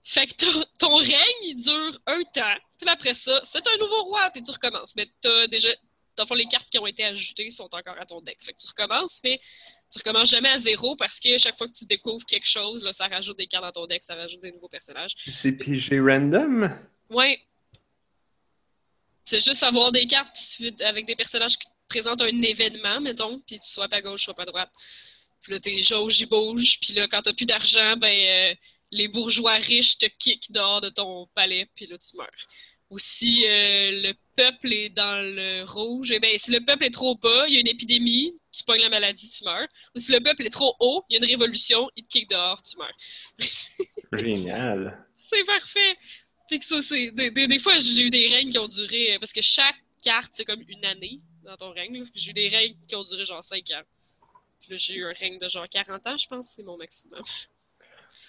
Fait 0.03 0.27
que 0.27 0.35
ton, 0.35 0.65
ton 0.79 0.97
règne, 0.97 1.43
il 1.45 1.55
dure 1.55 2.01
un 2.07 2.23
temps. 2.25 2.59
Puis 2.81 2.89
après 2.89 3.15
ça, 3.15 3.41
c'est 3.45 3.65
un 3.67 3.77
nouveau 3.79 4.03
roi, 4.03 4.31
puis 4.33 4.43
tu 4.43 4.51
recommences. 4.51 4.97
Mais 4.97 5.09
t'as 5.21 5.47
déjà... 5.47 5.69
Dans 6.17 6.25
le 6.25 6.29
fond, 6.29 6.35
les 6.35 6.47
cartes 6.47 6.69
qui 6.71 6.79
ont 6.79 6.87
été 6.87 7.05
ajoutées 7.05 7.51
sont 7.51 7.69
encore 7.73 7.99
à 7.99 8.07
ton 8.07 8.21
deck. 8.21 8.39
Fait 8.41 8.53
que 8.53 8.59
tu 8.59 8.69
recommences, 8.69 9.21
mais 9.23 9.41
tu 9.91 9.99
recommences 9.99 10.31
jamais 10.31 10.49
à 10.49 10.59
zéro 10.59 10.97
parce 10.97 11.21
que 11.21 11.39
chaque 11.39 11.57
fois 11.57 11.69
que 11.69 11.73
tu 11.73 11.87
découvres 11.87 12.25
quelque 12.25 12.49
chose, 12.49 12.83
là, 12.83 12.93
ça 12.93 13.07
rajoute 13.07 13.39
des 13.39 13.47
cartes 13.47 13.65
dans 13.65 13.73
ton 13.83 13.87
deck, 13.87 14.03
ça 14.03 14.17
rajoute 14.17 14.41
des 14.41 14.53
nouveaux 14.53 14.69
personnages. 14.69 15.13
C'est 15.27 15.53
pigé 15.53 16.01
random? 16.01 16.77
Ouais. 17.11 17.41
C'est 19.25 19.43
juste 19.43 19.63
avoir 19.63 19.93
des 19.93 20.07
cartes 20.07 20.37
avec 20.85 21.07
des 21.07 21.17
personnages 21.17 21.59
qui 21.59 21.67
te 21.67 21.73
présentent 21.89 22.23
un 22.23 22.43
événement, 22.43 23.01
mettons, 23.01 23.41
puis 23.41 23.59
tu 23.59 23.69
sois 23.69 23.89
pas 23.89 23.97
à 23.97 24.01
gauche, 24.03 24.25
soit 24.25 24.35
pas 24.35 24.43
à 24.43 24.47
droite. 24.47 24.71
Puis 25.45 25.53
là, 25.53 25.61
tes 25.61 25.83
jauges, 25.83 26.21
ils 26.21 26.27
bougent. 26.27 26.81
Puis 26.81 26.95
là, 26.95 27.07
quand 27.07 27.21
t'as 27.23 27.35
plus 27.35 27.45
d'argent, 27.45 27.97
ben, 27.99 28.09
euh, 28.09 28.55
les 28.91 29.09
bourgeois 29.09 29.55
riches 29.55 29.99
te 29.99 30.07
kickent 30.07 30.51
dehors 30.51 30.81
de 30.81 30.89
ton 30.89 31.29
palais, 31.35 31.69
puis 31.77 31.87
là, 31.87 31.99
tu 31.99 32.17
meurs. 32.17 32.29
Ou 32.91 32.99
si 32.99 33.45
euh, 33.45 33.91
le 34.03 34.15
peuple 34.37 34.73
est 34.73 34.89
dans 34.89 35.21
le 35.23 35.65
rouge, 35.65 36.13
eh 36.13 36.19
ben, 36.19 36.39
si 36.39 36.51
le 36.51 36.65
peuple 36.65 36.85
est 36.85 36.91
trop 36.91 37.15
bas, 37.17 37.45
il 37.47 37.55
y 37.55 37.57
a 37.59 37.61
une 37.61 37.69
épidémie, 37.69 38.35
tu 38.53 38.65
pognes 38.65 38.81
la 38.81 38.89
maladie, 38.89 39.29
tu 39.29 39.45
meurs. 39.45 39.69
Ou 39.95 39.99
si 39.99 40.13
le 40.13 40.21
peuple 40.21 40.47
est 40.47 40.51
trop 40.51 40.75
haut, 40.81 41.05
il 41.09 41.15
y 41.15 41.17
a 41.17 41.25
une 41.25 41.31
révolution, 41.31 41.91
il 41.97 42.05
te 42.05 42.09
kick 42.09 42.31
dehors, 42.31 42.63
tu 42.63 42.79
meurs. 42.79 42.97
Génial. 44.13 45.07
C'est 45.17 45.45
parfait! 45.45 45.99
Fait 46.49 46.59
que 46.59 46.65
ça, 46.65 46.83
c'est. 46.83 47.11
Des, 47.11 47.31
des, 47.31 47.47
des 47.47 47.59
fois, 47.59 47.79
j'ai 47.79 48.03
eu 48.03 48.11
des 48.11 48.29
règnes 48.29 48.51
qui 48.51 48.59
ont 48.59 48.69
duré. 48.69 49.17
Parce 49.19 49.33
que 49.33 49.41
chaque 49.41 49.77
carte, 50.03 50.31
c'est 50.35 50.45
comme 50.45 50.63
une 50.69 50.85
année 50.85 51.21
dans 51.43 51.57
ton 51.57 51.73
règne. 51.73 52.05
J'ai 52.15 52.31
eu 52.31 52.35
des 52.35 52.49
règnes 52.49 52.77
qui 52.87 52.95
ont 52.97 53.03
duré 53.03 53.25
genre 53.25 53.43
5 53.43 53.71
ans. 53.71 53.83
Puis 54.65 54.73
là, 54.73 54.77
j'ai 54.79 54.95
eu 54.95 55.05
un 55.05 55.13
règne 55.13 55.39
de 55.39 55.49
genre 55.49 55.69
40 55.69 56.07
ans, 56.07 56.17
je 56.17 56.27
pense, 56.27 56.53
c'est 56.57 56.63
mon 56.63 56.77
maximum. 56.79 57.23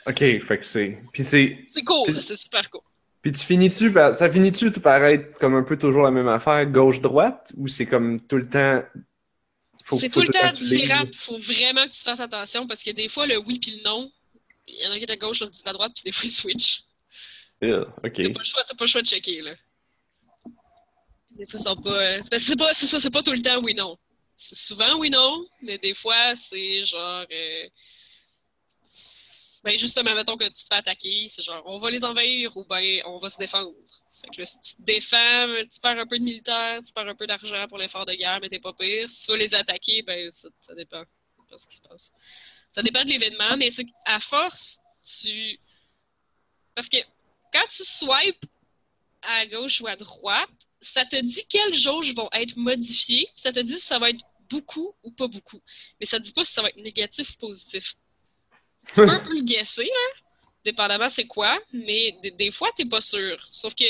Ok, 0.07 0.17
fait 0.19 0.57
que 0.57 0.63
c'est. 0.63 1.01
Puis 1.13 1.23
c'est. 1.23 1.63
C'est 1.67 1.83
cool, 1.83 2.11
Puis- 2.11 2.21
c'est 2.21 2.35
super 2.37 2.69
cool. 2.69 2.81
Puis 3.21 3.31
tu 3.31 3.39
finis-tu 3.39 3.91
par... 3.91 4.13
Ça 4.13 4.29
finit-tu 4.29 4.69
de 4.69 4.79
paraître 4.79 5.39
comme 5.39 5.55
un 5.55 5.63
peu 5.63 5.77
toujours 5.79 6.03
la 6.03 6.11
même 6.11 6.27
affaire, 6.27 6.63
gauche-droite? 6.67 7.53
Ou 7.57 7.67
c'est 7.67 7.87
comme 7.87 8.19
tout 8.27 8.37
le 8.37 8.47
temps. 8.47 8.83
Faut- 9.83 9.97
C'est 9.97 10.09
tout 10.09 10.21
le 10.21 10.27
temps 10.27 10.51
différent. 10.51 11.03
Faut 11.15 11.37
vraiment 11.37 11.87
que 11.87 11.91
tu 11.93 12.01
fasses 12.03 12.19
attention 12.19 12.67
parce 12.67 12.83
que 12.83 12.91
des 12.91 13.07
fois, 13.07 13.25
le 13.25 13.37
oui 13.39 13.57
puis 13.59 13.77
le 13.77 13.83
non, 13.83 14.11
il 14.67 14.75
y 14.83 14.87
en 14.87 14.91
a 14.91 14.97
qui 14.97 15.05
est 15.05 15.11
à 15.11 15.15
gauche, 15.17 15.39
l'autre 15.39 15.53
qui 15.53 15.63
est 15.63 15.67
à 15.69 15.73
droite, 15.73 15.91
puis 15.95 16.03
des 16.03 16.11
fois, 16.11 16.25
ils 16.25 16.29
switch. 16.31 16.83
Yeah, 17.61 17.79
ok. 18.03 18.13
T'as 18.13 18.29
pas 18.29 18.39
le 18.39 18.43
choix, 18.43 18.63
t'as 18.67 18.75
pas 18.75 18.83
le 18.85 18.89
choix 18.89 19.01
de 19.01 19.07
checker, 19.07 19.41
là. 19.41 19.55
Des 21.37 21.47
fois, 21.47 21.59
ils 21.59 21.63
sont 21.63 21.75
pas. 21.81 21.89
euh, 21.89 22.21
que 22.29 22.37
c'est 22.37 22.55
pas, 22.55 22.73
c'est 22.73 22.85
ça, 22.85 22.99
c'est 22.99 23.09
pas 23.11 23.23
tout 23.23 23.31
le 23.31 23.41
temps 23.41 23.59
oui-non. 23.63 23.97
C'est 24.35 24.55
souvent 24.55 24.97
oui-non, 24.97 25.47
mais 25.61 25.77
des 25.77 25.93
fois, 25.93 26.35
c'est 26.35 26.83
genre. 26.85 27.25
euh, 27.31 27.69
Ben, 29.63 29.77
justement, 29.79 30.13
mettons 30.13 30.37
que 30.37 30.45
tu 30.45 30.51
te 30.63 30.67
fais 30.69 30.75
attaquer, 30.75 31.27
c'est 31.27 31.41
genre, 31.41 31.63
on 31.65 31.79
va 31.79 31.89
les 31.89 32.03
envahir 32.05 32.55
ou 32.55 32.63
ben, 32.65 33.01
on 33.05 33.17
va 33.17 33.29
se 33.29 33.37
défendre. 33.39 33.71
Fait 34.21 34.27
que 34.29 34.45
si 34.45 34.59
tu 34.61 34.75
te 34.75 34.81
défends, 34.83 35.47
tu 35.71 35.79
perds 35.81 35.97
un 35.99 36.05
peu 36.05 36.19
de 36.19 36.23
militaire, 36.23 36.81
tu 36.85 36.93
perds 36.93 37.07
un 37.07 37.15
peu 37.15 37.25
d'argent 37.25 37.67
pour 37.67 37.79
l'effort 37.79 38.05
de 38.05 38.13
guerre, 38.13 38.39
mais 38.41 38.49
t'es 38.49 38.59
pas 38.59 38.73
pire. 38.73 39.09
Si 39.09 39.25
tu 39.25 39.31
vas 39.31 39.37
les 39.37 39.55
attaquer, 39.55 40.03
ben, 40.03 40.31
ça, 40.31 40.49
dépend. 40.75 40.99
Ça 41.03 41.43
dépend 41.43 41.57
ce 41.57 41.67
qui 41.67 41.75
se 41.77 41.81
passe. 41.81 42.11
Ça 42.73 42.81
dépend 42.83 43.03
de 43.03 43.09
l'événement, 43.09 43.57
mais 43.57 43.71
c'est 43.71 43.87
à 44.05 44.19
force, 44.19 44.79
tu. 45.03 45.59
Parce 46.75 46.89
que 46.89 46.97
quand 47.51 47.65
tu 47.69 47.83
swipes 47.83 48.45
à 49.23 49.45
gauche 49.47 49.81
ou 49.81 49.87
à 49.87 49.95
droite, 49.95 50.49
ça 50.85 51.05
te 51.05 51.15
dit 51.15 51.45
quelles 51.49 51.73
jauges 51.73 52.13
vont 52.15 52.29
être 52.33 52.55
modifiées, 52.57 53.27
ça 53.35 53.51
te 53.51 53.59
dit 53.59 53.73
si 53.73 53.81
ça 53.81 53.99
va 53.99 54.09
être 54.09 54.23
beaucoup 54.49 54.93
ou 55.03 55.11
pas 55.11 55.27
beaucoup. 55.27 55.61
Mais 55.99 56.05
ça 56.05 56.19
te 56.19 56.23
dit 56.23 56.33
pas 56.33 56.45
si 56.45 56.53
ça 56.53 56.61
va 56.61 56.69
être 56.69 56.77
négatif 56.77 57.31
ou 57.31 57.47
positif. 57.47 57.95
Tu 58.87 58.95
peux 58.95 59.09
un 59.09 59.19
peu 59.19 59.33
le 59.33 59.43
guesser, 59.43 59.85
là, 59.85 60.21
dépendamment 60.63 61.09
c'est 61.09 61.27
quoi, 61.27 61.59
mais 61.73 62.13
des, 62.21 62.31
des 62.31 62.51
fois, 62.51 62.69
t'es 62.75 62.85
pas 62.85 63.01
sûr. 63.01 63.37
Sauf 63.51 63.73
que 63.75 63.85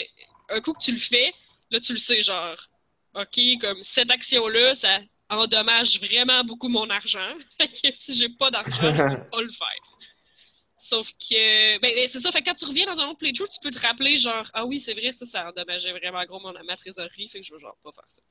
un 0.50 0.62
coup 0.62 0.74
que 0.74 0.84
tu 0.84 0.91
le 0.91 0.98
fais, 0.98 1.34
là, 1.72 1.80
tu 1.80 1.93
le 1.93 2.00
sais, 2.00 2.22
genre, 2.22 2.58
OK, 3.16 3.39
comme 3.62 3.82
cette 3.82 4.12
action-là, 4.12 4.76
ça 4.76 5.00
endommage 5.30 6.00
vraiment 6.00 6.43
beaucoup 6.43 6.68
mon 6.68 6.90
argent. 6.90 7.34
Si 7.94 8.15
j'ai 8.15 8.30
pas 8.30 8.52
d'argent, 8.52 8.94
je 8.94 9.15
peux 9.15 9.30
pas 9.32 9.41
le 9.41 9.49
faire. 9.49 9.94
Sauf 10.86 11.14
que, 11.14 11.80
ben, 11.80 11.95
ben, 11.95 12.07
c'est 12.07 12.20
ça, 12.20 12.32
fait 12.32 12.44
que 12.44 12.45
quand 12.45 12.53
tu 12.53 12.66
reviens 12.66 12.86
dans 12.86 13.02
un 13.02 13.07
autre 13.07 13.18
playthrough, 13.18 13.49
tu 13.49 13.60
peux 13.60 13.72
te 13.72 13.80
rappeler, 13.80 14.18
genre, 14.18 14.48
ah 14.53 14.68
oui, 14.68 14.80
c'est 14.80 14.94
vrai, 14.94 15.12
ça, 15.12 15.26
ça 15.26 15.49
endommageait 15.49 15.91
vraiment 15.94 16.24
gros 16.26 16.40
mon, 16.40 16.53
ma 16.64 16.76
trésorerie, 16.76 17.28
fait 17.28 17.40
que 17.40 17.45
je 17.48 17.53
veux 17.53 17.60
genre 17.60 17.76
pas 17.84 17.90
faire 17.91 18.06
ça. 18.07 18.22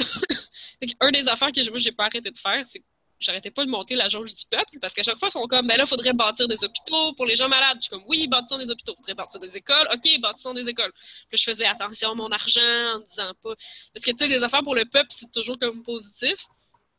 fait 0.80 0.86
que, 0.88 0.92
un 0.98 1.12
des 1.12 1.28
affaires 1.28 1.52
que 1.52 1.70
moi, 1.70 1.78
j'ai 1.78 1.92
pas 1.92 2.06
arrêté 2.06 2.32
de 2.32 2.38
faire, 2.38 2.66
c'est 2.66 2.80
que 2.80 2.84
j'arrêtais 3.20 3.52
pas 3.52 3.64
de 3.64 3.70
monter 3.70 3.94
la 3.94 4.08
jauge 4.08 4.34
du 4.34 4.44
peuple, 4.50 4.80
parce 4.80 4.94
qu'à 4.94 5.04
chaque 5.04 5.16
fois, 5.20 5.28
ils 5.28 5.30
sont 5.30 5.46
comme, 5.46 5.68
ben 5.68 5.76
là, 5.76 5.86
faudrait 5.86 6.12
bâtir 6.12 6.48
des 6.48 6.64
hôpitaux 6.64 7.12
pour 7.12 7.24
les 7.24 7.36
gens 7.36 7.48
malades. 7.48 7.76
Je 7.76 7.82
suis 7.82 7.90
comme, 7.90 8.04
oui, 8.08 8.26
bâtissons 8.26 8.58
des 8.58 8.68
hôpitaux, 8.68 8.96
faudrait 8.96 9.14
bâtir 9.14 9.38
des 9.38 9.56
écoles, 9.56 9.88
ok, 9.94 10.20
bâtissons 10.20 10.54
des 10.54 10.68
écoles. 10.68 10.92
Puis 11.28 11.38
je 11.38 11.44
faisais 11.44 11.66
attention 11.66 12.10
à 12.10 12.14
mon 12.16 12.32
argent 12.32 12.96
en 12.96 12.98
disant 12.98 13.32
pas. 13.44 13.54
Parce 13.94 14.04
que, 14.04 14.10
tu 14.10 14.16
sais, 14.18 14.26
les 14.26 14.42
affaires 14.42 14.64
pour 14.64 14.74
le 14.74 14.86
peuple, 14.86 15.10
c'est 15.10 15.30
toujours 15.30 15.56
comme 15.60 15.84
positif. 15.84 16.46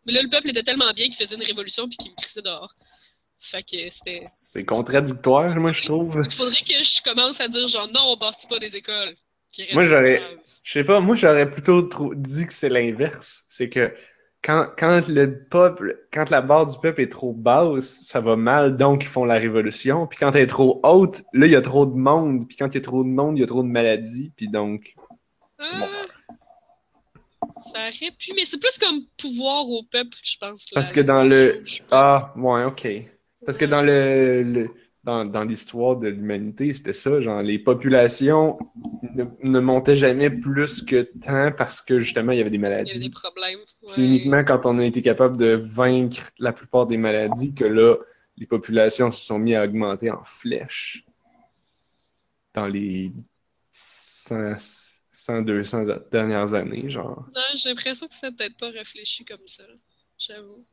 Mais 0.05 0.13
là, 0.13 0.21
le 0.21 0.29
peuple 0.29 0.49
était 0.49 0.63
tellement 0.63 0.93
bien 0.93 1.07
qu'il 1.07 1.17
faisait 1.17 1.35
une 1.35 1.43
révolution 1.43 1.89
puis 1.89 1.97
qu'il 1.97 2.11
me 2.11 2.15
crissait 2.15 2.41
dehors. 2.41 2.73
Fait 3.39 3.61
que 3.63 3.89
c'était. 3.91 4.23
C'est 4.27 4.65
contradictoire, 4.65 5.55
moi, 5.57 5.71
je 5.71 5.83
trouve. 5.83 6.21
Il 6.25 6.31
faudrait 6.33 6.63
que 6.67 6.83
je 6.83 7.01
commence 7.03 7.39
à 7.39 7.47
dire 7.47 7.67
genre 7.67 7.87
non, 7.93 8.01
on 8.13 8.17
bâtit 8.17 8.47
pas 8.47 8.59
des 8.59 8.75
écoles. 8.75 9.15
Moi, 9.73 9.83
j'aurais-. 9.85 10.21
Je 10.63 10.71
sais 10.73 10.83
pas, 10.83 10.99
moi, 10.99 11.15
j'aurais 11.15 11.49
plutôt 11.49 11.81
trop 11.83 12.13
dit 12.13 12.45
que 12.45 12.53
c'est 12.53 12.69
l'inverse. 12.69 13.45
C'est 13.47 13.69
que 13.69 13.93
quand, 14.43 14.67
quand 14.77 15.07
le 15.07 15.43
peuple, 15.45 16.07
quand 16.11 16.29
la 16.29 16.41
barre 16.41 16.65
du 16.65 16.77
peuple 16.79 17.01
est 17.01 17.11
trop 17.11 17.31
basse, 17.33 18.03
ça 18.03 18.19
va 18.21 18.35
mal, 18.35 18.75
donc 18.75 19.03
ils 19.03 19.07
font 19.07 19.25
la 19.25 19.35
révolution. 19.35 20.07
Puis 20.07 20.19
quand 20.19 20.31
elle 20.35 20.43
est 20.43 20.47
trop 20.47 20.79
haute, 20.83 21.23
là, 21.33 21.45
il 21.45 21.51
y 21.51 21.55
a 21.55 21.61
trop 21.61 21.85
de 21.85 21.95
monde. 21.95 22.47
Puis 22.47 22.57
quand 22.57 22.67
il 22.67 22.75
y 22.75 22.77
a 22.77 22.81
trop 22.81 23.03
de 23.03 23.09
monde, 23.09 23.37
il 23.37 23.41
y 23.41 23.43
a 23.43 23.47
trop 23.47 23.63
de 23.63 23.67
maladies. 23.69 24.31
Puis 24.35 24.47
donc. 24.47 24.93
Ah, 25.59 25.87
Ça 27.63 27.79
aurait 27.87 28.11
pu, 28.19 28.33
mais 28.35 28.45
c'est 28.45 28.59
plus 28.59 28.77
comme 28.77 29.01
pouvoir 29.17 29.67
au 29.67 29.83
peuple, 29.83 30.17
je 30.23 30.37
pense. 30.37 30.65
là. 30.71 30.75
Parce 30.75 30.91
que 30.91 30.99
dans 31.01 31.23
le- 31.23 31.63
Ah, 31.91 32.33
ouais, 32.35 32.63
ok. 32.65 32.87
Parce 33.47 33.57
que 33.57 33.65
dans 33.65 33.81
le, 33.81 34.43
le- 34.43 34.69
dans, 35.03 35.25
dans 35.25 35.45
l'histoire 35.45 35.95
de 35.97 36.09
l'humanité, 36.09 36.73
c'était 36.73 36.93
ça, 36.93 37.21
genre 37.21 37.41
les 37.41 37.59
populations 37.59 38.59
ne, 39.15 39.23
ne 39.41 39.59
montaient 39.59 39.97
jamais 39.97 40.29
plus 40.29 40.83
que 40.83 41.03
tant 41.03 41.51
parce 41.53 41.81
que 41.81 41.99
justement 42.01 42.33
il 42.33 42.39
y 42.39 42.41
avait 42.41 42.51
des 42.51 42.57
Il 42.57 42.61
y 42.61 42.65
avait 42.65 42.75
maladies. 42.75 42.99
des 42.99 43.09
problèmes. 43.09 43.59
C'est 43.87 44.01
uniquement 44.03 44.43
quand 44.43 44.65
on 44.65 44.77
a 44.79 44.85
été 44.85 45.01
capable 45.01 45.37
de 45.37 45.55
vaincre 45.55 46.31
la 46.39 46.53
plupart 46.53 46.87
des 46.87 46.97
maladies 46.97 47.55
que 47.55 47.65
là, 47.65 47.95
les 48.37 48.45
populations 48.47 49.11
se 49.11 49.25
sont 49.25 49.39
mis 49.39 49.55
à 49.55 49.63
augmenter 49.63 50.11
en 50.11 50.23
flèche. 50.25 51.05
dans 52.53 52.67
les 52.67 53.11
100, 53.71 54.55
100 55.11 55.41
200 55.41 55.83
dernières 56.11 56.53
années, 56.53 56.89
genre. 56.89 57.25
Non, 57.35 57.41
j'ai 57.55 57.69
l'impression 57.69 58.07
que 58.07 58.13
c'est 58.13 58.35
peut-être 58.35 58.57
pas 58.57 58.69
réfléchi 58.69 59.25
comme 59.25 59.47
ça. 59.47 59.63
J'avoue. 60.17 60.65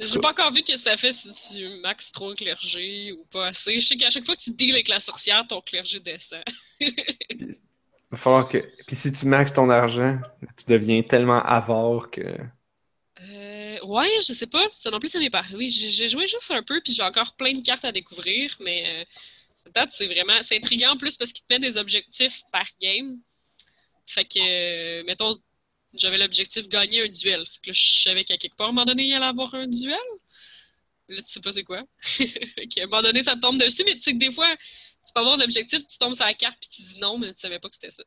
J'ai 0.00 0.18
pas 0.20 0.30
encore 0.30 0.52
vu 0.52 0.62
que 0.62 0.76
ça 0.76 0.96
fait 0.96 1.12
si 1.12 1.56
tu 1.56 1.68
max 1.80 2.12
trop 2.12 2.30
le 2.30 2.34
clergé 2.34 3.12
ou 3.12 3.24
pas 3.26 3.48
assez. 3.48 3.78
Je 3.80 3.86
sais 3.86 3.96
qu'à 3.96 4.10
chaque 4.10 4.24
fois 4.24 4.36
que 4.36 4.42
tu 4.42 4.50
deals 4.52 4.72
avec 4.72 4.88
la 4.88 5.00
sorcière, 5.00 5.46
ton 5.46 5.60
clergé 5.60 6.00
descend. 6.00 6.42
Il 6.80 7.56
va 8.10 8.18
falloir 8.18 8.48
que. 8.48 8.58
Puis 8.86 8.96
si 8.96 9.12
tu 9.12 9.26
maxes 9.26 9.52
ton 9.52 9.70
argent, 9.70 10.18
tu 10.56 10.66
deviens 10.66 11.02
tellement 11.02 11.42
avare 11.42 12.10
que. 12.10 12.20
Euh, 13.20 13.78
ouais, 13.84 14.10
je 14.26 14.32
sais 14.32 14.46
pas. 14.46 14.66
Ça 14.74 14.90
non 14.90 15.00
plus, 15.00 15.08
ça 15.08 15.18
m'est 15.18 15.30
pas 15.30 15.40
arrivé. 15.40 15.68
J'ai 15.68 16.08
joué 16.08 16.26
juste 16.26 16.50
un 16.50 16.62
peu, 16.62 16.80
puis 16.80 16.92
j'ai 16.92 17.02
encore 17.02 17.34
plein 17.34 17.54
de 17.54 17.62
cartes 17.62 17.84
à 17.84 17.92
découvrir, 17.92 18.56
mais 18.60 18.84
euh, 18.86 19.04
peut-être 19.64 19.92
c'est 19.92 20.06
vraiment. 20.06 20.40
C'est 20.42 20.56
intriguant 20.56 20.92
en 20.92 20.96
plus 20.96 21.16
parce 21.16 21.32
qu'il 21.32 21.44
te 21.44 21.52
met 21.52 21.60
des 21.60 21.76
objectifs 21.76 22.42
par 22.52 22.66
game. 22.80 23.18
Fait 24.06 24.24
que, 24.24 24.38
euh, 24.38 25.04
mettons, 25.04 25.36
j'avais 25.94 26.18
l'objectif 26.18 26.68
gagner 26.68 27.02
un 27.02 27.08
duel. 27.08 27.40
Là, 27.66 27.72
je 27.72 28.00
savais 28.02 28.24
qu'à 28.24 28.36
quelque 28.38 28.56
part, 28.56 28.68
à 28.68 28.70
un 28.70 28.72
moment 28.72 28.84
donné, 28.86 29.04
il 29.04 29.14
allait 29.14 29.26
avoir 29.26 29.54
un 29.54 29.66
duel. 29.66 29.98
Là, 31.08 31.22
tu 31.22 31.32
sais 31.32 31.40
pas 31.40 31.52
c'est 31.52 31.64
quoi. 31.64 31.82
qu'à 32.70 32.82
un 32.82 32.86
moment 32.86 33.02
donné, 33.02 33.22
ça 33.22 33.34
te 33.34 33.40
tombe 33.40 33.58
dessus, 33.58 33.82
mais 33.84 33.94
tu 33.94 34.00
sais 34.02 34.12
que 34.12 34.18
des 34.18 34.30
fois, 34.32 34.54
tu 34.56 35.12
peux 35.14 35.20
avoir 35.20 35.36
l'objectif, 35.38 35.86
tu 35.86 35.96
tombes 35.98 36.14
sur 36.14 36.24
la 36.26 36.34
carte, 36.34 36.58
puis 36.60 36.68
tu 36.68 36.82
dis 36.82 37.00
non, 37.00 37.18
mais 37.18 37.32
tu 37.32 37.40
savais 37.40 37.58
pas 37.58 37.68
que 37.68 37.74
c'était 37.74 37.90
ça. 37.90 38.02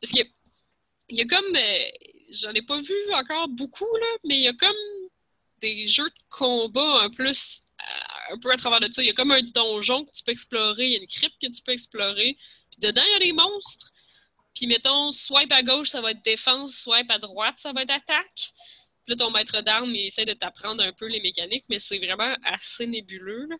Parce 0.00 0.12
que, 0.12 0.20
il 1.10 1.18
y 1.18 1.22
a 1.22 1.26
comme. 1.26 1.56
euh, 1.56 1.84
J'en 2.32 2.52
ai 2.52 2.62
pas 2.62 2.78
vu 2.80 2.94
encore 3.14 3.48
beaucoup, 3.48 3.86
là, 4.00 4.06
mais 4.24 4.36
il 4.38 4.42
y 4.44 4.48
a 4.48 4.52
comme 4.54 4.76
des 5.60 5.86
jeux 5.86 6.08
de 6.08 6.14
combat 6.30 7.02
un 7.02 7.10
plus. 7.10 7.62
euh, 7.80 8.34
un 8.34 8.38
peu 8.38 8.50
à 8.52 8.56
travers 8.56 8.80
de 8.80 8.92
ça. 8.92 9.02
Il 9.02 9.06
y 9.08 9.10
a 9.10 9.14
comme 9.14 9.32
un 9.32 9.42
donjon 9.42 10.04
que 10.04 10.12
tu 10.12 10.22
peux 10.24 10.32
explorer, 10.32 10.86
il 10.86 10.92
y 10.92 10.96
a 10.96 10.98
une 11.00 11.06
crypte 11.08 11.36
que 11.42 11.48
tu 11.48 11.62
peux 11.62 11.72
explorer. 11.72 12.36
Puis 12.70 12.80
dedans, 12.80 13.02
il 13.06 13.12
y 13.12 13.16
a 13.16 13.18
des 13.26 13.32
monstres. 13.32 13.90
Puis 14.54 14.66
mettons, 14.66 15.12
swipe 15.12 15.52
à 15.52 15.62
gauche, 15.62 15.88
ça 15.90 16.00
va 16.00 16.10
être 16.10 16.22
défense, 16.24 16.74
swipe 16.74 17.10
à 17.10 17.18
droite, 17.18 17.54
ça 17.58 17.72
va 17.72 17.82
être 17.82 17.90
attaque. 17.90 18.52
Puis 19.04 19.14
là, 19.14 19.16
ton 19.16 19.30
maître 19.30 19.60
d'armes, 19.62 19.90
il 19.90 20.06
essaie 20.06 20.24
de 20.24 20.32
t'apprendre 20.34 20.82
un 20.82 20.92
peu 20.92 21.06
les 21.06 21.20
mécaniques, 21.20 21.64
mais 21.68 21.78
c'est 21.78 21.98
vraiment 21.98 22.34
assez 22.44 22.86
nébuleux. 22.86 23.46
Là. 23.48 23.56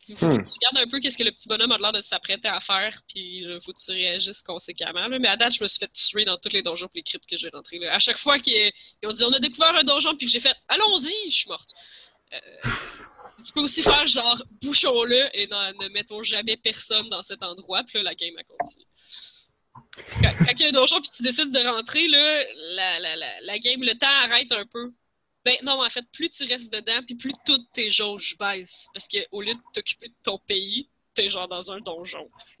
Puis 0.00 0.16
faut 0.16 0.26
Hmm. 0.26 0.38
que 0.38 0.42
tu 0.42 0.52
regardes 0.52 0.78
un 0.78 0.90
peu 0.90 0.98
qu'est-ce 0.98 1.16
que 1.16 1.22
le 1.22 1.30
petit 1.30 1.48
bonhomme 1.48 1.70
a 1.72 1.78
l'air 1.78 1.92
de 1.92 2.00
s'apprêter 2.00 2.48
à 2.48 2.58
faire, 2.58 3.00
puis 3.08 3.46
euh, 3.46 3.60
faut 3.60 3.72
que 3.72 3.80
tu 3.80 3.92
réagisses 3.92 4.42
conséquemment. 4.42 5.06
Là. 5.06 5.18
Mais 5.20 5.28
à 5.28 5.36
date, 5.36 5.54
je 5.54 5.62
me 5.62 5.68
suis 5.68 5.78
fait 5.78 5.92
tuer 5.92 6.24
dans 6.24 6.36
tous 6.38 6.48
les 6.50 6.62
donjons 6.62 6.86
et 6.88 6.98
les 6.98 7.02
cryptes 7.02 7.28
que 7.28 7.36
j'ai 7.36 7.48
rentrés. 7.50 7.78
Là. 7.78 7.94
À 7.94 8.00
chaque 8.00 8.18
fois 8.18 8.38
qu'ils 8.40 8.72
ils 9.02 9.08
ont 9.08 9.12
dit 9.12 9.22
on 9.24 9.32
a 9.32 9.38
découvert 9.38 9.74
un 9.76 9.84
donjon, 9.84 10.16
puis 10.16 10.26
que 10.26 10.32
j'ai 10.32 10.40
fait 10.40 10.56
allons-y, 10.68 11.30
je 11.30 11.34
suis 11.36 11.48
morte. 11.48 11.70
Euh, 12.32 12.38
tu 13.46 13.52
peux 13.52 13.60
aussi 13.60 13.82
faire 13.82 14.06
genre 14.06 14.42
bouchons-le 14.60 15.28
et 15.34 15.46
ne 15.46 15.88
mettons 15.90 16.22
jamais 16.22 16.56
personne 16.56 17.08
dans 17.08 17.22
cet 17.22 17.42
endroit, 17.42 17.84
puis 17.84 17.98
là, 17.98 18.04
la 18.04 18.14
game 18.14 18.36
a 18.38 18.44
continué. 18.44 18.86
Quand, 20.22 20.32
quand 20.38 20.52
il 20.52 20.60
y 20.60 20.64
a 20.64 20.68
un 20.68 20.72
donjon 20.72 21.00
puis 21.00 21.10
tu 21.10 21.22
décides 21.22 21.50
de 21.50 21.58
rentrer, 21.58 22.06
là, 22.08 22.44
la, 22.74 23.00
la, 23.00 23.16
la, 23.16 23.40
la 23.42 23.58
game, 23.58 23.82
le 23.82 23.94
temps 23.94 24.06
arrête 24.08 24.52
un 24.52 24.64
peu. 24.66 24.92
Ben 25.44 25.56
non, 25.64 25.82
en 25.84 25.88
fait, 25.90 26.04
plus 26.12 26.30
tu 26.30 26.44
restes 26.44 26.72
dedans, 26.72 27.02
puis 27.04 27.16
plus 27.16 27.32
toutes 27.44 27.70
tes 27.72 27.90
jauges 27.90 28.36
baissent. 28.38 28.86
Parce 28.94 29.08
que 29.08 29.18
au 29.32 29.42
lieu 29.42 29.54
de 29.54 29.60
t'occuper 29.72 30.08
de 30.08 30.14
ton 30.22 30.38
pays, 30.46 30.88
t'es 31.14 31.28
genre 31.28 31.48
dans 31.48 31.72
un 31.72 31.80
donjon. 31.80 32.30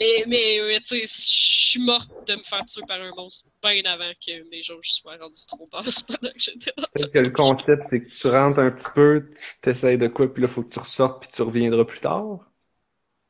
mais, 0.00 0.60
mais 0.66 0.80
tu 0.80 0.98
sais, 0.98 1.02
je 1.06 1.68
suis 1.70 1.82
morte 1.82 2.10
de 2.26 2.34
me 2.34 2.42
faire 2.42 2.64
tuer 2.66 2.82
par 2.86 3.00
un 3.00 3.10
monstre 3.16 3.48
bien 3.62 3.82
avant 3.86 4.12
que 4.24 4.48
mes 4.50 4.62
jauges 4.62 4.90
soient 4.90 5.16
rendues 5.16 5.46
trop 5.46 5.66
basses 5.72 6.02
pendant 6.06 6.32
que 6.32 6.38
j'étais 6.40 6.72
dans 6.76 6.84
Peut-être 6.94 7.12
que 7.12 7.18
le 7.18 7.30
concept, 7.30 7.84
c'est 7.84 8.04
que 8.04 8.10
tu 8.10 8.28
rentres 8.28 8.58
un 8.58 8.70
petit 8.70 8.90
peu, 8.94 9.30
t'essayes 9.60 9.98
de 9.98 10.08
quoi, 10.08 10.32
puis 10.32 10.42
là, 10.42 10.48
faut 10.48 10.62
que 10.62 10.70
tu 10.70 10.78
ressortes, 10.78 11.22
puis 11.22 11.30
tu 11.34 11.42
reviendras 11.42 11.84
plus 11.84 12.00
tard. 12.00 12.40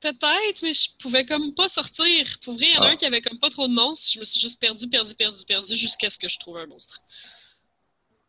Peut-être, 0.03 0.63
mais 0.63 0.73
je 0.75 0.91
pouvais 0.99 1.25
comme 1.25 1.55
pas 1.55 1.69
sortir. 1.69 2.39
Pour 2.45 2.55
vrai, 2.55 2.67
il 2.67 2.75
y 2.75 2.79
en 2.79 2.83
a 2.83 2.87
Ah. 2.89 2.91
un 2.91 2.97
qui 2.97 3.07
avait 3.07 3.23
comme 3.23 3.39
pas 3.39 3.51
trop 3.51 3.69
de 3.69 3.73
monstres. 3.73 4.09
Je 4.13 4.19
me 4.19 4.25
suis 4.25 4.41
juste 4.41 4.59
perdu, 4.61 4.89
perdu, 4.89 5.15
perdu, 5.15 5.45
perdu 5.47 5.77
jusqu'à 5.77 6.11
ce 6.11 6.19
que 6.19 6.29
je 6.29 6.39
trouve 6.39 6.57
un 6.59 6.67
monstre. 6.67 7.01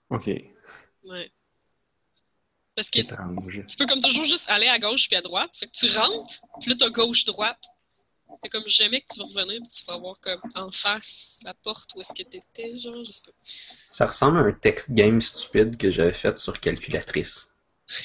Ok. 0.10 0.28
Ouais. 1.04 1.32
Parce 2.76 2.90
que 2.90 3.00
tu 3.02 3.78
peux 3.78 3.86
comme 3.88 4.02
toujours 4.02 4.26
juste 4.26 4.46
aller 4.50 4.68
à 4.68 4.80
gauche 4.80 5.08
puis 5.08 5.16
à 5.18 5.22
droite. 5.22 5.56
Fait 5.58 5.68
que 5.68 5.72
tu 5.72 5.88
rentres, 5.96 6.42
puis 6.62 6.70
là 6.72 6.76
t'as 6.80 6.90
gauche-droite. 6.90 7.64
Fait 8.42 8.50
comme 8.50 8.68
jamais 8.68 9.02
que 9.02 9.14
tu 9.14 9.20
vas 9.20 9.26
revenir 9.26 9.60
puis 9.62 9.70
tu 9.70 9.84
vas 9.86 9.98
voir 9.98 10.20
comme 10.20 10.42
en 10.56 10.72
face 10.72 11.40
la 11.44 11.54
porte 11.54 11.92
où 11.96 12.02
est-ce 12.02 12.14
que 12.14 12.24
t'étais, 12.24 12.78
genre, 12.80 13.04
je 13.06 13.12
sais 13.12 13.22
pas. 13.24 13.32
Ça 13.90 14.08
ressemble 14.08 14.38
à 14.40 14.42
un 14.42 14.54
text 14.54 14.92
game 14.92 15.22
stupide 15.22 15.78
que 15.78 15.92
j'avais 15.92 16.14
fait 16.14 16.38
sur 16.40 16.60
calculatrice. 16.60 17.48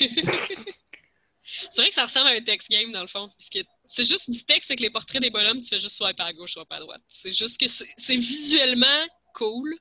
C'est 1.49 1.81
vrai 1.81 1.89
que 1.89 1.95
ça 1.95 2.05
ressemble 2.05 2.29
à 2.29 2.33
un 2.33 2.43
text 2.43 2.71
game 2.71 2.93
dans 2.93 3.01
le 3.01 3.07
fond, 3.07 3.31
puisque 3.39 3.67
c'est 3.87 4.05
juste 4.05 4.31
du 4.31 4.45
texte 4.45 4.71
avec 4.71 4.81
les 4.81 4.91
portraits 4.91 5.23
des 5.23 5.31
bonhommes, 5.31 5.61
tu 5.61 5.69
fais 5.69 5.81
juste 5.81 5.97
swipe 5.97 6.21
à 6.21 6.33
gauche, 6.35 6.53
swipe 6.53 6.71
à 6.71 6.79
droite. 6.79 7.01
C'est 7.09 7.33
juste 7.33 7.59
que 7.59 7.67
c'est 7.69 8.17
visuellement 8.17 9.07
cool 9.35 9.75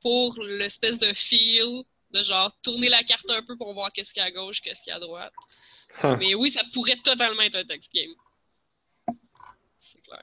pour 0.00 0.38
l'espèce 0.40 0.98
de 0.98 1.12
feel 1.12 1.82
de 2.12 2.22
genre 2.22 2.50
tourner 2.62 2.88
la 2.88 3.02
carte 3.02 3.28
un 3.28 3.42
peu 3.42 3.56
pour 3.56 3.74
voir 3.74 3.92
qu'est-ce 3.92 4.14
qu'il 4.14 4.20
y 4.20 4.24
a 4.24 4.28
à 4.28 4.30
gauche, 4.30 4.60
qu'est-ce 4.60 4.82
qu'il 4.82 4.90
y 4.90 4.94
a 4.94 4.96
à 4.96 5.00
droite. 5.00 5.32
Huh. 6.02 6.16
Mais 6.18 6.34
oui, 6.34 6.50
ça 6.50 6.62
pourrait 6.72 6.96
totalement 7.02 7.42
être 7.42 7.56
un 7.56 7.64
text 7.64 7.92
game. 7.92 8.14
C'est 9.78 10.02
clair. 10.02 10.22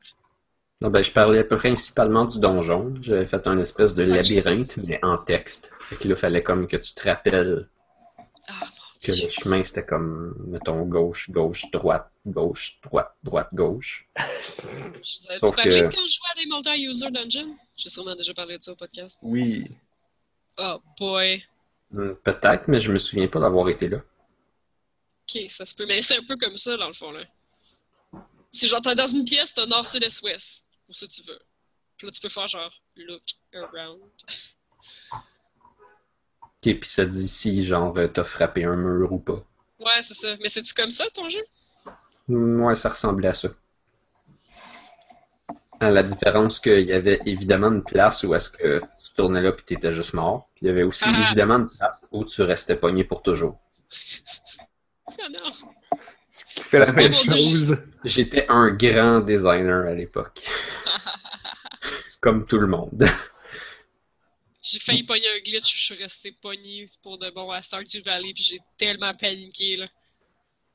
Non, 0.82 0.90
ben, 0.90 1.04
je 1.04 1.12
parlais 1.12 1.44
principalement 1.44 2.26
du 2.26 2.40
donjon. 2.40 2.96
J'avais 3.02 3.28
fait 3.28 3.46
un 3.48 3.60
espèce 3.60 3.94
de 3.94 4.04
labyrinthe, 4.04 4.78
mais 4.78 5.00
en 5.04 5.18
texte. 5.18 5.72
Fait 5.82 5.96
que 5.96 6.08
là, 6.08 6.16
fallait 6.16 6.44
comme 6.44 6.68
que 6.68 6.78
tu 6.78 6.94
te 6.94 7.08
rappelles 7.08 7.70
Ah 8.48 8.68
que 9.06 9.24
le 9.24 9.30
chemin, 9.30 9.64
c'était 9.64 9.86
comme, 9.86 10.36
mettons, 10.48 10.82
gauche, 10.86 11.30
gauche, 11.30 11.66
droite, 11.72 12.10
gauche, 12.26 12.80
droite, 12.82 13.16
droite, 13.24 13.50
gauche. 13.54 14.08
Je- 14.18 15.34
Tu 15.40 15.56
parlais 15.56 15.82
que- 15.82 15.96
quand 15.96 16.08
je 16.08 16.14
jouais 16.14 16.32
à 16.32 16.36
des 16.36 16.46
multi-user 16.46 17.12
dungeons? 17.12 17.56
J'ai 17.78 17.90
sûrement 17.90 18.16
déjà 18.16 18.34
parlé 18.34 18.58
de 18.58 18.64
ça 18.64 18.72
au 18.72 18.76
podcast. 18.76 19.18
Oui. 19.22 19.66
Oh 20.58 20.80
boy. 21.00 21.44
Hmm, 21.92 22.14
Peut-être, 22.24 22.68
mais 22.68 22.80
je 22.80 22.92
me 22.92 22.98
souviens 22.98 23.28
pas 23.28 23.40
d'avoir 23.40 23.70
été 23.70 23.88
là. 23.90 23.98
Ok, 25.28 25.42
ça 25.50 25.66
se 25.66 25.76
peut. 25.76 25.86
Mais 25.88 26.02
c'est 26.02 26.18
un 26.18 26.24
peu 26.24 26.36
comme 26.38 26.58
ça, 26.58 26.78
dans 26.78 26.88
le 26.88 26.94
fond, 26.94 27.12
là. 27.12 27.24
Si 28.52 28.68
j'entends 28.68 28.96
dans 28.96 29.08
une 29.08 29.26
pièce, 29.26 29.54
t'as 29.54 29.66
nord, 29.66 29.88
sud, 29.88 30.04
est, 30.04 30.22
ouest. 30.24 30.66
Ou 30.88 30.94
si 30.94 31.08
tu 31.10 31.22
veux. 31.24 31.40
Puis 31.98 32.08
là, 32.08 32.12
tu 32.12 32.22
peux 32.22 32.30
faire 32.30 32.48
genre 32.48 32.74
look 32.96 33.24
around. 33.54 34.02
Ok, 36.66 36.80
puis 36.80 36.90
ça 36.90 37.06
dit 37.06 37.28
si, 37.28 37.64
genre, 37.64 37.98
euh, 37.98 38.08
t'as 38.08 38.24
frappé 38.24 38.64
un 38.66 38.76
mur 38.76 39.12
ou 39.14 39.20
pas. 39.20 39.44
Ouais, 39.80 40.02
c'est 40.04 40.14
ça. 40.16 40.36
Mais 40.42 40.50
c'est-tu 40.50 40.74
comme 40.74 40.92
ça, 40.92 41.06
ton 41.14 41.30
jeu? 41.30 41.42
Hmm, 42.28 42.62
Ouais, 42.62 42.76
ça 42.76 42.90
ressemblait 42.90 43.28
à 43.30 43.34
ça. 43.34 43.50
À 45.80 45.92
la 45.92 46.04
différence 46.04 46.60
qu'il 46.60 46.88
y 46.88 46.94
avait 46.94 47.20
évidemment 47.26 47.68
une 47.68 47.84
place 47.84 48.24
où 48.24 48.34
est-ce 48.34 48.50
que 48.50 48.80
tu 48.80 49.14
tournais 49.16 49.42
là 49.42 49.52
puis 49.52 49.66
t'étais 49.66 49.94
juste 49.94 50.14
mort. 50.14 50.48
Puis 50.56 50.66
il 50.66 50.68
y 50.70 50.72
avait 50.72 50.84
aussi 50.84 51.04
Ah. 51.06 51.26
évidemment 51.28 51.56
une 51.56 51.70
place 51.70 52.06
où 52.12 52.24
tu 52.24 52.42
restais 52.42 52.76
pogné 52.76 53.04
pour 53.04 53.22
toujours. 53.22 53.60
Ah 55.20 55.30
non. 55.30 55.52
Ce 56.32 56.46
qui 56.46 56.60
fait 56.62 56.80
la 56.80 56.86
Parce 56.86 56.98
même 56.98 57.14
chose. 57.14 57.78
J'étais 58.04 58.48
un 58.50 58.72
grand 58.72 59.20
designer 59.20 59.86
à 59.86 59.94
l'époque. 59.94 60.42
Comme 62.22 62.44
tout 62.44 62.58
le 62.58 62.66
monde. 62.66 63.08
J'ai 64.66 64.80
failli 64.80 65.04
pogner 65.04 65.28
un 65.28 65.40
glitch, 65.42 65.76
je 65.76 65.84
suis 65.84 65.96
resté 65.96 66.32
pogné 66.32 66.90
pour 67.04 67.20
de 67.20 67.30
bon 67.30 67.52
à 67.52 67.62
Stardew 67.62 68.02
Valley, 68.04 68.34
puis 68.34 68.44
j'ai 68.44 68.60
tellement 68.80 69.14
paniqué, 69.14 69.76
là. 69.76 69.88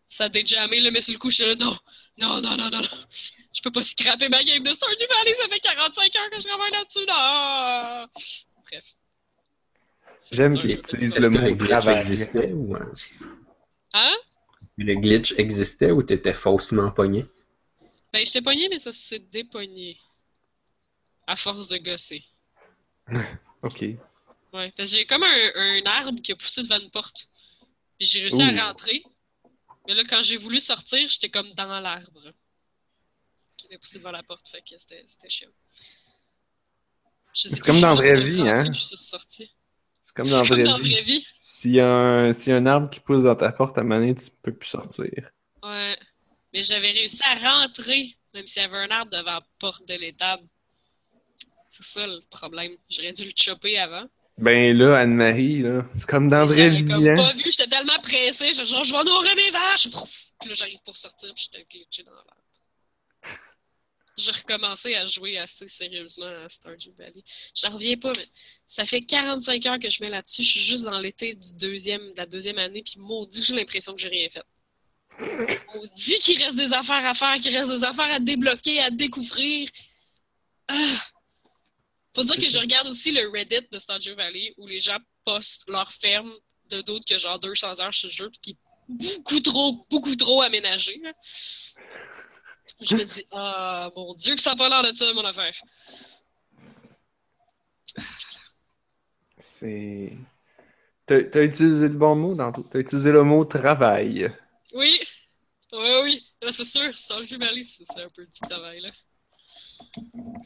Ça 0.06 0.24
a 0.24 0.28
déjammé, 0.28 0.80
là, 0.80 0.90
mais 0.92 1.00
sur 1.00 1.12
le 1.12 1.18
coup, 1.18 1.30
je 1.30 1.42
suis 1.42 1.44
là, 1.44 1.56
non, 1.56 1.76
non, 2.18 2.40
non, 2.40 2.56
non, 2.56 2.70
non, 2.70 2.80
non. 2.80 3.06
Je 3.52 3.60
peux 3.62 3.72
pas 3.72 3.82
scraper 3.82 4.28
ma 4.28 4.44
game 4.44 4.62
de 4.62 4.70
Stardew 4.70 5.06
Valley, 5.08 5.34
ça 5.34 5.48
fait 5.48 5.58
45 5.58 6.16
heures 6.16 6.30
que 6.30 6.40
je 6.40 6.46
travaille 6.46 6.70
là-dessus, 6.70 7.06
non! 7.08 8.06
Bref. 8.62 8.84
J'aime 10.30 10.56
qu'il 10.58 10.70
utilise 10.70 11.16
le 11.16 11.28
mot 11.28 11.90
existait 11.90 12.52
ou 12.52 12.76
euh, 12.76 12.94
Hein? 13.92 14.16
le 14.76 14.94
glitch 14.94 15.32
existait 15.36 15.90
ou 15.90 16.02
t'étais 16.04 16.34
faussement 16.34 16.92
pogné? 16.92 17.26
Ben, 18.12 18.24
j'étais 18.24 18.42
pogné, 18.42 18.68
mais 18.68 18.78
ça 18.78 18.92
s'est 18.92 19.18
dépogné. 19.18 19.98
À 21.26 21.34
force 21.34 21.66
de 21.66 21.78
gosser. 21.78 22.24
Ok. 23.62 23.80
Ouais, 24.52 24.72
parce 24.76 24.90
que 24.90 24.96
j'ai 24.96 25.06
comme 25.06 25.22
un, 25.22 25.50
un 25.54 25.82
arbre 25.86 26.20
qui 26.20 26.32
a 26.32 26.36
poussé 26.36 26.62
devant 26.62 26.80
une 26.80 26.90
porte. 26.90 27.28
Puis 27.98 28.08
j'ai 28.08 28.20
réussi 28.20 28.38
Ouh. 28.38 28.58
à 28.58 28.68
rentrer. 28.68 29.02
Mais 29.86 29.94
là, 29.94 30.02
quand 30.08 30.22
j'ai 30.22 30.36
voulu 30.36 30.60
sortir, 30.60 31.08
j'étais 31.08 31.30
comme 31.30 31.50
dans 31.50 31.80
l'arbre. 31.80 32.32
Qui 33.56 33.66
avait 33.66 33.78
poussé 33.78 33.98
devant 33.98 34.12
la 34.12 34.22
porte, 34.22 34.48
fait 34.48 34.62
que 34.62 34.78
c'était 34.78 35.04
chiant. 35.28 35.50
Sais 37.32 37.48
C'est 37.50 37.60
comme 37.60 37.80
dans 37.80 37.88
la 37.88 37.94
vraie 38.00 38.24
vie, 38.24 38.48
hein? 38.48 38.64
C'est 38.72 40.14
comme 40.14 40.28
dans 40.28 40.42
la 40.42 40.78
vraie 40.78 41.02
vie. 41.02 41.24
S'il 41.30 41.72
y, 41.72 41.80
a 41.80 41.88
un... 41.88 42.32
s'il 42.32 42.52
y 42.52 42.56
a 42.56 42.58
un 42.58 42.66
arbre 42.66 42.88
qui 42.88 43.00
pousse 43.00 43.24
dans 43.24 43.36
ta 43.36 43.52
porte, 43.52 43.76
à 43.76 43.82
un 43.82 43.84
moment 43.84 44.00
donné, 44.00 44.14
tu 44.14 44.30
peux 44.42 44.54
plus 44.54 44.68
sortir. 44.68 45.30
Ouais. 45.62 45.98
Mais 46.52 46.62
j'avais 46.62 46.90
réussi 46.90 47.20
à 47.22 47.34
rentrer, 47.34 48.16
même 48.32 48.46
s'il 48.46 48.62
y 48.62 48.64
avait 48.64 48.78
un 48.78 48.90
arbre 48.90 49.10
devant 49.10 49.32
la 49.32 49.46
porte 49.58 49.86
de 49.86 49.94
l'étable. 49.94 50.42
C'est 51.80 52.00
ça 52.00 52.06
le 52.06 52.20
problème. 52.30 52.76
J'aurais 52.88 53.12
dû 53.12 53.24
le 53.24 53.32
chopper 53.34 53.78
avant. 53.78 54.06
Ben 54.38 54.76
là, 54.76 54.96
Anne-Marie, 54.98 55.62
là, 55.62 55.84
c'est 55.94 56.06
comme 56.06 56.28
dans 56.28 56.46
la 56.46 56.46
J'avais 56.46 56.70
vie, 56.70 56.86
comme 56.88 57.06
hein? 57.06 57.16
pas 57.16 57.32
vu, 57.34 57.44
j'étais 57.44 57.66
tellement 57.66 57.98
pressé, 58.02 58.54
j'étais 58.54 58.64
genre, 58.64 58.84
je 58.84 58.92
vais 58.92 59.04
nourrir 59.04 59.36
mes 59.36 59.50
vaches! 59.50 59.88
Puis 60.40 60.48
là, 60.48 60.54
j'arrive 60.54 60.78
pour 60.82 60.96
sortir, 60.96 61.34
puis 61.34 61.44
j'étais 61.52 61.66
glitché 61.70 62.02
dans 62.04 62.12
l'air. 62.12 63.36
J'ai 64.16 64.30
recommencé 64.32 64.94
à 64.94 65.06
jouer 65.06 65.38
assez 65.38 65.68
sérieusement 65.68 66.26
à 66.44 66.48
Stardew 66.48 66.92
Valley. 66.98 67.22
J'en 67.54 67.70
reviens 67.70 67.96
pas, 67.96 68.12
mais 68.16 68.24
ça 68.66 68.84
fait 68.84 69.00
45 69.02 69.66
heures 69.66 69.78
que 69.78 69.90
je 69.90 70.02
mets 70.02 70.10
là-dessus. 70.10 70.42
Je 70.42 70.48
suis 70.48 70.60
juste 70.60 70.84
dans 70.84 70.98
l'été 70.98 71.34
du 71.34 71.54
deuxième, 71.54 72.10
de 72.12 72.16
la 72.16 72.26
deuxième 72.26 72.58
année, 72.58 72.82
puis 72.82 72.98
maudit, 72.98 73.42
j'ai 73.42 73.54
l'impression 73.54 73.94
que 73.94 74.00
j'ai 74.00 74.08
rien 74.08 74.28
fait. 74.28 74.42
Maudit 75.74 76.18
qu'il 76.18 76.42
reste 76.42 76.56
des 76.56 76.72
affaires 76.72 77.04
à 77.04 77.14
faire, 77.14 77.36
qu'il 77.36 77.54
reste 77.56 77.70
des 77.70 77.84
affaires 77.84 78.10
à 78.12 78.20
débloquer, 78.20 78.80
à 78.80 78.90
découvrir. 78.90 79.68
Ah! 80.68 80.98
Faut 82.14 82.24
dire 82.24 82.36
que 82.36 82.48
je 82.48 82.58
regarde 82.58 82.88
aussi 82.88 83.12
le 83.12 83.28
Reddit 83.28 83.68
de 83.70 83.78
Stardew 83.78 84.14
Valley 84.16 84.54
où 84.56 84.66
les 84.66 84.80
gens 84.80 84.98
postent 85.24 85.68
leur 85.68 85.92
ferme 85.92 86.32
de 86.70 86.80
d'autres 86.82 87.04
que 87.04 87.18
genre 87.18 87.38
200 87.38 87.80
heures 87.80 87.94
sur 87.94 88.08
le 88.08 88.12
jeu, 88.12 88.30
puis 88.30 88.40
qui 88.40 88.50
est 88.50 88.56
beaucoup 88.88 89.40
trop, 89.40 89.86
beaucoup 89.90 90.16
trop 90.16 90.42
aménagé. 90.42 90.98
là. 91.02 91.12
Je 92.80 92.94
me 92.96 93.04
dis, 93.04 93.24
ah 93.32 93.90
mon 93.94 94.14
dieu, 94.14 94.34
que 94.34 94.40
ça 94.40 94.52
a 94.52 94.56
pas 94.56 94.68
l'air 94.68 94.82
de 94.82 94.96
ça, 94.96 95.12
mon 95.12 95.24
affaire. 95.24 95.54
C'est. 99.38 100.16
T'as 101.06 101.42
utilisé 101.42 101.88
le 101.88 101.94
bon 101.94 102.14
mot 102.14 102.34
dans 102.34 102.52
tout. 102.52 102.62
T'as 102.70 102.78
utilisé 102.78 103.10
le 103.10 103.24
mot 103.24 103.44
travail. 103.44 104.32
Oui, 104.72 105.00
oui, 105.72 105.90
oui, 106.04 106.30
Là, 106.42 106.52
c'est 106.52 106.64
sûr, 106.64 106.96
c'est 106.96 107.12
c'est 107.26 108.02
un 108.02 108.08
peu 108.08 108.24
du 108.24 108.40
travail, 108.48 108.80
là. 108.80 108.90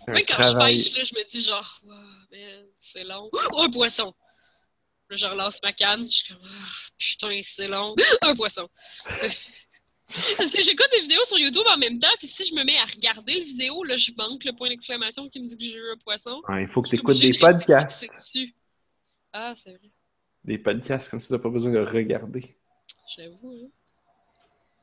Même 0.09 0.25
quand 0.27 0.35
travail. 0.35 0.79
je 0.79 0.85
pêche, 0.93 0.97
là, 0.97 1.05
je 1.05 1.15
me 1.15 1.25
dis 1.29 1.45
genre, 1.45 1.81
wow, 1.85 1.93
man, 1.93 2.66
c'est 2.81 3.05
long. 3.05 3.29
Oh, 3.53 3.61
un 3.62 3.71
poisson! 3.71 4.15
Là, 5.11 5.16
je 5.16 5.27
relance 5.27 5.61
ma 5.62 5.73
canne, 5.73 6.05
je 6.07 6.11
suis 6.11 6.33
comme, 6.35 6.43
ah, 6.45 6.69
putain, 6.99 7.41
c'est 7.43 7.69
long. 7.69 7.95
Un 8.23 8.35
poisson! 8.35 8.69
Parce 10.37 10.51
que 10.51 10.62
j'écoute 10.62 10.89
des 10.93 11.01
vidéos 11.01 11.25
sur 11.25 11.39
YouTube 11.39 11.65
en 11.66 11.77
même 11.79 11.99
temps, 11.99 12.15
puis 12.19 12.29
si 12.29 12.45
je 12.47 12.55
me 12.55 12.62
mets 12.62 12.77
à 12.79 12.85
regarder 12.85 13.39
le 13.39 13.45
vidéo, 13.45 13.83
là, 13.85 13.97
je 13.97 14.12
manque 14.16 14.45
le 14.45 14.53
point 14.55 14.69
d'exclamation 14.69 15.29
qui 15.29 15.41
me 15.41 15.47
dit 15.49 15.57
que 15.57 15.65
j'ai 15.65 15.75
eu 15.79 15.91
un 15.93 15.97
poisson. 15.99 16.41
Ouais, 16.49 16.62
il 16.62 16.69
faut 16.69 16.83
que 16.83 16.91
t'écoutes 16.91 17.16
obligée 17.16 17.33
des 17.33 17.39
de 17.39 17.41
podcasts. 17.41 18.07
Ah, 19.33 19.55
c'est 19.57 19.71
vrai. 19.71 19.89
Des 20.45 20.59
podcasts 20.59 21.11
comme 21.11 21.19
ça, 21.21 21.29
t'as 21.37 21.43
pas 21.43 21.49
besoin 21.49 21.73
de 21.73 21.79
regarder. 21.81 22.57
J'avoue, 23.16 23.65
hein. 23.65 23.71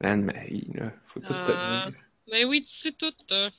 Anne-Marie, 0.04 0.68
là, 0.74 0.92
faut 1.06 1.20
tout 1.20 1.28
Ah. 1.30 1.46
te 1.46 1.92
dire. 1.92 2.02
Mais 2.28 2.44
oui, 2.44 2.64
tu 2.64 2.72
sais 2.72 2.92
tout. 2.92 3.14
hein. 3.30 3.52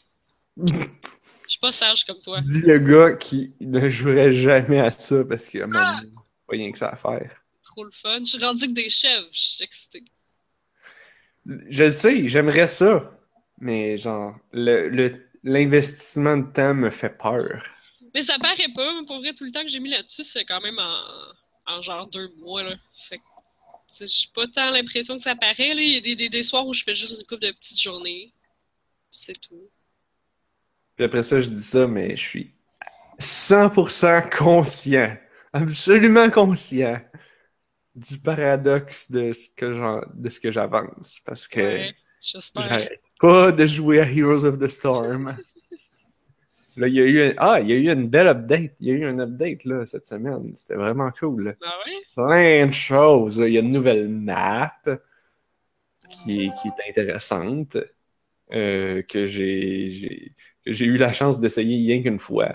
Je 0.57 1.49
suis 1.49 1.59
pas 1.61 1.73
sage 1.73 2.05
comme 2.05 2.21
toi. 2.21 2.41
Dis 2.43 2.63
le 2.63 2.79
gars 2.79 3.13
qui 3.17 3.53
ne 3.61 3.89
jouerait 3.89 4.33
jamais 4.33 4.81
à 4.81 4.91
ça 4.91 5.25
parce 5.25 5.49
qu'il 5.49 5.63
a 5.63 5.67
Ah! 5.75 6.01
même 6.03 6.13
pas 6.15 6.23
rien 6.49 6.73
que 6.73 6.79
ça 6.79 6.89
à 6.89 6.97
faire. 6.97 7.43
Trop 7.63 7.85
le 7.85 7.91
fun. 7.91 8.19
Je 8.21 8.25
suis 8.37 8.45
rendu 8.45 8.67
que 8.67 8.73
des 8.73 8.91
chèvres. 8.91 9.29
Je 9.33 9.41
suis 9.41 9.65
excitée. 9.65 10.05
Je 11.47 11.85
le 11.85 11.91
sais, 11.91 12.29
j'aimerais 12.29 12.69
ça, 12.69 13.19
mais 13.59 13.97
genre, 13.97 14.37
le, 14.53 14.89
le- 14.89 15.29
l'investissement 15.43 16.37
de 16.37 16.53
temps 16.53 16.75
me 16.75 16.91
fait 16.91 17.11
peur. 17.19 17.63
Mais 18.15 18.23
ça 18.23 18.39
paraît 18.39 18.73
pas, 18.75 18.93
mais 19.01 19.07
pour 19.07 19.19
vrai, 19.19 19.33
tout 19.33 19.45
le 19.45 19.51
temps 19.51 19.63
que 19.63 19.69
j'ai 19.69 19.81
mis 19.81 19.91
là-dessus, 19.91 20.23
c'est 20.23 20.45
quand 20.45 20.61
même 20.61 20.79
en, 20.79 21.01
en 21.67 21.83
genre 21.83 22.07
deux 22.09 22.29
mois, 22.39 22.63
là. 22.63 22.77
Fait 22.95 23.19
que, 23.19 23.23
j'ai 24.07 24.29
pas 24.35 24.47
tant 24.47 24.71
l'impression 24.71 25.17
que 25.17 25.23
ça 25.23 25.35
paraît, 25.35 25.75
là. 25.75 25.81
Il 25.83 25.95
y 25.95 25.97
a 25.97 26.01
des, 26.01 26.15
des, 26.15 26.29
des 26.29 26.43
soirs 26.45 26.67
où 26.67 26.73
je 26.75 26.85
fais 26.85 26.95
juste 26.95 27.19
une 27.19 27.27
couple 27.27 27.43
de 27.47 27.51
petites 27.53 27.81
journées. 27.83 28.33
C'est 29.11 29.41
tout. 29.41 29.69
Puis 30.97 31.05
après 31.05 31.23
ça, 31.23 31.41
je 31.41 31.49
dis 31.51 31.63
ça, 31.63 31.87
mais 31.87 32.17
je 32.17 32.23
suis 32.23 32.55
100% 33.19 34.23
conscient, 34.37 35.17
absolument 35.53 36.31
conscient 36.31 37.01
du 37.95 38.19
paradoxe 38.19 39.11
de 39.11 39.33
ce 39.33 39.49
que 39.55 39.75
j'en- 39.75 40.03
de 40.15 40.29
ce 40.29 40.41
que 40.41 40.51
j'avance, 40.51 41.21
parce 41.27 41.47
que 41.49 41.61
Ouais, 41.61 41.95
j'arrête 42.69 43.13
pas 43.21 43.53
de 43.53 43.67
jouer 43.67 44.01
à 44.01 44.11
Heroes 44.11 44.45
of 44.45 44.59
the 44.59 44.69
Storm. 44.69 45.37
Là, 46.77 46.89
il 46.89 46.95
y 46.95 47.01
a 47.01 47.05
eu 47.05 47.21
un... 47.21 47.35
Ah, 47.37 47.61
il 47.61 47.69
y 47.69 47.73
a 47.73 47.77
eu 47.77 47.91
une 47.91 48.09
belle 48.09 48.29
update. 48.29 48.73
Il 48.81 48.89
y 48.89 48.91
a 48.93 48.95
eu 48.95 49.05
un 49.05 49.19
update 49.19 49.65
là, 49.67 49.85
cette 49.85 50.07
semaine. 50.07 50.55
C'était 50.57 50.77
vraiment 50.77 51.11
cool. 51.11 51.55
Ah 51.63 51.75
ouais? 51.87 52.01
plein 52.17 52.67
de 52.67 52.73
choses. 52.73 53.39
là. 53.39 53.47
Il 53.47 53.53
y 53.53 53.59
a 53.59 53.61
une 53.61 53.73
nouvelle 53.73 54.09
map 54.09 54.73
qui 56.09 56.45
est, 56.45 56.51
qui 56.61 56.69
est 56.69 56.91
intéressante 56.91 57.77
euh, 58.53 59.03
que 59.03 59.25
j'ai- 59.27 60.33
que 60.65 60.73
j'ai 60.73 60.87
eu 60.87 60.97
la 60.97 61.13
chance 61.13 61.41
d'essayer 61.41 61.77
rien 61.95 62.03
qu'une 62.03 62.19
fois. 62.21 62.51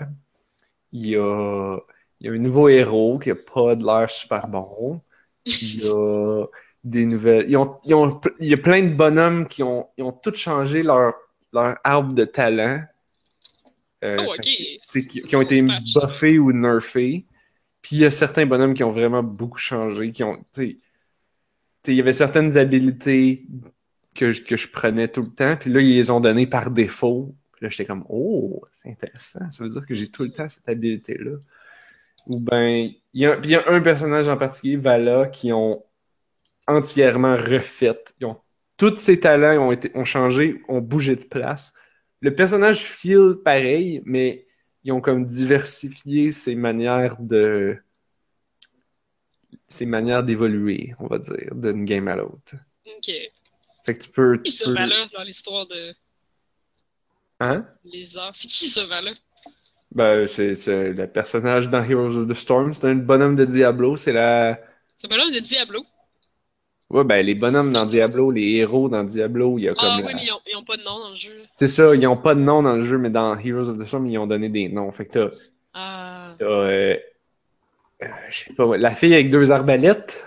Il 0.92 1.06
y 1.06 1.16
a, 1.16 1.78
il 2.20 2.26
y 2.26 2.30
a 2.30 2.32
un 2.32 2.38
nouveau 2.38 2.68
héros 2.68 3.18
qui 3.18 3.30
a 3.30 3.34
pas 3.36 3.76
de 3.76 3.84
l'air 3.84 4.10
super 4.10 4.48
bon. 4.48 5.00
Il 5.60 5.82
y 5.82 5.86
a 5.88 6.46
des 6.84 7.06
nouvelles. 7.06 7.46
Ils 7.50 7.56
ont, 7.56 7.78
ils 7.84 7.94
ont- 7.94 8.20
il 8.40 8.48
y 8.48 8.54
a 8.54 8.58
plein 8.58 8.82
de 8.84 8.94
bonhommes 8.94 9.48
qui 9.48 9.62
ont, 9.62 9.88
ils 9.98 10.04
ont 10.04 10.12
tous 10.12 10.34
changé 10.36 10.82
leur, 10.82 11.14
leur 11.52 11.76
arbre 11.84 12.14
de 12.14 12.24
talent. 12.24 12.82
Euh, 14.04 14.26
Oh, 14.26 14.30
fait 14.30 14.38
ok. 14.38 14.44
que, 14.44 14.62
tu 14.92 15.00
sais, 15.00 15.06
qui, 15.06 15.22
qui 15.22 15.36
ont 15.36 15.42
été 15.42 15.62
buffés 15.62 16.38
ou 16.38 16.52
nerfés. 16.52 17.26
Puis 17.82 17.96
il 17.96 18.00
y 18.00 18.04
a 18.06 18.10
certains 18.10 18.46
bonhommes 18.46 18.74
qui 18.74 18.84
ont 18.84 18.92
vraiment 18.92 19.22
beaucoup 19.22 19.58
changé, 19.58 20.12
qui 20.12 20.24
ont, 20.24 20.44
il 20.58 21.94
y 21.94 22.00
avait 22.00 22.12
certaines 22.12 22.56
habilités 22.56 23.46
que 24.14 24.32
que 24.44 24.56
je 24.56 24.68
prenais 24.68 25.08
tout 25.08 25.22
le 25.22 25.30
temps, 25.34 25.56
puis 25.56 25.70
là, 25.72 25.80
ils 25.80 25.94
les 25.96 26.10
ont 26.10 26.20
données 26.20 26.46
par 26.46 26.70
défaut. 26.70 27.34
Puis 27.58 27.66
là, 27.66 27.70
j'étais 27.70 27.86
comme, 27.86 28.04
oh, 28.08 28.64
c'est 28.72 28.88
intéressant, 28.88 29.50
ça 29.50 29.64
veut 29.64 29.70
dire 29.70 29.84
que 29.84 29.92
j'ai 29.92 30.08
tout 30.08 30.22
le 30.22 30.30
temps 30.30 30.46
cette 30.46 30.68
habilité-là. 30.68 31.38
Ou 32.28 32.38
ben, 32.38 32.88
il 33.14 33.20
y 33.20 33.26
a, 33.26 33.36
puis 33.36 33.50
il 33.50 33.52
y 33.52 33.56
a 33.56 33.68
un 33.68 33.80
personnage 33.80 34.28
en 34.28 34.36
particulier, 34.36 34.76
Vala, 34.76 35.26
qui 35.26 35.52
ont 35.52 35.84
entièrement 36.68 37.34
refait. 37.34 37.98
Ils 38.20 38.26
ont, 38.26 38.36
tous 38.76 38.96
ses 38.98 39.18
talents 39.18 39.70
ont, 39.70 39.72
été, 39.72 39.90
ont 39.96 40.04
changé, 40.04 40.62
ont 40.68 40.80
bougé 40.80 41.16
de 41.16 41.24
place. 41.24 41.72
Le 42.20 42.32
personnage 42.32 42.84
feel 42.84 43.38
pareil, 43.44 44.02
mais 44.04 44.46
ils 44.84 44.92
ont 44.92 45.00
comme 45.00 45.26
diversifié 45.26 46.30
ses 46.30 46.54
manières 46.54 47.16
de 47.18 47.76
ses 49.66 49.84
manières 49.84 50.22
d'évoluer, 50.22 50.94
on 51.00 51.08
va 51.08 51.18
dire, 51.18 51.56
d'une 51.56 51.84
game 51.84 52.06
à 52.06 52.14
l'autre. 52.14 52.54
Ok. 52.86 53.12
Fait 53.84 53.94
que 53.94 54.04
tu 54.04 54.10
peux. 54.10 54.40
Vala 54.64 55.08
dans 55.12 55.24
l'histoire 55.24 55.66
de 55.66 55.92
Hein? 57.40 57.64
lézard? 57.84 58.30
C'est 58.34 58.48
qui 58.48 58.66
ce 58.68 58.80
Vala? 58.80 59.12
Ben, 59.92 60.26
c'est 60.26 60.92
le 60.92 61.06
personnage 61.06 61.68
dans 61.70 61.82
Heroes 61.82 62.16
of 62.16 62.28
the 62.28 62.34
Storm, 62.34 62.74
c'est 62.74 62.86
un 62.88 62.96
bonhomme 62.96 63.36
de 63.36 63.44
Diablo, 63.44 63.96
c'est 63.96 64.12
la... 64.12 64.58
C'est 64.96 65.08
pas 65.08 65.16
l'homme 65.16 65.32
de 65.32 65.38
Diablo. 65.38 65.82
Ouais, 66.90 67.04
ben, 67.04 67.24
les 67.24 67.34
bonhommes 67.34 67.72
dans 67.72 67.86
Diablo, 67.86 68.30
les 68.30 68.56
héros 68.56 68.88
dans 68.88 69.04
Diablo, 69.04 69.58
il 69.58 69.64
y 69.64 69.68
a 69.68 69.74
comme 69.74 69.88
Ah 69.88 70.00
la- 70.00 70.06
oui, 70.06 70.12
mais 70.14 70.24
ils 70.24 70.32
ont, 70.32 70.40
ils 70.50 70.56
ont 70.56 70.64
pas 70.64 70.76
de 70.76 70.82
nom 70.82 70.98
dans 70.98 71.10
le 71.10 71.16
jeu. 71.16 71.42
C'est 71.56 71.68
ça, 71.68 71.94
ils 71.94 72.06
ont 72.06 72.16
pas 72.16 72.34
de 72.34 72.40
nom 72.40 72.62
dans 72.62 72.74
le 72.76 72.84
jeu, 72.84 72.98
mais 72.98 73.10
dans 73.10 73.38
Heroes 73.38 73.68
of 73.68 73.78
the 73.78 73.84
Storm, 73.84 74.06
ils 74.06 74.18
ont 74.18 74.26
donné 74.26 74.48
des 74.48 74.68
noms. 74.68 74.90
Fait 74.92 75.06
que 75.06 75.12
t'as, 75.12 75.36
Ah. 75.74 76.34
t'as, 76.38 76.44
euh, 76.44 76.96
euh, 78.02 78.06
je 78.30 78.38
sais 78.44 78.52
pas, 78.54 78.76
la 78.76 78.90
fille 78.90 79.14
avec 79.14 79.30
deux 79.30 79.50
arbalètes, 79.50 80.24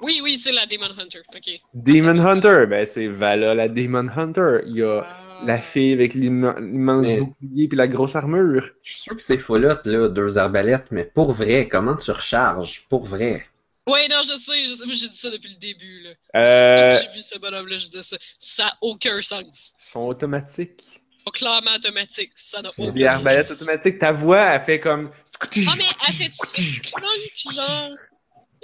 Oui, 0.00 0.20
oui, 0.22 0.36
c'est 0.36 0.52
la 0.52 0.66
Demon 0.66 0.90
Hunter. 0.98 1.20
Ok. 1.34 1.60
Demon 1.74 2.18
Hunter, 2.18 2.64
ben, 2.68 2.84
c'est 2.86 3.06
Vala, 3.06 3.54
la 3.54 3.68
Demon 3.68 4.08
Hunter. 4.16 4.58
Il 4.66 4.76
y 4.78 4.82
a 4.82 5.02
Ah. 5.06 5.21
La 5.46 5.58
fille 5.58 5.92
avec 5.92 6.14
l'immen- 6.14 6.54
l'immense 6.60 7.06
Mais- 7.06 7.18
bouclier 7.20 7.68
puis 7.68 7.76
la 7.76 7.88
grosse 7.88 8.14
armure. 8.16 8.70
Je 8.82 8.92
suis 8.92 9.00
sûr 9.02 9.16
que 9.16 9.22
c'est 9.22 9.38
folotte, 9.38 9.86
là, 9.86 10.08
deux 10.08 10.38
arbalètes, 10.38 10.86
mais 10.90 11.04
pour 11.04 11.32
vrai, 11.32 11.68
comment 11.68 11.96
tu 11.96 12.10
recharges? 12.10 12.86
Pour 12.88 13.04
vrai. 13.04 13.46
Ouais, 13.88 14.06
non, 14.08 14.20
je 14.22 14.34
sais, 14.38 14.64
je 14.64 14.74
sais, 14.76 14.86
moi, 14.86 14.94
j'ai 14.94 15.08
dit 15.08 15.16
ça 15.16 15.30
depuis 15.30 15.50
le 15.50 15.58
début, 15.58 16.02
là. 16.04 16.10
Euh, 16.40 16.94
J'ai 16.94 17.08
vu 17.16 17.20
ce 17.20 17.36
bonhomme-là, 17.38 17.78
je 17.78 17.86
disais 17.86 18.02
ça. 18.04 18.16
Ça 18.38 18.64
n'a 18.66 18.78
aucun 18.80 19.20
sens. 19.22 19.72
ils 19.78 19.90
sont 19.90 20.00
automatiques. 20.06 20.84
Ils 21.10 21.24
sont 21.24 21.30
clairement 21.32 21.74
automatiques. 21.74 22.32
Ça 22.36 22.62
n'a 22.62 22.70
C'est 22.70 22.82
aucun 22.82 22.94
sens. 22.94 23.18
arbalètes 23.18 23.50
automatiques. 23.50 23.98
Ta 23.98 24.12
voix, 24.12 24.40
elle 24.40 24.60
fait 24.62 24.78
comme. 24.80 25.10
Ah, 25.40 25.74
mais 25.76 25.84
elle 26.08 26.14
fait-tu 26.14 26.80
clunk, 26.82 27.54
genre? 27.54 27.90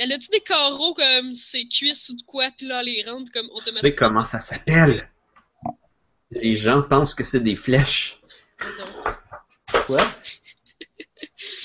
Elle 0.01 0.13
a-tu 0.13 0.29
des 0.29 0.39
carreaux 0.41 0.95
comme 0.95 1.35
ses 1.35 1.67
cuisses 1.67 2.09
ou 2.11 2.15
de 2.15 2.23
quoi, 2.23 2.51
puis 2.57 2.69
là, 2.69 2.79
elle 2.81 2.87
les 2.87 3.03
rentre 3.03 3.33
comme 3.33 3.47
Tu 3.47 3.53
automatiquement? 3.53 3.81
sais 3.81 3.95
comment 3.97 4.25
ça 4.25 4.39
s'appelle? 4.39 5.09
Les 6.31 6.57
gens 6.57 6.83
pensent 6.83 7.15
que 7.15 7.25
c'est 7.25 7.41
des 7.41 7.57
flèches. 7.57 8.21
Non. 8.79 9.13
Quoi? 9.87 10.11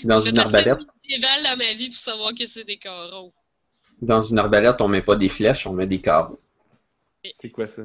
Dans 0.04 0.22
J'ai 0.22 0.30
une 0.30 0.40
arbalète, 0.40 0.80
médiéval 1.04 1.44
dans 1.44 1.58
ma 1.58 1.74
vie 1.74 1.90
pour 1.90 1.98
savoir 1.98 2.32
que 2.38 2.46
c'est 2.46 2.64
des 2.64 2.78
carreaux. 2.78 3.34
dans 4.02 4.22
une 4.22 4.40
arbalète, 4.40 4.80
on 4.82 4.88
met 4.88 5.02
pas 5.02 5.16
des 5.16 5.30
flèches, 5.30 5.66
on 5.68 5.74
met 5.74 5.88
des 5.88 6.02
carreaux. 6.02 6.38
C'est 7.40 7.50
quoi 7.50 7.68
ça? 7.68 7.84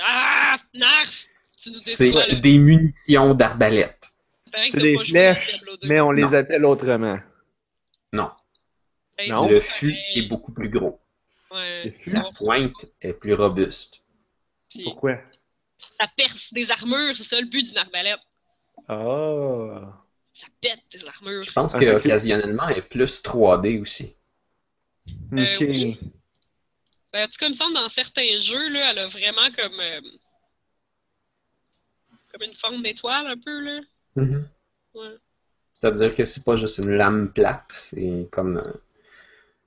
Ah! 0.00 0.56
Narf! 0.74 1.26
Tu 1.56 1.70
nous 1.70 1.78
C'est 1.80 2.40
des 2.40 2.58
munitions 2.58 3.34
d'arbalète. 3.34 4.10
C'est 4.68 4.80
des 4.80 4.98
flèches, 4.98 5.54
Diablo 5.58 5.76
2. 5.78 5.88
mais 5.88 6.00
on 6.00 6.10
les 6.10 6.22
Non. 6.22 6.32
appelle 6.34 6.64
autrement. 6.64 7.18
Non. 8.12 8.30
Ben, 9.18 9.30
Non? 9.32 9.48
Le 9.48 9.60
fût 9.60 9.94
est 10.14 10.22
beaucoup 10.28 10.52
plus 10.52 10.68
gros. 10.68 11.00
Ouais, 11.50 11.84
Le 11.84 11.90
fût? 11.90 12.10
ça 12.10 12.22
La 12.22 12.32
pointe 12.32 12.72
est 13.00 13.12
plus 13.14 13.34
robuste. 13.34 14.02
si- 14.68 14.82
Pourquoi? 14.84 15.18
Ça 16.00 16.08
perce 16.16 16.52
des 16.54 16.70
armures, 16.70 17.16
c'est 17.16 17.24
ça 17.24 17.40
le 17.40 17.46
but 17.48 17.62
d'une 17.66 17.76
arbalète. 17.78 18.20
Ah. 18.88 20.02
Ça 20.32 20.46
pète 20.60 20.84
des 20.92 21.04
armures. 21.04 21.42
Je 21.42 21.50
pense 21.50 21.74
Ah, 21.74 21.80
que 21.80 21.84
qu'occasionnellement, 21.84 22.68
elle 22.68 22.78
est 22.78 22.82
plus 22.82 23.22
3D 23.22 23.80
aussi. 23.80 24.14
Euh, 25.32 25.54
Ok. 25.56 25.60
oui. 25.68 25.98
Ben, 27.12 27.24
en 27.24 27.26
tout 27.26 27.38
cas, 27.38 27.46
il 27.46 27.50
me 27.50 27.54
semble 27.54 27.74
dans 27.74 27.88
certains 27.88 28.38
jeux, 28.38 28.68
là, 28.68 28.90
elle 28.92 28.98
a 29.00 29.06
vraiment 29.08 29.50
comme. 29.56 29.80
euh, 29.80 30.00
comme 32.30 32.42
une 32.42 32.54
forme 32.54 32.82
d'étoile, 32.84 33.26
un 33.26 33.38
peu, 33.38 33.58
là. 33.60 33.80
Ouais. 34.94 35.18
C'est-à-dire 35.72 36.14
que 36.14 36.24
c'est 36.24 36.44
pas 36.44 36.56
juste 36.56 36.78
une 36.78 36.90
lame 36.90 37.32
plate, 37.32 37.70
c'est 37.70 38.28
comme 38.32 38.56
euh, 38.56 38.72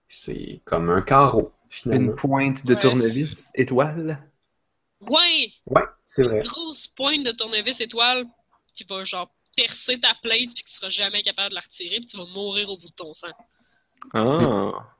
c'est 0.07 0.61
comme 0.65 0.89
un 0.89 1.01
carreau 1.01 1.51
finalement. 1.69 2.11
Une 2.11 2.15
pointe 2.15 2.65
de 2.65 2.73
Ouais, 2.73 2.79
tournevis, 2.81 3.51
étoile. 3.55 4.19
Ouais! 5.01 5.51
Ouais, 5.67 5.83
c'est 6.05 6.23
vrai. 6.23 6.41
Une 6.41 6.47
grosse 6.47 6.87
pointe 6.87 7.23
de 7.23 7.31
tournevis 7.31 7.79
étoile 7.81 8.25
qui 8.73 8.83
va, 8.83 9.03
genre, 9.03 9.31
percer 9.55 9.99
ta 9.99 10.13
plate 10.21 10.53
puis 10.53 10.63
que 10.63 10.69
tu 10.69 10.73
seras 10.75 10.89
jamais 10.89 11.21
capable 11.21 11.49
de 11.49 11.55
la 11.55 11.61
retirer 11.61 11.97
puis 11.97 12.05
tu 12.05 12.17
vas 12.17 12.25
mourir 12.25 12.69
au 12.69 12.77
bout 12.77 12.87
de 12.87 12.93
ton 12.93 13.13
sang. 13.13 13.27
Ah, 14.13 14.95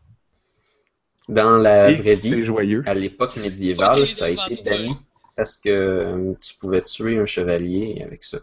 Dans 1.30 1.58
la 1.58 1.92
Et 1.92 1.96
vraie 1.96 2.16
c'est 2.16 2.30
vie, 2.30 2.42
joyeux. 2.44 2.84
à 2.86 2.94
l'époque 2.94 3.36
médiévale, 3.38 4.08
ça 4.08 4.26
a 4.26 4.30
été 4.30 4.62
banni 4.64 4.96
parce 5.36 5.58
que 5.58 5.70
euh, 5.70 6.34
tu 6.42 6.56
pouvais 6.56 6.82
tuer 6.84 7.18
un 7.20 7.26
chevalier 7.26 8.02
avec 8.04 8.24
ça 8.24 8.40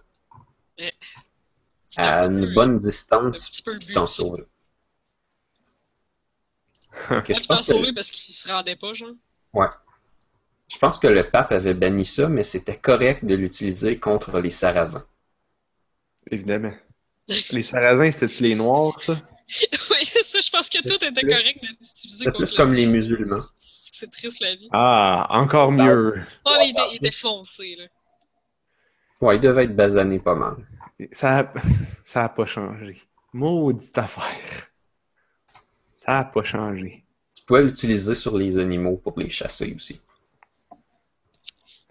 un 1.98 2.02
à 2.04 2.26
une 2.26 2.40
peu- 2.46 2.54
bonne 2.54 2.78
distance 2.78 3.62
but 3.62 3.92
t'en 3.92 4.06
sauver. 4.06 4.44
Que 7.24 7.34
je 7.34 7.46
pense 7.46 7.66
que 7.68 7.94
parce 7.94 8.10
qu'il 8.10 8.34
se 8.34 8.48
rendait 8.48 8.76
pas, 8.76 8.94
genre. 8.94 9.14
Je 10.68 10.78
pense 10.78 10.98
que 10.98 11.06
le 11.06 11.30
pape 11.30 11.52
avait 11.52 11.74
banni 11.74 12.04
ça, 12.04 12.28
mais 12.28 12.44
c'était 12.44 12.76
correct 12.76 13.24
de 13.24 13.34
l'utiliser 13.34 13.98
contre 13.98 14.40
les 14.40 14.50
Sarrasins. 14.50 15.06
Évidemment. 16.30 16.74
Les 17.50 17.62
Sarrasins, 17.62 18.10
c'était-tu 18.10 18.42
les 18.42 18.54
Noirs, 18.54 18.98
ça? 18.98 19.12
ouais, 19.90 20.04
ça, 20.04 20.40
je 20.40 20.50
pense 20.50 20.68
que 20.68 20.82
tout 20.82 21.04
était 21.04 21.26
correct 21.26 21.60
d'utiliser 21.60 22.24
C'est 22.24 22.30
contre 22.30 22.38
plus 22.38 22.54
comme 22.54 22.74
les 22.74 22.86
musulmans. 22.86 23.44
C'est 23.58 24.10
triste 24.10 24.40
la 24.40 24.56
vie. 24.56 24.68
Ah, 24.72 25.26
encore 25.30 25.70
mieux. 25.70 26.20
Ah, 26.44 26.56
mais 26.58 26.68
il 26.68 26.70
était, 26.72 26.82
il 26.92 26.96
était 26.96 27.12
foncé, 27.12 27.76
là. 27.76 27.84
Ouais, 29.20 29.36
il 29.36 29.40
devait 29.40 29.64
être 29.64 29.76
basané 29.76 30.18
pas 30.18 30.34
mal. 30.34 30.56
Ça 31.12 31.38
a... 31.38 31.52
ça 32.04 32.24
a 32.24 32.28
pas 32.28 32.44
changé. 32.46 33.00
Maudite 33.32 33.96
affaire. 33.96 34.68
Ça 35.94 36.18
a 36.18 36.24
pas 36.24 36.42
changé. 36.42 37.04
Tu 37.34 37.44
pouvais 37.44 37.62
l'utiliser 37.62 38.14
sur 38.14 38.36
les 38.36 38.58
animaux 38.58 38.96
pour 38.96 39.18
les 39.18 39.30
chasser 39.30 39.72
aussi. 39.74 40.00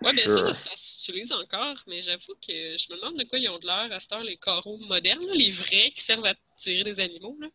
Ouais, 0.02 0.14
bien 0.14 0.24
Sure. 0.26 0.42
ça, 0.42 0.54
ça, 0.54 0.70
ça 0.70 0.76
s'utilise 0.76 1.32
encore, 1.32 1.78
mais 1.88 2.02
j'avoue 2.02 2.36
que 2.46 2.52
je 2.78 2.92
me 2.94 2.98
demande 2.98 3.18
de 3.18 3.24
quoi 3.24 3.40
ils 3.40 3.50
ont 3.50 3.60
de 3.60 3.66
l'air 3.66 3.92
à 3.92 4.00
cette 4.00 4.12
heure, 4.12 4.24
les 4.24 4.38
carreaux 4.38 4.78
modernes, 4.78 5.26
là, 5.26 5.34
les 5.34 5.52
vrais 5.52 5.92
qui 5.92 6.02
servent 6.04 6.26
à 6.26 6.36
tirer 6.58 6.84
des 6.84 7.00
animaux. 7.00 7.38
Là. 7.40 7.48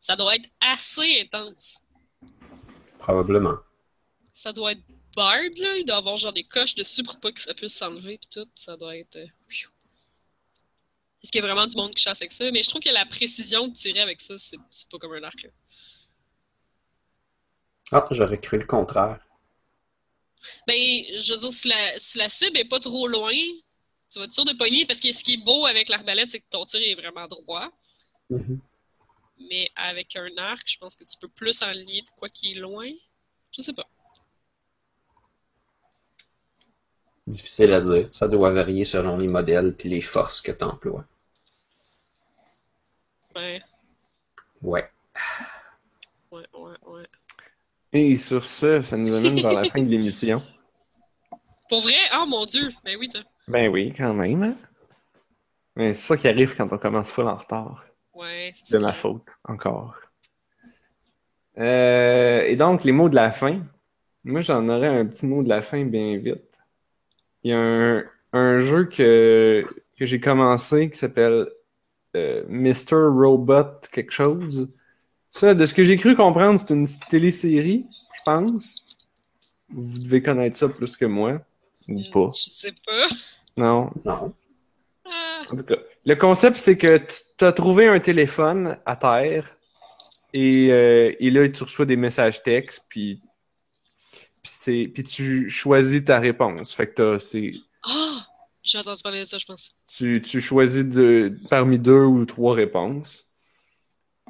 Ça 0.00 0.14
doit 0.14 0.36
être 0.36 0.48
assez 0.60 1.20
intense. 1.20 1.78
Probablement. 2.98 3.56
Ça 4.34 4.52
doit 4.52 4.72
être 4.72 4.82
bard, 5.16 5.40
là. 5.56 5.76
Il 5.78 5.84
doit 5.86 5.96
avoir 5.96 6.16
genre 6.18 6.32
des 6.34 6.44
coches 6.44 6.74
dessus 6.74 7.02
pour 7.02 7.18
pas 7.18 7.32
que 7.32 7.40
ça 7.40 7.54
puisse 7.54 7.74
s'enlever 7.74 8.18
pis 8.18 8.28
tout. 8.28 8.48
Ça 8.54 8.76
doit 8.76 8.96
être. 8.96 9.16
euh. 9.16 9.26
Est-ce 11.22 11.32
qu'il 11.32 11.40
y 11.40 11.44
a 11.44 11.46
vraiment 11.46 11.66
du 11.66 11.76
monde 11.76 11.94
qui 11.94 12.02
chasse 12.02 12.20
avec 12.20 12.32
ça? 12.32 12.50
Mais 12.52 12.62
je 12.62 12.68
trouve 12.68 12.82
que 12.82 12.90
la 12.90 13.06
précision 13.06 13.66
de 13.68 13.72
tirer 13.72 14.00
avec 14.00 14.20
ça, 14.20 14.36
c'est 14.38 14.58
c'est 14.70 14.88
pas 14.90 14.98
comme 14.98 15.14
un 15.14 15.22
arc. 15.24 15.42
là. 15.42 15.50
Ah, 17.92 18.06
j'aurais 18.10 18.38
cru 18.40 18.58
le 18.58 18.66
contraire. 18.66 19.25
Ben, 20.66 20.74
je 20.74 21.32
veux 21.34 21.40
dire, 21.40 21.52
si 21.52 21.68
la, 21.68 21.98
si 21.98 22.18
la 22.18 22.28
cible 22.28 22.58
est 22.58 22.68
pas 22.68 22.80
trop 22.80 23.08
loin, 23.08 23.32
tu 24.10 24.18
vas 24.18 24.24
être 24.24 24.32
sûr 24.32 24.44
de 24.44 24.52
pogner, 24.52 24.86
parce 24.86 25.00
que 25.00 25.12
ce 25.12 25.24
qui 25.24 25.34
est 25.34 25.44
beau 25.44 25.66
avec 25.66 25.88
l'arbalète, 25.88 26.30
c'est 26.30 26.40
que 26.40 26.48
ton 26.50 26.64
tir 26.64 26.80
est 26.82 26.94
vraiment 26.94 27.26
droit. 27.26 27.70
Mhm. 28.30 28.60
Mais 29.50 29.68
avec 29.76 30.16
un 30.16 30.34
arc, 30.38 30.62
je 30.66 30.78
pense 30.78 30.96
que 30.96 31.04
tu 31.04 31.18
peux 31.18 31.28
plus 31.28 31.62
enligner 31.62 32.00
de 32.02 32.08
quoi 32.18 32.28
qui 32.28 32.52
est 32.52 32.54
loin. 32.54 32.90
Je 33.52 33.62
sais 33.62 33.72
pas. 33.72 33.86
Difficile 37.26 37.72
à 37.72 37.80
dire. 37.80 38.08
Ça 38.12 38.28
doit 38.28 38.50
varier 38.50 38.84
selon 38.84 39.18
les 39.18 39.28
modèles 39.28 39.74
puis 39.74 39.88
les 39.88 40.00
forces 40.00 40.40
que 40.40 40.52
tu 40.52 40.64
emploies. 40.64 41.04
Ouais, 43.34 43.62
Ouais. 44.62 44.90
ouais, 46.30 46.46
ouais, 46.54 46.76
ouais. 46.86 47.06
Et 47.92 48.16
sur 48.16 48.44
ce, 48.44 48.82
ça 48.82 48.96
nous 48.96 49.12
amène 49.12 49.40
vers 49.40 49.52
la 49.52 49.64
fin 49.64 49.82
de 49.82 49.88
l'émission. 49.88 50.42
Pour 51.68 51.80
vrai? 51.80 51.94
Oh 52.14 52.26
mon 52.26 52.44
dieu! 52.46 52.70
Ben 52.84 52.96
oui, 52.98 53.08
toi. 53.08 53.22
Ben 53.48 53.68
oui, 53.70 53.92
quand 53.96 54.14
même. 54.14 54.42
hein. 54.42 54.56
Mais 55.76 55.94
c'est 55.94 56.06
ça 56.08 56.16
qui 56.16 56.28
arrive 56.28 56.56
quand 56.56 56.72
on 56.72 56.78
commence 56.78 57.10
full 57.10 57.28
en 57.28 57.36
retard. 57.36 57.84
Ouais. 58.14 58.54
c'est 58.64 58.72
De 58.72 58.78
ma 58.78 58.92
clair. 58.92 58.96
faute, 58.96 59.38
encore. 59.44 59.94
Euh, 61.58 62.42
et 62.42 62.56
donc, 62.56 62.84
les 62.84 62.92
mots 62.92 63.08
de 63.08 63.14
la 63.14 63.30
fin. 63.30 63.62
Moi, 64.24 64.40
j'en 64.42 64.68
aurais 64.68 64.88
un 64.88 65.06
petit 65.06 65.26
mot 65.26 65.42
de 65.42 65.48
la 65.48 65.62
fin 65.62 65.84
bien 65.84 66.16
vite. 66.18 66.58
Il 67.42 67.50
y 67.50 67.54
a 67.54 67.58
un, 67.58 68.04
un 68.32 68.58
jeu 68.60 68.84
que, 68.86 69.64
que 69.98 70.06
j'ai 70.06 70.20
commencé 70.20 70.90
qui 70.90 70.98
s'appelle 70.98 71.48
euh, 72.16 72.44
Mr. 72.48 72.96
Robot 73.10 73.80
quelque 73.92 74.12
chose. 74.12 74.72
Ça, 75.38 75.54
de 75.54 75.66
ce 75.66 75.74
que 75.74 75.84
j'ai 75.84 75.96
cru 75.96 76.16
comprendre, 76.16 76.58
c'est 76.58 76.72
une 76.72 76.86
télésérie, 77.10 77.84
je 78.14 78.20
pense. 78.24 78.86
Vous 79.68 79.98
devez 79.98 80.22
connaître 80.22 80.56
ça 80.56 80.68
plus 80.68 80.96
que 80.96 81.04
moi. 81.04 81.40
Ou 81.88 82.02
pas. 82.12 82.30
Je 82.34 82.50
sais 82.50 82.74
pas. 82.86 83.06
Non, 83.56 83.90
Non. 84.04 84.34
Ah, 85.04 85.42
en 85.52 85.56
tout 85.56 85.62
cas, 85.62 85.76
le 86.04 86.14
concept, 86.16 86.56
c'est 86.56 86.76
que 86.76 87.00
tu 87.38 87.44
as 87.44 87.52
trouvé 87.52 87.86
un 87.86 88.00
téléphone 88.00 88.76
à 88.84 88.96
terre 88.96 89.56
et, 90.32 90.72
euh, 90.72 91.12
et 91.20 91.30
là, 91.30 91.48
tu 91.48 91.62
reçois 91.62 91.84
des 91.84 91.96
messages 91.96 92.42
textes, 92.42 92.84
puis, 92.88 93.20
puis, 94.42 94.52
c'est- 94.52 94.88
puis 94.92 95.04
tu 95.04 95.48
choisis 95.48 96.04
ta 96.04 96.18
réponse. 96.18 96.72
Fait 96.74 96.88
que 96.88 96.94
t'as- 96.94 97.18
c'est- 97.20 97.52
Ah! 97.84 98.26
J'ai 98.64 98.78
entendu 98.78 99.00
parler 99.00 99.20
de 99.20 99.24
ça, 99.26 99.38
je 99.38 99.44
pense. 99.46 99.76
tu, 99.86 100.20
tu 100.20 100.40
choisis 100.40 100.84
de, 100.84 101.32
parmi 101.50 101.78
deux 101.78 102.02
ou 102.02 102.24
trois 102.24 102.54
réponses. 102.54 103.30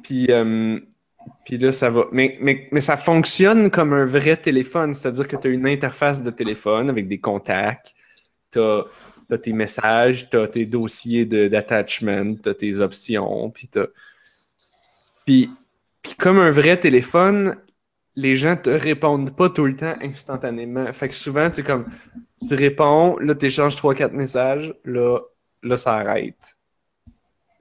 Puis, 0.03 0.27
euh, 0.29 0.79
puis 1.45 1.57
là, 1.57 1.71
ça 1.71 1.89
va. 1.89 2.05
Mais, 2.11 2.69
ça 2.79 2.97
fonctionne 2.97 3.69
comme 3.69 3.93
un 3.93 4.05
vrai 4.05 4.37
téléphone, 4.37 4.93
c'est-à-dire 4.93 5.27
que 5.27 5.35
tu 5.35 5.47
as 5.47 5.51
une 5.51 5.67
interface 5.67 6.23
de 6.23 6.29
téléphone 6.29 6.89
avec 6.89 7.07
des 7.07 7.19
contacts, 7.19 7.93
tu 8.51 8.59
as, 8.59 9.37
tes 9.41 9.53
messages, 9.53 10.29
tu 10.29 10.37
as 10.37 10.47
tes 10.47 10.65
dossiers 10.65 11.25
d'attachment, 11.25 12.35
tu 12.41 12.49
as 12.49 12.53
tes 12.53 12.79
options, 12.79 13.49
puis 13.49 13.69
tu 13.69 13.79
Puis, 15.25 15.49
comme 16.17 16.39
un 16.39 16.51
vrai 16.51 16.77
téléphone, 16.77 17.57
les 18.15 18.35
gens 18.35 18.57
te 18.57 18.69
répondent 18.69 19.35
pas 19.35 19.49
tout 19.49 19.65
le 19.65 19.75
temps 19.75 19.95
instantanément. 20.01 20.91
Fait 20.91 21.07
que 21.07 21.15
souvent, 21.15 21.49
c'est 21.53 21.63
comme, 21.63 21.85
tu 22.47 22.55
réponds, 22.55 23.17
là, 23.19 23.35
tu 23.35 23.45
échanges 23.45 23.75
3-4 23.75 24.11
messages, 24.11 24.73
là, 24.85 25.19
là, 25.61 25.77
ça 25.77 25.95
arrête. 25.95 26.57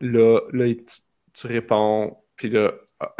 Là, 0.00 0.40
là 0.52 0.66
tu, 0.74 0.96
tu 1.34 1.46
réponds, 1.46 2.16
puis 2.36 2.48
là, 2.48 2.72
ah, 3.00 3.14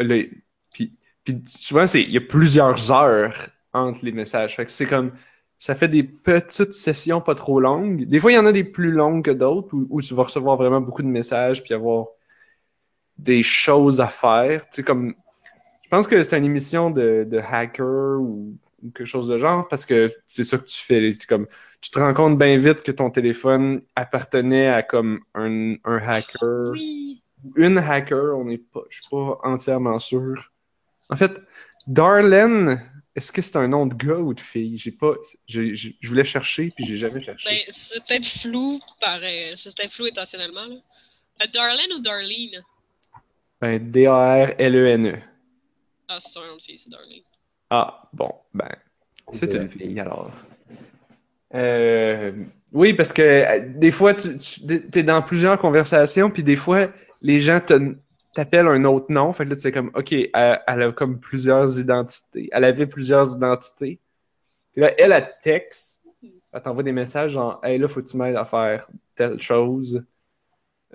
puis, 1.25 1.43
souvent, 1.47 1.87
c'est, 1.87 2.03
il 2.03 2.11
y 2.11 2.17
a 2.17 2.21
plusieurs 2.21 2.93
heures 2.93 3.49
entre 3.73 4.05
les 4.05 4.13
messages. 4.13 4.57
C'est 4.69 4.87
comme, 4.87 5.13
ça 5.59 5.75
fait 5.75 5.89
des 5.89 6.05
petites 6.05 6.73
sessions 6.73 7.21
pas 7.21 7.35
trop 7.35 7.61
longues. 7.61 8.05
Des 8.05 8.21
fois, 8.21 8.33
il 8.33 8.37
y 8.37 8.39
en 8.39 8.47
a 8.47 8.53
des 8.53 8.65
plus 8.65 8.93
longues 8.93 9.25
que 9.25 9.31
d'autres 9.31 9.69
où, 9.73 10.01
tu 10.01 10.15
vas 10.15 10.25
recevoir 10.25 10.57
vraiment 10.57 10.81
beaucoup 10.81 11.03
de 11.03 11.09
messages 11.09 11.63
puis 11.65 11.75
avoir 11.75 12.07
des 13.19 13.43
choses 13.43 14.01
à 14.01 14.07
faire. 14.07 14.67
Comme, 14.85 15.15
je 15.83 15.89
pense 15.89 16.07
que 16.07 16.23
c'est 16.23 16.39
une 16.39 16.45
émission 16.45 16.91
de, 16.91 17.27
de 17.29 17.39
hacker 17.39 18.21
ou, 18.21 18.57
ou 18.83 18.91
quelque 18.91 19.07
chose 19.07 19.29
de 19.29 19.39
genre 19.39 19.67
parce 19.69 19.87
que 19.87 20.13
c'est 20.29 20.45
ça 20.45 20.59
que 20.59 20.67
tu 20.67 20.79
fais. 20.79 21.13
C'est 21.13 21.27
comme, 21.27 21.47
tu 21.81 21.91
te 21.91 21.99
rends 21.99 22.15
compte 22.15 22.39
bien 22.39 22.57
vite 22.59 22.83
que 22.83 22.93
ton 22.93 23.11
téléphone 23.11 23.81
appartenait 23.97 24.69
à 24.69 24.83
comme 24.83 25.21
un, 25.35 25.75
un 25.85 25.99
hacker. 25.99 26.71
Oui! 26.73 27.23
Une 27.55 27.79
hacker, 27.79 28.37
on 28.37 28.45
n'est 28.45 28.59
pas, 28.59 28.81
je 28.91 28.97
suis 29.01 29.09
pas 29.11 29.39
entièrement 29.45 29.99
sûr. 29.99 30.53
En 31.09 31.17
fait, 31.17 31.41
Darlene, 31.87 32.81
est-ce 33.15 33.31
que 33.33 33.41
c'est 33.43 33.57
un 33.57 33.69
nom 33.69 33.87
de 33.87 33.95
gars 33.95 34.17
ou 34.19 34.35
de 34.35 34.41
fille? 34.41 34.77
J'ai 34.77 34.91
pas, 34.93 35.13
j'ai- 35.47 35.75
j'ai- 35.77 35.97
je 36.01 36.09
voulais 36.09 36.25
chercher 36.25 36.71
puis 36.75 36.85
j'ai 36.85 36.97
jamais 36.97 37.23
cherché. 37.23 37.49
Ben, 37.49 37.59
c'est 37.69 38.05
peut-être 38.05 38.27
flou, 38.27 38.81
pareil. 39.01 39.55
C'est 39.57 39.75
peut-être 39.77 39.93
flou 39.93 40.07
intentionnellement, 40.07 40.65
là. 40.67 40.75
Euh, 41.43 41.47
Darlene 41.53 41.93
ou 41.97 42.01
Darlene? 42.01 42.63
Ben, 43.61 43.91
D-A-R-L-E-N-E. 43.91 45.19
Ah, 46.09 46.19
c'est 46.21 46.39
un 46.39 46.47
nom 46.47 46.57
de 46.57 46.63
fille, 46.63 46.79
c'est 46.79 46.91
Darlene. 46.91 47.23
Ah, 47.71 48.03
bon, 48.13 48.33
ben, 48.55 48.69
c'est 49.33 49.53
une 49.55 49.69
fille 49.71 49.99
alors. 50.01 50.31
Euh, 51.55 52.33
oui, 52.73 52.93
parce 52.93 53.13
que 53.13 53.23
euh, 53.23 53.61
des 53.77 53.91
fois, 53.91 54.15
tu, 54.15 54.39
tu 54.39 54.99
es 54.99 55.03
dans 55.03 55.23
plusieurs 55.23 55.59
conversations, 55.59 56.31
puis 56.31 56.43
des 56.43 56.57
fois, 56.57 56.89
les 57.23 57.41
gens 57.41 57.61
t'appellent 58.35 58.69
un 58.69 58.85
autre 58.85 59.07
nom. 59.11 59.33
Fait 59.33 59.45
que 59.45 59.51
là, 59.51 59.57
tu 59.57 59.63
sais 59.63 59.73
comme, 59.73 59.91
OK, 59.95 60.13
elle, 60.13 60.31
elle 60.67 60.83
a 60.83 60.93
comme 60.93 61.21
plusieurs 61.21 61.79
identités. 61.79 62.49
Elle 62.53 62.65
avait 62.65 62.87
plusieurs 62.87 63.35
identités. 63.35 64.01
Puis 64.73 64.83
là, 64.83 64.93
elle, 64.99 65.13
elle 65.13 65.35
texte, 65.43 66.03
elle 66.53 66.63
t'envoie 66.63 66.83
des 66.83 66.93
messages 66.93 67.33
genre, 67.33 67.61
Hey, 67.63 67.79
là, 67.79 67.89
faut 67.89 68.03
que 68.03 68.09
tu 68.09 68.17
m'aides 68.17 68.37
à 68.37 68.45
faire 68.45 68.89
telle 69.15 69.41
chose. 69.41 70.05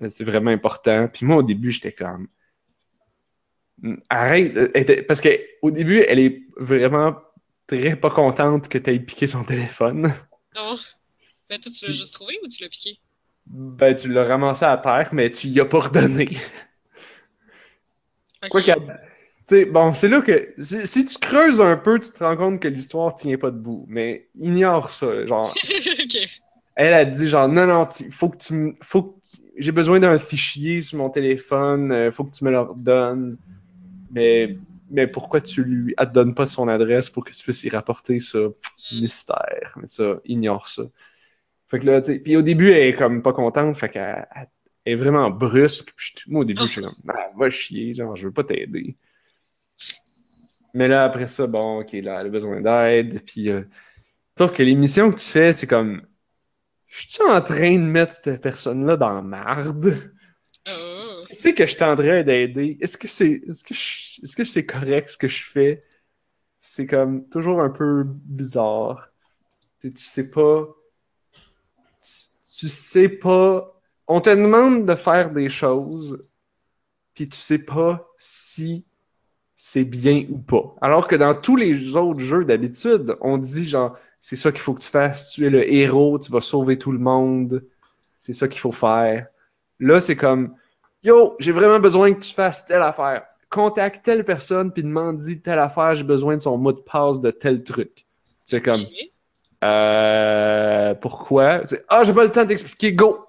Euh, 0.01 0.09
C'est 0.09 0.23
vraiment 0.23 0.51
important. 0.51 1.07
Puis 1.07 1.25
moi, 1.25 1.37
au 1.37 1.43
début, 1.43 1.71
j'étais 1.71 1.91
comme, 1.91 2.27
Arrête, 4.09 4.55
euh, 4.57 5.03
parce 5.07 5.21
qu'au 5.21 5.71
début, 5.71 6.01
elle 6.07 6.19
est 6.19 6.43
vraiment 6.55 7.15
très 7.65 7.95
pas 7.95 8.11
contente 8.11 8.69
que 8.69 8.77
t'aies 8.77 8.99
piqué 8.99 9.25
son 9.25 9.43
téléphone. 9.43 10.13
Non. 10.55 10.77
Ben, 11.49 11.59
toi, 11.59 11.71
tu 11.71 11.87
l'as 11.87 11.91
juste 11.91 12.13
trouvé 12.13 12.37
ou 12.43 12.47
tu 12.47 12.61
l'as 12.61 12.69
piqué? 12.69 12.99
Ben, 13.53 13.95
tu 13.95 14.07
l'as 14.07 14.23
ramassé 14.23 14.65
à 14.65 14.77
terre, 14.77 15.09
mais 15.11 15.29
tu 15.29 15.47
y 15.47 15.59
as 15.59 15.65
pas 15.65 15.79
redonné. 15.79 16.29
Ok. 18.43 18.49
Quoi 18.49 18.61
sais, 19.51 19.65
bon, 19.65 19.93
c'est 19.93 20.07
là 20.07 20.21
que. 20.21 20.53
Si, 20.59 20.87
si 20.87 21.05
tu 21.05 21.17
creuses 21.19 21.61
un 21.61 21.77
peu, 21.77 21.99
tu 21.99 22.11
te 22.11 22.23
rends 22.23 22.37
compte 22.37 22.59
que 22.59 22.67
l'histoire 22.67 23.15
tient 23.15 23.37
pas 23.37 23.51
debout. 23.51 23.85
Mais 23.87 24.29
ignore 24.39 24.89
ça. 24.89 25.25
Genre, 25.25 25.53
elle 26.75 26.93
a 26.93 27.05
dit, 27.05 27.27
genre, 27.27 27.47
non, 27.47 27.67
non, 27.67 27.87
faut 28.11 28.29
que 28.29 28.37
tu 28.37 28.53
me. 28.53 28.73
Faut 28.81 29.03
que 29.03 29.19
J'ai 29.57 29.71
besoin 29.71 29.99
d'un 29.99 30.17
fichier 30.17 30.81
sur 30.81 30.97
mon 30.97 31.09
téléphone, 31.09 31.91
euh, 31.91 32.11
faut 32.11 32.23
que 32.23 32.31
tu 32.31 32.43
me 32.43 32.51
le 32.51 32.61
redonnes. 32.61 33.37
Mais, 34.11 34.57
mais 34.89 35.07
pourquoi 35.07 35.39
tu 35.41 35.63
lui 35.63 35.93
elle 35.97 36.07
te 36.07 36.13
donnes 36.13 36.35
pas 36.35 36.45
son 36.45 36.67
adresse 36.67 37.09
pour 37.09 37.23
que 37.23 37.31
tu 37.31 37.43
puisses 37.43 37.63
y 37.63 37.69
rapporter 37.69 38.19
ça? 38.19 38.39
Mystère. 38.91 39.77
Mais 39.79 39.87
ça, 39.87 40.19
ignore 40.25 40.67
ça. 40.67 40.83
Fait 41.71 41.79
que 41.79 41.85
là, 41.87 42.01
tu 42.01 42.13
sais, 42.13 42.19
puis 42.19 42.35
au 42.37 42.43
début, 42.43 42.69
elle 42.71 42.87
est 42.89 42.95
comme 42.95 43.23
pas 43.23 43.33
contente, 43.33 43.77
fait 43.77 43.89
qu'elle 43.89 44.27
elle- 44.35 44.49
elle 44.85 44.93
est 44.93 44.95
vraiment 44.95 45.29
brusque. 45.29 45.93
Puis 45.95 46.13
moi, 46.27 46.41
au 46.41 46.45
début, 46.45 46.61
je 46.67 46.71
suis 46.73 46.81
comme, 46.81 46.93
ah, 47.07 47.29
va 47.37 47.49
chier, 47.49 47.95
genre, 47.95 48.15
je 48.15 48.27
veux 48.27 48.33
pas 48.33 48.43
t'aider. 48.43 48.97
Mais 50.73 50.87
là, 50.87 51.03
après 51.05 51.27
ça, 51.27 51.47
bon, 51.47 51.81
ok, 51.81 51.91
là, 51.93 52.21
elle 52.21 52.27
a 52.27 52.29
besoin 52.29 52.61
d'aide, 52.61 53.21
puis... 53.25 53.49
euh, 53.49 53.63
Sauf 54.37 54.53
que 54.53 54.63
l'émission 54.63 55.11
que 55.11 55.17
tu 55.19 55.25
fais, 55.25 55.53
c'est 55.53 55.67
comme, 55.67 56.01
je 56.87 57.07
suis 57.09 57.23
en 57.23 57.41
train 57.41 57.73
de 57.73 57.83
mettre 57.83 58.13
cette 58.13 58.41
personne-là 58.41 58.97
dans 58.97 59.13
la 59.13 59.21
marde? 59.21 59.97
Oh. 60.69 61.23
Tu 61.27 61.35
sais 61.35 61.53
que 61.53 61.65
je 61.65 61.75
train 61.75 62.23
d'aider. 62.23 62.77
Est-ce 62.81 62.97
que 62.97 63.07
c'est 63.07 63.41
est-ce 63.49 63.63
que 63.63 63.73
je- 63.73 64.21
est-ce 64.23 64.35
que 64.35 64.43
c'est 64.43 64.65
correct 64.65 65.09
ce 65.09 65.17
que 65.17 65.27
je 65.27 65.43
fais? 65.43 65.83
C'est 66.59 66.87
comme 66.87 67.27
toujours 67.29 67.61
un 67.61 67.69
peu 67.69 68.03
bizarre. 68.05 69.11
Tu 69.79 69.91
sais 69.95 70.29
pas. 70.29 70.67
Tu, 72.61 72.69
sais 72.69 73.09
pas. 73.09 73.81
On 74.07 74.21
te 74.21 74.29
demande 74.29 74.85
de 74.85 74.93
faire 74.93 75.31
des 75.31 75.49
choses, 75.49 76.21
puis 77.15 77.27
tu 77.27 77.35
sais 77.35 77.57
pas 77.57 78.07
si 78.19 78.85
c'est 79.55 79.83
bien 79.83 80.27
ou 80.29 80.37
pas. 80.37 80.75
Alors 80.79 81.07
que 81.07 81.15
dans 81.15 81.33
tous 81.33 81.55
les 81.55 81.95
autres 81.97 82.19
jeux 82.19 82.45
d'habitude, 82.45 83.17
on 83.19 83.39
dit 83.39 83.67
genre 83.67 83.97
c'est 84.19 84.35
ça 84.35 84.51
qu'il 84.51 84.61
faut 84.61 84.75
que 84.75 84.81
tu 84.81 84.89
fasses, 84.89 85.31
tu 85.31 85.47
es 85.47 85.49
le 85.49 85.73
héros, 85.73 86.19
tu 86.19 86.31
vas 86.31 86.41
sauver 86.41 86.77
tout 86.77 86.91
le 86.91 86.99
monde, 86.99 87.65
c'est 88.15 88.33
ça 88.33 88.47
qu'il 88.47 88.61
faut 88.61 88.71
faire. 88.71 89.25
Là, 89.79 89.99
c'est 89.99 90.15
comme 90.15 90.53
Yo, 91.01 91.35
j'ai 91.39 91.51
vraiment 91.51 91.79
besoin 91.79 92.13
que 92.13 92.19
tu 92.19 92.31
fasses 92.31 92.67
telle 92.67 92.83
affaire. 92.83 93.23
Contacte 93.49 94.05
telle 94.05 94.23
personne 94.23 94.71
puis 94.71 94.83
demande-y 94.83 95.41
telle 95.41 95.57
affaire, 95.57 95.95
j'ai 95.95 96.03
besoin 96.03 96.35
de 96.35 96.41
son 96.41 96.59
mot 96.59 96.73
de 96.73 96.79
passe 96.79 97.21
de 97.21 97.31
tel 97.31 97.63
truc. 97.63 98.05
C'est 98.45 98.61
comme. 98.61 98.85
Euh 99.63 100.93
pourquoi? 100.95 101.61
Ah, 101.87 102.03
j'ai 102.03 102.13
pas 102.13 102.23
le 102.23 102.31
temps 102.31 102.45
d'expliquer, 102.45 102.93
go. 102.93 103.25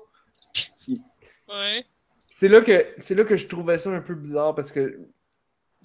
Ouais. 1.49 1.85
C'est 2.31 2.49
là 2.49 2.61
que 2.61 2.87
c'est 2.99 3.15
là 3.15 3.25
que 3.25 3.37
je 3.37 3.47
trouvais 3.47 3.79
ça 3.79 3.91
un 3.91 4.01
peu 4.01 4.15
bizarre 4.15 4.55
parce 4.55 4.73
que 4.73 4.99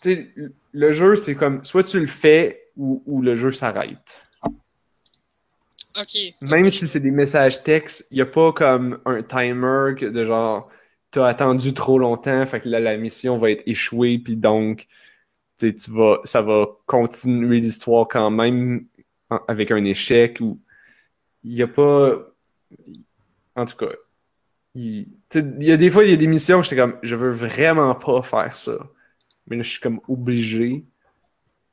tu 0.01 0.09
sais 0.09 0.33
le 0.71 0.91
jeu 0.91 1.15
c'est 1.15 1.35
comme 1.35 1.63
soit 1.65 1.83
tu 1.83 1.99
le 1.99 2.05
fais 2.05 2.69
ou, 2.77 3.03
ou 3.05 3.21
le 3.21 3.35
jeu 3.35 3.51
s'arrête. 3.51 4.21
Ok. 5.99 6.17
Même 6.41 6.69
si 6.69 6.87
c'est 6.87 6.99
des 6.99 7.11
messages 7.11 7.63
textes, 7.63 8.07
il 8.11 8.15
n'y 8.15 8.21
a 8.21 8.25
pas 8.25 8.53
comme 8.53 8.99
un 9.05 9.23
timer 9.23 9.95
de 9.99 10.23
genre 10.23 10.69
t'as 11.11 11.27
attendu 11.27 11.73
trop 11.73 11.99
longtemps, 11.99 12.45
fait 12.45 12.59
que 12.59 12.69
là 12.69 12.79
la 12.79 12.97
mission 12.97 13.37
va 13.37 13.51
être 13.51 13.63
échouée, 13.65 14.19
puis 14.19 14.35
donc 14.35 14.87
tu 15.59 15.73
vas, 15.89 16.19
ça 16.23 16.41
va 16.41 16.67
continuer 16.85 17.59
l'histoire 17.59 18.07
quand 18.07 18.29
même 18.29 18.85
en- 19.29 19.41
avec 19.47 19.71
un 19.71 19.83
échec 19.85 20.39
ou 20.41 20.59
il 21.43 21.53
n'y 21.55 21.61
a 21.63 21.67
pas. 21.67 22.17
En 23.55 23.65
tout 23.65 23.75
cas, 23.77 23.91
il 24.75 25.07
y 25.61 25.71
a 25.71 25.77
des 25.77 25.89
fois, 25.89 26.05
il 26.05 26.11
y 26.11 26.13
a 26.13 26.17
des 26.17 26.27
missions 26.27 26.59
que 26.61 26.65
j'étais 26.65 26.77
comme 26.81 26.97
je 27.03 27.15
veux 27.15 27.31
vraiment 27.31 27.95
pas 27.95 28.21
faire 28.23 28.55
ça. 28.55 28.77
Mais 29.47 29.57
là, 29.57 29.63
je 29.63 29.69
suis 29.71 29.81
comme 29.81 30.01
obligé. 30.07 30.85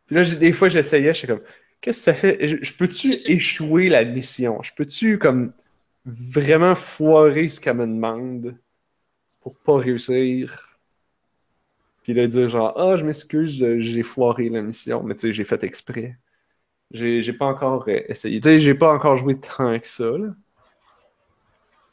Puis 0.06 0.16
là, 0.16 0.24
des 0.24 0.52
fois, 0.52 0.68
j'essayais, 0.70 1.14
j'étais 1.14 1.28
comme 1.34 1.42
Qu'est-ce 1.82 1.98
que 2.00 2.04
ça 2.04 2.14
fait? 2.14 2.48
Je, 2.48 2.58
je 2.62 2.74
peux-tu 2.74 3.12
échouer 3.26 3.88
la 3.90 4.04
mission? 4.04 4.62
Je 4.62 4.72
peux-tu 4.76 5.18
comme 5.18 5.52
vraiment 6.06 6.74
foirer 6.76 7.48
ce 7.48 7.60
qu'elle 7.60 7.76
me 7.78 7.86
demande 7.86 8.56
pour 9.42 9.56
pas 9.58 9.78
réussir? 9.78 10.78
Puis 12.02 12.14
là, 12.14 12.28
dire 12.28 12.48
genre, 12.50 12.72
ah, 12.78 12.94
je 12.96 13.04
m'excuse, 13.04 13.64
j'ai 13.80 14.02
foiré 14.04 14.48
la 14.48 14.62
mission, 14.62 15.02
mais 15.02 15.14
tu 15.16 15.22
sais, 15.22 15.32
j'ai 15.32 15.44
fait 15.44 15.64
exprès. 15.64 16.16
J'ai 16.90 17.32
pas 17.32 17.46
encore 17.46 17.84
euh, 17.88 18.00
essayé. 18.08 18.40
Tu 18.40 18.48
sais, 18.48 18.58
j'ai 18.58 18.74
pas 18.74 18.92
encore 18.92 19.16
joué 19.16 19.38
tant 19.38 19.78
que 19.78 19.86
ça, 19.86 20.04
là. 20.04 20.34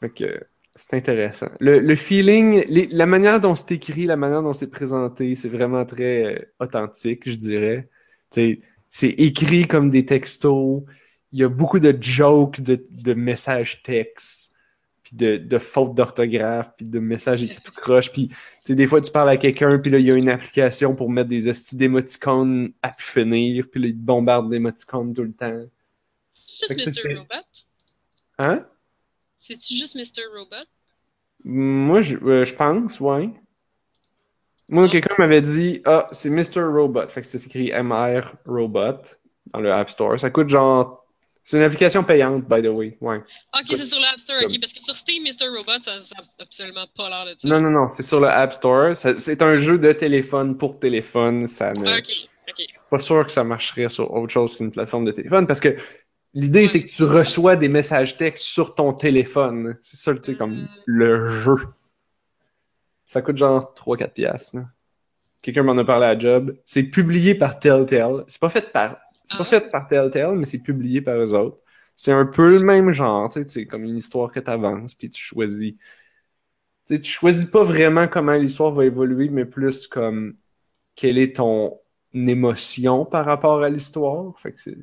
Fait 0.00 0.10
que 0.10 0.40
c'est 0.74 0.94
intéressant. 0.96 1.48
Le, 1.60 1.78
le 1.78 1.96
feeling, 1.96 2.64
la 2.90 3.06
manière 3.06 3.40
dont 3.40 3.54
c'est 3.54 3.72
écrit, 3.72 4.06
la 4.06 4.16
manière 4.16 4.42
dont 4.42 4.52
c'est 4.52 4.70
présenté, 4.70 5.36
c'est 5.36 5.48
vraiment 5.48 5.84
très 5.84 6.24
euh, 6.24 6.38
authentique, 6.60 7.28
je 7.28 7.34
dirais. 7.36 7.88
Tu 8.30 8.40
sais, 8.40 8.60
c'est 8.90 9.10
écrit 9.10 9.66
comme 9.66 9.90
des 9.90 10.06
textos. 10.06 10.82
Il 11.32 11.40
y 11.40 11.44
a 11.44 11.48
beaucoup 11.48 11.78
de 11.78 11.96
jokes, 12.00 12.60
de, 12.60 12.86
de 12.90 13.14
messages 13.14 13.82
textes, 13.82 14.51
puis 15.02 15.16
de, 15.16 15.36
de 15.36 15.58
fautes 15.58 15.94
d'orthographe, 15.94 16.72
puis 16.76 16.86
de 16.86 16.98
messages 16.98 17.42
écrits 17.42 17.60
tout 17.62 17.72
croche. 17.72 18.12
Puis, 18.12 18.28
tu 18.28 18.36
sais, 18.64 18.74
des 18.74 18.86
fois, 18.86 19.00
tu 19.00 19.10
parles 19.10 19.30
à 19.30 19.36
quelqu'un, 19.36 19.78
puis 19.78 19.90
là, 19.90 19.98
il 19.98 20.06
y 20.06 20.10
a 20.10 20.14
une 20.14 20.28
application 20.28 20.94
pour 20.94 21.10
mettre 21.10 21.28
des 21.28 21.48
hosties 21.48 21.76
d'émoticônes 21.76 22.72
à 22.82 22.90
pu 22.90 23.04
finir, 23.04 23.66
puis 23.70 23.80
là, 23.80 23.88
il 23.88 23.94
te 23.94 24.00
bombarde 24.00 24.50
d'émoticônes 24.50 25.12
tout 25.12 25.24
le 25.24 25.32
temps. 25.32 25.62
C'est 26.30 26.78
juste 26.78 27.04
Mr. 27.04 27.14
Robot? 27.16 27.46
Hein? 28.38 28.66
C'est-tu 29.38 29.74
juste 29.74 29.96
Mr. 29.96 30.22
Robot? 30.36 30.66
Moi, 31.44 32.02
je, 32.02 32.16
euh, 32.16 32.44
je 32.44 32.54
pense, 32.54 33.00
ouais. 33.00 33.30
Moi, 34.68 34.88
quelqu'un 34.88 35.14
m'avait 35.18 35.42
dit, 35.42 35.82
ah, 35.84 36.08
c'est 36.12 36.30
Mr. 36.30 36.62
Robot. 36.62 37.08
Fait 37.08 37.22
que 37.22 37.26
c'est 37.26 37.44
écrit 37.44 37.72
MR 37.72 38.36
Robot 38.46 39.02
dans 39.52 39.60
le 39.60 39.72
App 39.72 39.90
Store. 39.90 40.18
Ça 40.18 40.30
coûte 40.30 40.48
genre. 40.48 41.01
C'est 41.44 41.56
une 41.56 41.64
application 41.64 42.04
payante, 42.04 42.44
by 42.48 42.62
the 42.62 42.66
way. 42.68 42.96
Ouais. 43.00 43.18
Ok, 43.18 43.66
c'est 43.68 43.84
sur 43.86 43.98
l'App 43.98 44.18
Store, 44.18 44.36
ok. 44.44 44.60
Parce 44.60 44.72
que 44.72 44.80
sur 44.82 44.94
Steam, 44.96 45.24
Mr. 45.24 45.48
Robot, 45.48 45.80
ça 45.80 45.98
ça 46.00 46.14
a 46.18 46.42
absolument 46.42 46.86
pas 46.96 47.08
l'air 47.08 47.34
de 47.34 47.38
ça. 47.38 47.48
Non, 47.48 47.60
non, 47.60 47.70
non, 47.70 47.88
c'est 47.88 48.04
sur 48.04 48.20
le 48.20 48.28
App 48.28 48.52
Store. 48.52 48.96
C'est 48.96 49.42
un 49.42 49.56
jeu 49.56 49.78
de 49.78 49.92
téléphone 49.92 50.56
pour 50.56 50.78
téléphone. 50.78 51.48
Ça 51.48 51.72
ne... 51.72 51.98
Ok, 51.98 52.12
ok. 52.48 52.66
pas 52.90 52.98
sûr 53.00 53.26
que 53.26 53.32
ça 53.32 53.42
marcherait 53.42 53.88
sur 53.88 54.12
autre 54.12 54.32
chose 54.32 54.56
qu'une 54.56 54.70
plateforme 54.70 55.04
de 55.04 55.10
téléphone 55.12 55.46
parce 55.48 55.58
que 55.60 55.76
l'idée, 56.32 56.66
c'est 56.68 56.84
que 56.84 56.88
tu 56.88 57.02
reçois 57.02 57.56
des 57.56 57.68
messages 57.68 58.16
textes 58.16 58.44
sur 58.44 58.74
ton 58.76 58.92
téléphone. 58.92 59.76
C'est 59.82 59.96
ça, 59.96 60.14
tu 60.14 60.20
sais, 60.22 60.34
comme 60.36 60.52
Mm. 60.62 60.68
le 60.86 61.28
jeu. 61.28 61.56
Ça 63.04 63.20
coûte 63.20 63.36
genre 63.36 63.74
3-4 63.74 64.12
piastres. 64.12 64.58
Quelqu'un 65.42 65.64
m'en 65.64 65.76
a 65.76 65.84
parlé 65.84 66.06
à 66.06 66.16
Job. 66.16 66.56
C'est 66.64 66.84
publié 66.84 67.34
par 67.34 67.58
Telltale. 67.58 68.24
C'est 68.28 68.40
pas 68.40 68.48
fait 68.48 68.72
par... 68.72 68.96
C'est 69.32 69.38
pas 69.38 69.44
fait 69.44 69.70
par 69.70 69.86
Telltale, 69.88 70.36
mais 70.36 70.46
c'est 70.46 70.58
publié 70.58 71.00
par 71.02 71.16
eux 71.16 71.34
autres. 71.34 71.58
C'est 71.96 72.12
un 72.12 72.26
peu 72.26 72.58
le 72.58 72.60
même 72.60 72.92
genre, 72.92 73.28
tu 73.28 73.42
sais, 73.42 73.48
c'est 73.48 73.66
comme 73.66 73.84
une 73.84 73.96
histoire 73.96 74.30
que 74.30 74.40
tu 74.40 74.50
avances, 74.50 74.94
puis 74.94 75.10
tu 75.10 75.22
choisis. 75.22 75.72
Tu 75.72 75.78
sais, 76.96 77.00
tu 77.00 77.10
choisis 77.10 77.44
pas 77.44 77.62
vraiment 77.62 78.08
comment 78.08 78.34
l'histoire 78.34 78.72
va 78.72 78.84
évoluer, 78.84 79.28
mais 79.28 79.44
plus 79.44 79.86
comme 79.86 80.36
quelle 80.94 81.18
est 81.18 81.36
ton 81.36 81.78
émotion 82.14 83.04
par 83.04 83.24
rapport 83.24 83.62
à 83.62 83.68
l'histoire. 83.68 84.38
Fait 84.40 84.52
que 84.52 84.60
c'est 84.60 84.78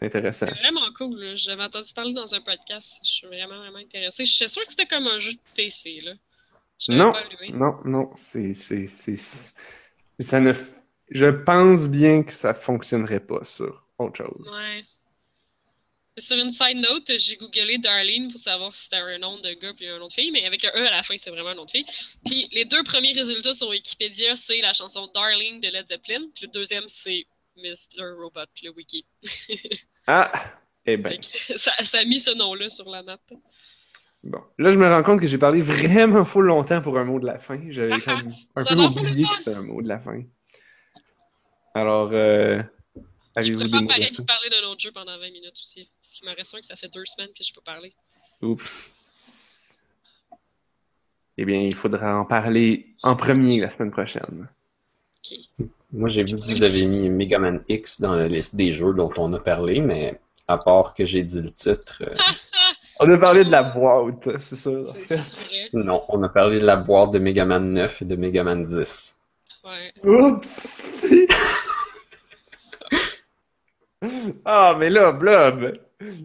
intéressant. 0.00 0.46
C'est 0.46 0.60
vraiment 0.60 0.92
cool, 0.96 1.18
là. 1.18 1.36
J'avais 1.36 1.62
entendu 1.62 1.92
parler 1.94 2.14
dans 2.14 2.34
un 2.34 2.40
podcast. 2.40 3.00
Je 3.04 3.10
suis 3.10 3.26
vraiment, 3.26 3.58
vraiment 3.58 3.78
intéressée. 3.78 4.24
Je 4.24 4.32
suis 4.32 4.48
sûre 4.48 4.64
que 4.64 4.70
c'était 4.70 4.86
comme 4.86 5.06
un 5.06 5.18
jeu 5.18 5.32
de 5.32 5.38
PC, 5.56 6.00
là. 6.02 6.12
Non, 6.88 7.12
allumé. 7.12 7.50
non, 7.58 7.80
non, 7.84 8.10
c'est, 8.14 8.54
c'est, 8.54 8.86
c'est, 8.86 9.16
ça 10.20 10.38
ne, 10.40 10.52
je 11.10 11.26
pense 11.26 11.88
bien 11.88 12.22
que 12.22 12.32
ça 12.32 12.54
fonctionnerait 12.54 13.24
pas 13.24 13.44
sur 13.44 13.86
autre 13.98 14.16
chose. 14.16 14.50
Ouais. 14.52 14.84
Sur 16.18 16.36
une 16.38 16.50
side 16.50 16.78
note, 16.78 17.12
j'ai 17.16 17.36
googlé 17.36 17.78
Darlene 17.78 18.28
pour 18.28 18.40
savoir 18.40 18.74
si 18.74 18.84
c'était 18.84 18.96
un 18.96 19.18
nom 19.18 19.38
de 19.38 19.52
gars 19.60 19.72
puis 19.74 19.86
un 19.86 19.98
nom 19.98 20.08
de 20.08 20.12
fille, 20.12 20.32
mais 20.32 20.44
avec 20.44 20.64
un 20.64 20.70
E 20.70 20.86
à 20.86 20.90
la 20.90 21.02
fin, 21.04 21.14
c'est 21.16 21.30
vraiment 21.30 21.50
un 21.50 21.54
nom 21.54 21.64
de 21.64 21.70
fille. 21.70 21.86
Puis 22.24 22.48
les 22.52 22.64
deux 22.64 22.82
premiers 22.82 23.12
résultats 23.12 23.52
sur 23.52 23.68
Wikipédia, 23.68 24.34
c'est 24.34 24.60
la 24.60 24.72
chanson 24.72 25.08
Darling 25.14 25.60
de 25.60 25.68
Led 25.68 25.86
Zeppelin, 25.86 26.28
puis 26.34 26.46
le 26.46 26.52
deuxième, 26.52 26.84
c'est 26.88 27.24
Mr. 27.56 28.14
Robot, 28.18 28.46
le 28.62 28.70
wiki. 28.70 29.04
Ah, 30.10 30.32
eh 30.86 30.96
ben, 30.96 31.18
ça, 31.22 31.70
ça 31.84 31.98
a 31.98 32.04
mis 32.06 32.18
ce 32.18 32.30
nom-là 32.30 32.70
sur 32.70 32.88
la 32.88 33.02
map. 33.02 33.18
bon. 34.24 34.40
Là, 34.56 34.70
je 34.70 34.78
me 34.78 34.88
rends 34.88 35.02
compte 35.02 35.20
que 35.20 35.26
j'ai 35.26 35.36
parlé 35.36 35.60
vraiment 35.60 36.24
full 36.24 36.46
longtemps 36.46 36.80
pour 36.80 36.98
un 36.98 37.04
mot 37.04 37.20
de 37.20 37.26
la 37.26 37.38
fin. 37.38 37.60
J'avais 37.68 37.90
comme 38.00 38.32
un 38.56 38.64
Ça 38.64 38.74
peu 38.74 38.80
oublié 38.80 39.26
que 39.28 39.36
c'était 39.36 39.54
un 39.54 39.60
mot 39.60 39.82
de 39.82 39.88
la 39.88 40.00
fin. 40.00 40.22
Alors, 41.78 42.10
euh, 42.12 42.60
Je 42.96 43.00
avez-vous 43.36 43.62
des 43.62 43.70
préfère 43.70 43.86
pareil 43.86 44.12
parler 44.26 44.50
d'un 44.50 44.68
autre 44.68 44.80
jeu 44.80 44.90
pendant 44.92 45.16
20 45.16 45.30
minutes 45.30 45.52
aussi. 45.52 45.88
Parce 46.00 46.12
qu'il 46.14 46.28
m'en 46.28 46.34
reste 46.34 46.54
un 46.54 46.60
que 46.60 46.66
ça 46.66 46.76
fait 46.76 46.92
deux 46.92 47.04
semaines 47.04 47.30
que 47.36 47.44
je 47.44 47.52
peux 47.52 47.60
parler. 47.60 47.92
Oups. 48.42 49.78
Eh 51.36 51.44
bien, 51.44 51.60
il 51.60 51.74
faudra 51.74 52.18
en 52.18 52.24
parler 52.24 52.94
en 53.04 53.14
premier 53.14 53.60
la 53.60 53.70
semaine 53.70 53.92
prochaine. 53.92 54.48
Ok. 55.18 55.38
Moi, 55.92 56.08
j'ai 56.08 56.24
vu 56.24 56.36
que 56.36 56.46
vous 56.46 56.62
avez 56.64 56.84
mis 56.84 57.08
Mega 57.08 57.38
Man 57.38 57.62
X 57.68 58.00
dans 58.00 58.14
la 58.14 58.26
liste 58.26 58.56
des 58.56 58.72
jeux 58.72 58.92
dont 58.92 59.12
on 59.16 59.32
a 59.32 59.38
parlé, 59.38 59.80
mais 59.80 60.20
à 60.48 60.58
part 60.58 60.94
que 60.94 61.06
j'ai 61.06 61.22
dit 61.22 61.40
le 61.40 61.50
titre, 61.50 62.02
euh, 62.02 62.14
On 63.00 63.08
a 63.08 63.16
parlé 63.16 63.44
de 63.44 63.50
la 63.52 63.62
boîte, 63.62 64.28
c'est 64.40 64.56
ça. 64.56 64.70
C'est 65.06 65.16
c'est 65.16 65.36
vrai. 65.36 65.68
non, 65.72 66.02
on 66.08 66.20
a 66.24 66.28
parlé 66.28 66.58
de 66.58 66.66
la 66.66 66.74
boîte 66.74 67.12
de 67.12 67.20
Mega 67.20 67.44
Man 67.44 67.72
9 67.72 68.02
et 68.02 68.04
de 68.04 68.16
Mega 68.16 68.42
Man 68.42 68.66
10. 68.66 69.16
Ouais. 69.64 69.92
Oups! 70.02 71.06
ah, 74.44 74.76
mais 74.78 74.90
là, 74.90 75.12
Blob, 75.12 75.78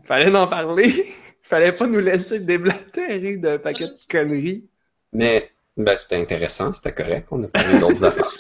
fallait 0.04 0.36
en 0.36 0.48
parler. 0.48 0.92
Fallait 1.46 1.74
pas 1.74 1.88
nous 1.88 2.00
laisser 2.00 2.40
déblatérer 2.40 3.36
d'un 3.36 3.60
paquet 3.60 3.88
de 3.88 3.94
conneries. 4.10 4.64
Mais 5.12 5.52
ben, 5.76 5.96
c'était 5.98 6.16
intéressant, 6.16 6.72
c'était 6.72 6.94
correct, 6.94 7.28
on 7.32 7.44
a 7.44 7.48
parlé 7.48 7.80
d'autres 7.80 8.04
affaires. 8.06 8.34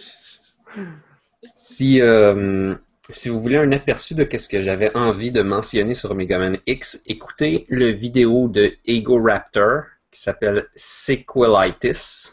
Si, 1.53 2.01
euh, 2.01 2.73
si 3.09 3.29
vous 3.29 3.41
voulez 3.41 3.57
un 3.57 3.71
aperçu 3.71 4.15
de 4.15 4.25
ce 4.37 4.47
que 4.47 4.61
j'avais 4.61 4.95
envie 4.95 5.31
de 5.31 5.41
mentionner 5.41 5.95
sur 5.95 6.15
Mega 6.15 6.39
Man 6.39 6.57
X, 6.65 7.03
écoutez 7.05 7.65
le 7.67 7.89
vidéo 7.89 8.47
de 8.47 8.73
Ego 8.85 9.21
Raptor 9.21 9.83
qui 10.09 10.21
s'appelle 10.21 10.67
Sequelitis 10.75 12.31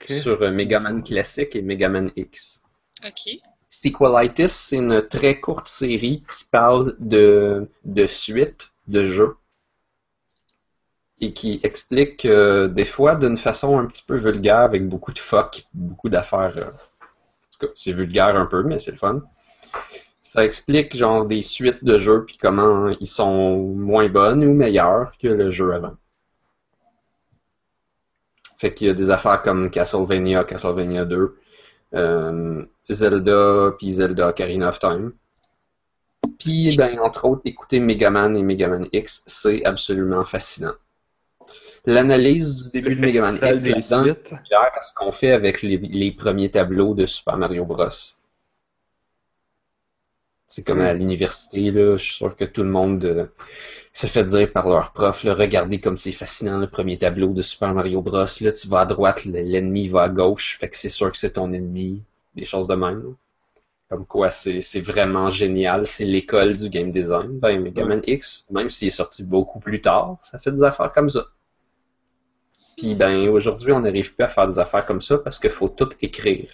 sur 0.00 0.42
euh, 0.42 0.50
Mega 0.50 0.80
Man 0.80 1.04
classique 1.04 1.54
et 1.54 1.62
Mega 1.62 1.88
Man 1.88 2.10
X. 2.16 2.62
Ok. 3.06 3.40
Sequelitis, 3.82 4.48
c'est 4.48 4.76
une 4.76 5.06
très 5.06 5.38
courte 5.38 5.66
série 5.66 6.24
qui 6.34 6.44
parle 6.44 6.96
de, 6.98 7.68
de 7.84 8.06
suites 8.06 8.70
de 8.88 9.06
jeux 9.06 9.36
et 11.20 11.32
qui 11.34 11.60
explique 11.62 12.24
euh, 12.24 12.68
des 12.68 12.84
fois 12.86 13.16
d'une 13.16 13.36
façon 13.36 13.78
un 13.78 13.84
petit 13.86 14.02
peu 14.02 14.16
vulgaire 14.16 14.60
avec 14.60 14.88
beaucoup 14.88 15.12
de 15.12 15.18
fuck, 15.18 15.66
beaucoup 15.74 16.08
d'affaires. 16.08 16.56
euh, 16.56 16.70
en 16.70 17.50
tout 17.52 17.66
cas, 17.66 17.72
c'est 17.74 17.92
vulgaire 17.92 18.36
un 18.36 18.46
peu, 18.46 18.62
mais 18.62 18.78
c'est 18.78 18.92
le 18.92 18.96
fun. 18.98 19.22
Ça 20.22 20.44
explique 20.44 20.96
genre 20.96 21.26
des 21.26 21.42
suites 21.42 21.84
de 21.84 21.98
jeux 21.98 22.24
puis 22.24 22.38
comment 22.38 22.88
ils 23.00 23.06
sont 23.06 23.58
moins 23.58 24.08
bonnes 24.08 24.44
ou 24.44 24.54
meilleures 24.54 25.16
que 25.18 25.28
le 25.28 25.50
jeu 25.50 25.74
avant. 25.74 25.96
Fait 28.58 28.72
qu'il 28.72 28.86
y 28.86 28.90
a 28.90 28.94
des 28.94 29.10
affaires 29.10 29.42
comme 29.42 29.70
Castlevania, 29.70 30.44
Castlevania 30.44 31.04
2, 31.04 31.38
euh, 31.94 32.64
Zelda 32.88 33.74
puis 33.78 33.92
Zelda 33.92 34.28
Ocarina 34.28 34.68
of 34.68 34.78
Time. 34.78 35.12
Puis, 36.38 36.76
ben, 36.76 36.98
entre 37.00 37.24
autres, 37.24 37.42
écouter 37.44 37.80
Mega 37.80 38.10
Man 38.10 38.36
et 38.36 38.42
Mega 38.42 38.68
Man 38.68 38.86
X, 38.92 39.22
c'est 39.26 39.64
absolument 39.64 40.24
fascinant. 40.24 40.74
L'analyse 41.84 42.64
du 42.64 42.70
début 42.70 42.90
Le 42.90 42.96
de 42.96 43.00
Mega 43.00 43.20
Man 43.22 43.38
festival 43.38 43.56
X 43.56 43.64
des 43.64 43.80
suites. 43.80 44.28
similaire 44.28 44.72
à 44.74 44.82
ce 44.82 44.92
qu'on 44.94 45.12
fait 45.12 45.32
avec 45.32 45.62
les, 45.62 45.78
les 45.78 46.12
premiers 46.12 46.50
tableaux 46.50 46.94
de 46.94 47.06
Super 47.06 47.36
Mario 47.36 47.64
Bros. 47.64 47.88
C'est 50.48 50.64
comme 50.64 50.80
à 50.80 50.92
l'université, 50.94 51.70
là, 51.70 51.96
je 51.96 52.04
suis 52.04 52.14
sûr 52.14 52.36
que 52.36 52.44
tout 52.44 52.62
le 52.62 52.70
monde 52.70 53.04
euh, 53.04 53.26
se 53.92 54.06
fait 54.06 54.24
dire 54.24 54.52
par 54.52 54.68
leur 54.68 54.92
prof, 54.92 55.24
là, 55.24 55.34
regardez 55.34 55.80
comme 55.80 55.96
c'est 55.96 56.12
fascinant 56.12 56.58
le 56.58 56.68
premier 56.68 56.98
tableau 56.98 57.32
de 57.32 57.42
Super 57.42 57.74
Mario 57.74 58.02
Bros. 58.02 58.26
Là, 58.40 58.52
tu 58.52 58.68
vas 58.68 58.80
à 58.80 58.86
droite, 58.86 59.24
l'ennemi 59.24 59.88
va 59.88 60.02
à 60.02 60.08
gauche, 60.08 60.58
fait 60.60 60.68
que 60.68 60.76
c'est 60.76 60.88
sûr 60.88 61.10
que 61.10 61.18
c'est 61.18 61.32
ton 61.32 61.52
ennemi, 61.52 62.02
des 62.36 62.44
choses 62.44 62.68
de 62.68 62.74
même. 62.74 63.02
là. 63.02 63.10
Comme 63.88 64.06
quoi, 64.06 64.30
c'est 64.30 64.60
c'est 64.60 64.80
vraiment 64.80 65.30
génial, 65.30 65.86
c'est 65.86 66.04
l'école 66.04 66.56
du 66.56 66.68
game 66.70 66.90
design. 66.90 67.38
Ben, 67.38 67.60
Mega 67.60 67.84
Man 67.84 68.02
X, 68.06 68.46
même 68.50 68.68
s'il 68.68 68.88
est 68.88 68.90
sorti 68.90 69.24
beaucoup 69.24 69.60
plus 69.60 69.80
tard, 69.80 70.18
ça 70.22 70.38
fait 70.38 70.50
des 70.50 70.64
affaires 70.64 70.92
comme 70.92 71.08
ça. 71.08 71.26
Puis 72.76 72.94
ben 72.94 73.28
aujourd'hui, 73.28 73.72
on 73.72 73.80
n'arrive 73.80 74.14
plus 74.14 74.24
à 74.24 74.28
faire 74.28 74.48
des 74.48 74.58
affaires 74.58 74.84
comme 74.84 75.00
ça 75.00 75.18
parce 75.18 75.38
qu'il 75.38 75.50
faut 75.50 75.68
tout 75.68 75.88
écrire. 76.00 76.50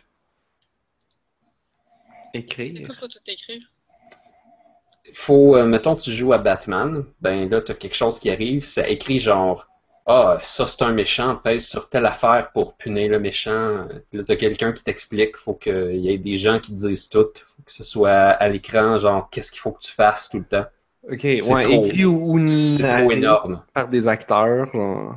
Écrire. 2.35 2.87
quoi 2.87 2.95
faut 2.95 3.09
tout 3.09 3.19
écrire? 3.27 3.63
Faut, 5.15 5.57
euh, 5.57 5.67
mettons, 5.67 5.97
tu 5.97 6.13
joues 6.13 6.33
à 6.33 6.39
Batman, 6.39 7.05
ben 7.21 7.51
là, 7.51 7.61
t'as 7.61 7.75
quelque 7.75 7.97
chose 7.97 8.21
qui 8.21 8.31
arrive, 8.31 8.65
ça 8.65 8.89
écrit 8.89 9.19
genre 9.19 9.67
Ah, 10.07 10.39
ça 10.41 10.67
c'est 10.67 10.83
un 10.83 10.93
méchant, 10.93 11.37
pèse 11.37 11.67
sur 11.67 11.89
telle 11.89 12.07
affaire 12.07 12.51
pour 12.53 12.77
punir 12.77 13.11
le 13.11 13.21
méchant. 13.21 13.87
Là, 14.13 14.25
t'as 14.25 14.37
quelqu'un 14.37 14.73
qui 14.73 14.83
t'explique, 14.83 15.37
faut 15.37 15.55
qu'il 15.55 15.97
y 15.97 16.11
ait 16.11 16.19
des 16.19 16.37
gens 16.37 16.59
qui 16.61 16.73
disent 16.73 17.09
tout, 17.09 17.29
faut 17.57 17.63
que 17.65 17.73
ce 17.73 17.85
soit 17.85 18.11
à 18.11 18.49
l'écran, 18.49 18.97
genre 18.97 19.31
qu'est-ce 19.31 19.53
qu'il 19.53 19.61
faut 19.61 19.71
que 19.73 19.81
tu 19.81 19.93
fasses 19.93 20.29
tout 20.29 20.39
le 20.39 20.45
temps. 20.45 20.67
Ok, 21.11 21.23
ouais, 21.25 21.41
trop- 21.41 21.85
écrit 21.85 22.05
ou, 22.05 22.37
trop 22.79 23.11
énorme. 23.13 23.63
par 23.75 23.89
des 23.89 24.09
acteurs, 24.09 24.73
genre. 24.73 25.17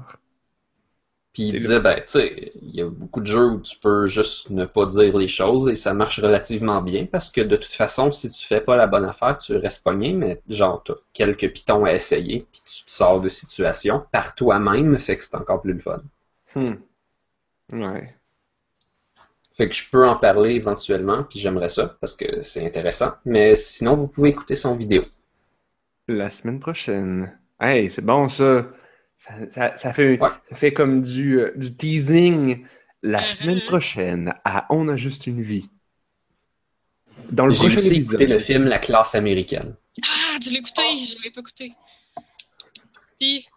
Puis 1.35 1.47
il 1.47 1.51
disait, 1.51 1.81
ben, 1.81 1.97
tu 1.97 2.03
sais, 2.05 2.53
il 2.61 2.73
y 2.73 2.81
a 2.81 2.89
beaucoup 2.89 3.19
de 3.19 3.25
jeux 3.25 3.45
où 3.45 3.59
tu 3.59 3.77
peux 3.77 4.07
juste 4.07 4.51
ne 4.51 4.63
pas 4.63 4.85
dire 4.85 5.17
les 5.17 5.27
choses 5.27 5.67
et 5.67 5.75
ça 5.75 5.93
marche 5.93 6.21
relativement 6.21 6.81
bien 6.81 7.05
parce 7.05 7.29
que 7.29 7.41
de 7.41 7.57
toute 7.57 7.73
façon, 7.73 8.09
si 8.13 8.29
tu 8.29 8.47
fais 8.47 8.61
pas 8.61 8.77
la 8.77 8.87
bonne 8.87 9.03
affaire, 9.03 9.35
tu 9.35 9.53
restes 9.57 9.83
pogné, 9.83 10.13
mais 10.13 10.41
genre, 10.47 10.81
t'as 10.85 10.93
quelques 11.11 11.51
pitons 11.51 11.83
à 11.83 11.93
essayer 11.93 12.47
puis 12.49 12.61
tu 12.65 12.85
te 12.85 12.91
sors 12.91 13.19
de 13.19 13.27
situation 13.27 14.05
par 14.13 14.33
toi-même, 14.33 14.97
fait 14.97 15.17
que 15.17 15.25
c'est 15.25 15.35
encore 15.35 15.61
plus 15.61 15.73
le 15.73 15.81
fun. 15.81 16.01
Hmm. 16.55 16.75
Ouais. 17.73 18.15
Fait 19.57 19.67
que 19.67 19.75
je 19.75 19.89
peux 19.91 20.07
en 20.07 20.15
parler 20.15 20.51
éventuellement, 20.51 21.23
puis 21.23 21.39
j'aimerais 21.39 21.67
ça 21.67 21.97
parce 21.99 22.15
que 22.15 22.43
c'est 22.43 22.65
intéressant. 22.65 23.11
Mais 23.25 23.57
sinon, 23.57 23.97
vous 23.97 24.07
pouvez 24.07 24.29
écouter 24.29 24.55
son 24.55 24.77
vidéo. 24.77 25.03
La 26.07 26.29
semaine 26.29 26.61
prochaine. 26.61 27.37
Hey, 27.59 27.89
c'est 27.89 28.05
bon 28.05 28.29
ça. 28.29 28.65
Ça, 29.17 29.33
ça, 29.49 29.77
ça 29.77 29.93
fait, 29.93 30.19
Ouais. 30.19 30.29
ça 30.43 30.55
fait 30.55 30.73
comme 30.73 31.01
du, 31.01 31.39
euh, 31.39 31.53
du 31.55 31.75
teasing. 31.75 32.65
La 33.01 33.21
Mhm. 33.21 33.27
semaine 33.27 33.61
prochaine, 33.67 34.33
à 34.43 34.65
On 34.71 34.87
a 34.89 34.95
juste 34.97 35.27
une 35.27 35.41
vie. 35.41 35.69
Dans 37.31 37.45
le 37.45 37.53
J'ai 37.53 37.59
prochain 37.59 37.77
aussi 37.77 37.87
épisode. 37.95 38.13
écouté 38.21 38.27
le 38.27 38.39
film 38.39 38.63
La 38.65 38.79
classe 38.79 39.13
américaine. 39.15 39.75
Ah, 40.03 40.37
tu 40.41 40.49
l'as 40.51 40.59
écouté? 40.59 40.81
Je 40.97 41.15
l'avais 41.17 41.31
pas 41.31 41.39
écouté. 41.41 41.73
Puis, 43.19 43.47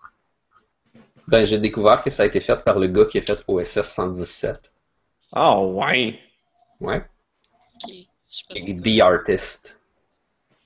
Ben, 1.26 1.44
j'ai 1.44 1.58
découvert 1.58 2.02
que 2.02 2.08
ça 2.10 2.22
a 2.22 2.26
été 2.26 2.40
fait 2.40 2.62
par 2.64 2.78
le 2.78 2.86
gars 2.88 3.04
qui 3.04 3.18
a 3.18 3.22
fait 3.22 3.38
OSS 3.48 3.82
117. 3.92 4.72
Ah 5.32 5.58
ouais. 5.60 6.18
Ouais. 6.80 6.98
ok. 7.74 7.90
Je 7.90 7.94
sais 8.28 8.44
pas 8.48 8.54
Et 8.54 8.60
c'est 8.60 8.74
quoi. 8.74 8.82
The 8.82 9.00
Artist. 9.00 9.80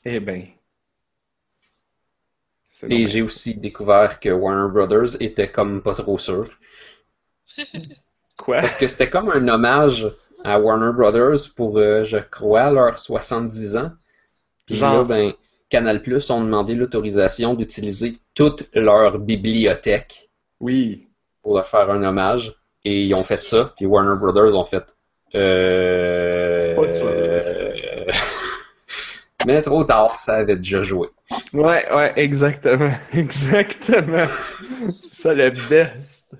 Eh 0.05 0.20
ben. 0.20 0.47
Et 2.88 3.06
j'ai 3.06 3.22
aussi 3.22 3.56
découvert 3.56 4.18
que 4.20 4.28
Warner 4.30 4.72
Brothers 4.72 5.20
était 5.20 5.48
comme 5.50 5.82
pas 5.82 5.94
trop 5.94 6.18
sûr. 6.18 6.48
Quoi? 8.38 8.60
Parce 8.60 8.76
que 8.76 8.88
c'était 8.88 9.10
comme 9.10 9.30
un 9.30 9.46
hommage 9.48 10.09
à 10.44 10.59
Warner 10.59 10.92
Brothers 10.92 11.54
pour, 11.54 11.78
euh, 11.78 12.04
je 12.04 12.16
crois, 12.18 12.70
leurs 12.70 12.98
70 12.98 13.76
ans. 13.76 13.92
Puis 14.66 14.76
Genre. 14.76 14.98
là, 14.98 15.04
ben, 15.04 15.32
Canal 15.68 16.02
Plus 16.02 16.28
ont 16.30 16.42
demandé 16.42 16.74
l'autorisation 16.74 17.54
d'utiliser 17.54 18.14
toute 18.34 18.68
leur 18.74 19.18
bibliothèque 19.18 20.30
Oui. 20.60 21.06
pour 21.42 21.54
leur 21.54 21.66
faire 21.66 21.90
un 21.90 22.02
hommage. 22.02 22.54
Et 22.84 23.04
ils 23.04 23.14
ont 23.14 23.22
fait 23.24 23.42
ça. 23.44 23.72
Puis 23.76 23.86
Warner 23.86 24.18
Brothers 24.18 24.56
ont 24.56 24.64
fait. 24.64 24.84
Euh... 25.34 26.74
Pas 26.74 26.88
sûr. 26.88 27.06
euh, 27.06 27.72
Mais 29.47 29.62
trop 29.62 29.85
tard, 29.85 30.19
ça 30.19 30.35
avait 30.35 30.56
déjà 30.56 30.82
joué. 30.82 31.09
Ouais, 31.52 31.85
ouais, 31.93 32.12
exactement. 32.16 32.93
Exactement. 33.14 34.27
C'est 35.01 35.14
ça 35.14 35.35
le 35.35 35.51
best. 35.69 36.35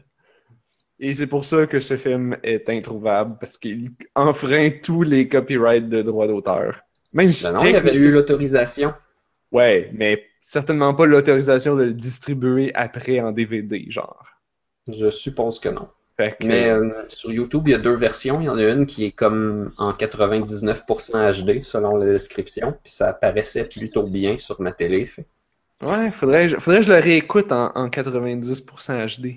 Et 1.01 1.15
c'est 1.15 1.27
pour 1.27 1.45
ça 1.45 1.67
que 1.67 1.81
ce 1.81 1.97
film 1.97 2.37
est 2.45 2.69
introuvable, 2.69 3.37
parce 3.41 3.59
qu'il 3.59 3.91
enfreint 4.15 4.71
tous 4.83 5.03
les 5.03 5.29
copyrights 5.29 5.89
de 5.89 6.03
droits 6.03 6.29
d'auteur. 6.29 6.81
Même 7.13 7.33
si 7.33 7.45
Ben 7.45 7.53
non, 7.55 7.65
il 7.65 7.75
avait 7.75 7.95
eu 7.95 8.11
l'autorisation. 8.11 8.93
Ouais, 9.51 9.91
mais 9.93 10.25
certainement 10.41 10.95
pas 10.95 11.07
l'autorisation 11.07 11.77
de 11.77 11.85
le 11.85 11.93
distribuer 11.93 12.73
après 12.75 13.21
en 13.21 13.33
DVD, 13.33 13.85
genre. 13.89 14.27
Je 14.87 15.11
suppose 15.11 15.59
que 15.59 15.69
non. 15.69 15.89
Fait 16.31 16.37
que, 16.39 16.47
Mais 16.47 16.71
euh, 16.71 17.05
sur 17.09 17.33
YouTube, 17.33 17.65
il 17.67 17.73
y 17.73 17.75
a 17.75 17.79
deux 17.79 17.97
versions. 17.97 18.41
Il 18.41 18.45
y 18.45 18.49
en 18.49 18.57
a 18.57 18.63
une 18.63 18.87
qui 18.87 19.05
est 19.05 19.13
comme 19.13 19.73
en 19.79 19.93
99% 19.93 21.43
HD 21.45 21.63
selon 21.63 21.97
la 21.97 22.07
description, 22.07 22.77
puis 22.83 22.93
ça 22.93 23.09
apparaissait 23.09 23.65
plutôt 23.65 24.05
bien 24.05 24.39
sur 24.39 24.61
ma 24.61 24.73
télé. 24.73 25.07
Fait. 25.07 25.27
ouais, 25.83 26.11
faudrait, 26.11 26.49
faudrait 26.49 26.81
que 26.81 26.87
je 26.87 26.93
le 26.93 26.99
réécoute 26.99 27.51
en, 27.53 27.73
en 27.75 27.89
90% 27.89 29.21
HD. 29.21 29.37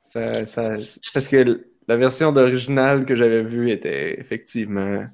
Ça, 0.00 0.46
ça, 0.46 0.74
parce 1.12 1.28
que 1.28 1.66
la 1.88 1.96
version 1.96 2.32
d'original 2.32 3.04
que 3.04 3.16
j'avais 3.16 3.42
vue 3.42 3.70
était 3.70 4.18
effectivement. 4.18 5.06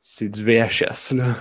C'est 0.00 0.28
du 0.28 0.44
VHS, 0.44 1.14
là. 1.14 1.34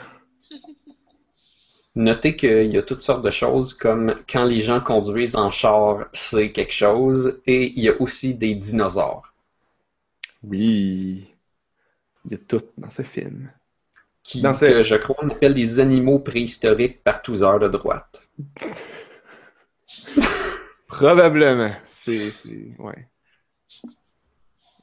Notez 1.97 2.37
qu'il 2.37 2.67
y 2.67 2.77
a 2.77 2.81
toutes 2.83 3.01
sortes 3.01 3.23
de 3.25 3.29
choses 3.29 3.73
comme 3.73 4.15
quand 4.31 4.45
les 4.45 4.61
gens 4.61 4.79
conduisent 4.79 5.35
en 5.35 5.51
char, 5.51 6.05
c'est 6.13 6.53
quelque 6.53 6.71
chose, 6.73 7.41
et 7.45 7.73
il 7.75 7.83
y 7.83 7.89
a 7.89 8.01
aussi 8.01 8.35
des 8.35 8.55
dinosaures 8.55 9.33
Oui. 10.43 11.27
Il 12.25 12.31
y 12.31 12.35
a 12.35 12.37
tout 12.37 12.61
dans 12.77 12.89
ce 12.91 13.01
film. 13.01 13.51
qui, 14.23 14.41
Dans 14.41 14.53
ce- 14.53 14.65
que 14.65 14.83
je 14.83 14.95
crois, 14.95 15.15
on 15.21 15.29
appelle 15.29 15.53
des 15.55 15.79
animaux 15.79 16.19
préhistoriques 16.19 17.01
par 17.03 17.21
tous 17.21 17.43
heures 17.43 17.59
de 17.59 17.67
droite. 17.69 18.27
Probablement. 20.87 21.71
C'est. 21.85 22.31
Ouais. 22.79 23.07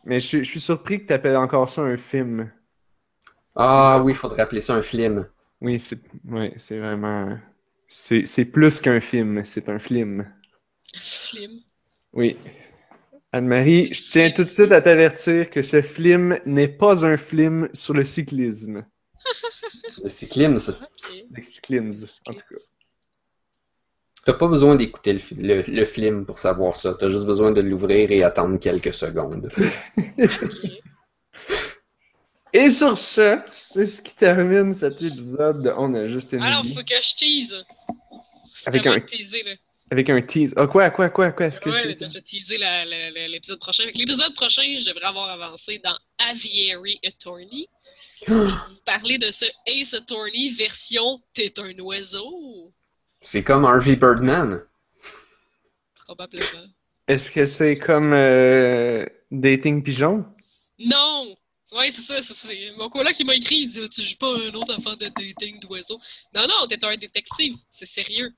Mais 0.05 0.19
je, 0.20 0.27
suis- 0.27 0.45
je 0.45 0.51
suis 0.51 0.61
surpris 0.61 1.03
que 1.03 1.07
t'appelles 1.09 1.36
encore 1.36 1.69
ça 1.69 1.82
un 1.82 1.97
film. 1.99 2.51
Ah 3.57 4.01
oui, 4.05 4.12
il 4.12 4.16
faudrait 4.16 4.43
appeler 4.43 4.61
ça 4.61 4.74
un 4.74 4.82
film. 4.82 5.28
Oui, 5.65 5.81
c'est 5.81 5.99
ouais, 6.28 6.53
c'est 6.59 6.78
vraiment... 6.78 7.36
C'est 7.89 8.24
c'est 8.27 8.45
plus 8.45 8.81
qu'un 8.81 9.01
film, 9.01 9.45
c'est 9.45 9.69
un 9.69 9.78
film. 9.81 10.27
Flim. 10.95 11.62
Oui. 12.15 12.36
Anne-Marie, 13.32 13.93
je 13.95 14.11
tiens 14.11 14.31
tout 14.31 14.45
de 14.45 14.51
suite 14.51 14.73
à 14.73 14.81
t'avertir 14.81 15.51
que 15.51 15.62
ce 15.62 15.82
film 15.82 16.39
n'est 16.47 16.69
pas 16.69 17.05
un 17.07 17.16
film 17.19 17.69
sur 17.74 17.95
le 17.95 18.05
cyclisme. 18.05 18.86
Le 20.03 20.09
cyclisme? 20.09 20.77
Le 21.31 21.43
cyclisme, 21.43 22.07
en 22.27 22.32
tout 22.35 22.45
cas. 22.49 22.61
T'as 24.27 24.35
pas 24.35 24.49
besoin 24.49 24.77
d'écouter 24.77 25.15
le, 25.15 25.20
le- 25.36 25.65
le 25.66 25.85
film 25.86 26.27
pour 26.27 26.39
savoir 26.39 26.77
ça. 26.77 26.95
T'as 26.99 27.09
juste 27.09 27.27
besoin 27.27 27.53
de 27.53 27.61
l'ouvrir 27.62 28.11
et 28.11 28.23
attendre 28.23 28.59
quelques 28.59 28.93
secondes. 28.93 29.51
ok. 30.19 30.94
Et 32.56 32.70
sur 32.70 32.97
ce, 32.97 33.40
c'est 33.51 33.85
ce 33.85 34.01
qui 34.01 34.14
termine 34.14 34.72
cet 34.74 35.02
épisode 35.02 35.62
de 35.62 35.72
On 35.76 35.93
a 35.94 36.06
juste 36.06 36.32
une 36.32 36.40
Alors, 36.43 36.62
vie. 36.62 36.72
faut 36.72 36.82
que 36.85 36.94
je 37.02 37.14
tease. 37.16 37.64
Avec 38.66 38.86
un- 38.86 39.01
teaser, 39.01 39.43
là. 39.43 39.52
Avec 39.90 40.09
un 40.09 40.22
tease. 40.22 40.55
Ah, 40.56 40.66
quoi, 40.68 40.89
quoi, 40.90 41.10
quoi, 41.10 41.32
quoi? 41.32 41.47
Est-ce 41.47 41.60
que 41.60 41.68
Ouais, 41.68 41.94
t'as 41.97 42.09
teasé 42.09 42.56
l'épisode 43.28 43.59
prochain. 43.59 43.82
Avec 43.82 43.97
l'épisode 43.97 44.32
prochain, 44.35 44.62
je 44.78 44.85
devrais 44.86 45.05
avoir 45.06 45.28
avancé 45.31 45.81
dans 45.85 45.98
Aviary 46.18 47.01
Attorney. 47.05 47.68
Je 48.26 48.32
vais 48.32 48.47
vous 48.47 48.81
parler 48.86 49.18
de 49.18 49.31
ce 49.31 49.44
Ace 49.66 49.93
Attorney 49.93 50.51
version 50.56 51.20
T'es 51.35 51.52
un 51.60 51.76
oiseau. 51.81 52.72
C'est 53.20 53.43
comme 53.43 53.64
Harvey 53.66 53.97
Birdman. 53.97 54.62
Probablement. 56.06 56.66
Est-ce 57.09 57.31
que 57.31 57.44
c'est 57.44 57.76
comme 57.76 58.12
euh, 58.14 59.05
Dating 59.31 59.82
Pigeon? 59.82 60.24
Non! 60.78 61.36
Ouais, 61.74 61.90
c'est 61.90 62.02
ça, 62.02 62.22
c'est- 62.22 62.72
mon 62.76 62.88
collègue 62.88 63.14
qui 63.16 63.24
m'a 63.24 63.34
écrit, 63.34 63.56
il 63.62 63.68
dit 63.68 63.88
Tu 63.90 64.02
joues 64.02 64.16
pas 64.16 64.28
un 64.32 64.55
autre 64.55 64.78
affaire 64.78 64.96
de 64.96 65.06
dating 65.09 65.59
d'oiseau? 65.60 65.98
Non, 66.34 66.42
non, 66.46 66.66
t'es 66.68 66.82
un 66.84 66.96
détective, 66.96 67.56
c'est 67.70 67.86
sérieux. 67.86 68.30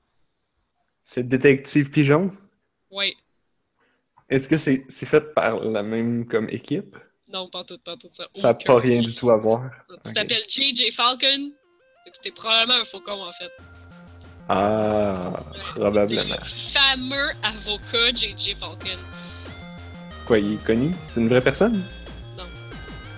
C'est 1.05 1.29
Détective 1.29 1.91
Pigeon? 1.91 2.33
Ouais. 2.91 3.15
Est-ce 4.29 4.49
que 4.49 4.57
c'est 4.57 4.85
c'est 4.89 5.07
fait 5.07 5.35
par 5.35 5.57
la 5.63 5.83
même 5.83 6.27
comme 6.27 6.49
équipe? 6.49 6.97
Non, 7.29 7.49
pas 7.49 7.63
tout, 7.65 7.79
pas 7.79 7.97
tout 7.97 8.09
ça. 8.11 8.27
Ça 8.35 8.49
n'a 8.49 8.55
pas 8.55 8.79
rien 8.81 9.03
du 9.03 9.15
tout 9.15 9.31
à 9.31 9.37
voir. 9.37 9.71
Tu 10.05 10.13
t'appelles 10.15 10.45
JJ 10.49 10.93
Falcon, 10.93 11.53
et 12.07 12.11
puis 12.11 12.21
t'es 12.23 12.31
probablement 12.33 12.81
un 12.81 12.85
faucon 12.85 13.23
en 13.23 13.33
fait. 13.33 13.51
Ah, 14.49 15.33
probablement. 15.75 16.35
Le 16.35 16.45
fameux 16.73 17.31
avocat 17.43 18.13
JJ 18.15 18.55
Falcon. 18.59 18.99
Quoi, 20.27 20.39
il 20.39 20.55
est 20.55 20.65
connu? 20.65 20.93
C'est 21.05 21.21
une 21.21 21.29
vraie 21.29 21.43
personne? 21.43 21.85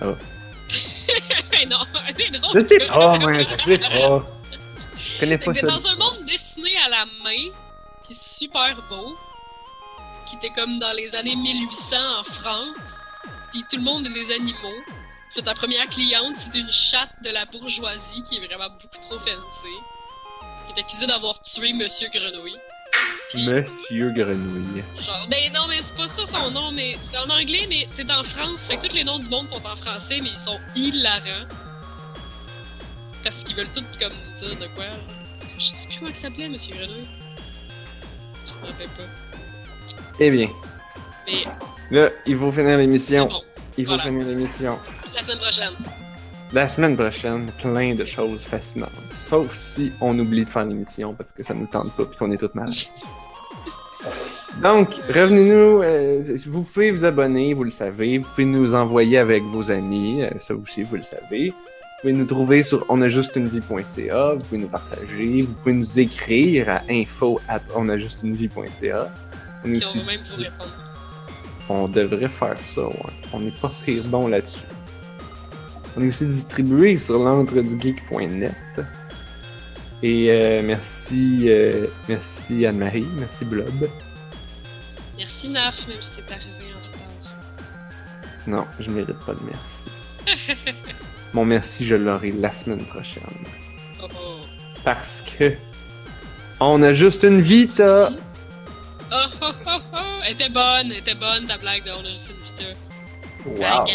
non, 1.69 1.77
c'est 2.17 2.31
drôle. 2.31 2.51
Je 2.53 2.59
sais 2.59 2.79
pas, 2.79 3.17
moi, 3.17 3.43
je 3.43 3.63
sais 3.63 3.77
pas. 3.77 4.25
Je 4.97 5.19
connais 5.19 5.37
pas 5.37 5.53
ça. 5.53 5.67
dans 5.67 5.87
un 5.87 5.95
monde 5.95 6.25
dessiné 6.25 6.71
à 6.85 6.89
la 6.89 7.05
main, 7.23 7.51
qui 8.05 8.13
est 8.13 8.23
super 8.23 8.75
beau, 8.89 9.17
qui 10.27 10.35
était 10.37 10.49
comme 10.49 10.79
dans 10.79 10.93
les 10.93 11.15
années 11.15 11.35
1800 11.35 11.95
en 12.19 12.23
France, 12.23 12.99
puis 13.51 13.63
tout 13.69 13.77
le 13.77 13.83
monde 13.83 14.05
est 14.07 14.13
des 14.13 14.33
animaux. 14.33 14.79
Puis 15.33 15.43
ta 15.43 15.53
première 15.53 15.87
cliente, 15.89 16.35
c'est 16.37 16.57
une 16.57 16.71
chatte 16.71 17.13
de 17.23 17.29
la 17.29 17.45
bourgeoisie 17.45 18.23
qui 18.23 18.37
est 18.37 18.45
vraiment 18.45 18.69
beaucoup 18.69 18.99
trop 19.01 19.19
fancy, 19.19 19.75
qui 20.67 20.79
est 20.79 20.81
accusée 20.81 21.07
d'avoir 21.07 21.39
tué 21.41 21.73
Monsieur 21.73 22.09
Grenouille. 22.09 22.57
Monsieur 23.35 24.09
Grenouille. 24.11 24.83
genre, 25.05 25.27
ben 25.29 25.53
non, 25.53 25.67
mais 25.69 25.77
c'est 25.83 25.95
pas 25.95 26.07
ça 26.07 26.25
son 26.25 26.49
nom, 26.49 26.71
mais 26.71 26.97
c'est 27.11 27.17
en 27.19 27.29
anglais, 27.29 27.67
mais 27.69 27.87
c'est 27.95 28.09
en 28.11 28.23
France, 28.23 28.67
fait 28.67 28.77
que 28.77 28.87
tous 28.87 28.95
les 28.95 29.03
noms 29.03 29.19
du 29.19 29.29
monde 29.29 29.47
sont 29.47 29.63
en 29.65 29.75
français, 29.75 30.19
mais 30.21 30.29
ils 30.29 30.37
sont 30.37 30.59
hilarants. 30.75 31.45
Parce 33.23 33.43
qu'ils 33.43 33.55
veulent 33.55 33.67
tout 33.73 33.83
comme 33.99 34.13
dire 34.39 34.59
de 34.59 34.67
quoi. 34.73 34.85
Je 35.59 35.65
sais 35.65 35.87
plus 35.87 35.97
comment 35.99 36.09
il 36.09 36.15
s'appelait, 36.15 36.49
Monsieur 36.49 36.75
Grenouille. 36.75 37.07
Je 38.47 38.53
me 38.53 38.71
rappelle 38.71 38.87
pas. 38.89 39.03
Eh 40.19 40.31
bien, 40.31 40.47
Mais 41.27 41.43
là, 41.91 42.09
il 42.25 42.37
faut 42.37 42.51
finir 42.51 42.77
l'émission. 42.77 43.27
bon. 43.27 43.43
Il 43.77 43.85
faut 43.85 43.89
Voilà. 43.91 44.03
finir 44.03 44.25
l'émission. 44.27 44.79
La 45.13 45.21
semaine 45.23 45.37
prochaine. 45.37 45.73
La 46.51 46.67
semaine 46.67 46.95
prochaine, 46.97 47.51
plein 47.61 47.93
de 47.93 48.05
choses 48.05 48.43
fascinantes. 48.45 48.89
Sauf 49.13 49.53
si 49.53 49.91
on 50.01 50.17
oublie 50.17 50.45
de 50.45 50.49
faire 50.49 50.65
l'émission 50.65 51.13
parce 51.13 51.31
que 51.31 51.43
ça 51.43 51.53
nous 51.53 51.67
tente 51.67 51.91
pas 51.93 52.03
et 52.03 52.17
qu'on 52.17 52.31
est 52.31 52.37
toutes 52.37 52.55
malades. 52.55 52.73
Donc, 54.63 54.89
revenez-nous. 55.09 55.83
euh, 55.83 56.23
vous 56.47 56.63
pouvez 56.63 56.89
vous 56.91 57.05
abonner, 57.05 57.53
vous 57.53 57.63
le 57.65 57.71
savez. 57.71 58.17
Vous 58.17 58.27
pouvez 58.27 58.45
nous 58.45 58.73
envoyer 58.73 59.19
avec 59.19 59.43
vos 59.43 59.69
amis. 59.69 60.23
euh, 60.23 60.29
ça 60.39 60.55
aussi, 60.55 60.81
vous 60.83 60.95
le 60.95 61.03
savez. 61.03 61.49
Vous 61.49 62.01
pouvez 62.01 62.13
nous 62.13 62.25
trouver 62.25 62.63
sur 62.63 62.89
onajustunevie.ca. 62.89 64.33
Vous 64.33 64.39
pouvez 64.41 64.57
nous 64.61 64.67
partager. 64.69 65.43
Vous 65.43 65.53
pouvez 65.53 65.73
nous 65.73 65.99
écrire 65.99 66.67
à 66.69 66.81
info 66.89 67.39
at 67.47 67.61
onajustunevie.ca. 67.75 69.07
On, 69.63 69.69
on 69.69 69.71
aussi- 69.71 69.99
va 69.99 70.05
même 70.05 70.19
vous 70.29 70.37
répondre. 70.37 70.71
on 71.69 71.87
devrait 71.87 72.27
faire 72.29 72.59
ça, 72.59 72.87
ouais. 72.87 72.93
On 73.33 73.39
n'est 73.41 73.51
pas 73.61 73.71
pire 73.85 74.03
bon 74.07 74.27
là-dessus. 74.27 74.59
On 75.97 76.01
est 76.01 76.07
aussi 76.07 76.25
distribué 76.25 76.97
sur 76.97 77.19
l'entredugeek.net. 77.19 78.53
Et 80.01 80.27
euh, 80.29 80.61
merci, 80.63 81.45
euh, 81.47 81.87
merci 82.07 82.65
Anne-Marie, 82.65 83.07
merci 83.17 83.43
Blob. 83.43 83.89
Merci 85.17 85.49
Naf, 85.49 85.87
même 85.87 86.01
si 86.01 86.11
t'es 86.13 86.31
arrivé 86.31 86.73
en 86.73 86.77
retard. 86.77 87.33
Non, 88.47 88.65
je 88.79 88.89
mérite 88.89 89.19
pas 89.25 89.33
de 89.33 89.39
merci. 89.43 90.55
Mon 91.33 91.43
merci, 91.43 91.85
je 91.85 91.95
l'aurai 91.95 92.31
la 92.31 92.51
semaine 92.53 92.85
prochaine. 92.85 93.23
Oh 94.01 94.07
oh. 94.15 94.39
Parce 94.85 95.21
que 95.21 95.53
on 96.61 96.81
a 96.81 96.93
juste 96.93 97.23
une 97.23 97.41
vie, 97.41 97.67
t'as. 97.67 98.09
Oh 99.11 99.15
oh 99.41 99.51
oh 99.65 99.79
oh! 99.93 99.97
Elle 100.25 100.33
était 100.33 100.49
bonne, 100.49 100.91
elle 100.91 100.97
était 100.97 101.15
bonne 101.15 101.45
ta 101.47 101.57
blague 101.57 101.83
de 101.83 101.91
on 101.91 102.05
a 102.05 102.09
juste 102.09 102.31
une 102.31 102.43
vita. 102.43 102.63
Wow. 103.45 103.59
La. 103.59 103.85